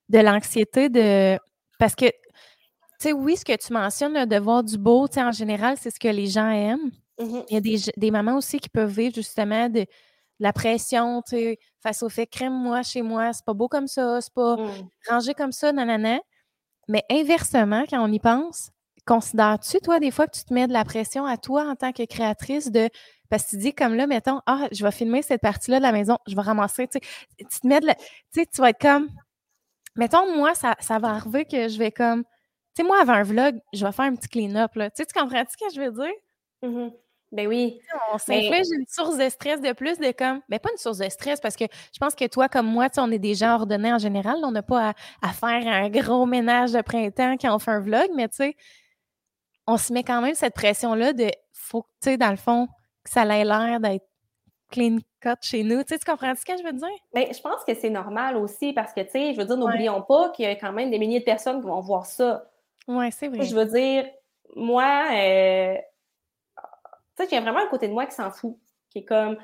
de 0.08 0.18
l'anxiété 0.18 0.88
de. 0.88 1.38
Parce 1.78 1.94
que, 1.94 2.06
tu 2.06 2.12
sais, 3.00 3.12
oui, 3.12 3.36
ce 3.36 3.44
que 3.44 3.56
tu 3.56 3.72
mentionnes, 3.72 4.14
là, 4.14 4.26
de 4.26 4.36
voir 4.38 4.64
du 4.64 4.78
beau, 4.78 5.06
tu 5.08 5.14
sais, 5.14 5.22
en 5.22 5.32
général, 5.32 5.76
c'est 5.78 5.90
ce 5.90 6.00
que 6.00 6.08
les 6.08 6.26
gens 6.26 6.50
aiment. 6.50 6.90
Mhm. 7.20 7.44
Il 7.50 7.54
y 7.54 7.56
a 7.56 7.60
des, 7.60 7.78
des 7.96 8.10
mamans 8.10 8.36
aussi 8.36 8.58
qui 8.60 8.68
peuvent 8.68 8.90
vivre 8.90 9.14
justement 9.14 9.68
de, 9.68 9.80
de 9.80 9.86
la 10.40 10.52
pression, 10.52 11.22
tu 11.22 11.36
sais, 11.36 11.58
face 11.82 12.02
au 12.02 12.08
fait, 12.08 12.26
crème-moi 12.26 12.82
chez 12.82 13.02
moi, 13.02 13.32
c'est 13.32 13.44
pas 13.44 13.54
beau 13.54 13.68
comme 13.68 13.88
ça, 13.88 14.20
c'est 14.20 14.34
pas 14.34 14.56
Mm. 14.56 14.88
rangé 15.08 15.34
comme 15.34 15.52
ça, 15.52 15.72
nanana. 15.72 16.20
Mais 16.88 17.04
inversement, 17.10 17.84
quand 17.90 18.02
on 18.06 18.12
y 18.12 18.18
pense, 18.20 18.70
considères-tu, 19.06 19.78
toi, 19.80 20.00
des 20.00 20.10
fois, 20.10 20.26
que 20.26 20.36
tu 20.38 20.44
te 20.44 20.54
mets 20.54 20.66
de 20.68 20.72
la 20.72 20.84
pression 20.84 21.26
à 21.26 21.36
toi 21.36 21.64
en 21.68 21.76
tant 21.76 21.92
que 21.92 22.04
créatrice 22.04 22.70
de. 22.72 22.88
Parce 23.30 23.44
que 23.44 23.50
tu 23.50 23.56
dis 23.58 23.74
comme 23.74 23.94
là, 23.94 24.06
mettons, 24.06 24.40
ah, 24.46 24.68
je 24.72 24.82
vais 24.84 24.90
filmer 24.90 25.22
cette 25.22 25.42
partie-là 25.42 25.78
de 25.78 25.82
la 25.82 25.92
maison, 25.92 26.16
je 26.26 26.34
vais 26.34 26.42
ramasser, 26.42 26.88
tu 26.88 26.98
sais, 26.98 27.44
tu 27.50 27.60
te 27.60 27.66
mets 27.66 27.80
de 27.80 27.86
la. 27.86 27.94
Tu 27.94 28.02
sais, 28.32 28.46
tu 28.46 28.60
vas 28.60 28.70
être 28.70 28.80
comme. 28.80 29.08
Mettons, 29.96 30.34
moi, 30.36 30.54
ça, 30.54 30.76
ça 30.80 30.98
va 30.98 31.08
arriver 31.10 31.44
que 31.44 31.68
je 31.68 31.78
vais 31.78 31.90
comme. 31.92 32.24
Tu 32.24 32.30
sais, 32.76 32.82
moi, 32.84 33.00
avant 33.00 33.14
un 33.14 33.22
vlog, 33.24 33.58
je 33.72 33.84
vais 33.84 33.92
faire 33.92 34.04
un 34.06 34.14
petit 34.14 34.28
clean-up, 34.28 34.74
là. 34.76 34.90
Tu 34.90 35.02
sais, 35.02 35.06
tu 35.06 35.18
comprends-tu 35.18 35.52
ce 35.58 35.64
que 35.66 35.74
je 35.74 35.80
veux 35.80 35.92
dire? 35.92 36.14
Mhm. 36.62 36.92
Ben 37.30 37.46
oui. 37.46 37.78
On 38.10 38.16
Mais- 38.28 38.42
s'inflige 38.50 38.66
une 38.74 38.86
source 38.88 39.18
de 39.18 39.28
stress 39.28 39.60
de 39.60 39.72
plus, 39.72 39.98
de 39.98 40.12
comme. 40.12 40.40
Mais 40.48 40.58
pas 40.58 40.70
une 40.72 40.78
source 40.78 40.96
de 40.98 41.08
stress, 41.10 41.40
parce 41.40 41.56
que 41.56 41.64
je 41.92 41.98
pense 41.98 42.14
que 42.14 42.26
toi, 42.26 42.48
comme 42.48 42.66
moi, 42.66 42.88
tu 42.88 42.94
sais, 42.94 43.00
on 43.02 43.10
est 43.10 43.18
des 43.18 43.34
gens 43.34 43.56
ordonnés 43.56 43.92
en 43.92 43.98
général. 43.98 44.36
On 44.44 44.50
n'a 44.52 44.62
pas 44.62 44.90
à, 44.90 44.94
à 45.20 45.32
faire 45.34 45.66
un 45.66 45.90
gros 45.90 46.24
ménage 46.24 46.72
de 46.72 46.80
printemps 46.80 47.36
quand 47.38 47.54
on 47.54 47.58
fait 47.58 47.72
un 47.72 47.80
vlog, 47.80 48.08
mais 48.16 48.28
tu 48.28 48.36
sais, 48.36 48.56
on 49.66 49.76
se 49.76 49.92
met 49.92 50.02
quand 50.04 50.22
même 50.22 50.34
cette 50.34 50.54
pression-là 50.54 51.12
de 51.12 51.30
faut, 51.52 51.82
tu 52.00 52.10
sais, 52.10 52.16
dans 52.16 52.30
le 52.30 52.36
fond, 52.38 52.68
que 53.08 53.14
ça 53.14 53.24
ait 53.24 53.44
l'air 53.44 53.80
d'être 53.80 54.06
clean 54.70 54.98
cut 55.20 55.36
chez 55.40 55.62
nous. 55.62 55.82
Tu 55.82 55.88
sais, 55.88 55.98
tu 55.98 56.04
comprends 56.04 56.34
ce 56.34 56.44
que 56.44 56.56
je 56.56 56.62
veux 56.62 56.72
dire? 56.72 56.88
Ben, 57.12 57.26
je 57.32 57.40
pense 57.40 57.64
que 57.64 57.74
c'est 57.74 57.90
normal 57.90 58.36
aussi 58.36 58.72
parce 58.72 58.92
que, 58.92 59.00
tu 59.00 59.10
sais, 59.10 59.32
je 59.34 59.38
veux 59.38 59.46
dire, 59.46 59.56
Ouais. 59.56 59.72
n'oublions 59.72 60.02
pas 60.02 60.30
qu'il 60.30 60.44
y 60.44 60.48
a 60.48 60.56
quand 60.56 60.72
même 60.72 60.90
des 60.90 60.98
milliers 60.98 61.20
de 61.20 61.24
personnes 61.24 61.60
qui 61.60 61.66
vont 61.66 61.80
voir 61.80 62.06
ça. 62.06 62.50
Oui, 62.86 63.10
c'est 63.10 63.28
vrai. 63.28 63.44
Je 63.44 63.54
veux 63.54 63.66
dire, 63.66 64.06
moi, 64.54 65.08
euh, 65.12 65.74
tu 67.16 67.24
sais, 67.24 67.28
j'ai 67.30 67.40
vraiment 67.40 67.60
un 67.60 67.66
côté 67.68 67.88
de 67.88 67.92
moi 67.92 68.06
qui 68.06 68.14
s'en 68.14 68.30
fout, 68.30 68.56
qui 68.90 68.98
est 68.98 69.04
comme, 69.04 69.36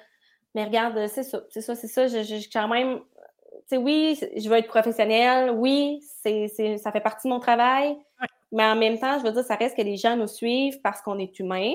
mais 0.54 0.64
regarde, 0.64 1.06
c'est 1.08 1.22
ça, 1.24 1.40
c'est 1.50 1.60
ça, 1.60 1.74
c'est 1.74 1.88
ça, 1.88 2.06
j'ai 2.06 2.40
quand 2.52 2.68
même 2.68 3.00
sais, 3.66 3.76
oui, 3.76 4.18
je 4.36 4.48
veux 4.48 4.56
être 4.56 4.68
professionnelle, 4.68 5.50
oui, 5.50 6.02
c'est, 6.22 6.48
ça 6.78 6.92
fait 6.92 7.00
partie 7.00 7.28
de 7.28 7.32
mon 7.32 7.40
travail, 7.40 7.96
mais 8.52 8.64
en 8.64 8.76
même 8.76 8.98
temps, 8.98 9.18
je 9.18 9.24
veux 9.24 9.32
dire, 9.32 9.44
ça 9.44 9.56
reste 9.56 9.76
que 9.76 9.82
les 9.82 9.96
gens 9.96 10.16
nous 10.16 10.26
suivent 10.26 10.80
parce 10.82 11.00
qu'on 11.02 11.18
est 11.18 11.38
humain. 11.38 11.74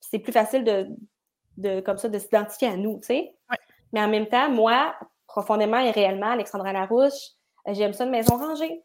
C'est 0.00 0.18
plus 0.18 0.32
facile 0.32 0.64
de, 0.64 0.88
de, 1.56 1.80
comme 1.80 1.98
ça, 1.98 2.08
de 2.08 2.18
s'identifier 2.18 2.68
à 2.68 2.76
nous, 2.76 2.98
tu 3.00 3.06
sais. 3.06 3.36
Mais 3.92 4.00
en 4.02 4.08
même 4.08 4.26
temps, 4.26 4.50
moi, 4.50 4.94
profondément 5.26 5.78
et 5.78 5.90
réellement, 5.90 6.30
Alexandra 6.30 6.72
Larouche, 6.72 7.32
euh, 7.68 7.74
j'aime 7.74 7.92
ça 7.92 8.04
une 8.04 8.10
maison 8.10 8.36
rangée. 8.36 8.82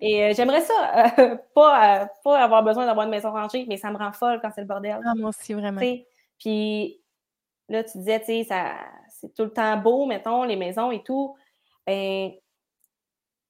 Et 0.00 0.24
euh, 0.24 0.34
j'aimerais 0.34 0.60
ça, 0.60 1.12
pas, 1.54 2.08
pas 2.22 2.42
avoir 2.42 2.62
besoin 2.62 2.86
d'avoir 2.86 3.06
une 3.06 3.10
maison 3.10 3.30
rangée, 3.30 3.64
mais 3.68 3.78
ça 3.78 3.90
me 3.90 3.96
rend 3.96 4.12
folle 4.12 4.38
quand 4.40 4.50
c'est 4.54 4.60
le 4.60 4.66
bordel. 4.66 5.00
Ah, 5.04 5.14
moi 5.16 5.30
aussi, 5.30 5.54
vraiment. 5.54 5.80
Puis 6.38 7.00
là, 7.68 7.82
tu 7.82 7.98
disais, 7.98 8.20
tu 8.20 8.44
sais, 8.44 8.46
c'est 9.08 9.34
tout 9.34 9.44
le 9.44 9.52
temps 9.52 9.76
beau, 9.78 10.06
mettons, 10.06 10.44
les 10.44 10.56
maisons 10.56 10.90
et 10.90 11.02
tout. 11.02 11.36
Ben, 11.86 12.32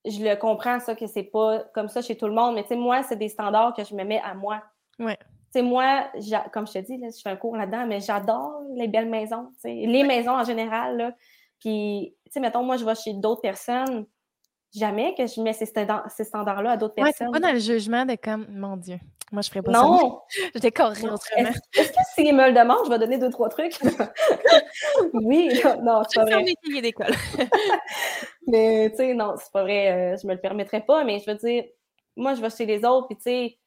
je 0.04 0.22
le 0.22 0.36
comprends, 0.36 0.80
ça, 0.80 0.94
que 0.94 1.06
c'est 1.06 1.22
pas 1.24 1.60
comme 1.74 1.88
ça 1.88 2.02
chez 2.02 2.16
tout 2.16 2.26
le 2.26 2.34
monde, 2.34 2.54
mais 2.54 2.62
tu 2.62 2.70
sais, 2.70 2.76
moi, 2.76 3.02
c'est 3.02 3.16
des 3.16 3.28
standards 3.28 3.74
que 3.74 3.84
je 3.84 3.94
me 3.94 4.04
mets 4.04 4.20
à 4.20 4.34
moi. 4.34 4.62
Ouais. 4.98 5.18
Tu 5.52 5.58
sais, 5.58 5.62
moi, 5.62 6.10
comme 6.52 6.66
je 6.66 6.72
te 6.72 6.78
dis, 6.78 6.96
là, 6.96 7.08
je 7.14 7.20
fais 7.20 7.28
un 7.28 7.36
cours 7.36 7.56
là-dedans, 7.56 7.86
mais 7.86 8.00
j'adore 8.00 8.62
les 8.74 8.88
belles 8.88 9.08
maisons, 9.08 9.50
les 9.64 10.04
maisons 10.04 10.32
en 10.32 10.44
général, 10.44 10.96
là. 10.96 11.12
Puis, 11.60 12.16
tu 12.24 12.32
sais, 12.32 12.40
mettons, 12.40 12.62
moi, 12.62 12.76
je 12.76 12.84
vais 12.84 12.94
chez 12.94 13.12
d'autres 13.12 13.42
personnes, 13.42 14.06
jamais 14.74 15.14
que 15.14 15.26
je 15.26 15.40
mets 15.40 15.52
ces, 15.52 15.66
standards-là 15.66 16.72
à 16.72 16.76
d'autres 16.76 16.94
ouais, 16.96 17.12
personnes. 17.12 17.30
pas 17.30 17.38
dans 17.38 17.52
le 17.52 17.58
jugement 17.58 18.04
de 18.04 18.16
comme, 18.16 18.46
mon 18.50 18.76
Dieu, 18.76 18.98
moi, 19.30 19.42
je 19.42 19.48
ferais 19.48 19.62
pas 19.62 19.72
non. 19.72 19.96
ça. 19.96 20.02
Non! 20.02 20.20
Je 20.54 20.60
décorerais 20.60 21.08
autrement. 21.08 21.50
Est-ce 21.74 21.90
que 21.90 21.98
s'il 22.14 22.34
me 22.34 22.48
le 22.48 22.52
demande, 22.52 22.84
je 22.84 22.90
vais 22.90 22.98
donner 22.98 23.16
deux, 23.16 23.30
trois 23.30 23.48
trucs? 23.48 23.78
oui, 25.14 25.50
non, 25.82 26.02
c'est 26.06 26.20
pas 26.20 26.26
vrai. 26.26 26.44
Je 26.64 26.80
d'école. 26.80 27.14
mais, 28.46 28.90
tu 28.90 28.96
sais, 28.96 29.14
non, 29.14 29.34
c'est 29.38 29.50
pas 29.50 29.62
vrai, 29.62 29.90
euh, 29.90 30.16
je 30.20 30.26
me 30.26 30.34
le 30.34 30.40
permettrais 30.40 30.82
pas, 30.82 31.02
mais 31.04 31.18
je 31.18 31.30
veux 31.30 31.36
dire, 31.36 31.64
moi, 32.14 32.34
je 32.34 32.42
vais 32.42 32.50
chez 32.50 32.66
les 32.66 32.84
autres, 32.84 33.06
puis 33.06 33.16
tu 33.16 33.22
sais, 33.22 33.58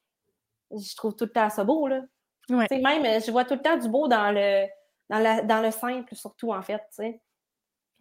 je 0.72 0.96
trouve 0.96 1.16
tout 1.16 1.26
le 1.26 1.32
temps 1.32 1.50
ça 1.50 1.64
beau, 1.64 1.88
là. 1.88 2.02
Ouais. 2.50 2.68
Même, 2.72 3.22
je 3.22 3.32
vois 3.32 3.46
tout 3.46 3.56
le 3.56 3.62
temps 3.62 3.78
du 3.78 3.90
beau 3.90 4.08
dans 4.08 4.32
le, 4.32 4.66
dans, 5.10 5.20
la, 5.20 5.42
dans 5.42 5.62
le 5.62 5.72
simple, 5.72 6.14
surtout, 6.16 6.54
en 6.54 6.62
fait, 6.62 6.78
tu 6.90 6.96
sais. 6.96 7.22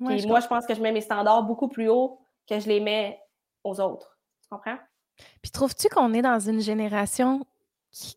Puis 0.04 0.26
moi, 0.26 0.40
je 0.40 0.46
pense 0.46 0.66
que 0.66 0.74
je 0.74 0.80
mets 0.80 0.92
mes 0.92 1.00
standards 1.00 1.44
beaucoup 1.44 1.68
plus 1.68 1.88
haut 1.88 2.20
que 2.48 2.58
je 2.58 2.68
les 2.68 2.80
mets 2.80 3.18
aux 3.62 3.80
autres. 3.80 4.18
Tu 4.42 4.48
comprends? 4.50 4.76
Puis 5.40 5.50
trouves-tu 5.50 5.88
qu'on 5.88 6.12
est 6.12 6.22
dans 6.22 6.40
une 6.40 6.60
génération 6.60 7.46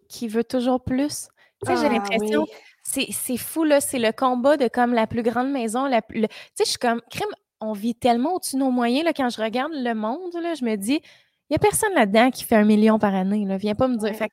qui, 0.09 0.27
veut 0.27 0.43
toujours 0.43 0.83
plus? 0.83 1.29
Tu 1.63 1.67
sais, 1.67 1.77
j'ai 1.77 1.85
ah 1.85 1.89
l'impression, 1.89 2.45
c'est 2.83 3.37
fou, 3.37 3.63
là, 3.63 3.79
c'est 3.79 3.99
le 3.99 4.11
combat 4.11 4.57
de 4.57 4.67
comme 4.67 4.93
la 4.93 5.07
plus 5.07 5.23
grande 5.23 5.51
maison. 5.51 5.85
La, 5.85 6.01
tu 6.01 6.21
sais, 6.21 6.65
je 6.65 6.69
suis 6.71 6.79
comme, 6.79 7.01
crime, 7.09 7.29
on 7.59 7.73
vit 7.73 7.95
tellement 7.95 8.35
au-dessus 8.35 8.55
de 8.55 8.61
nos 8.61 8.71
moyens, 8.71 9.05
là, 9.05 9.13
quand 9.13 9.29
je 9.29 9.41
regarde 9.41 9.71
le 9.73 9.93
monde, 9.93 10.33
là, 10.33 10.55
je 10.55 10.65
me 10.65 10.75
dis, 10.75 11.01
il 11.49 11.53
n'y 11.53 11.55
a 11.55 11.59
personne 11.59 11.93
là-dedans 11.93 12.29
qui 12.29 12.43
fait 12.43 12.55
un 12.55 12.65
million 12.65 12.99
par 12.99 13.15
année, 13.15 13.45
là, 13.45 13.57
viens 13.57 13.75
pas 13.75 13.87
me 13.87 13.97
dire. 13.97 14.15
Fait 14.15 14.31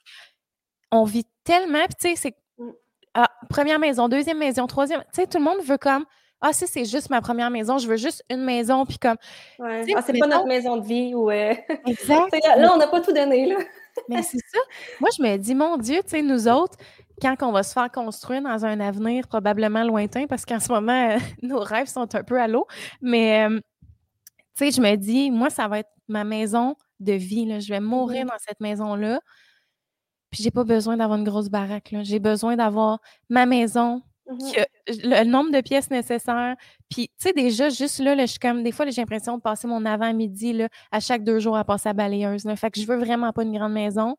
on 0.91 1.05
vit 1.05 1.27
tellement, 1.45 1.85
puis 1.87 1.95
tu 2.01 2.09
sais, 2.09 2.15
c'est 2.17 2.35
mmh. 2.59 2.71
ah, 3.15 3.31
première 3.49 3.79
maison, 3.79 4.09
deuxième 4.09 4.39
maison, 4.39 4.67
troisième, 4.67 5.01
tu 5.01 5.21
sais, 5.21 5.27
tout 5.27 5.39
le 5.39 5.45
monde 5.45 5.63
veut 5.63 5.79
comme 5.79 6.05
ah, 6.47 6.53
si 6.53 6.67
c'est 6.67 6.85
juste 6.85 7.09
ma 7.09 7.23
première 7.23 7.49
maison, 7.49 7.79
je 7.79 7.89
veux 7.89 7.97
juste 7.97 8.23
une 8.29 8.45
maison, 8.45 8.85
puis 8.85 8.99
comme. 8.99 9.17
Ouais. 9.59 9.87
Ah, 9.97 10.03
c'est 10.05 10.19
pas 10.19 10.27
notre 10.27 10.47
maison 10.47 10.77
de 10.77 10.87
vie 10.87 11.15
ou. 11.15 11.31
Euh, 11.31 11.55
exact. 11.87 12.37
là, 12.59 12.71
on 12.75 12.77
n'a 12.77 12.87
pas 12.87 13.01
tout 13.01 13.13
donné, 13.13 13.47
là. 13.47 13.57
Mais 14.11 14.23
c'est 14.23 14.39
ça. 14.53 14.59
Moi, 15.01 15.09
je 15.17 15.23
me 15.23 15.39
dis, 15.39 15.55
mon 15.55 15.79
Dieu, 15.79 16.03
tu 16.03 16.11
sais, 16.11 16.23
nous 16.23 16.47
autres, 16.47 16.77
quand 17.23 17.35
on 17.41 17.51
va 17.51 17.63
se 17.63 17.73
faire 17.73 17.91
construire 17.91 18.43
dans 18.43 18.63
un 18.67 18.79
avenir 18.81 19.27
probablement 19.27 19.85
lointain, 19.85 20.27
parce 20.27 20.45
qu'en 20.45 20.61
ce 20.61 20.71
moment, 20.71 21.13
euh, 21.13 21.19
nos 21.43 21.61
rêves 21.61 21.87
sont 21.87 22.15
un 22.15 22.23
peu 22.23 22.39
à 22.39 22.47
l'eau, 22.47 22.67
mais 23.01 23.49
euh, 23.49 23.59
tu 24.55 24.67
sais, 24.67 24.71
je 24.71 24.83
me 24.83 24.97
dis, 24.97 25.31
moi, 25.31 25.49
ça 25.49 25.67
va 25.67 25.79
être 25.79 25.91
ma 26.09 26.25
maison 26.25 26.77
de 27.01 27.13
vie. 27.13 27.47
Là. 27.47 27.61
Je 27.61 27.69
vais 27.69 27.81
mourir 27.81 28.27
dans 28.27 28.39
cette 28.39 28.61
maison-là. 28.61 29.21
Puis 30.31 30.43
j'ai 30.43 30.51
pas 30.51 30.65
besoin 30.65 30.97
d'avoir 30.97 31.19
une 31.19 31.25
grosse 31.25 31.49
baraque. 31.49 31.95
J'ai 32.03 32.19
besoin 32.19 32.57
d'avoir 32.57 33.01
ma 33.29 33.47
maison, 33.47 34.03
Mmh 34.27 34.37
le 34.87 35.25
nombre 35.25 35.51
de 35.51 35.61
pièces 35.63 35.91
nécessaires. 35.91 36.57
Puis, 36.91 37.09
tu 37.09 37.15
sais, 37.19 37.33
déjà, 37.33 37.71
juste 37.71 38.01
là, 38.01 38.15
je 38.19 38.27
suis 38.27 38.39
comme, 38.39 38.63
des 38.63 38.73
fois, 38.73 38.87
j'ai 38.87 39.01
l'impression 39.01 39.39
de 39.39 39.43
passer 39.43 39.67
mon 39.67 39.85
avant-midi 39.87 40.53
là, 40.53 40.69
à 40.93 41.01
chaque 41.01 41.25
deux 41.25 41.39
jours 41.41 41.57
à 41.57 41.65
passer 41.65 41.89
à 41.89 41.95
balayeuse. 41.95 42.45
Là. 42.45 42.55
Fait 42.55 42.71
que 42.71 42.79
je 42.79 42.87
veux 42.87 42.99
vraiment 42.99 43.33
pas 43.33 43.45
une 43.45 43.57
grande 43.57 43.73
maison. 43.73 44.17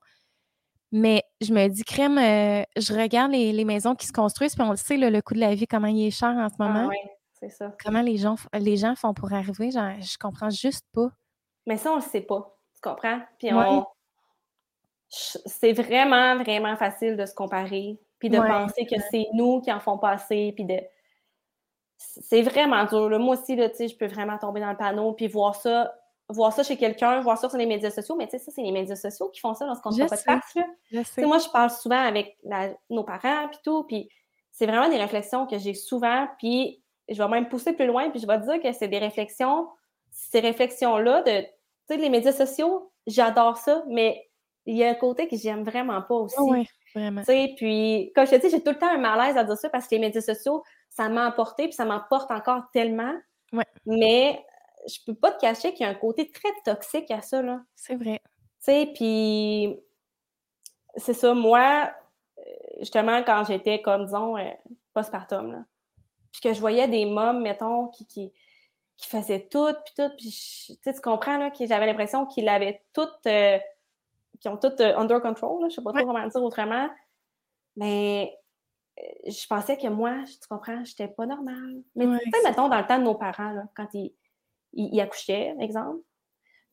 Mais 0.92 1.24
je 1.40 1.54
me 1.54 1.68
dis, 1.68 1.84
crème, 1.84 2.18
euh, 2.18 2.64
je 2.78 2.94
regarde 2.94 3.32
les, 3.32 3.66
maisons 3.66 3.94
qui 3.94 4.08
se 4.08 4.14
construisent, 4.14 4.56
puis 4.56 4.64
on 4.64 4.72
le 4.72 4.78
sait, 4.78 4.98
le 4.98 5.22
coût 5.22 5.36
de 5.36 5.40
la 5.40 5.54
vie, 5.54 5.68
comment 5.68 5.88
il 5.88 6.08
est 6.08 6.12
cher 6.12 6.30
en 6.30 6.50
ce 6.50 6.56
ah 6.60 6.68
moment. 6.68 6.88
oui, 6.88 6.98
c'est 7.40 7.50
ça. 7.50 7.76
Comment 7.84 8.02
les 8.02 8.18
gens, 8.18 8.36
les 8.54 8.78
gens 8.78 8.96
font 8.96 9.14
pour 9.14 9.34
arriver, 9.34 9.72
genre, 9.72 9.92
je 10.00 10.18
comprends 10.18 10.50
juste 10.50 10.86
pas. 10.94 11.10
Mais 11.68 11.78
ça, 11.78 11.92
on 11.92 11.98
le 11.98 12.02
sait 12.02 12.22
pas. 12.22 12.55
Comprends? 12.90 13.20
Puis 13.38 13.54
on. 13.54 13.86
C'est 15.08 15.74
vraiment, 15.74 16.36
vraiment 16.38 16.76
facile 16.76 17.16
de 17.16 17.26
se 17.26 17.34
comparer 17.34 18.00
puis 18.20 18.30
de 18.30 18.38
penser 18.38 18.86
que 18.86 18.96
c'est 19.12 19.28
nous 19.34 19.62
qui 19.62 19.72
en 19.72 19.80
font 19.80 19.98
passer, 19.98 20.52
puis 20.56 20.66
de... 20.66 20.80
C'est 21.98 22.42
vraiment 22.42 22.84
dur. 22.86 23.20
Moi 23.20 23.38
aussi, 23.38 23.56
là, 23.56 23.68
je 23.78 23.96
peux 23.96 24.08
vraiment 24.08 24.38
tomber 24.38 24.62
dans 24.62 24.72
le 24.72 24.78
panneau, 24.78 25.14
puis 25.14 25.28
voir 25.28 25.56
ça 25.56 25.94
voir 26.28 26.52
ça 26.54 26.64
chez 26.64 26.76
quelqu'un, 26.76 27.22
voir 27.22 27.38
ça 27.38 27.50
sur 27.50 27.58
les 27.58 27.68
médias 27.68 27.92
sociaux, 27.92 28.16
mais 28.16 28.26
tu 28.26 28.32
sais, 28.32 28.40
ça, 28.40 28.52
c'est 28.52 28.64
les 28.64 28.72
médias 28.72 28.96
sociaux 28.96 29.30
qui 29.30 29.40
font 29.40 29.54
ça 29.54 29.66
lorsqu'on 29.66 29.92
ne 29.92 30.08
pas 30.08 30.16
de 30.16 30.22
face. 30.22 31.18
Moi, 31.20 31.38
je 31.38 31.50
parle 31.50 31.70
souvent 31.70 32.02
avec 32.02 32.38
nos 32.90 33.04
parents, 33.04 33.48
puis 33.50 33.60
tout, 33.64 33.84
puis 33.84 34.10
c'est 34.52 34.66
vraiment 34.66 34.90
des 34.90 34.98
réflexions 34.98 35.46
que 35.46 35.60
j'ai 35.60 35.76
souvent, 35.76 36.28
puis 36.40 36.82
je 37.08 37.22
vais 37.22 37.30
même 37.30 37.48
pousser 37.48 37.74
plus 37.74 37.86
loin, 37.86 38.10
puis 38.10 38.20
je 38.20 38.26
vais 38.26 38.40
dire 38.40 38.60
que 38.60 38.72
c'est 38.72 38.88
des 38.88 38.98
réflexions, 38.98 39.70
ces 40.12 40.40
réflexions-là 40.40 41.22
de, 41.22 41.46
tu 41.88 41.96
sais, 41.96 42.02
les 42.02 42.10
médias 42.10 42.32
sociaux, 42.32 42.92
j'adore 43.08 43.58
ça, 43.58 43.84
mais 43.88 44.30
il 44.66 44.76
y 44.76 44.84
a 44.84 44.90
un 44.90 44.96
côté 44.96 45.28
que 45.28 45.38
j'aime 45.38 45.64
vraiment 45.64 46.02
pas 46.02 46.16
aussi. 46.16 46.36
oui. 46.40 46.68
Vraiment. 46.94 47.24
Puis, 47.24 48.14
comme 48.16 48.26
je 48.26 48.32
te 48.32 48.42
dis, 48.42 48.50
j'ai 48.50 48.64
tout 48.64 48.72
le 48.72 48.80
temps 48.80 48.90
un 48.90 48.98
malaise 48.98 49.36
à 49.36 49.44
dire 49.44 49.58
ça 49.58 49.70
parce 49.70 49.86
que 49.86 49.96
les 49.96 50.00
médias 50.00 50.22
sociaux, 50.22 50.64
ça 50.90 51.10
m'a 51.10 51.28
emporté, 51.28 51.66
puis 51.66 51.74
ça 51.74 51.84
m'emporte 51.84 52.32
encore 52.32 52.64
tellement. 52.72 53.14
Ouais. 53.52 53.66
Mais 53.86 54.42
je 54.88 55.00
peux 55.06 55.14
pas 55.14 55.32
te 55.32 55.42
cacher 55.42 55.74
qu'il 55.74 55.86
y 55.86 55.90
a 55.90 55.92
un 55.92 55.96
côté 55.96 56.32
très 56.32 56.50
toxique 56.64 57.12
à 57.12 57.22
ça, 57.22 57.42
là. 57.42 57.62
C'est 57.76 57.96
vrai. 57.96 58.22
Tu 58.24 58.72
sais, 58.72 58.92
puis 58.96 59.78
c'est 60.96 61.14
ça, 61.14 61.34
moi, 61.34 61.92
justement, 62.80 63.24
quand 63.24 63.44
j'étais 63.46 63.82
comme, 63.82 64.06
disons, 64.06 64.38
euh, 64.38 64.50
postpartum, 64.94 65.52
là, 65.52 65.66
puis 66.32 66.42
que 66.42 66.54
je 66.54 66.60
voyais 66.60 66.88
des 66.88 67.06
mômes, 67.06 67.42
mettons, 67.42 67.88
qui, 67.88 68.06
qui, 68.06 68.34
qui 68.98 69.10
faisaient 69.10 69.48
tout, 69.52 69.74
puis 69.86 69.94
tout, 69.96 70.10
puis 70.18 70.80
tu 70.84 71.02
comprends, 71.02 71.38
là, 71.38 71.52
que 71.52 71.66
j'avais 71.66 71.86
l'impression 71.86 72.26
qu'ils 72.26 72.50
avaient 72.50 72.82
tout... 72.94 73.08
Euh, 73.28 73.58
qui 74.42 74.50
ont 74.50 74.58
tout 74.58 74.82
euh, 74.82 74.98
under 74.98 75.22
control, 75.22 75.60
je 75.62 75.66
ne 75.66 75.70
sais 75.70 75.82
pas 75.82 75.94
trop 75.94 76.06
comment 76.06 76.28
dire 76.28 76.44
autrement. 76.44 76.90
Mais 77.78 78.38
euh, 79.00 79.32
je 79.32 79.48
pensais 79.48 79.78
que 79.78 79.88
moi, 79.88 80.14
tu 80.26 80.48
comprends, 80.50 80.84
je 80.84 80.92
n'étais 80.92 81.08
pas 81.08 81.26
normale. 81.26 81.82
Mais 81.96 82.06
tu 82.06 82.32
sais, 82.32 82.48
mettons, 82.48 82.68
dans 82.68 82.78
le 82.78 82.86
temps 82.86 83.00
de 83.00 83.04
nos 83.04 83.16
parents, 83.16 83.64
quand 83.76 83.88
ils, 83.94 84.14
ils, 84.74 85.00
accouchaient, 85.00 85.56
exemple, 85.60 86.00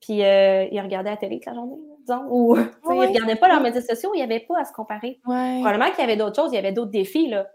puis 0.01 0.15
ils 0.15 0.81
regardaient 0.81 1.11
la 1.11 1.17
télé 1.17 1.37
toute 1.37 1.47
la 1.47 1.55
journée, 1.55 1.77
disons, 2.01 2.27
ou 2.31 2.57
ils 2.57 2.97
ne 2.97 3.07
regardaient 3.07 3.37
pas 3.37 3.47
leurs 3.47 3.61
médias 3.61 3.81
sociaux, 3.81 4.11
il 4.15 4.19
n'y 4.19 4.25
avait 4.25 4.41
pas 4.41 4.61
à 4.61 4.65
se 4.65 4.73
comparer. 4.73 5.21
Probablement 5.23 5.91
qu'il 5.91 6.01
y 6.01 6.03
avait 6.03 6.17
d'autres 6.17 6.43
choses, 6.43 6.53
il 6.53 6.57
y 6.57 6.59
avait 6.59 6.73
d'autres 6.73 6.91
défis, 6.91 7.29
là. 7.29 7.49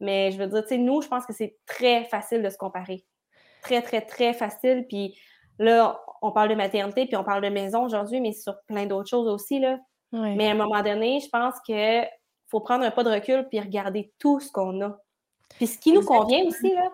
Mais 0.00 0.32
je 0.32 0.38
veux 0.38 0.48
dire, 0.48 0.62
tu 0.62 0.70
sais, 0.70 0.78
nous, 0.78 1.00
je 1.00 1.08
pense 1.08 1.24
que 1.24 1.32
c'est 1.32 1.56
très 1.64 2.04
facile 2.04 2.42
de 2.42 2.50
se 2.50 2.58
comparer. 2.58 3.06
Très, 3.64 3.82
très, 3.82 4.02
très 4.02 4.34
facile. 4.34 4.86
Puis 4.88 5.16
Là, 5.58 6.00
on 6.22 6.32
parle 6.32 6.48
de 6.48 6.54
maternité, 6.54 7.06
puis 7.06 7.16
on 7.16 7.24
parle 7.24 7.42
de 7.42 7.48
maison 7.48 7.84
aujourd'hui, 7.84 8.20
mais 8.20 8.32
sur 8.32 8.56
plein 8.66 8.86
d'autres 8.86 9.08
choses 9.08 9.28
aussi. 9.28 9.60
Là. 9.60 9.78
Mais 10.12 10.48
à 10.48 10.52
un 10.52 10.54
moment 10.54 10.82
donné, 10.82 11.20
je 11.20 11.28
pense 11.28 11.60
qu'il 11.60 12.08
faut 12.46 12.60
prendre 12.60 12.84
un 12.84 12.90
pas 12.90 13.02
de 13.02 13.10
recul 13.10 13.46
puis 13.48 13.60
regarder 13.60 14.12
tout 14.18 14.40
ce 14.40 14.50
qu'on 14.50 14.80
a. 14.80 14.96
Puis 15.56 15.66
ce 15.66 15.78
qui 15.78 15.92
nous 15.92 16.02
convient 16.04 16.44
aussi, 16.44 16.72
là. 16.72 16.90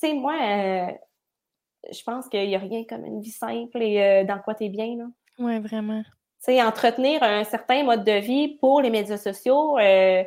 Tu 0.00 0.08
sais, 0.08 0.14
moi, 0.14 0.34
euh, 0.34 0.92
je 1.92 2.02
pense 2.04 2.28
qu'il 2.28 2.48
n'y 2.48 2.54
a 2.54 2.58
rien 2.58 2.84
comme 2.88 3.04
une 3.04 3.20
vie 3.20 3.30
simple 3.30 3.82
et 3.82 4.02
euh, 4.02 4.24
dans 4.24 4.38
quoi 4.38 4.54
tu 4.54 4.64
es 4.64 4.68
bien, 4.68 4.96
là. 4.96 5.04
Oui, 5.38 5.58
vraiment. 5.58 6.02
Tu 6.02 6.52
sais, 6.52 6.62
entretenir 6.62 7.22
un 7.22 7.44
certain 7.44 7.84
mode 7.84 8.04
de 8.04 8.18
vie 8.18 8.56
pour 8.58 8.80
les 8.80 8.90
médias 8.90 9.18
sociaux, 9.18 9.78
euh, 9.78 10.24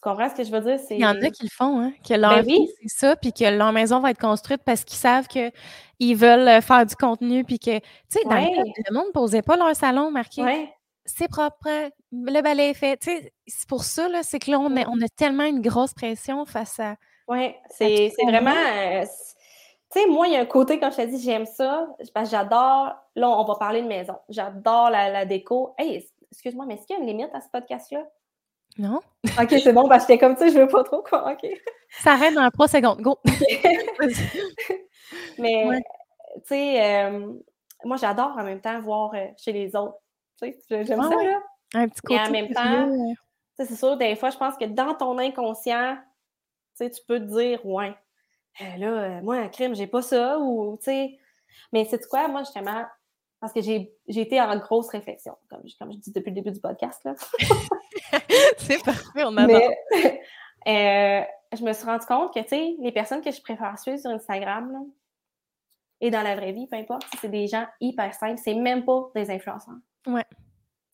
tu 0.00 0.08
comprends 0.08 0.30
ce 0.30 0.34
que 0.34 0.44
je 0.44 0.50
veux 0.50 0.60
dire? 0.60 0.78
Il 0.88 0.98
y 0.98 1.04
en 1.04 1.20
a 1.20 1.30
qui 1.30 1.42
le 1.42 1.50
font, 1.52 1.78
hein, 1.78 1.92
que 2.08 2.14
leur 2.14 2.36
ben 2.36 2.46
vie, 2.46 2.68
c'est 2.80 2.88
ça, 2.88 3.16
puis 3.16 3.34
que 3.34 3.44
leur 3.44 3.70
maison 3.70 4.00
va 4.00 4.12
être 4.12 4.20
construite 4.20 4.62
parce 4.64 4.82
qu'ils 4.82 4.96
savent 4.96 5.26
qu'ils 5.28 6.16
veulent 6.16 6.48
euh, 6.48 6.60
faire 6.62 6.86
du 6.86 6.96
contenu, 6.96 7.44
puis 7.44 7.58
que, 7.58 7.78
tu 7.78 7.84
sais, 8.08 8.24
dans 8.24 8.36
le, 8.36 8.94
monde 8.94 9.08
ne 9.08 9.12
posait 9.12 9.42
pas 9.42 9.56
leur 9.58 9.76
salon 9.76 10.10
marqué. 10.10 10.70
C'est 11.04 11.28
propre, 11.28 11.68
le 12.12 12.40
balai 12.40 12.70
est 12.70 12.74
fait. 12.74 12.96
Tu 12.96 13.10
sais, 13.10 13.32
c'est 13.46 13.68
pour 13.68 13.84
ça, 13.84 14.08
là, 14.08 14.22
c'est 14.22 14.38
que 14.38 14.50
là, 14.50 14.58
on, 14.58 14.74
a, 14.74 14.88
on 14.88 15.02
a 15.02 15.08
tellement 15.14 15.44
une 15.44 15.60
grosse 15.60 15.92
pression 15.92 16.46
face 16.46 16.80
à. 16.80 16.96
Oui, 17.28 17.54
c'est 17.68 18.10
vraiment. 18.24 18.50
Euh, 18.50 19.02
tu 19.92 20.00
sais, 20.00 20.06
moi, 20.06 20.28
il 20.28 20.32
y 20.32 20.36
a 20.36 20.40
un 20.40 20.46
côté, 20.46 20.80
quand 20.80 20.90
je 20.92 20.96
te 20.96 21.06
dis, 21.06 21.20
j'aime 21.20 21.46
ça, 21.46 21.88
parce 22.14 22.30
que 22.30 22.36
j'adore. 22.36 22.94
Là, 23.16 23.28
on 23.28 23.44
va 23.44 23.56
parler 23.56 23.82
de 23.82 23.88
maison. 23.88 24.14
J'adore 24.30 24.88
la, 24.88 25.10
la, 25.10 25.26
déco. 25.26 25.74
Hey, 25.76 26.08
excuse-moi, 26.32 26.64
mais 26.64 26.74
est-ce 26.76 26.86
qu'il 26.86 26.96
y 26.96 26.98
a 26.98 27.02
une 27.02 27.08
limite 27.08 27.34
à 27.34 27.40
ce 27.42 27.48
podcast-là? 27.52 28.06
Non? 28.80 29.00
OK, 29.38 29.50
c'est 29.50 29.74
bon, 29.74 29.86
parce 29.88 30.06
que 30.06 30.12
j'étais 30.12 30.26
comme 30.26 30.36
ça, 30.36 30.48
je 30.48 30.58
veux 30.58 30.66
pas 30.66 30.82
trop 30.84 31.02
quoi. 31.02 31.32
OK. 31.32 31.46
Ça 31.90 32.12
arrête 32.12 32.34
dans 32.34 32.48
3 32.50 32.68
secondes. 32.68 33.02
Go! 33.02 33.18
Mais 35.38 35.82
sais, 36.44 37.04
euh, 37.04 37.32
moi, 37.84 37.96
j'adore 37.96 38.36
en 38.38 38.44
même 38.44 38.60
temps 38.60 38.80
voir 38.80 39.14
euh, 39.14 39.26
chez 39.36 39.52
les 39.52 39.74
autres. 39.76 39.96
Tu 40.40 40.52
sais, 40.68 40.84
j'aime 40.84 41.02
ça, 41.02 41.22
là. 41.22 41.42
Un 41.74 41.88
petit 41.88 42.00
côté. 42.00 42.20
Et 42.20 42.26
en 42.26 42.30
même 42.30 42.52
temps, 42.52 42.90
c'est 43.56 43.76
sûr, 43.76 43.96
des 43.96 44.16
fois, 44.16 44.30
je 44.30 44.38
pense 44.38 44.56
que 44.56 44.64
dans 44.64 44.94
ton 44.94 45.18
inconscient, 45.18 45.96
tu 45.96 46.84
sais, 46.84 46.90
tu 46.90 47.00
peux 47.06 47.20
te 47.20 47.24
dire, 47.24 47.64
ouais, 47.66 47.94
là, 48.78 49.20
moi, 49.22 49.36
un 49.36 49.48
crime, 49.48 49.74
j'ai 49.74 49.86
pas 49.86 50.02
ça, 50.02 50.38
ou, 50.38 50.76
tu 50.78 50.84
sais. 50.84 51.18
Mais 51.72 51.84
c'est 51.84 52.06
quoi, 52.08 52.26
moi, 52.28 52.40
justement, 52.40 52.84
parce 53.40 53.52
que 53.52 53.60
j'ai 53.60 53.92
été 54.08 54.40
en 54.40 54.56
grosse 54.58 54.88
réflexion, 54.88 55.36
comme, 55.48 55.62
comme 55.78 55.92
je 55.92 55.98
dis 55.98 56.12
depuis 56.12 56.30
le 56.30 56.36
début 56.36 56.52
du 56.52 56.60
podcast, 56.60 57.02
là. 57.04 57.14
c'est 58.58 58.82
parfait, 58.84 59.24
on 59.24 59.36
adore. 59.36 59.60
Mais, 60.66 61.28
je 61.56 61.64
me 61.64 61.72
suis 61.72 61.84
rendu 61.84 62.06
compte 62.06 62.34
que, 62.34 62.40
tu 62.40 62.48
sais, 62.48 62.74
les 62.80 62.92
personnes 62.92 63.22
que 63.22 63.30
je 63.30 63.40
préfère 63.40 63.78
suivre 63.78 63.98
sur 63.98 64.10
Instagram, 64.10 64.72
là, 64.72 64.80
et 66.00 66.10
dans 66.10 66.22
la 66.22 66.34
vraie 66.34 66.52
vie, 66.52 66.66
peu 66.66 66.76
importe, 66.76 67.04
c'est 67.20 67.28
des 67.30 67.46
gens 67.46 67.66
hyper 67.80 68.14
simples, 68.14 68.40
c'est 68.42 68.54
même 68.54 68.84
pas 68.84 69.10
des 69.14 69.30
influenceurs. 69.30 69.74
Ouais. 70.06 70.24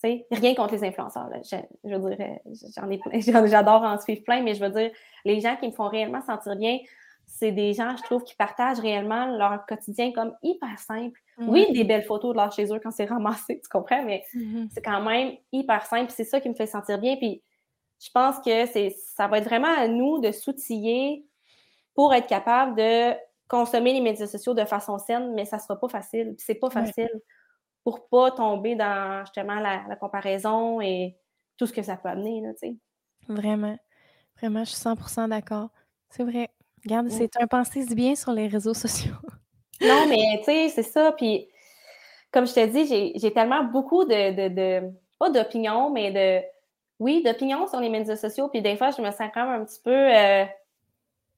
Tu 0.02 0.08
sais, 0.10 0.26
rien 0.32 0.54
contre 0.54 0.74
les 0.74 0.84
influenceurs. 0.84 1.28
Là. 1.28 1.38
Je, 1.42 1.96
veux 1.96 2.16
dire, 2.16 2.38
j'en 2.76 2.90
ai 2.90 3.00
j'adore 3.48 3.82
en 3.82 3.98
suivre 3.98 4.24
plein, 4.24 4.42
mais 4.42 4.54
je 4.54 4.64
veux 4.64 4.70
dire, 4.70 4.90
les 5.24 5.40
gens 5.40 5.56
qui 5.56 5.68
me 5.68 5.72
font 5.72 5.88
réellement 5.88 6.22
sentir 6.22 6.56
bien, 6.56 6.78
c'est 7.26 7.52
des 7.52 7.74
gens, 7.74 7.96
je 7.96 8.02
trouve, 8.02 8.24
qui 8.24 8.34
partagent 8.34 8.78
réellement 8.78 9.26
leur 9.26 9.66
quotidien 9.66 10.12
comme 10.12 10.32
hyper 10.42 10.78
simple. 10.78 11.20
Oui, 11.38 11.70
des 11.72 11.84
belles 11.84 12.04
photos 12.04 12.32
de 12.32 12.38
leur 12.38 12.50
chez 12.52 12.72
eux 12.72 12.80
quand 12.82 12.90
c'est 12.90 13.04
ramassé, 13.04 13.60
tu 13.60 13.68
comprends, 13.68 14.02
mais 14.04 14.24
mm-hmm. 14.34 14.68
c'est 14.72 14.82
quand 14.82 15.02
même 15.02 15.36
hyper 15.52 15.84
simple. 15.84 16.10
C'est 16.10 16.24
ça 16.24 16.40
qui 16.40 16.48
me 16.48 16.54
fait 16.54 16.66
sentir 16.66 16.98
bien. 16.98 17.16
Puis 17.16 17.42
je 18.00 18.10
pense 18.10 18.38
que 18.38 18.66
c'est 18.66 18.94
ça 19.14 19.26
va 19.26 19.38
être 19.38 19.44
vraiment 19.44 19.74
à 19.76 19.88
nous 19.88 20.20
de 20.20 20.32
s'outiller 20.32 21.26
pour 21.94 22.14
être 22.14 22.26
capable 22.26 22.76
de 22.76 23.14
consommer 23.48 23.92
les 23.92 24.00
médias 24.00 24.26
sociaux 24.26 24.54
de 24.54 24.64
façon 24.64 24.98
saine, 24.98 25.34
mais 25.34 25.44
ça 25.44 25.58
sera 25.58 25.78
pas 25.78 25.88
facile. 25.88 26.34
Puis 26.36 26.44
c'est 26.46 26.54
pas 26.54 26.70
facile 26.70 27.10
pour 27.84 28.08
pas 28.08 28.30
tomber 28.32 28.74
dans 28.74 29.24
justement 29.24 29.60
la, 29.60 29.96
comparaison 29.96 30.80
et 30.80 31.16
tout 31.56 31.66
ce 31.66 31.72
que 31.72 31.82
ça 31.82 31.96
peut 31.96 32.08
amener, 32.08 32.40
là, 32.40 32.52
tu 32.54 32.68
sais. 32.68 32.76
Vraiment. 33.28 33.78
Vraiment, 34.38 34.64
je 34.64 34.70
suis 34.70 34.80
100% 34.80 35.28
d'accord. 35.28 35.70
C'est 36.10 36.24
vrai. 36.24 36.50
Regarde, 36.86 37.08
c'est 37.08 37.36
un 37.40 37.48
pensée 37.48 37.84
du 37.84 37.96
bien 37.96 38.14
sur 38.14 38.30
les 38.30 38.46
réseaux 38.46 38.74
sociaux. 38.74 39.16
non, 39.80 40.06
mais 40.08 40.38
tu 40.38 40.44
sais, 40.44 40.68
c'est 40.68 40.84
ça. 40.84 41.10
Puis, 41.10 41.48
comme 42.30 42.46
je 42.46 42.54
te 42.54 42.64
dis, 42.64 43.12
j'ai 43.18 43.32
tellement 43.32 43.64
beaucoup 43.64 44.04
de, 44.04 44.48
de, 44.48 44.92
pas 45.18 45.30
d'opinions, 45.30 45.90
mais 45.90 46.12
de, 46.12 46.46
oui, 47.00 47.24
d'opinions 47.24 47.66
sur 47.66 47.80
les 47.80 47.88
médias 47.88 48.14
sociaux. 48.14 48.48
Puis 48.48 48.62
des 48.62 48.76
fois, 48.76 48.92
je 48.92 49.02
me 49.02 49.10
sens 49.10 49.30
quand 49.34 49.50
même 49.50 49.62
un 49.62 49.64
petit 49.64 49.80
peu 49.82 49.90
euh, 49.90 50.44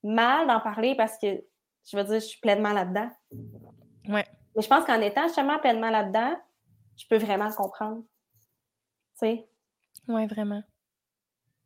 mal 0.02 0.46
d'en 0.46 0.60
parler 0.60 0.94
parce 0.94 1.16
que, 1.16 1.42
je 1.90 1.96
veux 1.96 2.04
dire, 2.04 2.20
je 2.20 2.26
suis 2.26 2.40
pleinement 2.40 2.74
là-dedans. 2.74 3.08
Ouais. 4.06 4.26
Mais 4.54 4.62
je 4.62 4.68
pense 4.68 4.84
qu'en 4.84 5.00
étant 5.00 5.28
justement 5.28 5.58
pleinement 5.58 5.90
là-dedans, 5.90 6.36
je 6.96 7.06
peux 7.08 7.16
vraiment 7.16 7.48
le 7.48 7.54
comprendre. 7.54 8.02
Tu 9.18 9.26
sais? 9.26 9.48
Oui, 10.08 10.26
vraiment. 10.26 10.62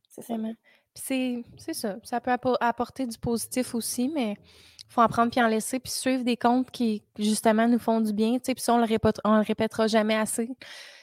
C'est 0.08 0.22
Vraiment. 0.22 0.54
C'est 0.94 1.44
ça. 1.72 1.96
Ça 2.02 2.20
peut 2.20 2.30
apporter 2.60 3.06
du 3.06 3.18
positif 3.18 3.74
aussi, 3.74 4.08
mais 4.08 4.32
il 4.32 4.92
faut 4.92 5.00
en 5.00 5.08
prendre 5.08 5.30
puis 5.30 5.42
en 5.42 5.48
laisser, 5.48 5.78
puis 5.78 5.90
suivre 5.90 6.22
des 6.22 6.36
comptes 6.36 6.70
qui, 6.70 7.02
justement, 7.18 7.66
nous 7.66 7.78
font 7.78 8.00
du 8.00 8.12
bien. 8.12 8.34
Tu 8.34 8.40
sais, 8.44 8.54
puis 8.54 8.62
ça, 8.62 8.74
on 8.74 8.78
le, 8.78 8.86
le 8.86 9.46
répétera 9.46 9.86
jamais 9.86 10.16
assez. 10.16 10.50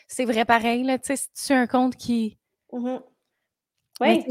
C'est 0.08 0.26
vrai 0.26 0.46
pareil, 0.46 0.84
là. 0.84 0.98
Tu 1.00 1.08
sais, 1.08 1.16
si 1.16 1.48
tu 1.48 1.54
as 1.54 1.60
un 1.60 1.68
compte 1.68 1.96
qui. 1.96 2.38
Mm-hmm. 2.72 3.02
Oui. 4.02 4.26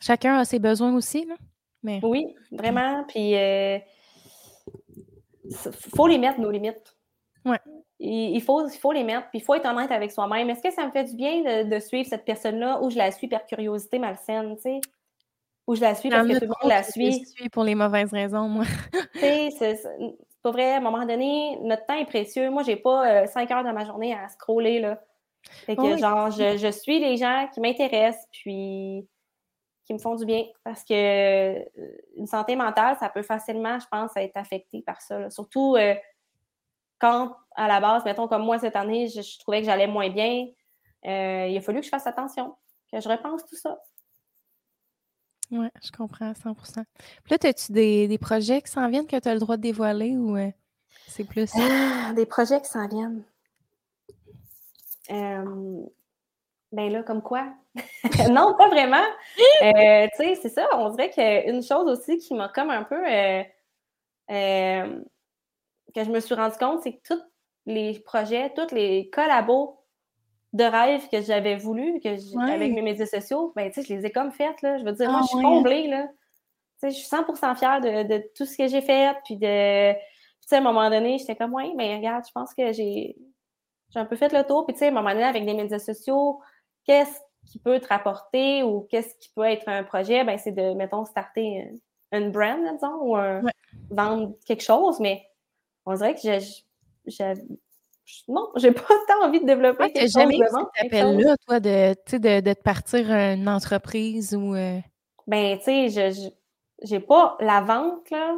chacun 0.00 0.38
a 0.38 0.44
ses 0.44 0.58
besoins 0.58 0.94
aussi, 0.94 1.24
là. 1.24 1.34
Mais... 1.82 2.00
Oui, 2.02 2.34
vraiment. 2.52 3.04
Puis. 3.04 3.36
Euh, 3.36 3.78
faut 5.94 6.06
les 6.06 6.18
mettre, 6.18 6.40
nos 6.40 6.50
limites. 6.50 6.96
Ouais. 7.44 7.60
Il, 8.06 8.40
faut, 8.42 8.68
il 8.68 8.78
faut 8.78 8.92
les 8.92 9.04
mettre, 9.04 9.28
puis 9.30 9.38
il 9.38 9.42
faut 9.42 9.54
être 9.54 9.66
honnête 9.66 9.90
avec 9.90 10.12
soi-même. 10.12 10.50
Est-ce 10.50 10.62
que 10.62 10.70
ça 10.70 10.86
me 10.86 10.90
fait 10.90 11.04
du 11.04 11.16
bien 11.16 11.64
de, 11.64 11.78
suivre 11.78 12.08
cette 12.08 12.24
personne-là 12.24 12.80
ou 12.82 12.90
je 12.90 12.98
la 12.98 13.10
suis 13.10 13.28
par 13.28 13.46
curiosité 13.46 13.98
malsaine, 13.98 14.56
tu 14.56 14.62
sais? 14.62 14.80
Ou 15.66 15.74
je 15.74 15.80
la 15.80 15.94
suis 15.94 16.10
parce 16.10 16.28
que 16.28 16.34
tout 16.34 16.40
le 16.42 16.48
monde 16.48 16.70
la 16.70 16.82
suit. 16.82 17.24
Je 17.24 17.30
suis 17.30 17.48
pour 17.48 17.64
les 17.64 17.74
mauvaises 17.74 18.12
raisons, 18.12 18.48
moi. 18.48 18.64
tu 19.14 19.20
sais, 19.20 19.50
c'est 19.50 19.80
pas 20.42 20.50
vrai. 20.50 20.72
À 20.72 20.76
un 20.76 20.80
moment 20.80 21.06
donné, 21.06 21.58
notre 21.62 21.86
temps 21.86 21.96
est 21.96 22.04
précieux. 22.04 22.50
Moi, 22.50 22.62
j'ai 22.62 22.76
pas 22.76 23.22
euh, 23.22 23.26
cinq 23.26 23.50
heures 23.50 23.64
dans 23.64 23.72
ma 23.72 23.86
journée 23.86 24.12
à 24.12 24.28
scroller, 24.28 24.80
là. 24.80 25.00
Fait 25.66 25.76
que, 25.76 25.96
genre, 25.96 26.30
je, 26.30 26.56
je, 26.56 26.70
suis 26.70 27.00
les 27.00 27.16
gens 27.16 27.48
qui 27.52 27.60
m'intéressent, 27.60 28.26
puis 28.32 29.06
qui 29.84 29.92
me 29.92 29.98
font 29.98 30.14
du 30.14 30.24
bien 30.24 30.44
parce 30.64 30.82
que 30.82 30.94
euh, 30.94 31.62
une 32.16 32.26
santé 32.26 32.56
mentale, 32.56 32.96
ça 32.98 33.08
peut 33.08 33.22
facilement, 33.22 33.78
je 33.78 33.86
pense, 33.90 34.16
être 34.16 34.36
affecté 34.36 34.82
par 34.82 35.00
ça. 35.00 35.28
Surtout 35.30 35.76
euh, 35.76 35.94
quand, 37.04 37.36
à 37.54 37.68
la 37.68 37.80
base, 37.80 38.04
mettons 38.04 38.28
comme 38.28 38.44
moi 38.44 38.58
cette 38.58 38.76
année, 38.76 39.08
je, 39.08 39.38
trouvais 39.40 39.60
que 39.60 39.66
j'allais 39.66 39.86
moins 39.86 40.08
bien, 40.08 40.46
euh, 41.06 41.46
il 41.48 41.56
a 41.56 41.60
fallu 41.60 41.80
que 41.80 41.84
je 41.84 41.90
fasse 41.90 42.06
attention, 42.06 42.56
que 42.90 43.00
je 43.00 43.08
repense 43.08 43.44
tout 43.44 43.56
ça. 43.56 43.78
Oui, 45.50 45.66
je 45.82 45.90
comprends 45.92 46.30
à 46.30 46.34
100 46.34 46.54
Puis 46.54 47.30
là, 47.30 47.36
as-tu 47.42 47.72
des, 47.72 48.08
des, 48.08 48.18
projets 48.18 48.62
qui 48.62 48.70
s'en 48.70 48.88
viennent 48.88 49.06
que 49.06 49.18
tu 49.18 49.28
as 49.28 49.34
le 49.34 49.40
droit 49.40 49.58
de 49.58 49.62
dévoiler 49.62 50.16
ou 50.16 50.38
c'est 51.06 51.24
plus? 51.24 51.50
Ah, 51.54 52.14
des 52.14 52.24
projets 52.24 52.62
qui 52.62 52.68
s'en 52.68 52.88
viennent. 52.88 53.22
ben 55.08 55.90
là, 56.90 57.02
comme 57.02 57.20
quoi? 57.22 57.52
non, 58.30 58.54
pas 58.56 58.68
vraiment. 58.68 59.04
Euh, 59.62 60.06
tu 60.16 60.24
sais, 60.24 60.34
c'est 60.36 60.48
ça. 60.48 60.66
On 60.72 60.88
dirait 60.88 61.10
qu'une 61.10 61.62
chose 61.62 61.86
aussi 61.86 62.16
qui 62.18 62.32
m'a 62.32 62.48
comme 62.48 62.70
un 62.70 62.84
peu. 62.84 63.06
Euh, 63.06 63.42
euh, 64.30 65.04
que 65.94 66.04
je 66.04 66.10
me 66.10 66.20
suis 66.20 66.34
rendu 66.34 66.56
compte, 66.58 66.80
c'est 66.82 66.94
que 66.94 67.14
tous 67.14 67.22
les 67.66 67.98
projets, 68.00 68.52
tous 68.54 68.74
les 68.74 69.10
collabos 69.10 69.80
de 70.52 70.64
rêve 70.64 71.08
que 71.08 71.20
j'avais 71.20 71.56
voulu, 71.56 72.00
que 72.00 72.48
avec 72.48 72.72
mes 72.72 72.82
médias 72.82 73.06
sociaux, 73.06 73.52
ben, 73.56 73.70
tu 73.70 73.82
sais, 73.82 73.88
je 73.88 73.94
les 73.94 74.06
ai 74.06 74.12
comme 74.12 74.30
faites, 74.30 74.62
là. 74.62 74.78
Je 74.78 74.84
veux 74.84 74.92
dire, 74.92 75.10
moi, 75.10 75.20
ah 75.22 75.26
je 75.26 75.36
suis 75.36 75.44
comblée, 75.44 75.88
là. 75.88 76.06
Tu 76.80 76.90
sais, 76.90 76.90
je 76.90 76.96
suis 76.96 77.08
100% 77.08 77.56
fière 77.56 77.80
de, 77.80 78.22
tout 78.36 78.44
ce 78.44 78.56
que 78.56 78.68
j'ai 78.68 78.80
fait, 78.80 79.16
puis 79.24 79.36
de... 79.36 79.92
tu 79.92 79.98
sais, 80.46 80.56
à 80.56 80.58
un 80.58 80.62
moment 80.62 80.88
donné, 80.90 81.18
j'étais 81.18 81.34
comme, 81.34 81.54
oui, 81.54 81.72
mais 81.76 81.96
regarde, 81.96 82.24
je 82.26 82.32
pense 82.32 82.54
que 82.54 82.72
j'ai 82.72 83.16
un 83.96 84.04
peu 84.04 84.16
fait 84.16 84.32
le 84.32 84.44
tour. 84.44 84.64
Puis, 84.64 84.74
tu 84.74 84.80
sais, 84.80 84.86
à 84.86 84.88
un 84.88 84.92
moment 84.92 85.10
donné, 85.10 85.24
avec 85.24 85.44
des 85.44 85.54
médias 85.54 85.80
sociaux, 85.80 86.40
qu'est-ce 86.84 87.18
qui 87.46 87.58
peut 87.58 87.80
te 87.80 87.88
rapporter 87.88 88.62
ou 88.62 88.86
qu'est-ce 88.90 89.14
qui 89.16 89.30
peut 89.34 89.44
être 89.44 89.68
un 89.68 89.82
projet, 89.82 90.22
ben, 90.22 90.38
c'est 90.38 90.52
de, 90.52 90.74
mettons, 90.74 91.04
starter 91.04 91.68
une 92.12 92.30
brand, 92.30 92.60
disons, 92.74 93.00
ou 93.02 93.16
vendre 93.90 94.34
quelque 94.46 94.62
chose, 94.62 95.00
mais 95.00 95.26
on 95.86 95.94
dirait 95.94 96.14
que 96.14 96.20
j'ai, 96.22 97.34
non, 98.28 98.50
j'ai 98.56 98.72
pas 98.72 98.82
tant 99.08 99.26
envie 99.26 99.40
de 99.40 99.46
développer 99.46 99.92
quelque 99.92 100.02
chose. 100.02 100.12
jamais 100.12 100.36
eu 100.36 100.44
cet 100.46 100.86
appel-là, 100.86 101.36
toi, 101.46 101.60
de, 101.60 101.94
de, 102.12 102.40
de 102.40 102.52
te 102.52 102.62
partir 102.62 103.10
une 103.10 103.48
entreprise 103.48 104.34
ou... 104.34 104.54
Euh? 104.54 104.78
Ben, 105.26 105.58
tu 105.58 105.64
sais, 105.64 105.88
je, 105.88 106.30
j'ai 106.82 107.00
pas... 107.00 107.36
La 107.40 107.62
vente, 107.62 108.10
là, 108.10 108.36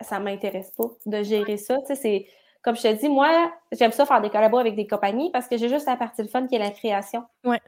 ça 0.00 0.20
m'intéresse 0.20 0.70
pas 0.70 0.90
de 1.04 1.22
gérer 1.22 1.56
ça. 1.56 1.78
Tu 1.80 1.88
sais, 1.88 1.94
c'est... 1.94 2.26
Comme 2.62 2.76
je 2.76 2.82
te 2.82 2.92
dis, 2.92 3.08
moi, 3.08 3.52
j'aime 3.72 3.92
ça 3.92 4.06
faire 4.06 4.20
des 4.20 4.30
collabos 4.30 4.58
avec 4.58 4.76
des 4.76 4.86
compagnies 4.86 5.30
parce 5.32 5.48
que 5.48 5.56
j'ai 5.56 5.68
juste 5.68 5.86
la 5.86 5.96
partie 5.96 6.22
de 6.22 6.28
fun 6.28 6.46
qui 6.46 6.54
est 6.54 6.60
la 6.60 6.70
création. 6.70 7.24
Ouais. 7.44 7.60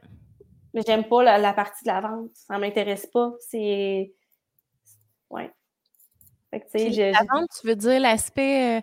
Mais 0.73 0.81
j'aime 0.87 1.03
pas 1.03 1.21
la, 1.21 1.53
partie 1.53 1.83
de 1.83 1.89
la 1.89 2.01
vente. 2.01 2.31
Ça 2.33 2.57
m'intéresse 2.57 3.05
pas. 3.07 3.33
C'est. 3.39 4.13
Ouais. 5.29 5.51
La 6.73 7.19
vente, 7.31 7.49
tu 7.59 7.67
veux 7.67 7.75
dire 7.75 7.99
l'aspect. 7.99 8.77
Euh, 8.77 8.81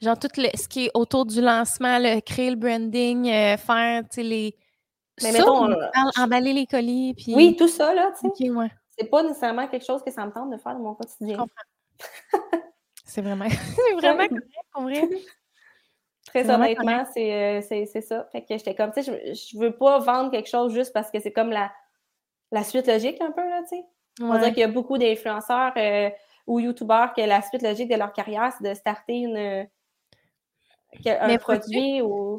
genre 0.00 0.18
tout 0.18 0.28
ce 0.34 0.68
qui 0.68 0.86
est 0.86 0.90
autour 0.94 1.26
du 1.26 1.40
lancement, 1.40 1.98
créer 2.24 2.50
le 2.50 2.56
branding, 2.56 3.28
euh, 3.28 3.56
faire 3.56 4.02
les. 4.16 4.56
Mais 5.22 5.32
mettons, 5.32 5.70
euh, 5.70 5.76
emballer 6.18 6.52
les 6.52 6.66
colis. 6.66 7.14
Puis... 7.14 7.34
Oui, 7.34 7.56
tout 7.56 7.68
ça, 7.68 7.92
là, 7.92 8.12
tu 8.18 8.28
sais. 8.34 8.50
ouais. 8.50 8.70
C'est 8.98 9.06
pas 9.06 9.22
nécessairement 9.22 9.66
quelque 9.68 9.84
chose 9.84 10.02
que 10.02 10.10
ça 10.10 10.24
me 10.24 10.32
tente 10.32 10.50
de 10.50 10.56
faire 10.56 10.72
dans 10.74 10.80
mon 10.80 10.94
quotidien. 10.94 11.44
c'est 13.04 13.20
vraiment, 13.20 13.48
c'est 13.76 13.94
vraiment 13.94 14.26
correct, 14.72 15.14
Très 16.26 16.48
honnêtement, 16.48 17.04
euh, 17.16 17.60
c'est 17.60 18.00
ça. 18.02 18.28
Fait 18.30 18.42
que 18.42 18.56
j'étais 18.56 18.74
comme, 18.74 18.92
tu 18.92 19.02
sais, 19.02 19.34
je, 19.34 19.58
veux 19.58 19.72
pas 19.72 19.98
vendre 19.98 20.30
quelque 20.30 20.48
chose 20.48 20.72
juste 20.72 20.92
parce 20.92 21.10
que 21.10 21.18
c'est 21.18 21.32
comme 21.32 21.50
la, 21.50 21.72
la 22.52 22.62
suite 22.62 22.86
logique 22.86 23.20
un 23.20 23.32
peu, 23.32 23.42
là, 23.42 23.62
tu 23.62 23.76
sais. 23.76 23.84
On 24.20 24.34
dirait 24.34 24.50
qu'il 24.50 24.60
y 24.60 24.64
a 24.64 24.68
beaucoup 24.68 24.98
d'influenceurs 24.98 25.72
euh, 25.76 26.10
ou 26.50 26.58
YouTubeurs 26.58 27.12
que 27.14 27.20
la 27.20 27.42
suite 27.42 27.62
logique 27.62 27.88
de 27.88 27.94
leur 27.94 28.12
carrière, 28.12 28.52
c'est 28.58 28.68
de 28.68 28.74
starter 28.74 29.18
une, 29.18 29.68
un 31.06 31.38
produit 31.38 32.02
ou... 32.02 32.38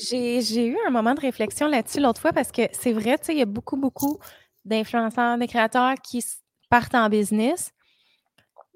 J'ai 0.00 0.66
eu 0.66 0.78
un 0.86 0.90
moment 0.90 1.12
de 1.12 1.20
réflexion 1.20 1.68
là-dessus 1.68 2.00
l'autre 2.00 2.22
fois 2.22 2.32
parce 2.32 2.50
que 2.50 2.62
c'est 2.72 2.94
vrai, 2.94 3.18
tu 3.18 3.26
sais, 3.26 3.34
il 3.34 3.38
y 3.38 3.42
a 3.42 3.46
beaucoup, 3.46 3.76
beaucoup 3.76 4.18
d'influenceurs, 4.64 5.36
de 5.36 5.44
créateurs 5.44 5.94
qui 6.02 6.24
partent 6.70 6.94
en 6.94 7.10
business, 7.10 7.70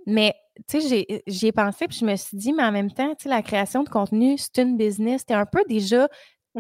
mais 0.07 0.35
tu 0.69 0.83
sais, 0.83 1.23
j'y 1.27 1.47
ai 1.47 1.53
pensé, 1.53 1.89
puis 1.89 1.97
je 1.97 2.05
me 2.05 2.15
suis 2.17 2.37
dit, 2.37 2.53
mais 2.53 2.65
en 2.65 2.73
même 2.73 2.93
temps, 2.93 3.15
tu 3.15 3.23
sais, 3.23 3.29
la 3.31 3.43
création 3.43 3.85
de 3.85 3.89
contenu, 3.89 4.37
c'est 4.37 4.59
une 4.59 4.77
business. 4.77 5.25
Tu 5.25 5.33
un 5.33 5.47
peu 5.47 5.63
déjà 5.67 6.09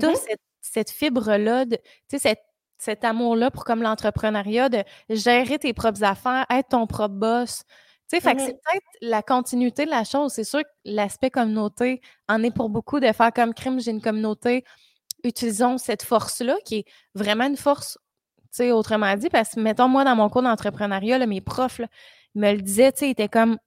toute 0.01 0.05
mm-hmm. 0.05 0.36
cette, 0.62 0.90
fibre-là, 0.90 1.66
tu 1.66 2.18
sais, 2.18 2.36
cet 2.78 3.05
amour-là 3.05 3.51
pour 3.51 3.64
comme 3.64 3.82
l'entrepreneuriat, 3.82 4.70
de 4.70 4.82
gérer 5.10 5.59
tes 5.59 5.74
propres 5.74 6.05
affaires, 6.05 6.47
être 6.48 6.68
ton 6.68 6.86
propre 6.86 7.14
boss, 7.14 7.64
Tu 8.10 8.18
sais, 8.20 8.35
que 8.35 8.40
c'est 8.40 8.52
peut-être 8.55 8.86
la 9.02 9.22
continuité 9.22 9.85
de 9.85 9.90
la 9.90 10.05
chose. 10.05 10.32
C'est 10.32 10.44
sûr 10.44 10.60
que 10.62 10.68
l'aspect 10.86 11.30
communauté 11.30 12.01
en 12.28 12.43
est 12.43 12.51
pour 12.51 12.70
beaucoup 12.70 13.01
de 13.01 13.12
faire 13.12 13.32
comme 13.35 13.52
crime, 13.52 13.80
j'ai 13.80 13.90
une 13.90 14.01
communauté. 14.01 14.64
Utilisons 15.24 15.78
cette 15.78 16.02
force-là, 16.02 16.56
qui 16.64 16.76
est 16.76 16.85
vraiment 17.14 17.47
une 17.47 17.56
force, 17.56 17.98
tu 18.44 18.48
sais, 18.52 18.72
autrement 18.72 19.14
dit, 19.16 19.28
parce 19.30 19.51
que, 19.55 19.60
mettons, 19.60 19.89
moi, 19.89 20.05
dans 20.05 20.16
mon 20.16 20.28
cours 20.30 20.43
d'entrepreneuriat, 20.43 21.26
mes 21.26 21.40
profs, 21.43 21.80
me 22.35 22.52
le 22.52 22.62
disaient, 22.62 22.93
tu 22.93 23.01
sais, 23.01 23.09
ils 23.09 23.10
étaient 23.12 23.28
comme, 23.28 23.59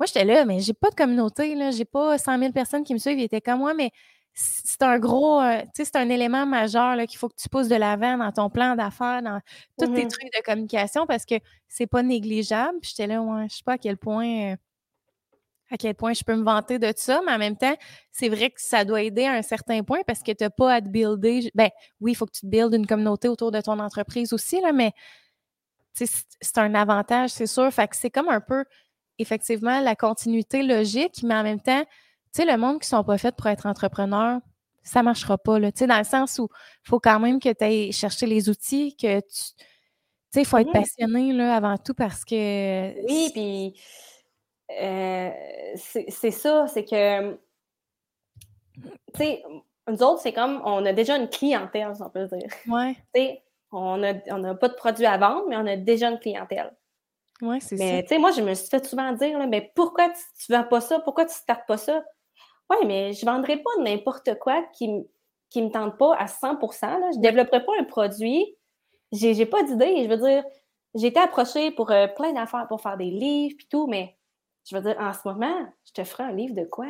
moi, 0.00 0.06
j'étais 0.06 0.24
là, 0.24 0.44
mais 0.44 0.60
j'ai 0.60 0.72
pas 0.74 0.90
de 0.90 0.96
communauté, 0.96 1.54
là, 1.54 1.70
j'ai 1.70 1.84
pas 1.84 2.18
100 2.18 2.38
000 2.38 2.52
personnes 2.52 2.84
qui 2.84 2.94
me 2.94 2.98
suivent. 2.98 3.18
Ils 3.20 3.24
étaient 3.24 3.40
comme 3.40 3.60
moi, 3.60 3.74
mais 3.74 3.90
c'est 4.34 4.82
un 4.82 4.98
gros, 4.98 5.40
euh, 5.40 5.60
tu 5.60 5.68
sais, 5.74 5.84
c'est 5.84 5.96
un 5.96 6.08
élément 6.08 6.46
majeur 6.46 6.96
qu'il 7.06 7.18
faut 7.18 7.28
que 7.28 7.36
tu 7.36 7.48
pousses 7.48 7.68
de 7.68 7.76
l'avant 7.76 8.16
dans 8.16 8.32
ton 8.32 8.50
plan 8.50 8.74
d'affaires, 8.76 9.22
dans 9.22 9.40
tous 9.78 9.92
tes 9.92 10.04
mmh 10.04 10.08
trucs 10.08 10.32
de 10.34 10.42
communication 10.44 11.06
parce 11.06 11.26
que 11.26 11.34
c'est 11.68 11.86
pas 11.86 12.02
négligeable. 12.02 12.78
Puis 12.80 12.90
j'étais 12.90 13.06
là, 13.06 13.20
ouais, 13.20 13.46
je 13.50 13.56
sais 13.56 13.62
pas 13.64 13.74
à 13.74 13.78
quel 13.78 13.96
point. 13.96 14.52
Euh, 14.52 14.56
à 15.70 15.78
quel 15.78 15.94
point 15.94 16.12
je 16.12 16.22
peux 16.22 16.36
me 16.36 16.44
vanter 16.44 16.78
de 16.78 16.92
ça, 16.94 17.22
mais 17.24 17.32
en 17.32 17.38
même 17.38 17.56
temps, 17.56 17.74
c'est 18.10 18.28
vrai 18.28 18.50
que 18.50 18.60
ça 18.60 18.84
doit 18.84 19.00
aider 19.00 19.24
à 19.24 19.32
un 19.32 19.40
certain 19.42 19.82
point 19.82 20.00
parce 20.06 20.22
que 20.22 20.30
tu 20.30 20.44
n'as 20.44 20.50
pas 20.50 20.74
à 20.74 20.80
te 20.82 20.88
builder. 20.88 21.50
Ben 21.54 21.70
oui, 21.98 22.12
il 22.12 22.14
faut 22.14 22.26
que 22.26 22.32
tu 22.32 22.42
te 22.42 22.46
buildes 22.46 22.74
une 22.74 22.86
communauté 22.86 23.26
autour 23.26 23.50
de 23.50 23.60
ton 23.62 23.78
entreprise 23.78 24.34
aussi, 24.34 24.60
là, 24.60 24.72
mais 24.72 24.92
c'est 25.94 26.58
un 26.58 26.74
avantage, 26.74 27.30
c'est 27.30 27.46
sûr. 27.46 27.72
Fait 27.72 27.88
que 27.88 27.96
c'est 27.96 28.10
comme 28.10 28.28
un 28.28 28.40
peu, 28.40 28.64
effectivement, 29.18 29.80
la 29.80 29.96
continuité 29.96 30.62
logique, 30.62 31.22
mais 31.22 31.34
en 31.34 31.42
même 31.42 31.60
temps, 31.60 31.84
sais, 32.32 32.44
le 32.44 32.56
monde 32.56 32.80
qui 32.80 32.88
sont 32.88 33.04
pas 33.04 33.18
faits 33.18 33.36
pour 33.36 33.46
être 33.48 33.66
entrepreneur, 33.66 34.40
ça 34.82 35.02
marchera 35.02 35.38
pas, 35.38 35.58
là. 35.58 35.70
Tu 35.70 35.80
sais, 35.80 35.86
dans 35.86 35.98
le 35.98 36.04
sens 36.04 36.38
où 36.38 36.48
il 36.84 36.88
faut 36.88 37.00
quand 37.00 37.20
même 37.20 37.38
que 37.40 37.52
tu 37.52 37.64
ailles 37.64 37.92
chercher 37.92 38.26
les 38.26 38.48
outils, 38.48 38.96
que 38.96 39.20
tu. 39.20 39.26
Tu 39.28 40.38
sais, 40.38 40.42
il 40.42 40.46
faut 40.46 40.58
être 40.58 40.72
passionné, 40.72 41.32
là, 41.32 41.54
avant 41.54 41.76
tout, 41.76 41.94
parce 41.94 42.24
que. 42.24 42.94
Oui, 43.06 43.30
puis. 43.32 43.80
Euh, 44.80 45.30
c'est 45.76 46.30
ça, 46.30 46.66
c'est 46.66 46.84
que. 46.84 47.32
Tu 48.74 49.18
sais, 49.18 49.42
nous 49.88 50.02
autres, 50.02 50.20
c'est 50.22 50.32
comme. 50.32 50.62
On 50.64 50.84
a 50.86 50.92
déjà 50.92 51.16
une 51.16 51.28
clientèle, 51.28 51.94
si 51.94 52.02
on 52.02 52.10
peut 52.10 52.26
dire. 52.26 52.48
Ouais. 52.66 52.94
Tu 53.14 53.20
sais, 53.20 53.42
on 53.70 53.98
n'a 53.98 54.54
pas 54.54 54.68
de 54.68 54.74
produits 54.74 55.06
à 55.06 55.18
vendre, 55.18 55.44
mais 55.48 55.56
on 55.56 55.66
a 55.66 55.76
déjà 55.76 56.10
une 56.10 56.18
clientèle. 56.18 56.74
Oui, 57.40 57.60
c'est 57.60 57.76
ça. 57.76 57.84
Mais 57.84 58.02
tu 58.02 58.08
sais, 58.08 58.18
moi, 58.18 58.30
je 58.30 58.40
me 58.40 58.54
suis 58.54 58.68
fait 58.68 58.84
souvent 58.86 59.12
dire, 59.12 59.38
là, 59.38 59.46
mais 59.46 59.72
pourquoi 59.74 60.10
tu 60.10 60.52
ne 60.52 60.56
vends 60.56 60.64
pas 60.64 60.80
ça? 60.80 61.00
Pourquoi 61.00 61.24
tu 61.24 61.32
ne 61.32 61.36
startes 61.36 61.66
pas 61.66 61.76
ça? 61.76 62.02
Oui, 62.70 62.76
mais 62.86 63.12
je 63.12 63.26
ne 63.26 63.30
vendrai 63.30 63.56
pas 63.58 63.70
n'importe 63.80 64.38
quoi 64.38 64.62
qui 64.72 64.88
ne 64.88 65.02
me 65.56 65.70
tente 65.70 65.98
pas 65.98 66.14
à 66.16 66.26
100 66.26 66.52
là. 66.82 67.10
Je 67.12 67.18
ne 67.18 67.22
développerai 67.22 67.64
pas 67.64 67.72
un 67.78 67.84
produit. 67.84 68.56
Je 69.12 69.26
n'ai 69.26 69.46
pas 69.46 69.62
d'idée. 69.62 70.04
Je 70.04 70.08
veux 70.08 70.16
dire, 70.16 70.44
j'ai 70.94 71.08
été 71.08 71.20
approchée 71.20 71.70
pour 71.70 71.90
euh, 71.90 72.06
plein 72.06 72.32
d'affaires 72.32 72.66
pour 72.68 72.80
faire 72.80 72.96
des 72.96 73.10
livres 73.10 73.56
et 73.60 73.68
tout, 73.70 73.86
mais 73.86 74.16
je 74.68 74.76
veux 74.76 74.82
dire, 74.82 74.96
en 74.98 75.12
ce 75.12 75.20
moment, 75.24 75.66
je 75.86 75.92
te 75.92 76.04
ferai 76.04 76.24
un 76.24 76.32
livre 76.32 76.54
de 76.54 76.64
quoi? 76.64 76.86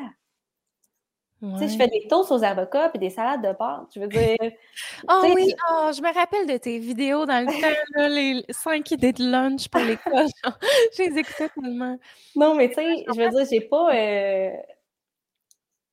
Tu 1.42 1.58
sais, 1.58 1.68
je 1.70 1.76
fais 1.76 1.88
des 1.88 2.06
toasts 2.08 2.30
aux 2.30 2.44
avocats 2.44 2.92
et 2.94 2.98
des 2.98 3.10
salades 3.10 3.42
de 3.42 3.52
pâtes. 3.52 3.88
Je 3.92 3.98
veux 3.98 4.06
dire. 4.06 4.36
oh 5.08 5.22
oui, 5.34 5.52
oh, 5.72 5.90
je 5.92 6.00
me 6.00 6.14
rappelle 6.14 6.46
de 6.46 6.56
tes 6.56 6.78
vidéos 6.78 7.26
dans 7.26 7.44
le 7.44 7.46
temps, 7.60 8.08
les 8.08 8.44
cinq 8.50 8.92
idées 8.92 9.12
de 9.12 9.28
lunch 9.28 9.68
pour 9.68 9.80
les 9.80 9.96
cochons. 9.96 10.30
je 10.96 11.02
les 11.02 11.18
écoutais 11.18 11.48
tellement. 11.48 11.98
Non, 12.36 12.54
mais 12.54 12.68
tu 12.68 12.74
sais, 12.76 13.04
je 13.12 13.20
veux 13.20 13.28
dire, 13.28 13.46
j'ai 13.50 13.60
pas. 13.60 13.92
Euh, 13.92 14.50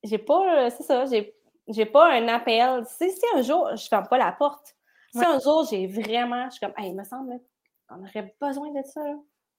j'ai 0.04 0.18
pas, 0.18 0.66
euh, 0.66 0.70
c'est 0.76 0.84
ça, 0.84 1.06
j'ai, 1.06 1.36
j'ai 1.68 1.86
pas 1.86 2.12
un 2.14 2.28
appel. 2.28 2.86
Si, 2.86 3.12
si 3.12 3.22
un 3.36 3.42
jour, 3.42 3.76
je 3.76 3.88
ferme 3.88 4.08
pas 4.08 4.18
la 4.18 4.32
porte, 4.32 4.76
si 5.14 5.24
un 5.24 5.40
jour 5.40 5.68
j'ai 5.70 5.88
vraiment, 5.88 6.46
je 6.46 6.52
suis 6.52 6.60
comme, 6.60 6.74
hey, 6.78 6.90
il 6.90 6.96
me 6.96 7.04
semble 7.04 7.40
qu'on 7.88 8.02
aurait 8.04 8.36
besoin 8.40 8.72
de 8.72 8.86
ça, 8.86 9.02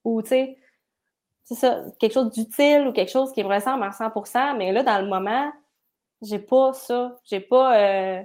ou 0.04 0.22
tu 0.22 0.28
sais, 0.28 0.58
c'est 1.44 1.54
ça, 1.54 1.84
quelque 1.98 2.12
chose 2.12 2.30
d'utile 2.30 2.86
ou 2.86 2.92
quelque 2.92 3.10
chose 3.10 3.32
qui 3.32 3.42
me 3.42 3.52
ressemble 3.52 3.82
à 3.82 3.90
100% 3.90 4.56
mais 4.56 4.72
là, 4.72 4.82
dans 4.82 5.00
le 5.00 5.08
moment, 5.08 5.50
j'ai 6.22 6.38
pas 6.38 6.72
ça. 6.72 7.18
J'ai 7.24 7.40
pas 7.40 7.76
euh, 7.78 8.22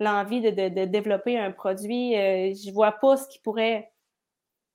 l'envie 0.00 0.40
de, 0.40 0.50
de, 0.50 0.84
développer 0.84 1.38
un 1.38 1.52
produit. 1.52 2.16
Euh, 2.16 2.52
je 2.54 2.72
vois 2.72 2.92
pas 2.92 3.16
ce 3.16 3.28
qui 3.28 3.38
pourrait. 3.38 3.92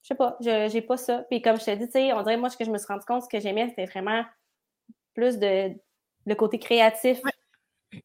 Je 0.03 0.09
sais 0.09 0.15
pas, 0.15 0.37
j'ai 0.41 0.81
pas 0.81 0.97
ça. 0.97 1.25
Puis 1.29 1.41
comme 1.41 1.59
je 1.59 1.65
t'ai 1.65 1.75
dit, 1.77 1.85
tu 1.85 1.93
sais, 1.93 2.13
on 2.13 2.21
dirait, 2.21 2.37
moi, 2.37 2.49
ce 2.49 2.57
que 2.57 2.65
je 2.65 2.71
me 2.71 2.77
suis 2.77 2.87
rendu 2.87 3.05
compte, 3.05 3.23
ce 3.23 3.29
que 3.29 3.39
j'aimais, 3.39 3.69
c'était 3.69 3.85
vraiment 3.85 4.23
plus 5.15 5.39
de, 5.39 5.73
le 6.25 6.35
côté 6.35 6.59
créatif. 6.59 7.21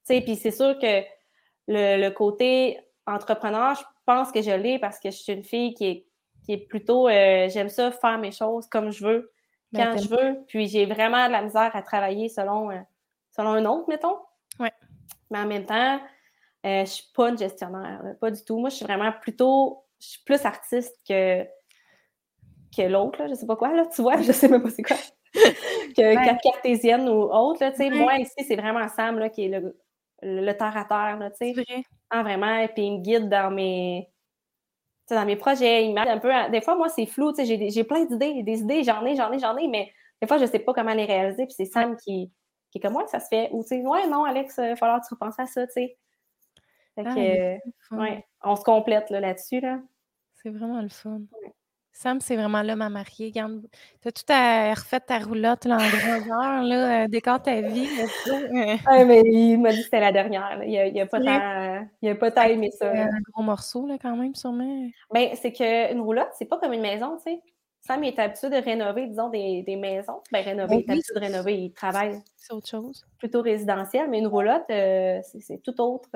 Puis 0.06 0.36
c'est 0.36 0.50
sûr 0.50 0.78
que 0.78 1.02
le, 1.68 2.08
côté 2.10 2.78
entrepreneur, 3.06 3.74
je 3.74 3.82
pense 4.06 4.30
que 4.30 4.42
je 4.42 4.50
l'ai 4.50 4.78
parce 4.78 4.98
que 4.98 5.10
je 5.10 5.16
suis 5.16 5.32
une 5.32 5.44
fille 5.44 5.74
qui 5.74 5.86
est, 5.86 6.06
qui 6.44 6.52
est 6.52 6.66
plutôt. 6.66 7.08
Euh, 7.08 7.48
j'aime 7.48 7.68
ça 7.68 7.90
faire 7.90 8.18
mes 8.18 8.32
choses 8.32 8.66
comme 8.68 8.90
je 8.90 9.04
veux, 9.04 9.32
ben, 9.72 9.94
quand 9.94 10.02
je 10.02 10.08
veux. 10.08 10.44
Puis 10.48 10.68
j'ai 10.68 10.86
vraiment 10.86 11.26
de 11.26 11.32
la 11.32 11.42
misère 11.42 11.74
à 11.74 11.82
travailler 11.82 12.28
selon, 12.28 12.70
euh, 12.70 12.80
selon 13.36 13.50
un 13.50 13.64
autre, 13.66 13.88
mettons. 13.88 14.18
Ouais. 14.58 14.72
Mais 15.30 15.38
en 15.38 15.46
même 15.46 15.66
temps, 15.66 15.96
euh, 15.96 16.00
je 16.62 16.80
ne 16.80 16.84
suis 16.84 17.08
pas 17.14 17.30
une 17.30 17.38
gestionnaire, 17.38 18.02
pas 18.20 18.30
du 18.30 18.44
tout. 18.44 18.58
Moi, 18.58 18.70
je 18.70 18.76
suis 18.76 18.84
vraiment 18.84 19.12
plutôt. 19.12 19.84
Je 20.00 20.08
suis 20.08 20.22
plus 20.24 20.44
artiste 20.46 20.96
que, 21.06 21.44
que 22.74 22.82
l'autre, 22.82 23.18
je 23.24 23.30
ne 23.30 23.34
sais 23.34 23.46
pas 23.46 23.56
quoi, 23.56 23.74
là, 23.74 23.84
tu 23.86 24.00
vois, 24.02 24.16
je 24.22 24.28
ne 24.28 24.32
sais 24.32 24.48
même 24.48 24.62
pas 24.62 24.70
c'est 24.70 24.82
quoi 24.82 24.96
que 25.96 26.42
cartésienne 26.42 27.08
ou 27.08 27.22
autre. 27.22 27.60
Là, 27.60 27.90
Moi, 27.90 28.18
ici, 28.18 28.44
c'est 28.46 28.56
vraiment 28.56 28.88
Sam 28.88 29.18
là, 29.18 29.28
qui 29.28 29.44
est 29.44 29.48
le, 29.48 29.76
le, 30.22 30.52
terre 30.52 30.76
à 30.76 30.84
terre. 30.84 31.18
Là, 31.18 31.30
vrai. 31.30 31.84
Ah, 32.10 32.22
vraiment. 32.22 32.58
Et 32.58 32.68
puis, 32.68 32.84
il 32.84 32.98
me 32.98 33.02
guide 33.02 33.28
dans 33.28 33.50
mes, 33.50 34.08
dans 35.08 35.24
mes 35.24 35.36
projets. 35.36 35.86
Il 35.86 35.96
un 35.96 36.18
peu. 36.18 36.30
Des 36.50 36.60
fois, 36.60 36.76
moi, 36.76 36.88
c'est 36.88 37.06
flou. 37.06 37.32
J'ai, 37.36 37.70
j'ai 37.70 37.84
plein 37.84 38.04
d'idées. 38.04 38.42
Des 38.42 38.60
idées, 38.60 38.82
j'en 38.82 39.04
ai, 39.04 39.14
j'en 39.16 39.32
ai, 39.32 39.38
j'en 39.38 39.56
ai, 39.56 39.68
mais 39.68 39.92
des 40.20 40.26
fois, 40.26 40.38
je 40.38 40.44
ne 40.44 40.48
sais 40.48 40.58
pas 40.58 40.74
comment 40.74 40.94
les 40.94 41.04
réaliser. 41.04 41.46
Puis, 41.46 41.54
c'est 41.56 41.66
Sam 41.66 41.96
qui, 41.96 42.32
qui 42.70 42.78
est 42.78 42.80
comme 42.80 42.94
moi, 42.94 43.06
ça 43.06 43.20
se 43.20 43.28
fait. 43.28 43.48
Ou, 43.52 43.62
tu 43.62 43.68
sais, 43.68 43.86
ouais, 43.86 44.06
non, 44.08 44.24
Alex, 44.24 44.56
il 44.58 44.70
va 44.70 44.76
falloir 44.76 45.00
que 45.00 45.06
tu 45.06 45.14
repenses 45.14 45.38
à 45.38 45.46
ça, 45.46 45.66
tu 45.66 45.72
sais. 45.74 45.96
Fait 46.96 47.04
ah, 47.06 47.14
que, 47.14 47.96
ouais, 47.96 48.26
on 48.42 48.56
se 48.56 48.64
complète 48.64 49.10
là, 49.10 49.20
là-dessus. 49.20 49.60
Là. 49.60 49.80
C'est 50.42 50.50
vraiment 50.50 50.80
le 50.80 50.88
fun. 50.88 51.20
Sam, 52.00 52.18
c'est 52.22 52.34
vraiment 52.34 52.62
l'homme 52.62 52.80
à 52.80 52.88
marier. 52.88 53.30
Tu 53.30 53.38
as 54.08 54.12
tout 54.12 54.32
à 54.32 54.72
refait 54.72 55.00
ta 55.00 55.18
roulotte 55.18 55.66
là, 55.66 55.76
en 55.76 55.78
grandeur, 55.78 56.62
là, 56.62 57.04
euh, 57.04 57.08
décore 57.08 57.42
ta 57.42 57.60
vie. 57.60 57.88
ah, 58.86 59.04
mais 59.04 59.20
il 59.26 59.58
m'a 59.58 59.70
dit 59.70 59.76
que 59.76 59.84
c'était 59.84 60.00
la 60.00 60.10
dernière. 60.10 60.64
Il 60.64 60.94
n'a 60.94 61.02
a 61.02 61.06
pas, 61.06 61.20
tant, 61.20 61.86
il 62.00 62.08
a 62.08 62.14
pas 62.14 62.30
tant 62.30 62.44
aimé 62.44 62.70
ça. 62.70 62.90
un 62.90 63.20
gros 63.30 63.42
morceau, 63.42 63.86
là, 63.86 63.98
quand 64.00 64.16
même, 64.16 64.34
sûrement. 64.34 64.88
Ben, 65.12 65.28
c'est 65.34 65.52
qu'une 65.52 66.00
roulotte, 66.00 66.30
c'est 66.38 66.46
pas 66.46 66.56
comme 66.56 66.72
une 66.72 66.80
maison, 66.80 67.18
tu 67.18 67.32
sais. 67.34 67.42
Sam 67.82 68.02
est 68.04 68.18
habitué 68.18 68.48
de 68.48 68.56
rénover, 68.56 69.06
disons, 69.06 69.28
des, 69.28 69.62
des 69.62 69.76
maisons. 69.76 70.22
Ben, 70.32 70.42
rénover, 70.42 70.76
ben 70.76 70.82
il 70.86 70.88
est 70.88 70.92
habitué 70.92 71.14
de 71.14 71.20
rénover, 71.20 71.58
il 71.64 71.72
travaille. 71.74 72.18
C'est 72.38 72.54
autre 72.54 72.68
chose. 72.68 73.04
Plutôt 73.18 73.42
résidentiel, 73.42 74.08
mais 74.08 74.20
une 74.20 74.26
roulotte, 74.26 74.64
euh, 74.70 75.20
c'est 75.38 75.62
tout 75.62 75.78
autre. 75.82 76.08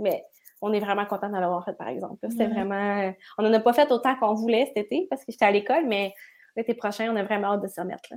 Mais 0.00 0.24
on 0.64 0.72
est 0.72 0.80
vraiment 0.80 1.04
content 1.04 1.28
de 1.28 1.34
l'avoir 1.34 1.64
fait, 1.64 1.74
par 1.74 1.88
exemple. 1.88 2.26
C'était 2.30 2.46
vraiment. 2.46 3.12
On 3.38 3.42
n'en 3.42 3.52
a 3.52 3.60
pas 3.60 3.74
fait 3.74 3.90
autant 3.92 4.16
qu'on 4.16 4.34
voulait 4.34 4.64
cet 4.74 4.86
été 4.86 5.06
parce 5.10 5.24
que 5.24 5.30
j'étais 5.30 5.44
à 5.44 5.50
l'école, 5.50 5.86
mais 5.86 6.14
l'été 6.56 6.74
prochain, 6.74 7.12
on 7.12 7.16
a 7.16 7.22
vraiment 7.22 7.52
hâte 7.52 7.62
de 7.62 7.68
se 7.68 7.80
remettre. 7.80 8.08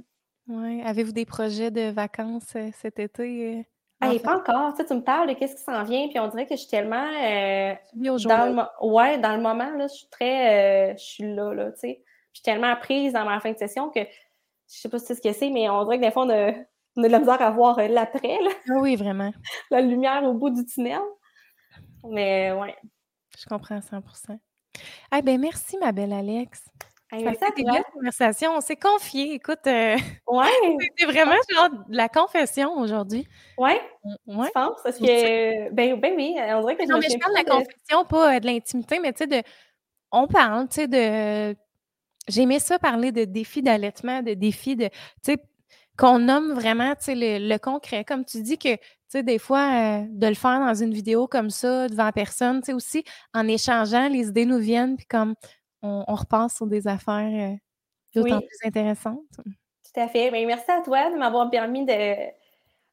Oui. 0.48 0.82
Avez-vous 0.84 1.12
des 1.12 1.26
projets 1.26 1.72
de 1.72 1.92
vacances 1.92 2.56
euh, 2.56 2.70
cet 2.74 3.00
été? 3.00 3.66
Euh, 4.04 4.20
pas 4.20 4.38
encore. 4.38 4.74
Tu, 4.74 4.78
sais, 4.78 4.86
tu 4.86 4.94
me 4.94 5.02
parles 5.02 5.28
de 5.28 5.34
qu'est-ce 5.34 5.56
qui 5.56 5.64
s'en 5.64 5.84
vient, 5.84 6.08
puis 6.08 6.20
on 6.20 6.28
dirait 6.28 6.46
que 6.46 6.56
je 6.56 6.62
suis 6.62 6.70
tellement. 6.70 7.10
Euh, 7.22 7.74
dans 7.96 8.56
le, 8.82 8.88
ouais, 8.88 9.18
dans 9.18 9.36
le 9.36 9.42
moment, 9.42 9.70
là, 9.72 9.88
je 9.88 9.94
suis 9.94 10.08
très. 10.10 10.96
je 10.98 11.04
suis 11.04 11.36
là, 11.36 11.54
là, 11.54 11.72
tu 11.72 11.80
sais. 11.80 12.04
Je 12.34 12.40
suis 12.40 12.44
tellement 12.44 12.76
prise 12.78 13.14
dans 13.14 13.26
ma 13.26 13.40
fin 13.40 13.52
de 13.52 13.58
session 13.58 13.90
que 13.90 14.00
je 14.00 14.06
sais 14.80 14.90
pas 14.90 15.00
si 15.00 15.08
c'est 15.08 15.16
ce 15.16 15.22
que 15.22 15.34
c'est, 15.34 15.50
mais 15.50 15.70
on 15.70 15.84
dirait 15.84 15.98
que 15.98 16.06
des 16.06 16.12
fois, 16.12 16.24
on 16.24 16.30
a, 16.30 16.52
on 16.96 17.04
a 17.04 17.08
de 17.08 17.12
la 17.12 17.20
misère 17.20 17.42
à 17.42 17.50
voir 17.50 17.78
l'après. 17.90 18.38
Ah 18.70 18.80
oui, 18.80 18.96
vraiment. 18.96 19.34
la 19.72 19.82
lumière 19.82 20.24
au 20.24 20.34
bout 20.34 20.52
du 20.52 20.66
tunnel. 20.66 21.02
Mais 22.10 22.52
ouais. 22.52 22.76
Je 23.38 23.46
comprends 23.46 23.78
à 23.78 23.82
100 23.82 24.02
Eh 25.16 25.22
bien, 25.22 25.38
merci, 25.38 25.78
ma 25.78 25.92
belle 25.92 26.14
Alex. 26.14 26.66
merci 27.12 27.44
à 27.44 27.52
toi. 27.52 27.84
conversation. 27.94 28.52
On 28.56 28.62
s'est 28.62 28.76
confié. 28.76 29.34
Écoute, 29.34 29.68
euh, 29.68 29.96
ouais. 30.28 30.46
c'était 30.80 31.12
vraiment 31.12 31.36
genre 31.54 31.70
de 31.70 31.96
la 31.96 32.10
confession 32.10 32.74
aujourd'hui. 32.78 33.28
Ouais. 33.58 33.82
ouais. 34.26 34.48
Tu 34.48 34.52
penses? 34.54 34.82
Parce 34.84 34.98
que, 34.98 35.72
ben, 35.72 36.00
ben 36.00 36.14
oui, 36.16 36.36
on 36.38 36.62
dirait 36.62 36.78
que 36.78 36.92
Non, 36.92 37.00
mais 37.00 37.10
je 37.10 37.18
parle 37.18 37.34
de 37.34 37.38
la 37.38 37.44
confession, 37.44 38.06
pas 38.10 38.36
euh, 38.36 38.40
de 38.40 38.46
l'intimité, 38.48 39.00
mais 39.00 39.14
tu 39.14 39.20
sais, 39.20 39.28
de. 39.28 39.42
On 40.12 40.28
parle, 40.28 40.68
tu 40.70 40.82
sais, 40.82 40.88
de. 40.88 41.56
J'aimais 42.28 42.60
ça 42.60 42.78
parler 42.80 43.12
de 43.12 43.24
défis 43.24 43.62
d'allaitement, 43.62 44.22
de 44.22 44.34
défis 44.34 44.76
de. 44.76 44.86
Tu 45.24 45.34
sais, 45.34 45.38
qu'on 45.98 46.20
nomme 46.20 46.54
vraiment, 46.54 46.96
tu 46.96 47.06
sais, 47.06 47.16
le, 47.16 47.48
le, 47.48 47.58
concret. 47.58 48.04
Comme 48.04 48.26
tu 48.26 48.42
dis 48.42 48.58
que 48.58 48.78
sais, 49.10 49.24
des 49.24 49.40
fois, 49.40 50.02
euh, 50.02 50.06
de 50.10 50.28
le 50.28 50.36
faire 50.36 50.60
dans 50.60 50.74
une 50.74 50.94
vidéo 50.94 51.28
comme 51.28 51.50
ça, 51.50 51.88
devant 51.88 52.12
personne, 52.12 52.62
tu 52.62 52.68
sais, 52.68 52.74
aussi, 52.74 53.04
en 53.34 53.48
échangeant, 53.48 54.08
les 54.10 54.28
idées 54.28 54.46
nous 54.46 54.58
viennent, 54.58 54.98
puis 54.98 55.06
comme 55.06 55.36
on, 55.82 56.04
repasse 56.08 56.56
sur 56.56 56.68
des 56.68 56.88
affaires 56.88 57.54
euh, 57.54 57.56
d'autant 58.16 58.40
plus 58.40 58.58
intéressantes. 58.68 59.20
Tout 59.46 60.00
à 60.00 60.08
fait. 60.08 60.32
Bien, 60.32 60.46
merci 60.46 60.70
à 60.72 60.82
toi 60.82 61.10
de 61.12 61.18
m'avoir 61.18 61.50
permis 61.50 61.86
de 61.86 62.38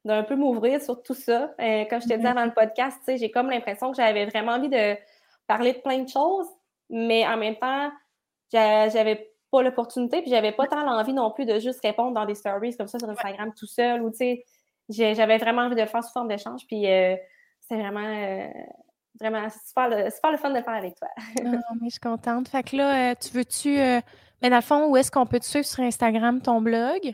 d'un 0.05 0.21
peu 0.21 0.35
m'ouvrir 0.35 0.79
sur 0.83 1.01
tout 1.01 1.15
ça. 1.15 1.55
Euh, 1.59 1.83
comme 1.85 1.99
je 1.99 2.07
te 2.07 2.13
disais 2.13 2.27
avant 2.27 2.45
le 2.45 2.53
podcast, 2.53 2.97
tu 2.99 3.05
sais, 3.05 3.17
j'ai 3.17 3.31
comme 3.31 3.49
l'impression 3.49 3.89
que 3.89 3.97
j'avais 3.97 4.27
vraiment 4.27 4.51
envie 4.51 4.69
de 4.69 4.95
parler 5.47 5.73
de 5.73 5.79
plein 5.79 6.03
de 6.03 6.07
choses, 6.07 6.45
mais 6.91 7.25
en 7.25 7.37
même 7.37 7.55
temps, 7.55 7.89
j'avais 8.53 9.33
pas 9.49 9.63
l'opportunité, 9.63 10.21
puis 10.21 10.29
j'avais 10.29 10.51
pas 10.51 10.67
tant 10.67 10.83
l'envie 10.83 11.13
non 11.13 11.31
plus 11.31 11.45
de 11.45 11.57
juste 11.57 11.79
répondre 11.83 12.13
dans 12.13 12.25
des 12.25 12.35
stories 12.35 12.77
comme 12.77 12.87
ça 12.87 12.99
sur 12.99 13.09
Instagram 13.09 13.51
tout 13.57 13.65
seul, 13.65 14.03
ou 14.03 14.11
tu 14.11 14.17
sais, 14.17 14.45
j'avais 14.89 15.37
vraiment 15.37 15.63
envie 15.63 15.75
de 15.75 15.81
le 15.81 15.87
faire 15.87 16.03
sous 16.03 16.11
forme 16.11 16.27
d'échange, 16.27 16.61
puis 16.67 16.89
euh, 16.89 17.15
c'est 17.61 17.75
vraiment, 17.75 17.99
euh, 17.99 18.47
vraiment 19.19 19.47
super 19.49 19.89
le, 19.89 20.09
super 20.09 20.31
le 20.31 20.37
fun 20.37 20.49
de 20.49 20.57
le 20.57 20.63
faire 20.63 20.73
avec 20.73 20.95
toi. 20.95 21.07
non, 21.43 21.59
mais 21.81 21.87
je 21.87 21.91
suis 21.91 21.99
contente. 21.99 22.47
Fait 22.47 22.63
que 22.63 22.75
là, 22.75 23.11
euh, 23.11 23.15
tu 23.19 23.29
veux-tu, 23.29 23.77
mais 24.41 24.49
dans 24.49 24.57
le 24.57 24.61
fond, 24.61 24.87
où 24.87 24.97
est-ce 24.97 25.11
qu'on 25.11 25.25
peut 25.25 25.39
te 25.39 25.45
suivre 25.45 25.65
sur 25.65 25.83
Instagram, 25.83 26.41
ton 26.41 26.61
blog? 26.61 27.13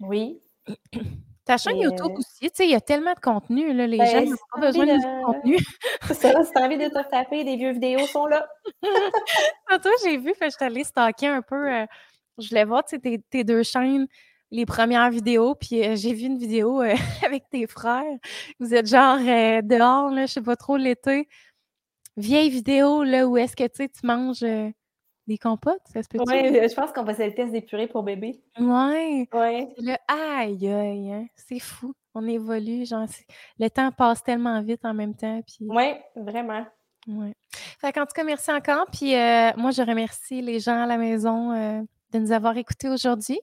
Oui. 0.00 0.40
Ta 1.44 1.56
chaîne 1.56 1.78
YouTube 1.78 2.12
aussi, 2.16 2.42
tu 2.42 2.50
sais, 2.54 2.64
il 2.66 2.70
y 2.70 2.74
a 2.76 2.80
tellement 2.80 3.14
de 3.14 3.18
contenu, 3.18 3.72
là, 3.72 3.84
les 3.84 3.98
ben, 3.98 4.06
gens 4.06 4.24
n'ont 4.24 4.36
pas 4.54 4.60
besoin 4.60 4.86
de, 4.86 4.92
de 4.92 5.24
contenu. 5.24 5.56
C'est 6.06 6.14
ça, 6.14 6.44
si 6.44 6.52
t'as 6.52 6.64
envie 6.64 6.78
de 6.78 6.86
te 6.86 7.10
taper, 7.10 7.42
des 7.42 7.56
vieux 7.56 7.72
vidéos 7.72 8.06
sont 8.06 8.26
là. 8.26 8.46
Toi, 9.82 9.90
j'ai 10.04 10.18
vu, 10.18 10.32
je 10.40 10.48
suis 10.50 10.64
allée 10.64 10.84
stalker 10.84 11.26
un 11.26 11.42
peu, 11.42 11.68
euh, 11.68 11.84
je 12.38 12.48
voulais 12.48 12.64
voir, 12.64 12.84
tu 12.84 12.96
sais, 12.96 13.18
tes, 13.28 13.42
deux 13.42 13.64
chaînes, 13.64 14.06
les 14.52 14.66
premières 14.66 15.10
vidéos, 15.10 15.56
puis 15.56 15.82
euh, 15.82 15.96
j'ai 15.96 16.12
vu 16.12 16.26
une 16.26 16.38
vidéo 16.38 16.80
euh, 16.80 16.94
avec 17.26 17.48
tes 17.50 17.66
frères. 17.66 18.16
Vous 18.60 18.72
êtes 18.72 18.86
genre 18.86 19.18
dehors, 19.18 20.10
là, 20.10 20.26
je 20.26 20.32
sais 20.34 20.42
pas 20.42 20.54
trop, 20.54 20.76
l'été. 20.76 21.28
Vieille 22.16 22.50
vidéo, 22.50 23.02
là, 23.02 23.26
où 23.26 23.36
est-ce 23.36 23.56
que, 23.56 23.66
tu 23.66 23.88
tu 23.88 24.06
manges 24.06 24.44
des 25.26 25.38
compotes, 25.38 25.82
ça 25.92 26.02
se 26.02 26.08
peut 26.08 26.18
Oui, 26.26 26.68
je 26.68 26.74
pense 26.74 26.92
qu'on 26.92 27.06
faisait 27.06 27.26
le 27.26 27.34
test 27.34 27.52
des 27.52 27.62
purées 27.62 27.86
pour 27.88 28.02
bébé. 28.02 28.40
Ouais. 28.58 29.28
Ouais. 29.32 29.68
Le 29.78 29.94
aïe, 30.08 30.68
aïe, 30.68 31.12
hein, 31.12 31.26
c'est 31.34 31.60
fou. 31.60 31.94
On 32.14 32.26
évolue, 32.28 32.84
genre, 32.84 33.06
le 33.58 33.68
temps 33.70 33.90
passe 33.90 34.22
tellement 34.22 34.60
vite 34.60 34.84
en 34.84 34.92
même 34.92 35.14
temps. 35.14 35.40
Puis... 35.46 35.66
Oui, 35.68 35.94
vraiment. 36.14 36.66
Ouais. 37.08 37.34
Fait 37.80 37.98
en 37.98 38.06
tout 38.06 38.12
cas, 38.14 38.24
merci 38.24 38.52
encore. 38.52 38.86
Puis 38.92 39.14
euh, 39.14 39.50
moi, 39.56 39.70
je 39.70 39.82
remercie 39.82 40.40
les 40.40 40.60
gens 40.60 40.82
à 40.82 40.86
la 40.86 40.98
maison 40.98 41.52
euh, 41.52 41.82
de 42.12 42.18
nous 42.18 42.32
avoir 42.32 42.56
écoutés 42.56 42.88
aujourd'hui. 42.88 43.40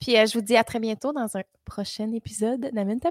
Puis 0.00 0.16
euh, 0.16 0.26
je 0.26 0.34
vous 0.34 0.44
dis 0.44 0.56
à 0.56 0.64
très 0.64 0.80
bientôt 0.80 1.12
dans 1.12 1.36
un 1.36 1.42
prochain 1.64 2.12
épisode 2.12 2.70
d'Amine 2.72 3.00
ta 3.00 3.10